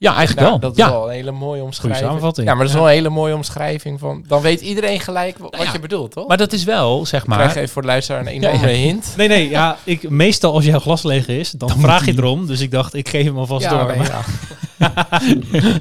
Ja, 0.00 0.14
eigenlijk 0.14 0.46
Nou, 0.48 0.50
wel. 0.50 0.68
dat 0.68 0.78
is 0.78 0.84
ja. 0.84 0.90
wel 0.90 1.04
een 1.08 1.12
hele 1.14 1.30
mooie 1.30 1.62
omschrijving. 1.62 2.06
samenvatting. 2.06 2.46
Ja, 2.46 2.52
maar 2.54 2.62
dat 2.62 2.70
is 2.72 2.78
Ja. 2.78 2.82
wel 2.84 2.92
een 2.92 2.96
hele 2.98 3.14
mooie 3.14 3.34
omschrijving 3.34 3.98
van. 3.98 4.24
Dan 4.28 4.40
weet 4.42 4.60
iedereen 4.60 5.00
gelijk 5.00 5.38
wa- 5.38 5.48
wat 5.50 5.62
ja. 5.62 5.72
je 5.72 5.78
bedoelt, 5.80 6.10
toch? 6.10 6.26
Maar 6.28 6.36
dat 6.36 6.52
is 6.52 6.64
wel, 6.64 7.06
zeg 7.06 7.20
Ik 7.22 7.26
maar... 7.28 7.38
krijg 7.38 7.54
even 7.56 7.68
voor 7.68 7.82
de 7.82 7.88
luisteraar 7.88 8.20
een 8.20 8.26
enorme 8.26 8.68
ja. 8.70 8.76
hint. 8.76 9.14
Nee, 9.16 9.28
nee, 9.28 9.48
ja, 9.48 9.76
ik, 9.84 10.10
meestal 10.10 10.52
als 10.54 10.64
jouw 10.64 10.78
glas 10.78 11.02
leeg 11.02 11.26
is, 11.28 11.50
dan, 11.50 11.68
Dan 11.68 11.80
vraag 11.80 12.04
je 12.06 12.12
erom. 12.16 12.46
Dus 12.46 12.60
ik 12.60 12.70
dacht, 12.70 12.94
ik 12.94 13.08
geef 13.08 13.24
hem 13.24 13.38
alvast 13.38 13.64
Ja, 13.64 13.70
door. 13.70 13.86
nee, 13.86 13.96
Maar- 13.96 14.24
ja. 14.78 15.18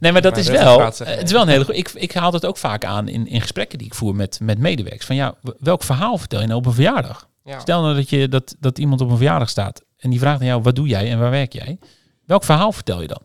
Nee, 0.00 0.12
maar 0.12 0.22
dat 0.22 0.30
Maar 0.32 0.40
is 0.40 0.48
wel. 0.48 0.80
Het 0.84 1.22
is 1.22 1.32
wel 1.32 1.42
een 1.42 1.48
hele 1.48 1.64
goede. 1.64 1.78
Ik, 1.78 1.90
ik 1.94 2.12
haal 2.12 2.30
dat 2.30 2.46
ook 2.46 2.56
vaak 2.56 2.84
aan 2.84 3.08
in, 3.08 3.26
in 3.28 3.40
gesprekken 3.40 3.78
die 3.78 3.86
ik 3.86 3.94
voer 3.94 4.14
met, 4.14 4.38
met 4.42 4.58
medewerkers. 4.58 5.06
Van 5.06 5.16
ja, 5.16 5.34
welk 5.58 5.82
verhaal 5.82 6.18
vertel 6.18 6.40
je 6.40 6.46
nou 6.46 6.58
op 6.58 6.66
een 6.66 6.72
verjaardag? 6.72 7.28
Ja. 7.44 7.58
Stel 7.60 7.82
nou 7.82 7.94
dat, 7.94 8.10
je, 8.10 8.28
dat, 8.28 8.56
dat 8.60 8.78
iemand 8.78 9.00
op 9.00 9.10
een 9.10 9.16
verjaardag 9.16 9.48
staat 9.48 9.82
en 9.98 10.10
die 10.10 10.18
vraagt 10.18 10.40
aan 10.40 10.46
jou: 10.46 10.62
wat 10.62 10.74
doe 10.76 10.86
jij 10.86 11.10
en 11.10 11.18
waar 11.18 11.30
werk 11.30 11.52
jij? 11.52 11.78
Welk 12.26 12.44
verhaal 12.44 12.72
vertel 12.72 13.00
je 13.00 13.06
dan? 13.08 13.20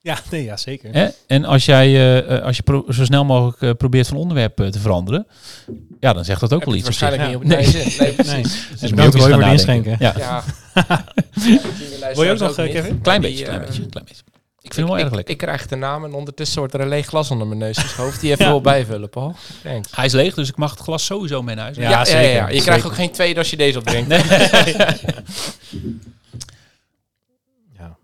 Ja, 0.00 0.18
nee, 0.30 0.44
ja, 0.44 0.56
zeker. 0.56 0.92
Hè? 0.92 1.08
En 1.26 1.44
als 1.44 1.64
jij 1.64 1.86
eh, 1.86 2.36
eh, 2.36 2.42
als 2.44 2.56
je 2.56 2.62
pro- 2.62 2.84
zo 2.88 3.04
snel 3.04 3.24
mogelijk 3.24 3.62
eh, 3.62 3.70
probeert 3.70 4.08
van 4.08 4.16
onderwerp 4.16 4.56
te 4.56 4.78
veranderen, 4.78 5.26
ja, 6.00 6.12
dan 6.12 6.24
zegt 6.24 6.40
dat 6.40 6.52
ook 6.52 6.58
Heb 6.58 6.68
wel 6.68 6.78
iets. 6.78 6.88
op 6.88 6.98
waarschijnlijk 7.00 7.30
zich. 7.30 7.42
niet 7.42 7.52
op 7.52 7.56
Nee. 7.58 7.84
nee. 7.84 7.96
Nee, 7.98 8.12
precies. 8.12 8.32
Nee. 8.32 8.42
Dus 8.42 8.80
Dus 8.80 8.90
moet 8.92 9.00
je 9.00 9.06
ook 9.06 9.12
het 9.12 9.22
nadenken. 9.28 9.50
inschenken. 9.52 9.96
Ja, 9.98 10.14
Ja. 10.18 10.44
Wil 12.14 12.24
je 12.24 12.30
ook 12.30 12.38
nog, 12.38 12.54
Kevin? 12.54 13.00
klein 13.00 13.20
beetje, 13.20 13.44
klein 13.44 13.60
beetje, 13.60 13.86
klein 13.86 14.04
beetje. 14.06 14.22
Ik 14.60 14.74
vind 14.74 14.86
hem 14.88 14.96
wel 14.96 14.98
erg 15.04 15.08
ik, 15.08 15.14
lekker. 15.14 15.32
ik 15.34 15.40
krijg 15.40 15.66
de 15.66 15.76
naam 15.76 16.04
en 16.04 16.12
ondertussen 16.12 16.58
wordt 16.58 16.74
er 16.74 16.80
een 16.80 16.88
leeg 16.88 17.06
glas 17.06 17.30
onder 17.30 17.46
mijn 17.46 17.58
neus 17.58 17.78
geschoven. 17.78 18.20
Die 18.20 18.30
even 18.32 18.44
Ja. 18.44 18.50
wil 18.50 18.60
bijvullen, 18.60 19.08
Paul. 19.10 19.34
Thanks. 19.62 19.88
Hij 19.96 20.04
is 20.04 20.12
leeg, 20.12 20.34
dus 20.34 20.48
ik 20.48 20.56
mag 20.56 20.70
het 20.70 20.80
glas 20.80 21.04
sowieso 21.04 21.42
mee 21.42 21.54
naar 21.54 21.64
huis. 21.64 21.76
Ja, 21.76 21.82
Ja, 21.82 21.90
ja, 21.90 21.98
ja, 21.98 22.04
zeker. 22.04 22.30
ja. 22.32 22.40
Je 22.46 22.48
Zeker. 22.50 22.64
krijgt 22.66 22.86
ook 22.86 22.94
geen 22.94 23.10
tweede 23.10 23.38
als 23.38 23.50
je 23.50 23.56
deze 23.56 23.78
opdrinkt. 23.78 24.10
Ja. 27.78 27.96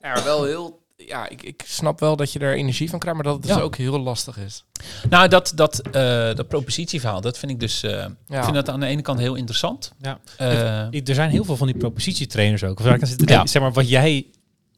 Ja, 0.00 0.24
wel 0.24 0.44
heel... 0.44 0.77
Ja, 1.08 1.28
ik, 1.28 1.42
ik 1.42 1.62
snap 1.66 2.00
wel 2.00 2.16
dat 2.16 2.32
je 2.32 2.38
er 2.38 2.54
energie 2.54 2.90
van 2.90 2.98
krijgt, 2.98 3.16
maar 3.22 3.26
dat 3.32 3.36
het 3.38 3.46
dus 3.48 3.56
Ja. 3.56 3.62
ook 3.62 3.76
heel 3.76 4.00
lastig 4.00 4.38
is. 4.38 4.64
Nou, 5.10 5.28
dat, 5.28 5.52
dat, 5.54 5.78
eh, 5.80 5.92
dat 6.34 6.48
propositieverhaal, 6.48 7.20
dat 7.20 7.38
vind 7.38 7.52
ik 7.52 7.60
dus... 7.60 7.82
eh, 7.82 7.90
Ja. 8.26 8.38
Ik 8.38 8.42
vind 8.42 8.54
dat 8.54 8.68
aan 8.68 8.80
de 8.80 8.86
ene 8.86 9.02
kant 9.02 9.18
heel 9.18 9.34
interessant. 9.34 9.92
Ja. 10.00 10.18
Eh, 10.36 11.08
Er 11.08 11.14
zijn 11.14 11.30
heel 11.30 11.44
veel 11.44 11.56
van 11.56 11.66
die 11.66 11.76
propositietrainers 11.76 12.64
ook. 12.64 12.78
Of 12.78 12.84
waar 12.84 12.94
ik 12.94 13.00
aan 13.00 13.06
zit 13.08 13.18
te 13.18 13.24
Ja. 13.24 13.30
denken, 13.30 13.48
Zeg 13.48 13.62
maar, 13.62 13.72
wat 13.72 13.88
jij 13.88 14.26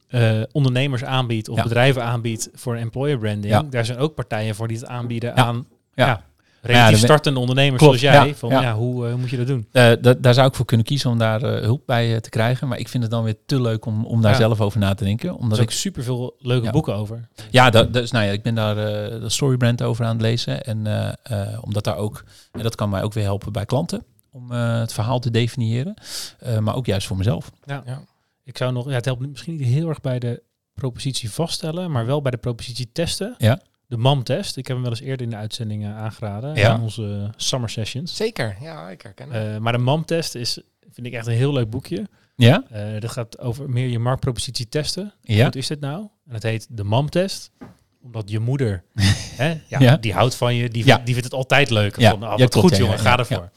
eh, 0.07 0.41
ondernemers 0.51 1.03
aanbiedt 1.03 1.49
of 1.49 1.57
Ja. 1.57 1.63
bedrijven 1.63 2.03
aanbiedt 2.03 2.49
voor 2.53 2.75
employer 2.75 3.17
branding. 3.17 3.53
Ja. 3.53 3.63
Daar 3.63 3.85
zijn 3.85 3.97
ook 3.97 4.15
partijen 4.15 4.55
voor 4.55 4.67
die 4.67 4.77
het 4.77 4.85
aanbieden 4.87 5.29
Ja. 5.35 5.35
aan 5.35 5.65
Ja. 5.93 6.23
Ja. 6.61 6.67
relatief 6.73 6.99
de- 6.99 7.05
startende 7.05 7.39
ondernemers 7.39 7.81
Klopt, 7.83 7.99
zoals 7.99 8.15
jij. 8.17 8.27
ja, 8.27 8.33
Van, 8.35 8.49
ja. 8.49 8.61
ja. 8.61 8.75
hoe 8.75 9.07
eh, 9.07 9.13
moet 9.15 9.29
je 9.29 9.37
dat 9.37 9.47
doen? 9.47 9.67
eh, 9.71 9.91
da- 10.01 10.13
daar 10.13 10.33
zou 10.33 10.47
ik 10.47 10.55
voor 10.55 10.65
kunnen 10.65 10.85
kiezen 10.85 11.09
om 11.09 11.17
daar 11.17 11.43
eh, 11.43 11.61
hulp 11.61 11.81
bij 11.85 12.13
eh, 12.13 12.19
te 12.19 12.29
krijgen. 12.29 12.67
Maar 12.67 12.77
ik 12.77 12.87
vind 12.89 13.03
het 13.03 13.11
dan 13.11 13.23
weer 13.23 13.35
te 13.45 13.61
leuk 13.61 13.85
om, 13.85 14.05
om 14.05 14.21
daar 14.21 14.31
Ja. 14.31 14.37
zelf 14.37 14.61
over 14.61 14.79
na 14.79 14.93
te 14.93 15.03
denken. 15.03 15.29
Er 15.29 15.35
Omdat 15.35 15.57
ook 15.59 15.63
ik, 15.63 15.71
superveel 15.71 16.35
leuke 16.39 16.65
Ja. 16.65 16.71
boeken 16.71 16.95
over. 16.95 17.27
ja, 17.51 17.69
dat, 17.69 17.93
dat 17.93 18.03
is, 18.03 18.11
nou 18.11 18.25
ja, 18.25 18.31
ik 18.31 18.43
ben 18.43 18.55
daar 18.55 18.77
eh, 18.77 19.21
de 19.21 19.29
storybrand 19.29 19.81
over 19.81 20.05
aan 20.05 20.11
het 20.13 20.21
lezen. 20.21 20.63
En 20.63 20.87
eh, 20.87 21.11
eh, 21.53 21.63
omdat 21.63 21.83
daar 21.83 21.97
ook, 21.97 22.23
en 22.51 22.63
dat 22.63 22.75
kan 22.75 22.89
mij 22.89 23.03
ook 23.03 23.13
weer 23.13 23.23
helpen 23.23 23.51
bij 23.51 23.65
klanten. 23.65 24.03
Om 24.31 24.51
eh, 24.51 24.79
het 24.79 24.93
verhaal 24.93 25.19
te 25.19 25.31
definiëren. 25.31 25.93
Eh, 26.39 26.57
maar 26.57 26.75
ook 26.75 26.85
juist 26.85 27.07
voor 27.07 27.17
mezelf. 27.17 27.51
Ik 28.43 28.57
zou 28.57 28.71
nog, 28.73 28.85
ja, 28.87 28.91
het 28.95 29.05
helpt 29.05 29.27
misschien 29.27 29.55
niet 29.55 29.67
heel 29.67 29.89
erg 29.89 30.01
bij 30.01 30.19
de 30.19 30.41
propositie 30.73 31.31
vaststellen, 31.31 31.91
maar 31.91 32.05
wel 32.05 32.21
bij 32.21 32.31
de 32.31 32.37
propositie 32.37 32.89
testen. 32.93 33.35
Ja. 33.37 33.59
De 33.91 33.97
MAM-test. 33.97 34.57
Ik 34.57 34.67
heb 34.67 34.75
hem 34.75 34.85
wel 34.85 34.91
eens 34.95 35.01
eerder 35.01 35.21
in 35.25 35.29
de 35.29 35.35
uitzendingen 35.35 35.95
aangeraden. 35.95 36.55
Ja. 36.55 36.73
In 36.75 36.81
onze 36.81 37.29
summer 37.35 37.69
sessions. 37.69 38.15
Zeker, 38.15 38.57
ja, 38.61 38.89
ik 38.89 39.01
herken 39.01 39.31
het. 39.31 39.53
Eh, 39.55 39.57
maar 39.57 39.73
de 39.73 39.77
MAM-test 39.79 40.35
is, 40.35 40.59
vind 40.91 41.07
ik 41.07 41.13
echt 41.13 41.27
een 41.27 41.33
heel 41.33 41.53
leuk 41.53 41.69
boekje. 41.69 42.07
Ja? 42.35 42.63
Eh, 42.69 42.99
dat 43.01 43.11
gaat 43.11 43.39
over 43.39 43.69
meer 43.69 43.87
je 43.87 43.99
marktpropositie 43.99 44.69
testen. 44.69 45.13
Ja. 45.21 45.43
Wat 45.43 45.55
is 45.55 45.67
dit 45.67 45.79
nou? 45.79 46.07
En 46.27 46.33
het 46.33 46.43
heet 46.43 46.67
de 46.69 46.83
MAM-test. 46.83 47.51
Omdat 48.01 48.29
je 48.29 48.39
moeder, 48.39 48.83
hè, 49.43 49.49
ja, 49.67 49.79
Ja. 49.79 49.97
die 49.97 50.13
houdt 50.13 50.35
van 50.35 50.55
je, 50.55 50.69
die, 50.69 50.85
Ja. 50.85 50.95
die 50.97 51.05
vindt 51.13 51.23
het 51.23 51.33
altijd 51.33 51.69
leuk. 51.69 51.99
Ja. 51.99 52.09
Van, 52.09 52.19
wat 52.19 52.35
klopt, 52.37 52.55
goed 52.55 52.77
jongen, 52.77 52.99
ga 52.99 53.17
ervoor. 53.17 53.49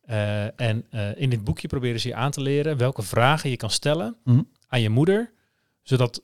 Eh, 0.00 0.60
en 0.60 0.84
eh, 0.90 1.08
in 1.16 1.30
dit 1.30 1.44
boekje 1.44 1.68
proberen 1.68 2.00
ze 2.00 2.08
je 2.08 2.14
aan 2.14 2.30
te 2.30 2.40
leren 2.40 2.76
welke 2.76 3.02
vragen 3.02 3.50
je 3.50 3.56
kan 3.56 3.70
stellen 3.70 4.16
Mhm. 4.24 4.40
aan 4.68 4.80
je 4.80 4.88
moeder, 4.90 5.30
zodat 5.82 6.22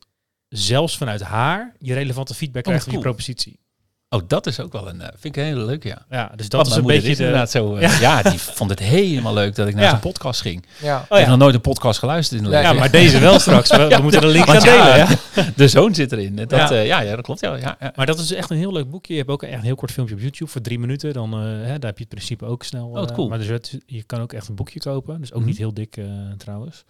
zelfs 0.53 0.97
vanuit 0.97 1.21
haar 1.23 1.75
je 1.79 1.95
relevante 1.95 2.35
feedback 2.35 2.63
Oh, 2.63 2.69
krijgt 2.69 2.87
op 2.87 2.93
cool. 2.93 3.03
je 3.05 3.09
propositie. 3.09 3.61
Oh, 4.09 4.21
dat 4.27 4.47
is 4.47 4.61
ook 4.61 4.73
wel 4.73 4.89
een, 4.89 5.01
eh, 5.01 5.09
vind 5.19 5.37
ik 5.37 5.43
een 5.43 5.49
hele 5.49 5.65
leuke, 5.65 5.89
ja. 5.89 6.07
Ja, 6.11 6.33
dus 6.37 6.49
dat 6.49 6.53
Want 6.53 6.67
is 6.67 6.73
mijn 6.75 6.89
een 6.89 6.95
beetje 6.95 7.11
is 7.11 7.17
de... 7.17 7.23
inderdaad 7.23 7.51
zo. 7.51 7.75
eh, 7.77 8.01
ja. 8.01 8.23
die 8.23 8.39
vond 8.39 8.71
het 8.71 8.79
helemaal 8.79 9.35
leuk 9.35 9.55
dat 9.55 9.69
ik 9.69 9.75
naar 9.75 9.83
Ja. 9.83 9.89
zijn 9.89 10.01
podcast 10.01 10.41
ging. 10.41 10.65
ja. 10.81 11.01
Ik 11.03 11.07
heb 11.09 11.19
ja. 11.19 11.29
nog 11.29 11.39
nooit 11.39 11.55
een 11.55 11.61
podcast 11.61 11.99
geluisterd 11.99 12.41
in 12.43 12.51
de. 12.51 12.57
Ja, 12.57 12.73
maar 12.73 12.91
deze 12.91 13.19
wel 13.19 13.39
straks. 13.49 13.71
We, 13.71 13.99
moeten 14.03 14.21
de 14.21 14.27
link 14.27 14.49
gaan 14.51 14.63
delen. 14.63 14.97
Ja. 14.97 15.09
De 15.57 15.69
zoon 15.69 15.95
zit 15.95 16.13
erin. 16.13 16.37
Dat, 16.37 16.51
Ja. 16.51 16.73
ja. 16.73 16.81
ja, 16.81 17.01
ja, 17.01 17.17
dat 17.17 17.25
klopt. 17.25 17.41
Ja, 17.41 17.57
ja. 17.57 17.93
Maar 17.97 18.07
dat 18.07 18.19
is 18.19 18.33
echt 18.33 18.51
een 18.51 18.57
heel 18.57 18.73
leuk 18.73 18.91
boekje. 18.91 19.13
Je 19.13 19.19
hebt 19.19 19.31
ook 19.33 19.43
echt 19.43 19.53
een 19.59 19.63
heel 19.65 19.75
kort 19.75 19.91
filmpje 19.93 20.15
op 20.15 20.21
YouTube 20.21 20.51
voor 20.51 20.61
drie 20.61 20.79
minuten. 20.79 21.13
Dan, 21.13 21.33
eh, 21.33 21.39
hè, 21.41 21.79
daar 21.79 21.91
heb 21.91 21.99
je 21.99 22.05
het 22.05 22.09
principe 22.09 22.45
ook 22.45 22.63
snel. 22.65 22.91
wat 22.91 23.09
eh, 23.11 23.15
cool. 23.17 23.29
maar 23.29 23.39
dus 23.39 23.47
het- 23.49 23.79
je 23.87 24.03
kan 24.03 24.21
ook 24.21 24.33
echt 24.33 24.49
een 24.49 24.55
boekje 24.55 24.81
kopen. 24.81 25.21
Dus 25.21 25.33
ook 25.33 25.39
Mhm. 25.39 25.49
niet 25.49 25.59
heel 25.59 25.75
dik 25.75 25.97
eh, 25.97 26.05
trouwens. 26.39 26.85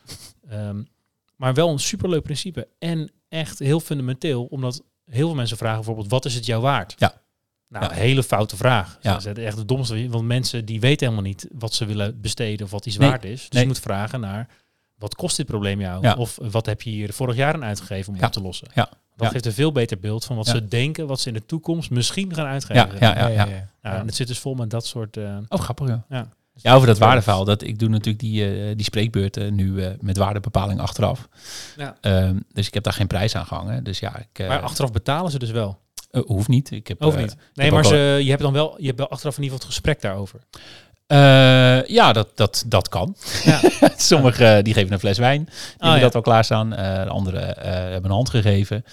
Ehm, 0.50 0.76
maar 1.36 1.54
wel 1.54 1.68
een 1.70 1.78
superleuk 1.78 2.22
principe. 2.22 2.68
En 2.78 3.10
echt 3.28 3.58
heel 3.58 3.80
fundamenteel. 3.80 4.44
Omdat 4.44 4.82
heel 5.06 5.26
veel 5.26 5.34
mensen 5.36 5.56
vragen 5.56 5.76
bijvoorbeeld, 5.76 6.10
wat 6.10 6.24
is 6.24 6.34
het 6.34 6.46
jou 6.46 6.62
waard? 6.62 6.94
Ja. 6.98 7.20
Nou, 7.68 7.84
Ja. 7.84 7.90
een 7.90 7.96
hele 7.96 8.22
foute 8.22 8.56
vraag. 8.56 8.98
Ja. 9.00 9.12
Dat 9.18 9.26
is 9.36 9.44
echt 9.44 9.56
het 9.56 9.68
domste. 9.68 10.08
Want 10.08 10.24
mensen 10.24 10.64
die 10.64 10.80
weten 10.80 11.06
helemaal 11.06 11.28
niet 11.30 11.46
wat 11.52 11.74
ze 11.74 11.84
willen 11.84 12.20
besteden 12.20 12.64
of 12.66 12.72
wat 12.72 12.86
iets 12.86 12.96
Nee. 12.98 13.08
waard 13.08 13.24
is. 13.24 13.40
Dus 13.40 13.48
Nee. 13.50 13.62
je 13.62 13.68
moet 13.68 13.78
vragen 13.80 14.20
naar, 14.20 14.48
wat 14.98 15.14
kost 15.14 15.36
dit 15.36 15.46
probleem 15.46 15.80
jou? 15.80 16.02
Ja. 16.02 16.14
Of 16.14 16.38
wat 16.42 16.66
heb 16.66 16.82
je 16.82 16.90
hier 16.90 17.12
vorig 17.12 17.36
jaar 17.36 17.54
aan 17.54 17.64
uitgegeven 17.64 18.12
om 18.12 18.18
Ja. 18.18 18.26
op 18.26 18.32
te 18.32 18.40
lossen? 18.42 18.68
Ja. 18.74 18.88
Dat 19.16 19.30
geeft 19.30 19.46
een 19.46 19.52
veel 19.52 19.72
beter 19.72 19.98
beeld 19.98 20.24
van 20.24 20.36
wat 20.36 20.46
ze 20.46 20.68
denken, 20.68 21.06
wat 21.06 21.20
ze 21.20 21.28
in 21.28 21.34
de 21.34 21.46
toekomst 21.46 21.90
misschien 21.90 22.34
gaan 22.34 22.46
uitgeven. 22.46 22.96
Ja, 23.00 23.18
ja, 23.18 23.26
ja, 23.28 23.44
ja. 23.46 23.68
Nou, 23.82 23.96
en 23.98 24.06
het 24.06 24.14
zit 24.14 24.26
dus 24.26 24.38
vol 24.38 24.54
met 24.54 24.70
dat 24.70 24.86
soort... 24.86 25.16
eh, 25.16 25.36
Oh, 25.48 25.60
grappig, 25.60 25.88
ja. 26.08 26.28
Ja. 26.54 26.70
Ja, 26.70 26.74
over 26.74 26.86
dat 26.86 26.98
waardeverhaal. 26.98 27.44
Dat, 27.44 27.62
ik 27.62 27.78
doe 27.78 27.88
natuurlijk 27.88 28.18
die, 28.18 28.44
eh, 28.44 28.76
die 28.76 28.84
spreekbeurten 28.84 29.54
nu 29.54 29.82
eh, 29.82 29.90
met 30.00 30.16
waardebepaling 30.16 30.80
achteraf. 30.80 31.28
Ja. 31.76 31.96
Ehm, 32.00 32.38
dus 32.52 32.66
ik 32.66 32.74
heb 32.74 32.82
daar 32.82 32.92
geen 32.92 33.06
prijs 33.06 33.34
aan 33.36 33.46
gehangen. 33.46 33.84
Dus 33.84 33.98
ja, 33.98 34.18
ik, 34.18 34.38
eh, 34.38 34.48
maar 34.48 34.60
achteraf 34.60 34.92
betalen 34.92 35.30
ze 35.30 35.38
dus 35.38 35.50
wel. 35.50 35.80
hoeft 36.26 36.48
niet. 36.48 36.70
Ik 36.70 36.86
heb, 36.86 37.00
niet? 37.00 37.16
Nee, 37.54 37.66
heb 37.66 37.70
maar 37.70 37.84
ze, 37.84 38.18
je 38.22 38.30
hebt 38.30 38.42
dan 38.42 38.52
wel, 38.52 38.74
je 38.78 38.86
hebt 38.86 38.98
wel 38.98 39.08
achteraf 39.10 39.36
in 39.36 39.42
ieder 39.42 39.58
geval 39.58 39.70
het 39.70 39.76
gesprek 39.76 40.00
daarover. 40.00 40.40
Eh, 41.12 41.84
ja, 41.86 42.12
dat, 42.12 42.28
dat, 42.34 42.64
dat 42.66 42.88
kan. 42.88 43.16
Ja. 43.44 43.60
Sommigen 43.96 44.56
eh, 44.56 44.62
die 44.62 44.74
geven 44.74 44.92
een 44.92 44.98
fles 44.98 45.18
wijn. 45.18 45.44
Die 45.44 45.54
hebben 45.78 45.96
ja. 45.96 46.02
dat 46.04 46.14
al 46.14 46.20
klaarstaan. 46.20 46.74
Eh 46.74 47.02
de 47.02 47.08
anderen 47.10 47.46
hebben 47.92 48.04
een 48.04 48.16
hand 48.16 48.30
gegeven. 48.30 48.84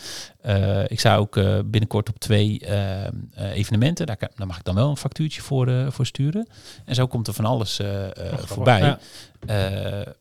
Ik 0.87 0.99
sta 0.99 1.15
ook 1.15 1.33
binnenkort 1.65 2.09
op 2.09 2.19
twee 2.19 2.61
evenementen. 3.53 4.05
Daar, 4.05 4.17
kan- 4.17 4.29
daar 4.35 4.47
mag 4.47 4.57
ik 4.57 4.63
dan 4.63 4.75
wel 4.75 4.89
een 4.89 4.97
factuurtje 4.97 5.41
voor, 5.41 5.91
voor 5.91 6.05
sturen. 6.05 6.47
En 6.85 6.95
zo 6.95 7.07
komt 7.07 7.27
er 7.27 7.33
van 7.33 7.45
alles 7.45 7.75
grappig. 7.75 8.47
voorbij. 8.47 8.79
Ja. 8.79 8.99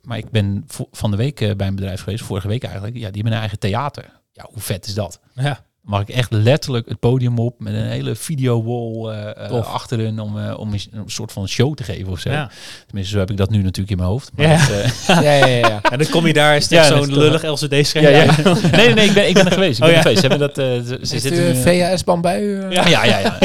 Maar 0.03 0.19
ik 0.19 0.31
ben 0.31 0.67
van 0.91 1.11
de 1.11 1.17
week 1.17 1.57
bij 1.57 1.67
een 1.67 1.75
bedrijf 1.75 2.03
geweest, 2.03 2.25
vorige 2.25 2.49
week 2.49 2.65
eigenlijk. 2.65 2.95
Ja, 2.95 3.07
die 3.07 3.15
hebben 3.15 3.33
een 3.33 3.39
eigen 3.39 3.59
theater. 3.59 4.05
Ja, 4.33 4.47
hoe 4.53 4.63
vet 4.63 4.87
is 4.87 4.95
dat? 4.95 5.21
Ja. 5.35 5.61
Mag 5.89 6.01
ik 6.01 6.09
echt 6.09 6.33
letterlijk 6.33 6.89
het 6.89 6.99
podium 6.99 7.39
op 7.39 7.55
met 7.61 7.73
een 7.75 7.87
hele 7.89 8.15
videowall 8.15 9.13
eh 9.15 9.45
eh 9.45 9.49
Tof. 9.51 9.67
achterin 9.67 10.21
om, 10.21 10.39
eh, 10.39 10.59
om 10.59 10.73
een, 10.73 10.81
een 10.93 11.03
soort 11.07 11.33
van 11.33 11.49
show 11.49 11.75
te 11.75 11.83
geven 11.85 12.13
of 12.13 12.21
zo. 12.21 12.31
Ja. 12.31 12.51
Tenminste, 12.87 13.13
zo 13.13 13.19
heb 13.19 13.31
ik 13.31 13.37
dat 13.37 13.51
nu 13.51 13.63
natuurlijk 13.63 13.91
in 13.91 13.97
mijn 13.97 14.09
hoofd. 14.09 14.31
Maar 14.37 14.47
Ja. 14.47 14.57
dat, 14.59 14.69
eh, 14.71 15.23
ja, 15.23 15.33
ja, 15.33 15.47
ja, 15.47 15.69
ja. 15.69 15.81
En 15.93 15.99
dan 15.99 16.09
kom 16.09 16.27
je 16.27 16.33
daar, 16.33 16.69
dat 16.69 16.87
zo'n 16.87 17.13
lullig 17.15 17.43
LCD-scherm. 17.43 18.05
ja, 18.05 18.23
ja. 18.23 18.35
Nee, 18.77 18.87
nee, 18.87 18.95
nee, 18.95 19.07
ik 19.09 19.15
ben, 19.15 19.29
ik 19.29 19.35
ben 19.35 19.47
er 19.47 19.53
geweest. 19.53 19.79
Ik 19.79 19.85
ben 19.85 19.89
Oh, 19.89 19.89
er 19.89 19.95
ja. 19.97 20.01
geweest. 20.03 20.21
Ze 20.21 20.27
hebben 20.27 20.49
dat, 20.49 20.59
eh, 20.59 20.87
ze, 20.87 20.99
Is 21.01 21.09
zitten 21.23 21.55
nu- 21.55 21.63
VHS-bambu? 21.63 22.29
ja, 22.71 22.89
ja, 22.89 23.05
ja. 23.05 23.19
ja. 23.19 23.39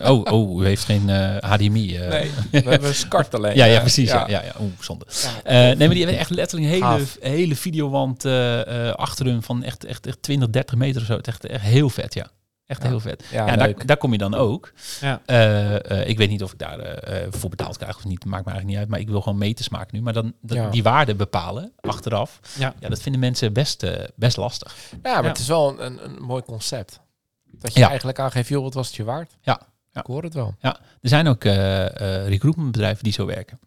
Ah, 0.00 0.12
oh, 0.12 0.32
oh, 0.32 0.62
u 0.62 0.66
heeft 0.66 0.84
geen 0.84 1.08
eh, 1.10 1.50
HDMI. 1.50 1.96
eh. 1.96 2.08
Nee, 2.10 2.30
we 2.62 2.70
hebben 2.70 2.94
SCART 2.94 3.34
alleen. 3.34 3.56
Ja, 3.56 3.64
ja, 3.64 3.74
eh, 3.74 3.80
precies. 3.80 4.10
Ja, 4.10 4.24
ja, 4.28 4.42
ja. 4.44 4.52
Oeh, 4.60 4.70
zonde. 4.80 5.04
Ja. 5.22 5.28
Eh, 5.50 5.54
nee, 5.56 5.76
maar 5.76 5.88
die 5.88 5.98
hebben 5.98 6.18
echt 6.18 6.30
letterlijk 6.30 6.72
een 6.72 6.82
hele, 6.82 6.98
hele 7.20 7.56
videowand 7.56 8.24
eh, 8.24 8.88
eh, 8.88 8.94
achter 8.94 9.26
hun 9.26 9.42
van 9.42 9.62
echt, 9.62 9.84
echt, 9.84 10.06
echt 10.06 10.22
20, 10.22 10.50
30 10.50 10.76
meter 10.76 11.00
of 11.00 11.06
zo. 11.06 11.16
Het 11.16 11.26
echt, 11.28 11.46
echt 11.46 11.62
heel 11.62 11.85
vet, 11.88 12.14
ja. 12.14 12.26
Echt 12.66 12.82
Ja. 12.82 12.88
heel 12.88 13.00
vet. 13.00 13.24
Ja, 13.30 13.56
daar, 13.56 13.86
daar 13.86 13.96
kom 13.96 14.12
je 14.12 14.18
dan 14.18 14.34
ook. 14.34 14.72
Ja. 15.00 15.20
Eh, 15.26 15.90
eh, 16.00 16.08
ik 16.08 16.18
weet 16.18 16.28
niet 16.28 16.42
of 16.42 16.52
ik 16.52 16.58
daar 16.58 16.78
eh, 16.78 17.26
voor 17.30 17.50
betaald 17.50 17.76
krijg 17.76 17.96
of 17.96 18.04
niet. 18.04 18.24
Maakt 18.24 18.44
me 18.44 18.50
eigenlijk 18.50 18.66
niet 18.66 18.76
uit. 18.76 18.88
Maar 18.88 18.98
ik 19.00 19.08
wil 19.08 19.20
gewoon 19.22 19.38
metensmaak 19.38 19.92
nu. 19.92 20.00
Maar 20.02 20.12
dan 20.12 20.32
dat- 20.42 20.56
Ja. 20.56 20.70
die 20.70 20.82
waarde 20.82 21.14
bepalen 21.14 21.72
achteraf. 21.80 22.40
Ja. 22.58 22.74
Ja, 22.80 22.88
dat 22.88 23.00
vinden 23.02 23.20
mensen 23.20 23.52
best, 23.52 23.86
best 24.14 24.36
lastig. 24.36 24.74
Ja, 24.90 24.98
maar 25.02 25.22
Ja. 25.22 25.28
het 25.28 25.38
is 25.38 25.48
wel 25.48 25.80
een, 25.82 26.04
een, 26.04 26.22
mooi 26.22 26.42
concept. 26.42 27.00
Dat 27.44 27.72
je 27.74 27.80
Ja. 27.80 27.88
eigenlijk 27.88 28.18
aangeeft, 28.18 28.48
joh, 28.48 28.62
wat 28.62 28.74
was 28.74 28.86
het 28.86 28.96
je 28.96 29.04
waard? 29.04 29.36
Ja. 29.40 29.60
Ja. 29.92 30.00
Ik 30.00 30.06
hoor 30.06 30.22
het 30.22 30.34
wel. 30.34 30.54
Ja, 30.60 30.76
er 31.00 31.08
zijn 31.08 31.28
ook 31.28 31.44
eh 31.44 31.84
eh 31.86 32.28
recruitmentbedrijven 32.28 33.04
die 33.04 33.12
zo 33.12 33.26
werken. 33.26 33.58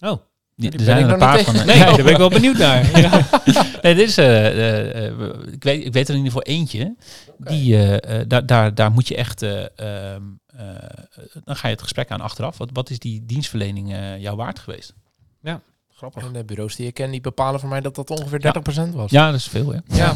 Oh, 0.00 0.18
Die, 0.58 0.70
er 0.70 0.80
zijn 0.80 0.98
ik 0.98 1.04
er 1.04 1.12
een 1.12 1.18
nog 1.18 1.28
paar 1.28 1.36
niet 1.36 1.44
van. 1.46 1.66
nee, 1.66 1.78
daar 1.78 1.96
ben 1.96 2.12
ik 2.12 2.16
wel 2.16 2.28
benieuwd 2.40 2.56
naar. 2.58 3.00
Ja. 3.00 3.26
Nee, 3.82 3.94
dit 3.94 4.08
is, 4.08 4.16
eh, 4.18 4.46
eh, 4.46 5.06
eh, 5.06 5.12
ik, 5.52 5.62
weet, 5.64 5.84
ik 5.86 5.92
weet 5.92 6.08
er 6.08 6.14
in 6.14 6.24
ieder 6.24 6.32
geval 6.40 6.54
eentje. 6.54 6.96
Die, 7.38 7.76
daar, 8.26 8.46
daar, 8.46 8.74
daar 8.74 8.90
moet 8.90 9.08
je 9.08 9.16
echt. 9.16 9.42
eh, 9.42 9.64
ehm, 9.78 10.22
eh, 10.46 10.64
dan 11.44 11.56
ga 11.56 11.68
je 11.68 11.72
het 11.74 11.82
gesprek 11.82 12.10
aan 12.10 12.20
achteraf. 12.20 12.58
Wat, 12.58 12.68
wat 12.72 12.90
is 12.90 12.98
die 12.98 13.24
dienstverlening 13.26 13.92
eh 13.92 14.18
jou 14.18 14.36
waard 14.36 14.58
geweest? 14.58 14.94
Grappig. 15.94 16.24
En 16.26 16.32
de 16.32 16.44
bureaus 16.44 16.76
die 16.76 16.86
ik 16.86 16.94
ken, 16.94 17.10
die 17.10 17.20
bepalen 17.20 17.60
voor 17.60 17.68
mij 17.68 17.80
dat 17.80 17.94
dat 17.94 18.10
ongeveer 18.10 18.40
30% 18.88 18.90
was. 18.94 19.10
Ja, 19.10 19.26
dat 19.30 19.34
is 19.40 19.46
veel, 19.48 19.72
hè? 19.72 19.78
ja. 19.96 20.14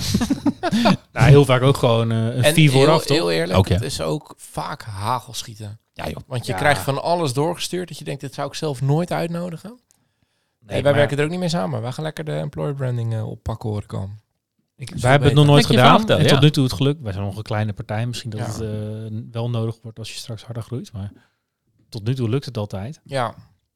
Nou, 1.12 1.28
heel 1.28 1.44
vaak 1.44 1.62
ook 1.62 1.76
gewoon 1.76 2.10
een 2.10 2.42
En 2.44 2.54
fee 2.54 2.70
heel, 2.70 2.80
vooraf, 2.80 3.04
toch? 3.04 3.16
heel 3.16 3.30
eerlijk, 3.30 3.58
Ook, 3.58 3.66
ja. 3.68 3.74
het 3.74 3.82
is 3.82 4.00
ook 4.00 4.34
vaak 4.36 4.82
hagelschieten. 4.82 5.80
Ja, 5.94 6.04
joh. 6.08 6.16
Want 6.26 6.46
je 6.46 6.52
Ja. 6.52 6.58
krijgt 6.58 6.80
van 6.82 7.02
alles 7.02 7.32
doorgestuurd 7.32 7.88
dat 7.88 7.98
je 7.98 8.04
denkt, 8.04 8.20
dit 8.20 8.34
zou 8.34 8.48
ik 8.48 8.54
zelf 8.54 8.80
nooit 8.82 9.12
uitnodigen. 9.12 9.78
Nee, 10.66 10.82
wij 10.82 10.82
maar 10.82 10.94
werken 10.94 11.18
er 11.18 11.24
ook 11.24 11.30
niet 11.30 11.38
mee 11.38 11.48
samen. 11.48 11.82
Wij 11.82 11.92
gaan 11.92 12.04
lekker 12.04 12.24
de 12.24 12.32
employer 12.32 12.74
branding 12.74 13.14
eh, 13.14 13.28
oppakken 13.28 13.68
horen 13.68 13.86
komen. 13.86 14.20
Ik, 14.76 14.90
wij 14.90 15.10
hebben 15.10 15.28
het 15.28 15.36
nog 15.38 15.46
nooit 15.46 15.66
gedaan. 15.66 15.98
verteld, 15.98 16.18
en 16.18 16.24
ja. 16.24 16.30
tot 16.30 16.40
nu 16.40 16.50
toe 16.50 16.64
het 16.64 16.72
geluk. 16.72 16.98
Wij 17.00 17.12
zijn 17.12 17.24
nog 17.24 17.36
een 17.36 17.42
kleine 17.42 17.72
partij. 17.72 18.06
Misschien 18.06 18.30
dat 18.30 18.40
Ja. 18.40 18.46
het 18.46 18.60
eh, 18.60 19.18
wel 19.30 19.50
nodig 19.50 19.78
wordt 19.82 19.98
als 19.98 20.12
je 20.12 20.18
straks 20.18 20.44
harder 20.44 20.62
groeit. 20.62 20.92
Maar 20.92 21.12
tot 21.88 22.04
nu 22.04 22.14
toe 22.14 22.28
lukt 22.28 22.44
het 22.44 22.56
altijd. 22.58 23.00
Ja, 23.04 23.34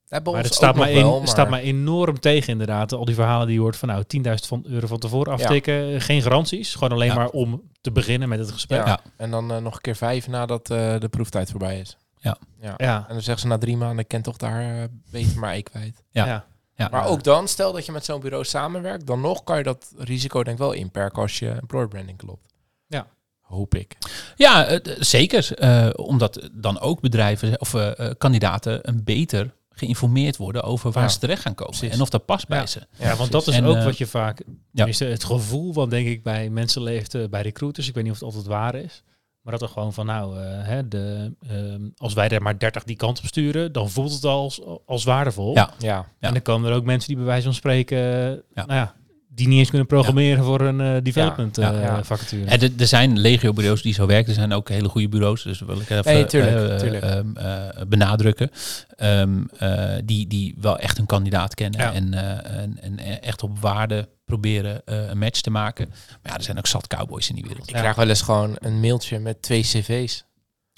Maar 0.08 0.20
ons 0.24 0.36
het 0.38 0.54
staat, 0.54 0.76
wel, 0.76 1.18
maar- 1.18 1.28
staat 1.28 1.48
mij 1.50 1.62
enorm 1.62 2.20
tegen 2.20 2.48
inderdaad. 2.52 2.92
Al 2.92 3.04
die 3.04 3.14
verhalen 3.14 3.46
die 3.46 3.56
je 3.56 3.60
hoort 3.62 3.76
van 3.76 3.88
nou 3.88 4.04
10.000 4.06 4.46
van 4.46 4.64
euro 4.66 4.86
van 4.86 4.98
tevoren 4.98 5.32
aftikken. 5.32 6.00
Geen 6.00 6.22
garanties. 6.22 6.72
Gewoon 6.74 6.92
alleen 6.92 7.08
Ja. 7.08 7.14
maar 7.14 7.28
om 7.28 7.62
te 7.80 7.92
beginnen 7.92 8.28
met 8.28 8.38
het 8.38 8.50
gesprek. 8.50 8.78
Ja. 8.80 8.86
Ja. 8.86 9.00
En 9.16 9.30
dan 9.30 9.52
eh, 9.52 9.58
nog 9.58 9.74
een 9.74 9.80
keer 9.80 9.96
vijf 9.96 10.28
nadat 10.28 10.70
eh, 10.70 10.98
de 10.98 11.08
proeftijd 11.08 11.50
voorbij 11.50 11.80
is. 11.80 11.96
Ja. 12.18 12.36
ja. 12.60 12.74
Ja. 12.76 12.96
En 13.08 13.12
dan 13.14 13.22
zeggen 13.22 13.38
ze 13.40 13.46
na 13.46 13.58
drie 13.58 13.76
maanden, 13.76 13.98
ik 13.98 14.08
ken 14.08 14.22
toch 14.22 14.36
daar 14.36 14.82
eh, 14.82 14.88
beter 15.10 15.38
maar 15.38 15.56
ik 15.56 15.64
kwijt. 15.64 16.02
Ja. 16.10 16.46
Ja. 16.76 16.88
Maar 16.90 17.06
ook 17.06 17.22
dan, 17.22 17.48
stel 17.48 17.72
dat 17.72 17.86
je 17.86 17.92
met 17.92 18.04
zo'n 18.04 18.20
bureau 18.20 18.44
samenwerkt, 18.44 19.06
dan 19.06 19.20
nog 19.20 19.44
kan 19.44 19.56
je 19.58 19.62
dat 19.62 19.92
risico 19.96 20.42
denk 20.42 20.56
ik 20.56 20.62
wel 20.62 20.72
inperken 20.72 21.22
als 21.22 21.38
je 21.38 21.50
employer 21.50 21.88
branding 21.88 22.18
klopt. 22.18 22.54
Ja. 22.86 23.06
Hoop 23.40 23.74
ik. 23.74 23.96
Ja, 24.36 24.64
eh, 24.66 24.96
zeker. 24.98 25.54
eh, 25.54 25.88
omdat 25.96 26.48
dan 26.52 26.80
ook 26.80 27.00
bedrijven 27.00 27.60
of 27.60 27.74
eh, 27.74 28.10
kandidaten 28.18 28.88
een 28.88 29.04
beter 29.04 29.54
geïnformeerd 29.70 30.36
worden 30.36 30.62
over 30.62 30.90
waar 30.90 31.02
Ja, 31.02 31.08
ze 31.08 31.18
terecht 31.18 31.42
gaan 31.42 31.54
komen. 31.54 31.78
precies. 31.78 31.94
En 31.96 32.02
of 32.02 32.10
dat 32.10 32.24
past 32.24 32.48
bij 32.48 32.66
ze. 32.66 32.80
Ja, 32.98 33.16
want 33.16 33.32
dat 33.32 33.46
is 33.46 33.54
En, 33.54 33.64
ook 33.64 33.82
wat 33.82 33.98
je 33.98 34.06
vaak... 34.06 34.42
tenminste, 34.74 35.04
het 35.04 35.24
gevoel 35.24 35.72
wat 35.74 35.90
denk 35.90 36.06
ik 36.06 36.22
bij 36.22 36.50
mensen 36.50 36.82
leeft 36.82 37.30
bij 37.30 37.42
recruiters. 37.42 37.88
Ik 37.88 37.94
weet 37.94 38.04
niet 38.04 38.12
of 38.12 38.18
het 38.18 38.26
altijd 38.28 38.46
waar 38.46 38.74
is. 38.74 39.02
Maar 39.46 39.58
dat 39.58 39.68
er 39.68 39.74
gewoon 39.74 39.92
van 39.92 40.06
nou, 40.06 40.38
eh, 40.40 40.42
hè, 40.62 40.88
de, 40.88 41.32
ehm, 41.48 41.80
als 41.96 42.14
wij 42.14 42.28
er 42.28 42.42
maar 42.42 42.58
30 42.58 42.82
die 42.84 42.96
kant 42.96 43.18
op 43.18 43.26
sturen, 43.26 43.72
dan 43.72 43.90
voelt 43.90 44.12
het 44.12 44.24
al 44.24 44.42
als, 44.42 44.60
als 44.86 45.04
waardevol. 45.04 45.54
Ja. 45.54 45.70
Ja. 45.78 46.06
En 46.20 46.32
dan 46.32 46.42
komen 46.42 46.70
er 46.70 46.76
ook 46.76 46.84
mensen 46.84 47.08
die 47.08 47.16
bij 47.16 47.26
wijze 47.26 47.44
van 47.44 47.54
spreken, 47.54 47.98
eh, 47.98 48.28
Ja. 48.54 48.66
nou 48.66 48.72
ja, 48.72 48.94
die 49.28 49.48
niet 49.48 49.58
eens 49.58 49.68
kunnen 49.68 49.86
programmeren 49.86 50.44
voor 50.44 50.60
een 50.60 50.80
eh, 50.80 51.02
development 51.02 51.56
Ja, 51.56 51.72
eh, 51.72 51.82
ja. 51.82 52.04
vacature. 52.04 52.44
En 52.44 52.60
er- 52.60 52.70
er 52.78 52.86
zijn 52.86 53.18
legio-bureaus 53.18 53.82
die 53.82 53.94
zo 53.94 54.06
werken. 54.06 54.28
Er 54.28 54.34
zijn 54.34 54.52
ook 54.52 54.68
hele 54.68 54.88
goede 54.88 55.08
bureaus. 55.08 55.42
Dus 55.42 55.60
wil 55.60 55.80
ik 55.80 55.90
even 55.90 56.12
Nee, 56.14 56.24
tuurlijk, 56.24 56.70
eh, 56.70 56.76
tuurlijk. 56.76 57.04
ehm, 57.04 57.36
eh, 57.36 57.82
benadrukken. 57.88 58.50
Ehm, 58.96 59.42
eh, 59.58 59.94
die, 60.04 60.26
die 60.26 60.54
wel 60.60 60.78
echt 60.78 60.96
hun 60.96 61.06
kandidaat 61.06 61.54
kennen. 61.54 61.80
Ja. 61.80 61.92
En, 61.92 62.14
eh, 62.14 62.60
en, 62.62 62.78
en 62.80 63.22
echt 63.22 63.42
op 63.42 63.58
waarde 63.58 64.08
proberen 64.30 64.82
eh, 64.84 65.08
een 65.08 65.18
match 65.18 65.40
te 65.40 65.50
maken. 65.50 65.88
Maar 65.88 66.32
ja, 66.32 66.34
er 66.34 66.42
zijn 66.42 66.58
ook 66.58 66.66
zat 66.66 66.86
cowboys 66.86 67.28
in 67.28 67.34
die 67.34 67.44
wereld. 67.44 67.68
Ik 67.68 67.74
Ja. 67.74 67.80
krijg 67.80 67.96
wel 67.96 68.08
eens 68.08 68.22
gewoon 68.22 68.56
een 68.58 68.80
mailtje 68.80 69.18
met 69.18 69.42
twee 69.42 69.62
cv's. 69.62 70.24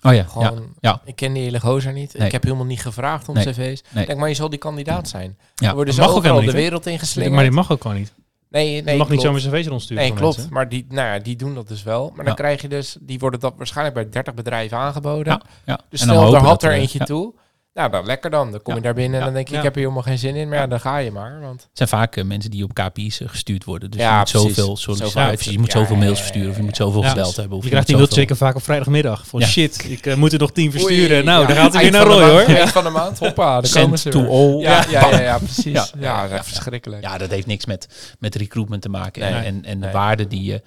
Oh 0.03 0.13
ja, 0.13 0.19
ja. 0.19 0.25
Gewoon, 0.25 0.75
ja. 0.81 1.01
ik 1.05 1.17
ken 1.17 1.33
die 1.33 1.43
hele 1.43 1.61
gozer 1.61 1.93
niet. 1.93 2.15
Nee. 2.19 2.27
Ik 2.27 2.33
heb 2.33 2.43
helemaal 2.43 2.65
niet 2.65 2.81
gevraagd 2.83 3.29
om 3.29 3.35
Nee. 3.35 3.45
cv's. 3.45 3.83
Nee. 3.91 4.07
Denk 4.07 4.19
maar, 4.19 4.29
je 4.29 4.35
zal 4.35 4.49
die 4.49 4.59
kandidaat 4.59 5.09
zijn. 5.09 5.39
Ja. 5.55 5.69
Er 5.69 5.75
worden 5.75 5.95
ze 5.95 6.01
ook 6.03 6.07
overal 6.09 6.23
helemaal 6.23 6.53
de 6.55 6.61
wereld 6.61 6.87
ingeslingerd. 6.87 7.35
maar 7.35 7.45
die 7.45 7.53
mag 7.53 7.71
ook 7.73 7.83
gewoon 7.83 7.97
niet. 7.97 8.13
Nee, 8.51 8.75
je 8.75 8.83
nee, 8.83 8.97
mag 8.97 9.09
niet 9.09 9.21
zomaar 9.21 9.41
cv's 9.41 9.67
rondsturen 9.67 10.03
Nee, 10.03 10.13
klopt. 10.15 10.37
mensen. 10.37 10.55
Maar 10.55 10.69
die, 10.69 10.87
nou 10.89 11.07
ja, 11.09 11.19
die 11.19 11.37
doen 11.37 11.55
dat 11.55 11.69
dus 11.69 11.83
wel. 11.83 12.07
Maar 12.09 12.17
dan 12.17 12.27
Ja. 12.27 12.35
krijg 12.35 12.63
je 12.63 12.69
dus, 12.69 12.97
die 13.01 13.19
worden 13.19 13.41
dat 13.41 13.55
waarschijnlijk 13.57 13.95
bij 13.97 14.09
30 14.09 14.35
bedrijven 14.35 14.79
aangeboden. 14.79 15.33
Ja, 15.33 15.43
ja. 15.65 15.81
Dus 15.89 16.01
En 16.01 16.07
dan 16.07 16.17
stel, 16.17 16.35
er 16.35 16.41
had 16.41 16.63
er 16.63 16.73
eentje 16.73 16.99
ja. 16.99 17.05
toe. 17.05 17.35
Nou, 17.79 17.91
dan 17.91 18.07
lekker 18.07 18.31
dan. 18.31 18.51
Dan 18.51 18.63
kom 18.63 18.75
je 18.75 18.81
daar 18.81 18.95
binnen 18.95 19.13
en 19.13 19.19
Ja. 19.19 19.25
dan 19.25 19.35
denk 19.35 19.47
je, 19.47 19.53
Ja. 19.53 19.59
ik 19.59 19.65
heb 19.65 19.75
hier 19.75 19.83
helemaal 19.83 20.03
geen 20.05 20.19
zin 20.19 20.35
in. 20.37 20.49
Maar 20.49 20.59
ja, 20.59 20.67
dan 20.67 20.81
ga 20.81 20.97
je 20.97 21.11
maar. 21.11 21.41
Want 21.41 21.61
Het 21.63 21.71
zijn 21.73 21.89
vaak 21.89 22.17
eh, 22.17 22.25
mensen 22.25 22.51
die 22.51 22.65
op 22.65 22.75
KPI's 22.75 23.21
eh, 23.21 23.29
gestuurd 23.29 23.65
worden. 23.65 23.91
Dus 23.91 24.01
Ja, 24.01 24.11
je 24.11 24.17
moet 24.19 24.31
precies. 24.31 24.49
zoveel 24.57 24.77
Zoveel 24.77 24.95
sollicitaties, 24.97 25.53
je 25.53 25.59
moet 25.59 25.73
zoveel 25.73 25.95
ja, 25.97 26.01
mails 26.03 26.17
ja, 26.19 26.23
versturen, 26.25 26.51
of 26.51 26.57
je 26.57 26.63
moet 26.63 26.77
zoveel 26.77 27.03
ja. 27.03 27.09
gebeld 27.09 27.37
hebben. 27.37 27.57
Of 27.57 27.63
Je 27.65 27.71
krijgt 27.71 27.87
die 27.87 28.07
checken 28.07 28.37
vaak 28.37 28.55
op 28.57 28.63
vrijdagmiddag. 28.63 29.27
Van 29.27 29.41
Ja. 29.41 29.47
shit, 29.47 29.85
ik 29.91 30.07
eh, 30.07 30.15
moet 30.15 30.33
er 30.33 30.39
nog 30.39 30.53
tien 30.53 30.71
versturen. 30.71 31.17
Oei, 31.17 31.23
nou, 31.25 31.41
ja, 31.41 31.47
dan 31.47 31.57
gaat 31.57 31.73
hij 31.73 31.83
weer 31.83 31.91
naar 31.93 32.07
Roy 32.07 32.23
hoor. 32.31 32.41
Eind 32.41 32.71
van 32.71 32.85
de 32.85 32.91
maand, 32.91 33.19
hoppa, 33.19 33.61
dan 33.61 33.71
komen 33.71 33.99
ze 33.99 34.09
to. 34.11 34.61
Ja, 34.61 34.85
ja, 34.91 35.11
ja, 35.11 35.21
ja, 35.21 35.39
precies. 35.53 35.93
Ja. 35.99 36.29
Dat 36.29 36.41
is 36.41 36.47
verschrikkelijk. 36.53 37.03
Ja, 37.03 37.19
dat 37.19 37.31
heeft 37.31 37.47
niks 37.47 37.67
met, 37.67 38.15
met 38.19 38.35
recruitment 38.35 38.83
te 38.83 38.89
maken. 38.89 39.23
En, 39.45 39.65
en, 39.65 39.81
de 39.81 39.91
waarde 39.91 40.27
die 40.27 40.43
je 40.45 40.63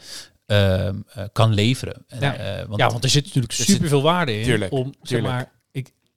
ehm, 0.45 0.95
eh, 1.13 1.23
kan 1.33 1.53
leveren. 1.53 2.05
En, 2.07 2.19
Ja. 2.19 2.35
eh, 2.35 2.65
want, 2.67 2.79
Ja, 2.79 2.89
want 2.89 3.03
er 3.03 3.09
zit 3.09 3.25
natuurlijk 3.25 3.53
zit- 3.53 3.65
superveel 3.67 4.01
waarde 4.01 4.37
in. 4.39 4.43
Tuurlijk, 4.43 4.71
om, 4.71 4.83
zeg 4.83 4.93
tuurlijk. 5.01 5.33
maar, 5.33 5.51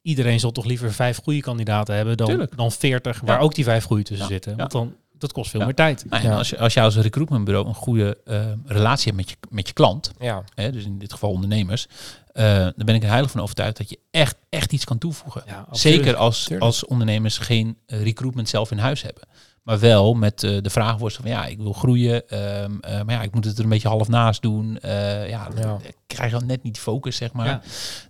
iedereen 0.05 0.41
zal 0.41 0.51
toch 0.53 0.65
liever 0.65 0.93
vijf 0.93 1.21
goede 1.23 1.41
kandidaten 1.41 1.95
hebben 1.97 2.17
dan, 2.17 2.27
Tuurlijk. 2.27 2.57
dan 2.57 2.73
40, 2.73 3.21
waar 3.21 3.37
Ja. 3.37 3.43
ook 3.43 3.55
die 3.55 3.65
vijf 3.65 3.85
goede 3.85 4.03
tussen 4.03 4.27
Ja. 4.27 4.33
zitten. 4.33 4.51
Ja. 4.51 4.57
Want 4.57 4.71
dan, 4.73 4.95
dat 5.19 5.33
kost 5.33 5.51
veel 5.51 5.61
Ja. 5.61 5.67
meer 5.67 5.75
tijd. 5.75 6.05
nou, 6.09 6.23
en 6.23 6.31
Ja. 6.31 6.37
als, 6.37 6.51
je, 6.51 6.59
als 6.59 6.75
je 6.75 6.81
als 6.81 6.97
recruitmentbureau 6.97 7.67
een 7.69 7.75
goede 7.75 8.19
eh, 8.25 8.47
relatie 8.65 9.05
hebt 9.13 9.17
met 9.17 9.31
je, 9.31 9.37
met 9.51 9.67
je 9.69 9.75
klant, 9.75 10.13
Ja, 10.19 10.45
hè, 10.55 10.73
dus 10.73 10.85
in 10.85 10.99
dit 10.99 11.13
geval 11.13 11.31
ondernemers, 11.31 11.87
eh, 12.33 12.45
dan 12.59 12.73
ben 12.87 12.95
ik 12.95 13.03
er 13.03 13.09
heilig 13.09 13.31
van 13.31 13.41
overtuigd 13.41 13.77
dat 13.77 13.91
je 13.91 13.99
echt, 14.11 14.37
echt 14.49 14.73
iets 14.73 14.85
kan 14.85 14.99
toevoegen. 14.99 15.43
Ja. 15.47 15.67
Zeker 15.71 16.17
als, 16.17 16.49
als 16.59 16.87
ondernemers 16.87 17.39
geen 17.39 17.77
eh, 17.87 18.03
recruitment 18.03 18.49
zelf 18.49 18.71
in 18.71 18.79
huis 18.79 19.03
hebben. 19.03 19.23
Maar 19.65 19.79
wel 19.79 20.15
met 20.15 20.43
eh, 20.43 20.57
de 20.62 20.71
vraag 20.71 20.97
wordt 20.97 21.17
van 21.17 21.31
ja, 21.31 21.47
ik 21.47 21.59
wil 21.59 21.73
groeien. 21.73 22.29
ehm, 22.29 22.73
eh, 22.81 23.03
maar 23.03 23.15
ja, 23.15 23.23
ik 23.23 23.35
moet 23.35 23.45
het 23.45 23.59
er 23.59 23.65
een 23.65 23.71
beetje 23.71 23.89
half 23.89 24.09
naast 24.09 24.43
doen. 24.43 24.79
Eh, 24.79 25.29
ja, 25.29 25.49
Ja. 25.57 25.79
krijg 26.07 26.33
je 26.33 26.39
dan 26.39 26.47
net 26.47 26.62
niet 26.62 26.79
focus, 26.79 27.17
zeg 27.17 27.33
maar. 27.33 27.47
Ja. 27.47 27.61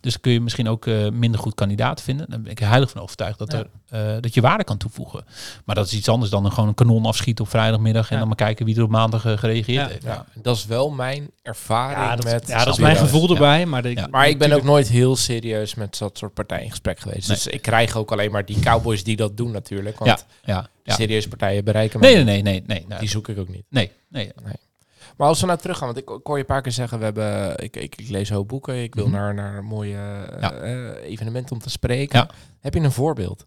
Dus 0.01 0.21
kun 0.21 0.33
je 0.33 0.41
misschien 0.41 0.69
ook 0.69 0.87
eh, 0.87 1.09
minder 1.09 1.41
goed 1.41 1.55
kandidaten 1.55 2.05
vinden. 2.05 2.27
Dan 2.31 2.43
ben 2.43 2.51
ik 2.51 2.61
er 2.61 2.69
heilig 2.69 2.91
van 2.91 3.01
overtuigd 3.03 3.39
dat, 3.39 3.53
Ja. 3.53 3.59
er, 3.89 4.15
eh, 4.17 4.21
dat 4.23 4.35
je 4.35 4.41
waarde 4.41 4.65
kan 4.65 4.77
toevoegen. 4.77 5.25
Maar 5.65 5.75
dat 5.75 5.87
is 5.87 5.93
iets 5.93 6.09
anders 6.09 6.31
dan 6.31 6.45
een, 6.45 6.53
gewoon 6.53 6.69
een 6.69 6.75
kanon 6.75 7.07
afschieten 7.07 7.45
op 7.45 7.51
vrijdagmiddag. 7.51 8.07
En 8.07 8.13
Ja. 8.13 8.19
dan 8.19 8.29
maar 8.29 8.37
kijken 8.37 8.67
wie 8.67 8.77
er 8.77 8.83
op 8.83 8.91
maandag 8.91 9.21
gereageerd 9.23 9.67
Ja. 9.67 9.87
heeft. 9.89 10.03
ja, 10.03 10.25
dat 10.43 10.57
is 10.57 10.67
wel 10.67 10.91
mijn 10.91 11.31
ervaring 11.43 11.99
Ja, 11.99 12.17
dat, 12.17 12.25
met... 12.25 12.47
ja, 12.49 12.65
dat 12.65 12.75
is 12.75 12.81
mijn 12.81 12.97
gevoel 12.97 13.31
erbij. 13.31 13.67
Maar, 13.67 13.83
de, 13.83 13.91
Ja. 13.91 14.07
Maar 14.11 14.29
ik 14.29 14.39
ben 14.39 14.53
ook 14.53 14.63
nooit 14.63 14.89
heel 14.89 15.17
serieus 15.17 15.75
met 15.75 15.99
dat 15.99 16.19
soort 16.19 16.35
partijen 16.35 16.65
in 16.65 16.71
gesprek 16.71 17.01
geweest. 17.01 17.29
Nee. 17.29 17.37
Dus 17.37 17.47
ik 17.47 17.63
krijg 17.63 17.97
ook 17.97 18.13
alleen 18.13 18.31
maar 18.31 18.45
die 18.45 18.59
cowboys 18.61 19.05
die 19.05 19.17
dat 19.17 19.37
doen 19.37 19.51
natuurlijk. 19.51 19.99
Want 19.99 20.11
ja, 20.45 20.55
ja. 20.55 20.69
Serieuze 20.93 21.28
partijen 21.28 21.64
bereiken 21.64 22.01
Nee, 22.01 22.24
nee, 22.24 22.43
nee, 22.43 22.62
nee, 22.66 22.85
nee. 22.89 22.99
Die 22.99 23.09
zoek 23.09 23.28
ik 23.28 23.39
ook 23.39 23.49
niet. 23.49 23.64
nee, 23.68 23.91
nee. 24.09 24.32
Maar 25.16 25.28
als 25.28 25.41
we 25.41 25.47
nou 25.47 25.59
teruggaan, 25.59 25.87
want 25.87 25.99
ik, 25.99 26.09
hoor 26.09 26.35
je 26.37 26.41
een 26.41 26.47
paar 26.47 26.62
keer 26.62 26.72
zeggen, 26.72 26.99
we 26.99 27.05
hebben, 27.05 27.53
ik, 27.64 27.76
ik, 27.76 27.97
ik 27.97 28.09
lees 28.09 28.30
hoop 28.30 28.49
boeken, 28.49 28.82
ik 28.82 28.95
wil 28.95 29.07
Mhm. 29.07 29.14
naar, 29.16 29.35
naar 29.35 29.64
mooie 29.64 29.97
eh, 30.41 30.72
eh, 30.72 31.03
evenement 31.05 31.51
om 31.53 31.59
te 31.59 31.70
spreken. 31.70 32.26
Heb 32.61 32.74
je 32.74 32.80
een 32.80 32.93
voorbeeld? 32.93 33.47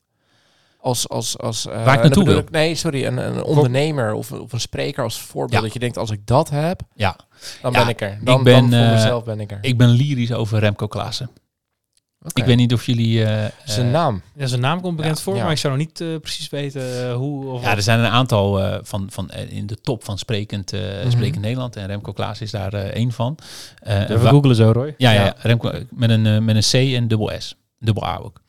Als, 0.79 1.09
als, 1.09 1.37
als, 1.37 1.67
eh, 1.67 1.83
Waar 1.85 1.95
ik 1.95 2.01
naartoe 2.01 2.25
wil? 2.25 2.37
ik- 2.37 2.49
nee, 2.49 2.75
sorry, 2.75 3.05
een, 3.05 3.17
een 3.17 3.43
ondernemer 3.43 4.13
of, 4.13 4.31
of 4.31 4.53
een 4.53 4.59
spreker 4.59 5.03
als 5.03 5.21
voorbeeld. 5.21 5.51
Ja. 5.53 5.61
Dat 5.61 5.73
je 5.73 5.79
denkt, 5.79 5.97
als 5.97 6.11
ik 6.11 6.25
dat 6.25 6.49
heb, 6.49 6.81
Ja, 6.95 7.15
dan 7.61 7.71
Ja, 7.71 7.79
ben 7.79 7.87
ik 7.87 8.01
er. 8.01 8.19
Dan, 8.21 8.37
ik 8.37 8.43
ben, 8.43 8.69
dan 8.69 8.83
voor 8.83 8.93
mezelf 8.93 9.23
ben 9.23 9.39
ik 9.39 9.51
er. 9.51 9.57
ik 9.61 9.77
ben 9.77 9.89
lyrisch 9.89 10.33
over 10.33 10.59
Remco 10.59 10.87
Klaassen. 10.87 11.29
Ik 12.33 12.45
weet 12.45 12.57
niet 12.57 12.73
of 12.73 12.85
jullie... 12.85 13.23
eh, 13.25 13.45
Zijn 13.65 13.85
eh, 13.87 13.91
naam. 13.93 14.21
Ja, 14.35 14.45
zijn 14.47 14.61
naam 14.61 14.81
komt 14.81 14.95
bekend 14.95 15.17
Ja, 15.17 15.23
voor, 15.23 15.35
ja. 15.35 15.43
maar 15.43 15.51
ik 15.51 15.57
zou 15.57 15.77
nog 15.77 15.85
niet 15.85 16.01
eh, 16.01 16.07
precies 16.21 16.49
weten 16.49 17.07
eh, 17.09 17.15
hoe 17.15 17.45
of 17.45 17.61
Ja, 17.61 17.75
er 17.75 17.81
zijn 17.81 17.99
een 17.99 18.05
aantal 18.11 18.61
eh, 18.63 18.77
van, 18.81 19.07
van 19.11 19.29
eh, 19.29 19.51
in 19.51 19.67
de 19.67 19.81
top 19.81 20.03
van 20.03 20.17
sprekend, 20.17 20.73
eh, 20.73 20.81
Mhm. 21.01 21.11
sprekend 21.11 21.41
Nederland. 21.43 21.75
En 21.75 21.87
Remco 21.87 22.11
Klaas 22.13 22.41
is 22.41 22.51
daar 22.51 22.73
eh, 22.73 22.81
één 22.83 23.11
van. 23.11 23.37
Eh, 23.79 23.99
Even 24.01 24.21
wa- 24.21 24.29
googelen 24.29 24.55
zo, 24.55 24.71
Roy. 24.71 24.93
ja, 24.97 25.11
ja, 25.11 25.35
Remco 25.37 25.71
met 25.89 26.09
een, 26.09 26.25
eh, 26.25 26.37
met 26.39 26.55
een 26.55 26.91
C 26.91 26.95
en 26.95 27.07
dubbel 27.07 27.31
S. 27.39 27.55
Dubbel 27.79 28.05
A 28.05 28.17
ook. 28.17 28.41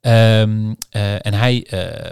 Ehm, 0.00 0.74
eh, 0.90 1.26
en 1.26 1.34
hij 1.34 1.66
eh, 1.70 2.10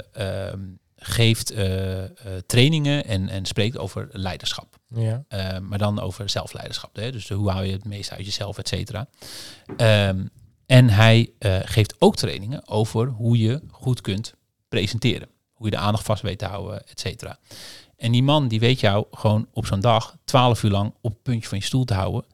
ehm, 0.49 0.59
geeft 0.97 1.51
eh, 1.51 1.99
eh, 2.03 2.09
trainingen 2.47 3.05
en, 3.07 3.29
en 3.29 3.47
spreekt 3.47 3.79
over 3.79 4.09
leiderschap. 4.13 4.77
Ja. 4.95 5.25
Eh, 5.29 5.59
maar 5.59 5.79
dan 5.79 6.01
over 6.01 6.31
zelfleiderschap. 6.31 6.97
Hè? 6.97 7.11
Dus 7.13 7.29
hoe 7.29 7.51
hou 7.51 7.65
je 7.65 7.73
het 7.73 7.85
meest 7.85 8.11
uit 8.13 8.25
jezelf, 8.25 8.59
et 8.59 8.69
cetera. 8.69 9.07
Ehm, 9.77 10.19
en 10.73 10.91
hij 10.91 11.33
eh, 11.39 11.59
geeft 11.63 11.95
ook 11.99 12.17
trainingen 12.17 12.69
over 12.69 13.07
hoe 13.07 13.39
je 13.39 13.63
goed 13.71 14.01
kunt 14.01 14.35
presenteren. 14.69 15.29
Hoe 15.53 15.67
je 15.67 15.77
de 15.77 15.83
aandacht 15.83 16.05
vast 16.05 16.23
weet 16.23 16.39
te 16.39 16.45
houden, 16.45 16.89
et 16.89 17.01
cetera. 17.01 17.39
En 17.97 18.13
die 18.13 18.23
man 18.23 18.49
die 18.49 18.61
weet 18.61 18.81
jou 18.81 19.07
gewoon 19.11 19.47
op 19.53 19.67
zo'n 19.67 19.81
dag 19.81 20.17
12 20.25 20.63
uur 20.63 20.71
lang 20.71 20.95
op 21.01 21.13
het 21.13 21.23
puntje 21.23 21.49
van 21.49 21.59
je 21.59 21.65
stoel 21.65 21.85
te 21.85 21.95
houden. 21.95 22.25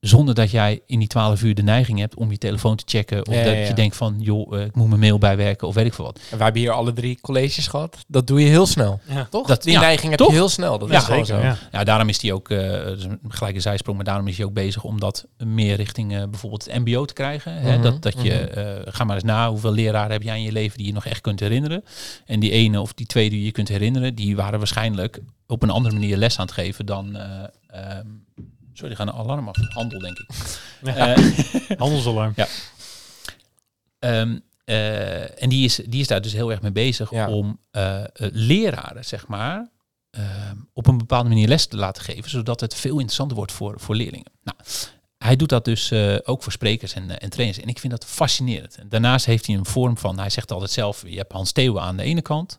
Zonder 0.00 0.34
dat 0.34 0.50
jij 0.50 0.80
in 0.86 0.98
die 0.98 1.08
12 1.08 1.42
uur 1.42 1.54
de 1.54 1.62
neiging 1.62 1.98
hebt 1.98 2.14
om 2.14 2.30
je 2.30 2.38
telefoon 2.38 2.76
te 2.76 2.84
checken. 2.86 3.26
Of 3.26 3.34
Ja, 3.34 3.42
dat 3.42 3.52
ja, 3.52 3.58
ja. 3.60 3.66
je 3.66 3.74
denkt 3.74 3.96
van, 3.96 4.16
joh, 4.18 4.58
eh, 4.58 4.64
ik 4.64 4.74
moet 4.74 4.88
mijn 4.88 5.00
mail 5.00 5.18
bijwerken 5.18 5.68
of 5.68 5.74
weet 5.74 5.86
ik 5.86 5.94
veel 5.94 6.04
wat. 6.04 6.16
En 6.30 6.36
wij 6.36 6.44
hebben 6.44 6.62
hier 6.62 6.70
alle 6.70 6.92
drie 6.92 7.18
colleges 7.20 7.66
gehad. 7.68 7.96
Dat 8.08 8.26
doe 8.26 8.40
je 8.40 8.46
heel 8.46 8.66
snel. 8.66 9.00
Ja. 9.08 9.26
Toch? 9.30 9.46
Dat- 9.46 9.62
Die 9.62 9.72
ja, 9.72 9.80
neiging 9.80 10.10
heb 10.10 10.18
toch? 10.18 10.28
je 10.28 10.34
heel 10.34 10.48
snel. 10.48 10.78
Dat 10.78 10.88
Ja, 10.90 10.96
is 10.96 11.04
gewoon 11.04 11.26
zeker, 11.26 11.42
zo. 11.42 11.46
ja. 11.48 11.58
Ja, 11.72 11.84
daarom 11.84 12.08
is 12.08 12.22
hij 12.22 12.32
ook, 12.32 12.50
eh 12.50 12.70
dat 12.84 12.98
is 12.98 13.04
een 13.04 13.18
gelijke 13.28 13.60
zijsprong, 13.60 13.96
maar 13.96 14.06
daarom 14.06 14.26
is 14.28 14.36
hij 14.36 14.46
ook 14.46 14.52
bezig 14.52 14.84
om 14.84 15.00
dat 15.00 15.26
meer 15.38 15.76
richting 15.76 16.14
eh, 16.16 16.22
bijvoorbeeld 16.30 16.64
het 16.64 16.78
mbo 16.78 17.04
te 17.04 17.14
krijgen. 17.14 17.52
Hè? 17.54 17.72
Mhm, 17.72 17.82
Dat, 17.82 18.02
dat 18.02 18.22
je, 18.22 18.32
eh, 18.38 18.92
ga 18.92 19.04
maar 19.04 19.14
eens 19.14 19.24
na, 19.24 19.48
hoeveel 19.50 19.72
leraren 19.72 20.12
heb 20.12 20.22
jij 20.22 20.36
in 20.36 20.42
je 20.42 20.52
leven 20.52 20.78
die 20.78 20.86
je 20.86 20.92
nog 20.92 21.06
echt 21.06 21.20
kunt 21.20 21.40
herinneren? 21.40 21.84
En 22.26 22.40
die 22.40 22.50
ene 22.50 22.80
of 22.80 22.92
die 22.92 23.06
twee 23.06 23.30
die 23.30 23.44
je 23.44 23.52
kunt 23.52 23.68
herinneren, 23.68 24.14
die 24.14 24.36
waren 24.36 24.58
waarschijnlijk 24.58 25.20
op 25.46 25.62
een 25.62 25.70
andere 25.70 25.94
manier 25.94 26.16
les 26.16 26.38
aan 26.38 26.44
het 26.46 26.54
geven 26.54 26.86
dan... 26.86 27.16
eh, 27.16 27.42
ehm, 27.66 28.06
sorry, 28.76 28.94
die 28.94 28.96
gaan 29.04 29.08
een 29.08 29.20
alarm 29.20 29.48
af. 29.48 29.56
Handel, 29.68 29.98
denk 30.00 30.18
ik. 30.18 30.30
Ja. 30.82 31.14
Eh, 31.14 31.18
Handelsalarm. 31.78 32.34
ehm, 33.98 34.38
eh, 34.64 35.42
en 35.42 35.48
die 35.48 35.64
is, 35.64 35.74
die 35.86 36.00
is 36.00 36.06
daar 36.06 36.20
dus 36.20 36.32
heel 36.32 36.50
erg 36.50 36.62
mee 36.62 36.72
bezig 36.72 37.10
Ja. 37.10 37.28
om 37.30 37.58
eh, 37.70 38.02
leraren, 38.18 39.04
zeg 39.04 39.26
maar, 39.26 39.68
eh, 40.10 40.22
op 40.72 40.86
een 40.86 40.98
bepaalde 40.98 41.28
manier 41.28 41.48
les 41.48 41.66
te 41.66 41.76
laten 41.76 42.02
geven, 42.02 42.30
zodat 42.30 42.60
het 42.60 42.74
veel 42.74 42.92
interessanter 42.92 43.36
wordt 43.36 43.52
voor, 43.52 43.80
voor 43.80 43.94
leerlingen. 43.94 44.32
Nou, 44.42 44.56
hij 45.18 45.36
doet 45.36 45.48
dat 45.48 45.64
dus 45.64 45.92
ook 46.24 46.42
voor 46.42 46.52
sprekers 46.52 46.92
en, 46.94 47.20
en 47.20 47.30
trainers. 47.30 47.58
En 47.60 47.68
ik 47.68 47.78
vind 47.78 47.92
dat 47.92 48.04
fascinerend. 48.04 48.76
En 48.76 48.88
daarnaast 48.88 49.26
heeft 49.26 49.46
hij 49.46 49.56
een 49.56 49.64
vorm 49.66 49.98
van, 49.98 50.18
hij 50.18 50.30
zegt 50.30 50.52
altijd 50.52 50.70
zelf, 50.70 51.02
je 51.06 51.16
hebt 51.16 51.32
Hans 51.32 51.52
Theeuwen 51.52 51.82
aan 51.82 51.96
de 51.96 52.02
ene 52.02 52.22
kant 52.22 52.58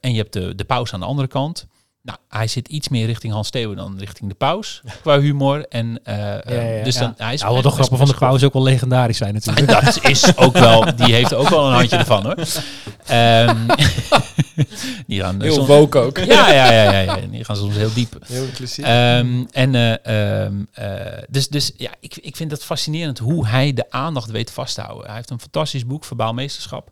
en 0.00 0.10
je 0.12 0.16
hebt 0.16 0.32
de, 0.32 0.54
de 0.54 0.64
paus 0.64 0.92
aan 0.92 1.00
de 1.00 1.06
andere 1.06 1.28
kant. 1.28 1.66
Nou, 2.04 2.18
hij 2.28 2.46
zit 2.46 2.68
iets 2.68 2.88
meer 2.88 3.06
richting 3.06 3.32
Hans 3.32 3.50
Theeuwen 3.50 3.76
dan 3.76 3.98
richting 3.98 4.28
de 4.28 4.34
paus 4.34 4.82
qua 5.02 5.20
humor. 5.20 5.66
En, 5.68 6.00
eh, 6.02 6.16
ja, 6.16 6.84
dus 6.84 6.94
ja. 6.94 7.00
dan, 7.00 7.14
hij 7.16 7.34
is 7.34 7.40
Nou, 7.40 7.54
wat 7.54 7.62
de 7.62 7.70
grappen 7.70 7.98
van 7.98 8.06
de 8.06 8.14
pauze 8.14 8.46
ook 8.46 8.52
wel 8.52 8.62
legendarisch 8.62 9.16
zijn 9.16 9.34
natuurlijk. 9.34 9.68
dat 9.84 9.98
is 10.02 10.36
ook 10.36 10.58
wel, 10.58 10.96
die 10.96 11.14
heeft 11.14 11.34
ook 11.34 11.48
wel 11.48 11.66
een 11.66 11.74
handje 11.74 11.96
ervan 11.96 12.24
hoor. 12.24 12.36
Ehm, 13.06 13.56
die 15.06 15.20
gaan 15.20 15.42
Heel 15.42 15.54
soms, 15.54 15.66
woke 15.66 15.98
ook. 15.98 16.18
ja, 16.18 16.50
ja, 16.52 16.72
ja, 16.72 16.92
ja, 16.92 17.00
ja, 17.00 17.16
die 17.30 17.44
gaan 17.44 17.56
soms 17.56 17.76
heel 17.76 17.92
diep. 17.94 18.16
Heel 18.26 18.44
inclusief. 18.44 18.84
Ehm, 18.84 19.44
en 19.50 19.74
eh, 19.74 20.42
ehm, 20.44 20.64
eh, 20.72 21.22
dus, 21.28 21.48
dus 21.48 21.72
ja, 21.76 21.90
ik, 22.00 22.16
ik 22.16 22.36
vind 22.36 22.50
het 22.50 22.64
fascinerend 22.64 23.18
hoe 23.18 23.46
hij 23.46 23.72
de 23.72 23.90
aandacht 23.90 24.30
weet 24.30 24.50
vast 24.50 24.74
te 24.74 24.80
houden. 24.80 25.06
Hij 25.06 25.14
heeft 25.14 25.30
een 25.30 25.40
fantastisch 25.40 25.86
boek, 25.86 26.04
Verbaal 26.04 26.34
Meesterschap. 26.34 26.90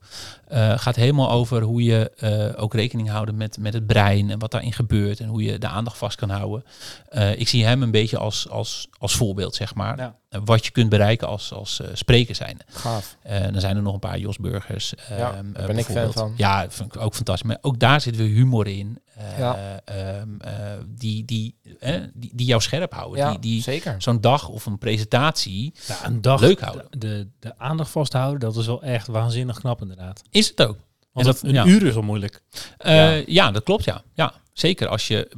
Eh, 0.52 0.78
gaat 0.78 0.96
helemaal 0.96 1.30
over 1.30 1.62
hoe 1.62 1.82
je 1.82 2.10
eh, 2.10 2.62
ook 2.62 2.74
rekening 2.74 3.08
houdt 3.08 3.32
met, 3.32 3.58
met 3.58 3.72
het 3.72 3.86
brein 3.86 4.30
en 4.30 4.38
wat 4.38 4.50
daarin 4.50 4.72
gebeurt 4.72 5.20
en 5.20 5.28
hoe 5.28 5.42
je 5.42 5.58
de 5.58 5.66
aandacht 5.66 5.98
vast 5.98 6.16
kan 6.16 6.30
houden. 6.30 6.64
Eh, 7.08 7.40
ik 7.40 7.48
zie 7.48 7.64
hem 7.64 7.82
een 7.82 7.90
beetje 7.90 8.18
als, 8.18 8.48
als, 8.48 8.88
als 8.98 9.14
voorbeeld, 9.14 9.54
zeg 9.54 9.74
maar. 9.74 9.98
Ja. 9.98 10.40
Wat 10.44 10.64
je 10.64 10.70
kunt 10.70 10.88
bereiken 10.88 11.28
als, 11.28 11.52
als 11.52 11.80
spreker 11.92 12.34
zijn. 12.34 12.58
Gaaf. 12.66 13.16
Dan 13.50 13.60
zijn 13.60 13.76
er 13.76 13.82
nog 13.82 13.94
een 13.94 14.00
paar 14.00 14.18
Jos 14.18 14.38
Burgers. 14.38 14.94
Ja, 15.08 15.34
ehm, 15.34 15.52
daar 15.52 15.66
ben 15.66 15.78
ik 15.78 15.84
fan 15.84 16.12
van. 16.12 16.32
Ja, 16.36 16.66
vind 16.70 16.94
ik 16.94 17.00
ook 17.00 17.14
fantastisch. 17.14 17.48
Maar 17.48 17.58
ook 17.60 17.78
daar 17.78 18.00
zit 18.00 18.16
weer 18.16 18.28
humor 18.28 18.66
in. 18.66 18.98
Eh, 19.30 19.38
Ja. 19.38 19.80
ehm, 19.84 20.28
eh, 20.40 20.54
die, 20.88 21.24
die, 21.24 21.54
eh, 21.80 22.00
die, 22.14 22.30
die 22.34 22.46
jou 22.46 22.60
scherp 22.60 22.92
houden. 22.94 23.18
Ja, 23.18 23.30
die, 23.30 23.38
die 23.38 23.62
zeker. 23.62 23.94
zo'n 23.98 24.20
dag 24.20 24.48
of 24.48 24.66
een 24.66 24.78
presentatie. 24.78 25.74
Ja, 25.86 26.06
een 26.06 26.20
dag 26.20 26.40
Leuk 26.40 26.60
houden. 26.60 26.86
De, 26.90 26.98
de, 26.98 27.28
de 27.38 27.58
aandacht 27.58 27.90
vasthouden, 27.90 28.40
dat 28.40 28.56
is 28.56 28.66
wel 28.66 28.82
echt 28.82 29.06
waanzinnig 29.06 29.58
knap 29.60 29.80
inderdaad. 29.80 30.22
Is 30.30 30.48
het 30.48 30.62
ook. 30.62 30.76
Want 31.12 31.26
dat, 31.26 31.42
een 31.42 31.52
ja. 31.52 31.64
uur 31.66 31.86
is 31.86 31.94
al 31.94 32.02
moeilijk. 32.02 32.42
Eh, 32.78 33.26
ja. 33.26 33.50
dat 33.50 33.62
klopt, 33.62 33.84
ja. 33.84 34.02
ja. 34.14 34.32
Zeker 34.52 34.88
als 34.88 35.08
je, 35.08 35.30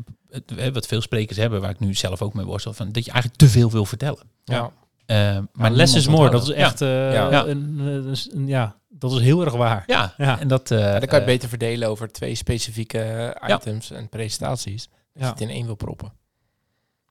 wat 0.73 0.87
veel 0.87 1.01
sprekers 1.01 1.39
hebben, 1.39 1.61
waar 1.61 1.71
ik 1.71 1.79
nu 1.81 1.95
zelf 1.95 2.23
ook 2.23 2.35
mee 2.35 2.45
worstel, 2.45 2.73
van 2.73 2.93
dat 2.93 3.05
je 3.05 3.11
eigenlijk 3.11 3.41
te 3.41 3.49
veel 3.49 3.71
wil 3.71 3.85
vertellen. 3.85 4.23
Ja. 4.45 4.73
Maar 5.53 5.71
less 5.71 5.95
is 5.95 6.09
more, 6.09 6.31
dat 6.31 6.43
is 6.43 6.49
echt 6.51 6.79
Ja. 6.79 7.47
Een- 7.47 7.79
een- 7.79 8.17
een- 8.33 8.47
ja, 8.47 8.77
dat 8.99 9.13
is 9.13 9.21
heel 9.21 9.45
erg 9.45 9.55
waar. 9.55 9.83
Ja, 9.87 10.15
Ja. 10.17 10.41
en 10.41 10.49
dat... 10.49 10.71
eh, 10.71 10.79
Ja, 10.79 10.85
dan 10.85 10.93
kan 10.93 11.01
je 11.09 11.15
het 11.15 11.21
eh, 11.21 11.25
beter 11.27 11.49
verdelen 11.49 11.89
over 11.89 12.09
twee 12.13 12.35
specifieke 12.35 13.37
items 13.49 13.91
en 13.91 14.09
presentaties. 14.09 14.89
Dat 15.13 15.23
je 15.23 15.29
het 15.29 15.41
in 15.41 15.51
één 15.51 15.67
wil 15.67 15.75
proppen. 15.75 16.13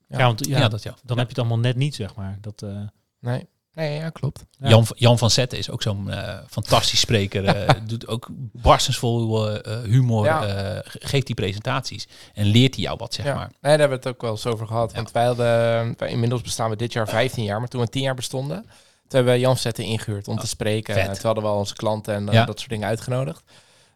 Ja, 0.08 0.18
Ja. 0.20 0.26
want, 0.26 0.48
ja, 0.48 0.60
ja, 0.60 0.68
dat 0.68 0.84
ja. 0.84 0.96
dan 1.04 1.18
heb 1.18 1.26
je 1.26 1.32
het 1.34 1.40
allemaal 1.40 1.60
net 1.60 1.76
niet, 1.76 1.96
zeg 1.96 2.16
maar. 2.16 2.38
Dat, 2.42 2.62
eh, 2.62 2.82
Nee, 3.20 3.48
nee 3.74 3.94
ja, 4.00 4.10
klopt. 4.10 4.46
ja. 4.60 4.70
Jan, 4.70 4.86
Jan 4.96 5.18
van 5.18 5.30
Zetten 5.30 5.58
is 5.58 5.70
ook 5.70 5.82
zo'n 5.82 6.10
eh, 6.12 6.40
fantastisch 6.50 7.00
spreker. 7.00 7.46
eh, 7.46 7.76
doet 7.88 8.08
ook 8.08 8.28
barstensvol 8.52 9.50
humor. 9.84 10.26
Ja. 10.26 10.46
eh, 10.46 10.80
geeft 10.84 11.26
die 11.26 11.36
presentaties. 11.36 12.08
En 12.34 12.46
leert 12.46 12.76
hij 12.76 12.84
jou 12.84 12.98
wat, 12.98 13.14
zeg 13.14 13.26
ja. 13.26 13.34
maar. 13.36 13.48
Nee, 13.48 13.56
daar 13.62 13.72
hebben 13.80 13.90
we 13.90 14.04
het 14.04 14.08
ook 14.16 14.22
wel 14.22 14.32
eens 14.32 14.46
over 14.46 14.68
gehad. 14.68 14.90
Ja. 14.92 14.96
Want 14.96 15.12
wij 15.12 15.26
hadden, 15.26 15.94
wij, 15.98 16.10
inmiddels 16.10 16.42
bestaan 16.42 16.70
we 16.70 16.76
dit 16.76 16.94
jaar 16.94 17.08
15 17.08 17.44
jaar, 17.44 17.60
maar 17.60 17.68
toen 17.70 17.82
we 17.82 17.88
10 17.90 18.02
jaar 18.02 18.16
bestonden, 18.16 18.66
toen 19.08 19.20
hebben 19.20 19.34
we 19.34 19.40
Jan 19.40 19.58
Zetten 19.58 19.84
ingehuurd 19.84 20.28
om 20.28 20.38
te 20.38 20.48
spreken. 20.48 20.94
vet. 20.94 21.08
En 21.08 21.14
toen 21.14 21.22
hadden 21.26 21.44
we 21.44 21.50
al 21.50 21.58
onze 21.58 21.76
klanten 21.76 22.14
en 22.16 22.28
eh, 22.28 22.34
Ja. 22.34 22.46
dat 22.46 22.58
soort 22.60 22.72
dingen 22.72 22.88
uitgenodigd. 22.88 23.44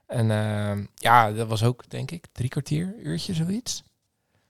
En 0.08 0.32
eh, 0.32 0.86
ja, 0.96 1.32
dat 1.32 1.48
was 1.48 1.64
ook, 1.64 1.90
denk 1.90 2.12
ik, 2.12 2.26
drie 2.32 2.50
kwartier, 2.50 2.96
uurtje, 3.00 3.34
zoiets. 3.34 3.84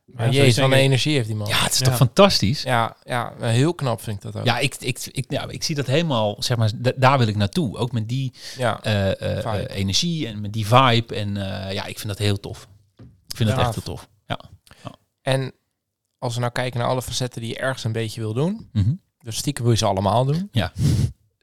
Maar 0.05 0.25
Ja, 0.25 0.31
jezus, 0.31 0.57
wat 0.57 0.71
een 0.71 0.77
energie 0.77 1.15
heeft 1.15 1.27
die 1.27 1.35
man. 1.35 1.47
Ja, 1.47 1.63
het 1.63 1.73
is 1.73 1.79
Ja. 1.79 1.85
toch 1.85 1.95
fantastisch? 1.95 2.61
Ja, 2.61 2.95
ja, 3.03 3.33
heel 3.39 3.73
knap 3.73 4.01
vind 4.01 4.15
ik 4.17 4.21
dat 4.23 4.35
ook. 4.35 4.45
Ja, 4.45 4.57
ik, 4.59 4.75
ik, 4.75 5.05
ik, 5.11 5.25
ja, 5.31 5.47
ik 5.49 5.63
zie 5.63 5.75
dat 5.75 5.85
helemaal, 5.85 6.35
zeg 6.43 6.57
maar, 6.57 6.71
da- 6.75 6.91
daar 6.95 7.17
wil 7.17 7.27
ik 7.27 7.35
naartoe. 7.35 7.77
Ook 7.77 7.91
met 7.91 8.07
die 8.09 8.33
ja. 8.57 8.81
eh, 8.83 9.41
eh, 9.43 9.63
energie 9.69 10.27
en 10.27 10.41
met 10.41 10.53
die 10.53 10.67
vibe. 10.67 11.15
En 11.15 11.37
eh, 11.65 11.73
ja, 11.73 11.85
ik 11.85 11.95
vind 11.97 12.07
dat 12.07 12.17
heel 12.17 12.39
tof. 12.39 12.67
Ik 13.27 13.35
vind 13.35 13.49
dat 13.49 13.59
echt 13.59 13.73
heel 13.73 13.83
tof. 13.83 14.07
Ja. 14.25 14.39
En 15.21 15.53
als 16.17 16.33
we 16.33 16.39
nou 16.39 16.51
kijken 16.51 16.79
naar 16.79 16.89
alle 16.89 17.01
facetten 17.01 17.41
die 17.41 17.49
je 17.49 17.57
ergens 17.59 17.83
een 17.83 17.91
beetje 17.91 18.21
wil 18.21 18.33
doen, 18.33 18.69
Mhm. 18.73 18.93
Dus 19.27 19.37
stiekem 19.37 19.63
wil 19.63 19.71
je 19.73 19.77
ze 19.79 19.85
allemaal 19.85 20.25
doen. 20.25 20.49
Ja. 20.51 20.71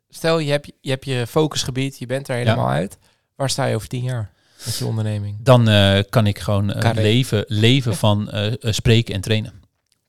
Stel, 0.09 0.39
je 0.39 0.51
hebt, 0.51 0.72
je 0.80 0.91
hebt 0.91 1.05
je 1.05 1.26
focusgebied, 1.26 1.99
je 1.99 2.07
bent 2.07 2.28
er 2.28 2.37
helemaal 2.37 2.68
uit. 2.68 2.99
Waar 3.37 3.51
sta 3.51 3.64
je 3.64 3.74
over 3.74 3.89
tien 3.89 4.03
jaar 4.03 4.30
met 4.64 4.76
je 4.76 4.87
onderneming? 4.87 5.37
Dan 5.41 5.68
eh, 5.68 6.03
kan 6.11 6.26
ik 6.26 6.39
gewoon 6.39 6.74
Carré. 6.78 7.03
leven, 7.03 7.45
leven 7.49 7.97
van 8.07 8.30
eh, 8.30 8.53
spreken 8.61 9.14
en 9.14 9.20
trainen. 9.20 9.53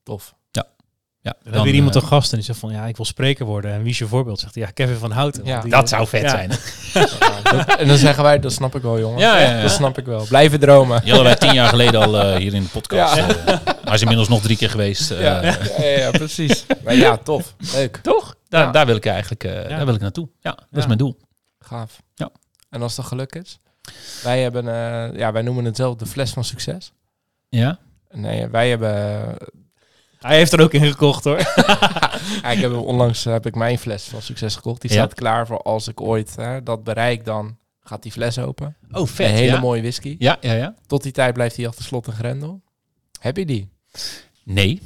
Tof. 0.04 0.36
Ja, 1.26 1.34
Dan 1.44 1.54
heb 1.54 1.64
je 1.64 1.70
eh, 1.70 1.76
iemand 1.76 1.96
een 1.96 2.02
gast 2.04 2.32
en 2.32 2.38
die 2.38 2.46
zegt 2.46 2.60
van, 2.60 2.72
ja, 2.72 2.86
ik 2.86 2.96
wil 2.96 3.06
spreker 3.06 3.46
worden. 3.46 3.72
En 3.72 3.82
wie 3.82 3.92
is 3.92 3.98
je 3.98 4.08
voorbeeld? 4.08 4.40
Zegt 4.40 4.56
hij, 4.56 4.64
ja, 4.64 4.70
Kevin 4.72 4.96
van 4.96 5.12
Houten. 5.12 5.46
Ja, 5.46 5.62
die- 5.62 5.72
dat 5.72 5.90
zou 5.90 6.08
vet 6.08 6.22
Ja. 6.22 6.30
zijn. 6.30 6.50
Dat- 7.44 7.76
en 7.80 7.88
dan 7.88 7.98
zeggen 7.98 8.24
wij, 8.24 8.40
dat 8.40 8.52
snap 8.52 8.76
ik 8.76 8.82
wel, 8.82 9.00
jongen. 9.00 9.20
Ja, 9.20 9.38
ja, 9.40 9.56
ja. 9.56 9.62
Dat 9.62 9.72
snap 9.72 9.98
ik 9.98 10.06
wel. 10.06 10.26
Blijven 10.28 10.60
dromen. 10.60 11.02
Die 11.02 11.10
hadden 11.14 11.28
wij 11.30 11.36
tien 11.40 11.54
jaar 11.54 11.70
geleden 11.70 12.02
al 12.02 12.20
eh, 12.20 12.36
hier 12.36 12.54
in 12.54 12.64
de 12.64 12.70
podcast. 12.70 13.16
Ja. 13.16 13.28
eh. 13.28 13.58
hij 13.84 13.94
is 13.94 14.02
inmiddels 14.02 14.28
nog 14.30 14.42
drie 14.42 14.58
keer 14.58 14.70
geweest. 14.70 15.12
eh. 15.12 15.22
Ja, 15.22 15.42
ja, 15.44 15.58
ja, 15.78 15.86
ja, 15.98 16.12
precies. 16.12 16.66
Maar 16.84 16.96
ja, 16.96 17.18
tof. 17.18 17.56
Leuk. 17.74 17.98
Toch? 18.02 18.36
Daar, 18.50 18.66
Ja. 18.66 18.72
daar 18.72 18.86
wil 18.86 18.96
ik 18.96 19.06
eigenlijk 19.06 19.44
eh, 19.44 19.70
daar 19.70 19.86
wil 19.86 19.96
ik 19.96 20.02
naartoe. 20.02 20.30
Ja, 20.40 20.52
dat 20.52 20.80
is 20.80 20.86
mijn 20.86 20.98
doel. 20.98 21.18
Gaaf. 21.60 22.02
Ja. 22.16 22.30
En 22.70 22.82
als 22.82 22.96
dat 22.96 23.06
geluk 23.06 23.36
is? 23.36 23.60
Wij 24.24 24.42
hebben, 24.42 24.68
eh, 24.68 25.20
ja, 25.20 25.32
wij 25.32 25.42
noemen 25.42 25.66
het 25.66 25.76
zelf 25.76 25.96
de 25.96 26.06
fles 26.06 26.32
van 26.32 26.44
succes. 26.44 26.92
Ja? 27.50 27.80
Nee, 28.12 28.48
wij 28.48 28.70
hebben 28.70 29.24
Hij 30.26 30.38
heeft 30.38 30.54
er 30.54 30.62
ook 30.62 30.74
in 30.74 30.86
gekocht 30.86 31.24
hoor. 31.24 31.40
Ja, 32.42 32.52
ik 32.52 32.60
heb 32.60 32.74
onlangs 32.74 33.26
eh, 33.26 33.34
heb 33.34 33.46
ik 33.46 33.56
mijn 33.56 33.78
fles 33.78 34.04
van 34.04 34.22
succes 34.22 34.56
gekocht. 34.56 34.82
Die 34.82 34.92
Ja. 34.92 34.96
staat 34.98 35.14
klaar 35.14 35.48
voor 35.48 35.62
als 35.62 35.88
ik 35.88 36.02
ooit 36.02 36.36
hè, 36.36 36.64
dat 36.64 36.84
bereik, 36.84 37.26
dan 37.26 37.58
gaat 37.82 38.04
die 38.04 38.12
fles 38.12 38.38
open. 38.40 38.76
Oh, 38.92 39.08
vet. 39.08 39.30
een 39.30 39.36
hele 39.36 39.52
ja. 39.52 39.60
mooie 39.60 39.82
whisky. 39.82 40.16
Ja, 40.20 40.38
ja, 40.42 40.54
ja. 40.54 40.76
Tot 40.88 41.04
die 41.04 41.12
tijd 41.12 41.34
blijft 41.34 41.56
hij 41.56 41.68
achter 41.68 41.84
slot 41.84 42.08
en 42.08 42.14
grendel. 42.14 42.62
Heb 43.20 43.38
je 43.38 43.46
die? 43.46 43.70
Nee. 44.44 44.82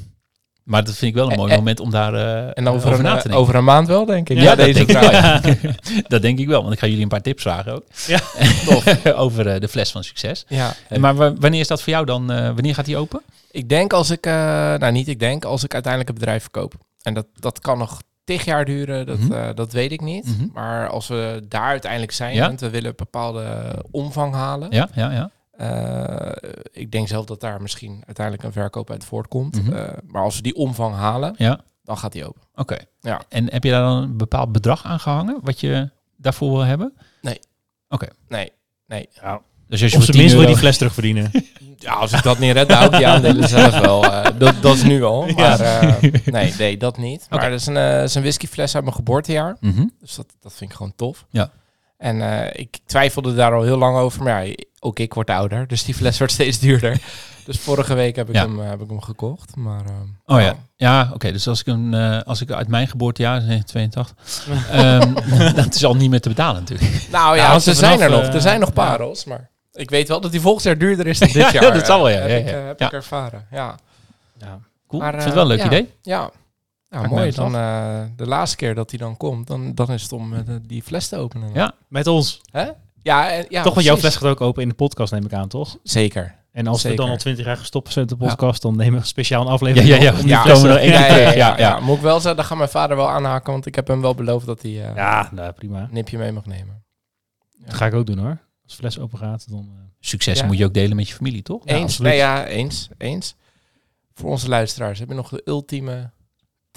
Maar 0.70 0.84
dat 0.84 0.95
vind 0.95 1.11
ik 1.11 1.17
wel 1.17 1.32
een 1.32 1.38
mooi 1.38 1.55
moment 1.55 1.80
om 1.80 1.89
daar 1.91 2.13
eh, 2.13 2.51
En 2.53 2.67
over, 2.67 2.89
na 2.89 2.95
eh, 2.95 3.17
te 3.17 3.22
denken. 3.24 3.34
over 3.41 3.55
een 3.55 3.63
maand 3.63 3.88
wel, 3.88 4.05
denk 4.05 4.30
ik. 4.30 4.38
Ja, 4.38 4.43
Ja, 4.43 4.55
dat 4.55 4.65
deze 4.65 4.86
denk 4.86 5.01
ik 5.01 6.07
dat 6.07 6.22
denk 6.22 6.39
ik 6.39 6.47
wel, 6.47 6.61
want 6.61 6.74
ik 6.74 6.80
ga 6.80 6.88
jullie 6.88 7.01
een 7.03 7.09
paar 7.09 7.22
tips 7.22 7.41
vragen 7.41 7.74
ook. 7.74 7.84
Ja, 8.07 8.20
tof. 8.65 9.05
over 9.13 9.47
eh, 9.47 9.59
de 9.59 9.67
fles 9.67 9.91
van 9.91 10.03
succes. 10.03 10.45
Ja. 10.47 10.74
En 10.89 11.01
Maar 11.01 11.15
wa- 11.15 11.34
wanneer 11.34 11.59
is 11.59 11.67
dat 11.67 11.82
voor 11.82 11.93
jou 11.93 12.05
dan? 12.05 12.28
wanneer 12.28 12.74
gaat 12.74 12.86
die 12.86 12.97
open? 12.97 13.22
Ik 13.51 13.70
denk 13.70 13.93
als 13.93 14.09
ik, 14.09 14.26
nou 14.26 14.91
niet 14.91 15.07
ik 15.07 15.20
denk, 15.20 15.45
als 15.45 15.63
ik 15.63 15.74
uiteindelijk 15.74 16.11
het 16.11 16.20
bedrijf 16.20 16.41
verkoop. 16.41 16.74
En 17.01 17.13
dat, 17.13 17.26
dat 17.39 17.59
kan 17.59 17.78
nog 17.78 18.01
tig 18.24 18.45
jaar 18.45 18.65
duren, 18.65 19.05
dat, 19.05 19.20
Mhm. 19.20 19.55
dat 19.55 19.72
weet 19.72 19.91
ik 19.91 20.01
niet. 20.01 20.26
Mhm. 20.26 20.47
Maar 20.53 20.89
als 20.89 21.07
we 21.07 21.45
daar 21.49 21.67
uiteindelijk 21.70 22.11
zijn, 22.11 22.36
Ja. 22.36 22.47
want 22.47 22.59
we 22.59 22.70
willen 22.70 22.89
een 22.89 22.93
bepaalde 22.95 23.45
omvang 23.91 24.34
halen. 24.34 24.67
Ja, 24.72 24.89
ja, 24.95 25.11
ja. 25.11 25.30
Eh, 25.60 26.51
ik 26.72 26.91
denk 26.91 27.07
zelf 27.07 27.26
dat 27.26 27.41
daar 27.41 27.62
misschien 27.62 28.03
uiteindelijk 28.05 28.45
een 28.45 28.51
verkoop 28.51 28.89
uit 28.91 29.03
voortkomt. 29.05 29.64
Mhm. 29.64 29.74
Eh, 29.74 29.97
maar 30.07 30.24
als 30.24 30.36
we 30.36 30.41
die 30.41 30.55
omvang 30.55 30.95
halen, 30.95 31.34
Ja, 31.38 31.60
dan 31.84 31.97
gaat 31.97 32.12
die 32.12 32.28
open. 32.28 32.41
oké. 32.55 32.78
Ja. 33.01 33.22
En 33.30 33.51
heb 33.51 33.64
je 33.64 33.70
daar 33.72 33.82
dan 33.84 33.97
een 34.03 34.18
bepaald 34.18 34.51
bedrag 34.51 34.84
aan 34.86 34.99
gehangen, 34.99 35.39
wat 35.41 35.60
je 35.60 35.89
daarvoor 36.18 36.51
wil 36.51 36.62
hebben? 36.66 36.93
Nee, 38.28 38.51
nee. 38.88 39.10
Ja. 39.22 39.41
Dus 39.68 39.82
als 39.82 39.91
je 39.91 39.97
Op 39.97 40.03
voor 40.03 40.14
zijn 40.14 40.18
10 40.18 40.18
minst 40.18 40.34
wil 40.34 40.41
je 40.41 40.47
euro... 40.47 40.47
die 40.47 40.57
fles 40.57 40.78
terugverdienen. 40.78 41.32
Ja, 41.82 41.93
als 41.93 42.12
ik 42.12 42.24
dat 42.24 42.39
niet 42.39 42.51
red, 42.51 42.68
dan 42.70 42.78
hou 42.78 42.89
ik 42.91 42.97
die 42.97 43.07
aandelen 43.07 43.47
zelf 43.57 43.80
wel. 43.80 44.03
Eh, 44.03 44.39
dat, 44.39 44.62
dat 44.62 44.76
is 44.76 44.84
nu 44.84 45.03
al. 45.03 45.26
Maar 45.28 45.60
eh, 45.60 46.01
nee, 46.26 46.53
nee, 46.57 46.78
dat 46.78 46.97
niet. 46.97 47.26
Maar 47.30 47.39
Oké. 47.39 47.49
dat 47.49 47.60
is 47.60 47.66
een, 47.66 47.78
eh, 47.78 48.03
is 48.03 48.16
een 48.16 48.22
whiskyfles 48.22 48.76
uit 48.76 48.84
mijn 48.84 48.95
geboortejaar. 48.95 49.57
Mhm. 49.60 49.86
Dus 49.99 50.16
dat, 50.16 50.26
dat 50.39 50.53
vind 50.53 50.70
ik 50.72 50.76
gewoon 50.76 50.93
tof. 50.95 51.26
Ja. 51.30 51.51
En 51.99 52.21
eh, 52.21 52.59
ik 52.61 52.77
twijfelde 52.85 53.35
daar 53.35 53.53
al 53.53 53.61
heel 53.63 53.77
lang 53.77 53.97
over. 53.97 54.23
Maar 54.23 54.45
ja, 54.45 54.55
ook 54.79 54.99
ik 54.99 55.13
word 55.13 55.29
ouder. 55.29 55.67
Dus 55.67 55.83
die 55.83 55.95
fles 55.95 56.17
wordt 56.17 56.33
steeds 56.33 56.59
duurder. 56.59 57.01
dus 57.45 57.59
vorige 57.59 57.93
week 57.93 58.15
heb 58.15 58.29
ik, 58.29 58.35
Ja. 58.35 58.41
hem, 58.41 58.61
eh, 58.61 58.69
heb 58.69 58.81
ik 58.81 58.87
hem 58.89 59.01
gekocht. 59.01 59.55
Maar, 59.55 59.85
eh, 59.85 60.35
Oh 60.35 60.41
ja, 60.41 60.55
ja 60.75 61.09
oké. 61.13 61.31
dus 61.31 61.47
als 61.47 61.59
ik, 61.59 61.67
een, 61.67 61.93
eh, 61.93 62.21
als 62.21 62.41
ik 62.41 62.51
uit 62.51 62.67
mijn 62.67 62.87
geboortejaar, 62.87 63.41
1982, 63.41 64.15
ehm, 64.71 65.53
dat 65.63 65.75
is 65.75 65.85
al 65.85 65.95
niet 65.95 66.09
meer 66.09 66.21
te 66.21 66.29
betalen 66.29 66.61
natuurlijk. 66.61 67.07
Nou 67.11 67.35
ja, 67.37 67.59
ze 67.59 67.69
er 67.69 67.75
zijn 67.75 68.01
er 68.01 68.09
nog. 68.09 68.21
Er 68.25 68.41
zijn 68.41 68.59
nog 68.59 68.69
ja. 68.69 68.75
parels, 68.75 69.25
maar 69.25 69.49
ik 69.73 69.89
weet 69.89 70.07
wel 70.07 70.21
dat 70.21 70.31
die 70.31 70.41
volgend 70.41 70.63
jaar 70.63 70.77
duurder 70.77 71.07
is 71.07 71.19
dan 71.19 71.27
dit 71.27 71.51
Ja, 71.51 71.51
jaar. 71.61 71.73
dat 71.73 71.85
zal 71.85 71.97
wel, 72.03 72.09
ja. 72.09 72.19
Heb, 72.19 72.47
ik, 72.47 72.53
heb 72.53 72.81
ik 72.81 72.91
ervaren, 72.91 73.47
ja. 73.51 73.75
Ja. 74.37 74.59
Cool. 74.87 75.01
Maar, 75.01 75.13
ik 75.13 75.21
vind 75.21 75.33
het 75.33 75.43
wel 75.43 75.51
een 75.51 75.57
leuk 75.57 75.65
idee. 75.65 75.93
Ja, 76.01 76.29
ja 76.89 76.99
Maakt 76.99 77.09
mooi. 77.11 77.31
Dan 77.31 77.55
eh, 77.55 78.01
de 78.15 78.25
laatste 78.27 78.57
keer 78.57 78.75
dat 78.75 78.89
hij 78.89 78.99
dan 78.99 79.17
komt, 79.17 79.47
dan, 79.47 79.75
dan 79.75 79.91
is 79.91 80.01
het 80.03 80.11
om 80.11 80.33
eh, 80.33 80.39
die 80.61 80.81
fles 80.83 81.07
te 81.07 81.17
openen. 81.17 81.53
Ja. 81.53 81.73
Met 81.87 82.07
ons. 82.07 82.41
Hè? 82.51 82.69
Ja, 83.03 83.31
en, 83.31 83.45
ja 83.49 83.63
toch, 83.63 83.73
want 83.73 83.85
jouw 83.85 83.97
fles 83.97 84.15
gaat 84.15 84.29
ook 84.29 84.41
open 84.41 84.61
in 84.61 84.69
de 84.69 84.75
podcast, 84.75 85.11
neem 85.11 85.25
ik 85.25 85.33
aan, 85.33 85.47
toch? 85.47 85.77
Zeker. 85.83 86.37
En 86.51 86.67
als 86.67 86.83
we 86.83 86.93
dan 86.93 87.09
al 87.09 87.17
twintig 87.17 87.45
jaar 87.45 87.57
gestopt 87.57 87.91
zijn 87.93 88.05
met 88.09 88.19
de 88.19 88.25
podcast, 88.25 88.61
dan 88.61 88.75
nemen 88.75 88.99
we 88.99 89.05
speciaal 89.05 89.41
een 89.41 89.47
aflevering 89.51 89.89
Ja, 89.89 89.95
ja, 89.95 90.03
ja. 90.03 90.11
op 90.13 90.19
om 90.23 90.27
Ja, 90.27 90.43
terug. 90.43 90.83
Ja, 90.83 91.29
ja, 91.31 91.57
ja. 91.57 91.79
Moet 91.79 91.95
ik 91.95 92.01
wel 92.01 92.13
zeggen, 92.19 92.35
daar 92.35 92.45
gaat 92.45 92.57
mijn 92.57 92.69
vader 92.69 92.95
wel 92.97 93.09
aanhaken, 93.09 93.51
want 93.51 93.65
ik 93.65 93.75
heb 93.75 93.87
hem 93.87 94.01
wel 94.01 94.15
beloofd 94.15 94.45
dat 94.45 94.61
hij 94.61 94.71
eh, 94.89 94.95
Ja, 94.95 95.29
nou, 95.33 95.51
prima. 95.51 95.79
een 95.81 95.87
nipje 95.91 96.17
mee 96.17 96.31
mag 96.31 96.45
nemen. 96.45 96.83
Dat 97.57 97.73
ga 97.73 97.85
ik 97.85 97.93
ook 97.93 98.05
doen 98.05 98.17
hoor. 98.17 98.37
Als 98.63 98.75
fles 98.75 98.99
open 98.99 99.17
gaat, 99.17 99.49
dan... 99.49 99.69
eh, 99.73 99.81
Succes 99.99 100.39
Ja. 100.39 100.45
moet 100.45 100.57
je 100.57 100.65
ook 100.65 100.73
delen 100.73 100.95
met 100.95 101.07
je 101.07 101.13
familie, 101.13 101.41
toch? 101.41 101.61
Ja, 101.65 101.73
eens? 101.73 101.83
absoluut. 101.83 102.11
Nee, 102.11 102.19
ja, 102.19 102.45
eens. 102.45 102.89
Eens. 102.97 103.35
Voor 104.13 104.29
onze 104.29 104.49
luisteraars, 104.49 104.99
heb 104.99 105.07
je 105.09 105.15
nog 105.15 105.29
de 105.29 105.41
ultieme 105.45 106.11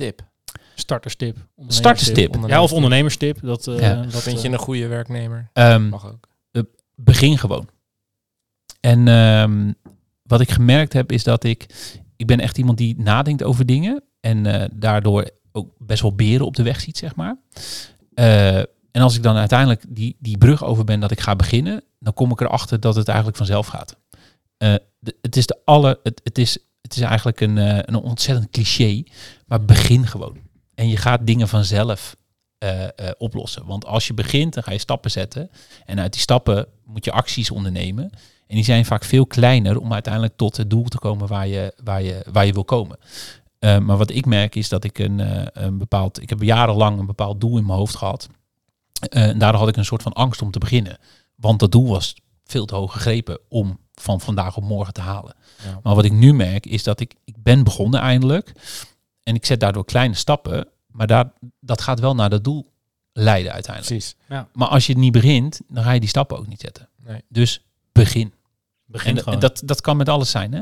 tip? 0.05 0.30
starterstip. 0.74 1.36
Starterstip. 1.68 2.36
Ja, 2.46 2.62
of 2.62 2.72
ondernemerstip. 2.72 3.38
Dat, 3.42 3.66
eh, 3.66 3.78
Ja. 3.80 3.94
dat 4.03 4.22
Vind 4.22 4.36
eh, 4.36 4.42
je 4.42 4.48
een 4.48 4.59
goede 4.59 4.86
werknemer? 4.86 5.48
Ehm, 5.53 5.88
Mag 5.88 6.07
ook. 6.07 6.28
begin 6.94 7.38
gewoon. 7.38 7.68
En 8.80 9.09
ehm, 9.09 9.72
wat 10.22 10.40
ik 10.40 10.50
gemerkt 10.50 10.92
heb 10.92 11.12
is 11.12 11.24
dat 11.24 11.44
ik, 11.44 11.66
ik 12.16 12.26
ben 12.26 12.40
echt 12.40 12.59
iemand 12.59 12.78
die 12.78 13.00
nadenkt 13.00 13.42
over 13.42 13.66
dingen 13.66 14.03
en 14.20 14.46
eh, 14.46 14.68
daardoor 14.72 15.30
ook 15.53 15.70
best 15.78 16.03
wel 16.03 16.14
beren 16.14 16.46
op 16.46 16.57
de 16.57 16.62
weg 16.62 16.80
ziet, 16.80 16.96
zeg 16.98 17.14
maar. 17.16 17.36
Eh, 18.14 18.59
en 18.90 19.03
als 19.03 19.16
ik 19.16 19.22
dan 19.22 19.36
uiteindelijk 19.36 19.84
die, 19.88 20.16
die 20.20 20.38
brug 20.38 20.64
over 20.64 20.84
ben 20.84 21.00
dat 21.00 21.11
ik 21.11 21.20
ga 21.20 21.36
beginnen, 21.36 21.82
dan 21.98 22.14
kom 22.14 22.30
ik 22.30 22.40
erachter 22.40 22.80
dat 22.80 22.94
het 22.94 23.09
eigenlijk 23.09 23.36
vanzelf 23.36 23.66
gaat. 23.66 23.96
Eh, 24.57 24.74
de- 24.98 25.16
het 25.22 25.36
is 25.36 25.46
de 25.46 25.59
alle, 25.64 26.00
het, 26.03 26.20
het 26.24 26.38
is, 26.38 26.59
het 26.83 26.97
is 26.97 27.01
eigenlijk 27.01 27.41
een, 27.41 27.59
eh, 27.59 27.78
een 27.80 27.95
ontzettend 27.95 28.51
cliché, 28.51 29.03
maar 29.47 29.64
begin 29.64 30.07
gewoon. 30.07 30.37
En 30.74 30.89
je 30.89 30.97
gaat 30.97 31.26
dingen 31.26 31.49
vanzelf 31.49 32.16
eh, 32.59 32.83
eh, 32.83 32.91
oplossen. 33.18 33.66
Want 33.66 33.87
als 33.87 34.07
je 34.07 34.14
begint, 34.14 34.55
dan 34.55 34.62
ga 34.62 34.72
je 34.72 34.78
stappen 34.78 35.11
zetten. 35.11 35.51
En 35.85 36.01
uit 36.01 36.12
die 36.12 36.20
stappen 36.20 36.66
moet 36.85 37.05
je 37.05 37.12
acties 37.12 37.51
ondernemen. 37.51 38.11
En 38.47 38.55
die 38.59 38.64
zijn 38.64 38.85
vaak 38.85 39.05
veel 39.05 39.26
kleiner 39.26 39.80
om 39.80 39.93
uiteindelijk 39.93 40.37
tot 40.37 40.57
het 40.57 40.70
doel 40.70 40.85
te 40.85 40.99
komen 40.99 41.28
waar 41.28 41.47
je, 41.47 41.74
waar 41.85 42.03
je, 42.03 42.24
waar 42.33 42.47
je 42.47 42.53
wil 42.53 42.64
komen. 42.64 42.99
Maar 43.62 43.97
wat 43.97 44.11
ik 44.11 44.26
merk 44.26 44.55
is 44.55 44.68
dat 44.68 44.85
ik 44.85 44.99
een, 44.99 45.20
eh, 45.20 45.47
een 45.53 45.78
bepaald. 45.78 46.22
Ik 46.22 46.28
heb 46.28 46.43
jarenlang 46.43 46.99
een 46.99 47.07
bepaald 47.07 47.41
doel 47.41 47.59
in 47.59 47.66
mijn 47.66 47.78
hoofd 47.78 47.97
gehad. 47.97 48.28
Eh, 49.09 49.28
en 49.28 49.39
daardoor 49.39 49.61
had 49.61 49.68
ik 49.68 49.76
een 49.76 49.85
soort 49.85 50.03
van 50.03 50.12
angst 50.12 50.43
om 50.43 50.51
te 50.51 50.59
beginnen. 50.59 50.99
Want 51.35 51.61
dat 51.61 51.72
doel 51.72 51.89
was 51.89 52.14
veel 52.53 52.66
te 52.66 52.74
hoog 52.74 52.92
gegrepen 52.92 53.38
om 53.48 53.78
van 53.94 54.20
vandaag 54.20 54.57
op 54.57 54.62
morgen 54.62 54.92
te 54.92 55.00
halen. 55.00 55.34
Ja. 55.64 55.80
Maar 55.82 55.94
wat 55.94 56.05
ik 56.05 56.12
nu 56.12 56.34
merk 56.34 56.66
is 56.66 56.82
dat 56.82 57.00
ik, 57.00 57.14
ik 57.24 57.42
ben 57.42 57.64
begonnen 57.64 58.00
eindelijk. 58.00 58.53
En 59.22 59.34
ik 59.34 59.46
zet 59.46 59.61
daardoor 59.61 59.84
kleine 59.84 60.14
stappen. 60.14 60.68
Maar 60.86 61.07
daar, 61.07 61.32
dat 61.61 61.80
gaat 61.80 62.00
wel 62.00 62.14
naar 62.14 62.30
dat 62.30 62.44
doel 62.44 62.66
leiden 63.12 63.53
uiteindelijk. 63.53 63.96
Precies. 63.96 64.16
Maar 64.53 64.68
als 64.68 64.86
je 64.86 64.92
het 64.92 65.00
niet 65.00 65.12
begint, 65.12 65.61
dan 65.68 65.84
ga 65.84 65.92
je 65.92 66.00
die 66.00 66.09
stappen 66.09 66.38
ook 66.38 66.46
niet 66.46 66.61
zetten. 66.61 66.88
Nee. 66.96 67.22
Dus 67.28 67.64
begin. 67.92 68.32
begint 68.84 69.16
En 69.16 69.22
gewoon. 69.22 69.40
dat, 69.40 69.62
dat 69.64 69.80
kan 69.80 69.96
met 69.96 70.09
alles 70.09 70.30
zijn. 70.30 70.53
Hè? 70.53 70.61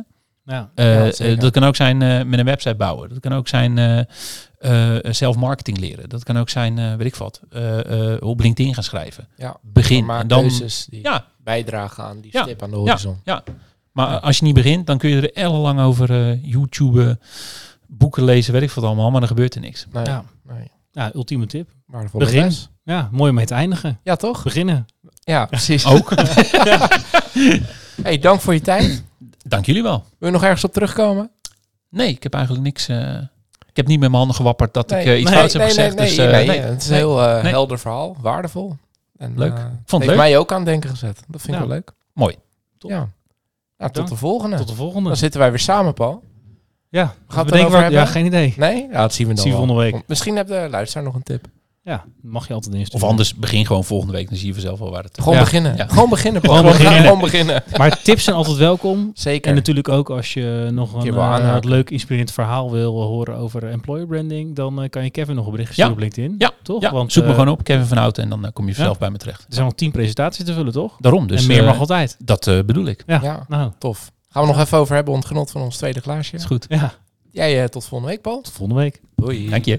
Ja. 0.51 0.71
Eh, 0.75 1.07
Ja, 1.07 1.11
eh, 1.25 1.39
dat 1.39 1.53
kan 1.53 1.65
ook 1.65 1.77
zijn 1.77 2.03
eh, 2.03 2.23
met 2.25 2.39
een 2.39 2.45
website 2.45 2.75
bouwen. 2.75 3.09
Dat 3.09 3.21
kan 3.21 3.33
ook 3.33 3.49
zijn 3.49 3.79
eh, 3.79 4.97
eh, 4.97 5.13
zelf-marketing 5.13 5.79
leren. 5.79 6.09
Dat 6.09 6.23
kan 6.25 6.39
ook 6.39 6.49
zijn, 6.49 6.79
eh, 6.79 6.95
weet 6.95 7.07
ik 7.07 7.15
wat, 7.17 7.41
eh, 7.51 8.13
eh, 8.15 8.23
op 8.23 8.41
LinkedIn 8.41 8.75
gaan 8.75 8.83
schrijven. 8.85 9.29
Ja. 9.37 9.57
Begin. 9.63 10.05
Maar 10.05 10.21
En 10.21 10.29
dan, 10.29 10.41
keuzes 10.41 10.87
die 10.91 11.03
ja, 11.03 11.25
bijdragen 11.39 12.05
aan 12.05 12.21
die 12.21 12.31
Ja. 12.33 12.43
stip 12.43 12.63
aan 12.63 12.71
de 12.71 12.77
horizon. 12.77 13.17
maar 13.93 14.19
als 14.21 14.39
je 14.39 14.45
niet 14.45 14.55
begint, 14.55 14.87
dan 14.87 14.99
kun 14.99 15.11
je 15.11 15.17
er 15.21 15.33
ellenlang 15.33 15.81
over 15.81 16.11
eh, 16.11 16.45
YouTube, 16.45 17.19
boeken 17.87 18.25
lezen, 18.25 18.53
weet 18.53 18.63
ik 18.63 18.71
wat 18.71 18.85
allemaal, 18.85 19.11
maar 19.11 19.21
dan 19.21 19.29
gebeurt 19.29 19.55
er 19.55 19.61
niks. 19.61 19.87
Nee, 19.93 20.05
Ja. 20.05 20.25
nee. 20.49 20.71
ja, 20.93 21.11
ultieme 21.15 21.47
tip. 21.47 21.69
Waardevolle 21.87 22.25
Begin. 22.25 22.43
les. 22.43 22.69
Ja, 22.85 23.09
mooi 23.13 23.31
om 23.31 23.37
mee 23.37 23.47
te 23.47 23.55
eindigen. 23.55 23.99
Ja, 24.03 24.17
toch? 24.17 24.43
Beginnen. 24.43 24.87
Ja, 25.25 25.47
precies. 25.47 25.87
Ook. 25.87 26.13
Hey, 28.03 28.19
dank 28.19 28.41
voor 28.41 28.55
je 28.55 28.61
tijd. 28.61 29.05
Dank 29.51 29.67
jullie 29.67 29.83
wel. 29.83 30.05
Wil 30.19 30.29
je 30.29 30.35
nog 30.35 30.45
ergens 30.45 30.65
op 30.65 30.73
terugkomen? 30.73 31.31
Nee, 31.89 32.09
ik 32.09 32.23
heb 32.23 32.35
eigenlijk 32.35 32.65
niks. 32.65 32.89
eh, 32.89 33.15
ik 33.69 33.77
heb 33.77 33.87
niet 33.87 33.99
met 34.01 34.09
mijn 34.09 34.15
handen 34.19 34.37
gewapperd 34.37 34.75
dat 34.75 34.91
ik 34.91 34.97
Nee, 34.97 35.07
eh, 35.07 35.21
iets 35.21 35.31
nee, 35.31 35.39
fouts 35.39 35.53
heb 35.53 35.63
nee, 35.63 35.71
gezegd. 35.71 35.95
Nee, 35.97 36.07
dus, 36.07 36.17
nee, 36.17 36.27
eh, 36.27 36.33
nee, 36.33 36.47
nee. 36.47 36.59
het 36.61 36.81
is 36.83 36.89
een 36.89 36.93
Nee. 36.93 37.01
heel 37.01 37.17
Nee. 37.43 37.53
helder 37.53 37.79
verhaal. 37.79 38.17
Waardevol. 38.21 38.77
En, 39.17 39.33
Leuk. 39.39 39.57
Vond 39.59 39.71
het 39.87 39.91
heeft 39.91 40.07
leuk. 40.07 40.17
mij 40.17 40.39
ook 40.39 40.51
aan 40.51 40.57
het 40.57 40.67
denken 40.67 40.91
gezet. 40.91 41.23
Dat 41.29 41.41
vind 41.41 41.57
ik 41.57 41.63
Ja. 41.63 41.67
wel 41.69 41.69
leuk. 41.77 41.93
Mooi. 42.13 42.35
Top. 42.79 42.91
Ja. 42.91 43.09
Nou, 43.79 43.93
tot 43.93 44.09
de 44.09 44.17
volgende. 44.17 44.57
Tot 44.57 44.69
de 44.69 44.75
volgende. 44.75 45.09
Dan 45.09 45.17
zitten 45.19 45.41
wij 45.41 45.51
weer 45.51 45.59
samen, 45.59 45.95
Paul. 45.95 46.23
ja, 46.89 47.05
Gaat 47.05 47.15
we 47.29 47.37
het 47.37 47.37
denken 47.37 47.59
erover 47.59 47.71
wat- 47.73 47.81
hebben? 47.83 48.01
Ja, 48.01 48.07
geen 48.07 48.25
idee. 48.27 48.55
Nee? 48.57 48.89
Ja, 48.91 49.01
dat 49.01 49.15
zien 49.15 49.27
we 49.29 49.35
dan 49.35 49.43
Zien 49.43 49.53
we 49.53 49.59
volgende 49.59 49.83
week. 49.83 50.03
Misschien 50.07 50.37
heeft 50.37 50.49
de 50.49 50.67
luisteraar 50.71 51.05
nog 51.05 51.15
een 51.15 51.23
tip. 51.23 51.47
Ja, 51.83 52.05
mag 52.23 52.49
je 52.49 52.55
altijd 52.55 52.75
eens 52.75 52.91
Of 52.91 53.03
anders 53.03 53.35
begin 53.35 53.67
gewoon 53.67 53.85
volgende 53.85 54.13
week. 54.13 54.29
Dan 54.29 54.37
zie 54.39 54.47
je 54.47 54.53
vanzelf 54.53 54.79
wel 54.79 54.91
waar 54.91 55.03
het 55.03 55.19
Gewoon 55.19 55.35
Ja. 55.35 55.41
beginnen. 55.41 55.77
Ja. 55.77 55.87
Gewoon 55.89 56.09
beginnen, 56.09 56.41
Paul. 56.43 56.57
Gewoon 56.57 56.73
beginnen. 56.73 57.03
Gewoon 57.03 57.21
beginnen. 57.21 57.63
Maar 57.79 58.03
tips 58.03 58.25
zijn 58.25 58.37
altijd 58.37 58.57
welkom. 58.57 59.11
Zeker. 59.15 59.49
En 59.51 59.55
natuurlijk 59.57 59.89
ook 59.89 60.11
als 60.11 60.35
je 60.35 60.69
nog 60.73 61.05
een 61.05 61.15
eh, 61.17 61.57
leuk 61.61 61.91
inspirerend 61.91 62.33
verhaal 62.33 62.71
wil 62.71 63.01
horen 63.03 63.37
over 63.37 63.65
employer 63.69 64.07
branding, 64.07 64.55
dan 64.57 64.83
eh, 64.83 64.91
kan 64.91 65.05
je 65.05 65.11
Kevin 65.11 65.35
nog 65.35 65.45
een 65.45 65.51
bericht 65.53 65.73
sturen 65.73 65.91
Ja. 65.91 65.97
op 65.97 66.03
LinkedIn. 66.03 66.35
Ja. 66.39 66.51
toch? 66.63 66.83
Ja, 66.83 66.93
Want 66.93 67.13
zoek 67.13 67.23
me 67.25 67.31
eh, 67.31 67.37
gewoon 67.37 67.53
op, 67.53 67.65
Kevin 67.65 67.85
van 67.87 67.97
Houten, 67.97 68.23
en 68.23 68.29
dan 68.41 68.53
kom 68.53 68.67
je 68.69 68.75
vanzelf 68.75 68.95
Ja. 68.95 69.01
bij 69.01 69.11
me 69.11 69.19
terecht. 69.19 69.41
Er 69.41 69.47
zijn 69.55 69.65
nog 69.65 69.75
tien 69.75 69.91
presentaties 69.91 70.45
te 70.45 70.53
vullen, 70.53 70.73
toch? 70.73 70.97
Daarom, 70.99 71.27
dus 71.27 71.41
en 71.43 71.47
meer 71.49 71.65
mag 71.65 71.79
altijd. 71.79 72.17
dat 72.19 72.47
eh, 72.47 72.59
bedoel 72.67 72.85
ik. 72.87 73.03
Ja. 73.07 73.19
Ja, 73.23 73.45
Nou, 73.49 73.71
tof. 73.79 74.11
Gaan 74.29 74.43
we 74.43 74.49
nog 74.49 74.61
even 74.61 74.79
over 74.79 74.95
hebben, 74.95 75.15
ontgenot 75.15 75.51
van 75.51 75.61
ons 75.63 75.77
tweede 75.77 76.01
glaasje. 76.01 76.37
Is 76.37 76.45
goed. 76.45 76.67
ja. 76.69 76.93
Jij 77.33 77.69
tot 77.69 77.85
volgende 77.87 78.13
week, 78.13 78.23
Paul. 78.23 78.41
Tot 78.41 78.53
volgende 78.53 78.81
week. 78.83 79.01
Doei. 79.17 79.49
Dank 79.49 79.65
je. 79.65 79.79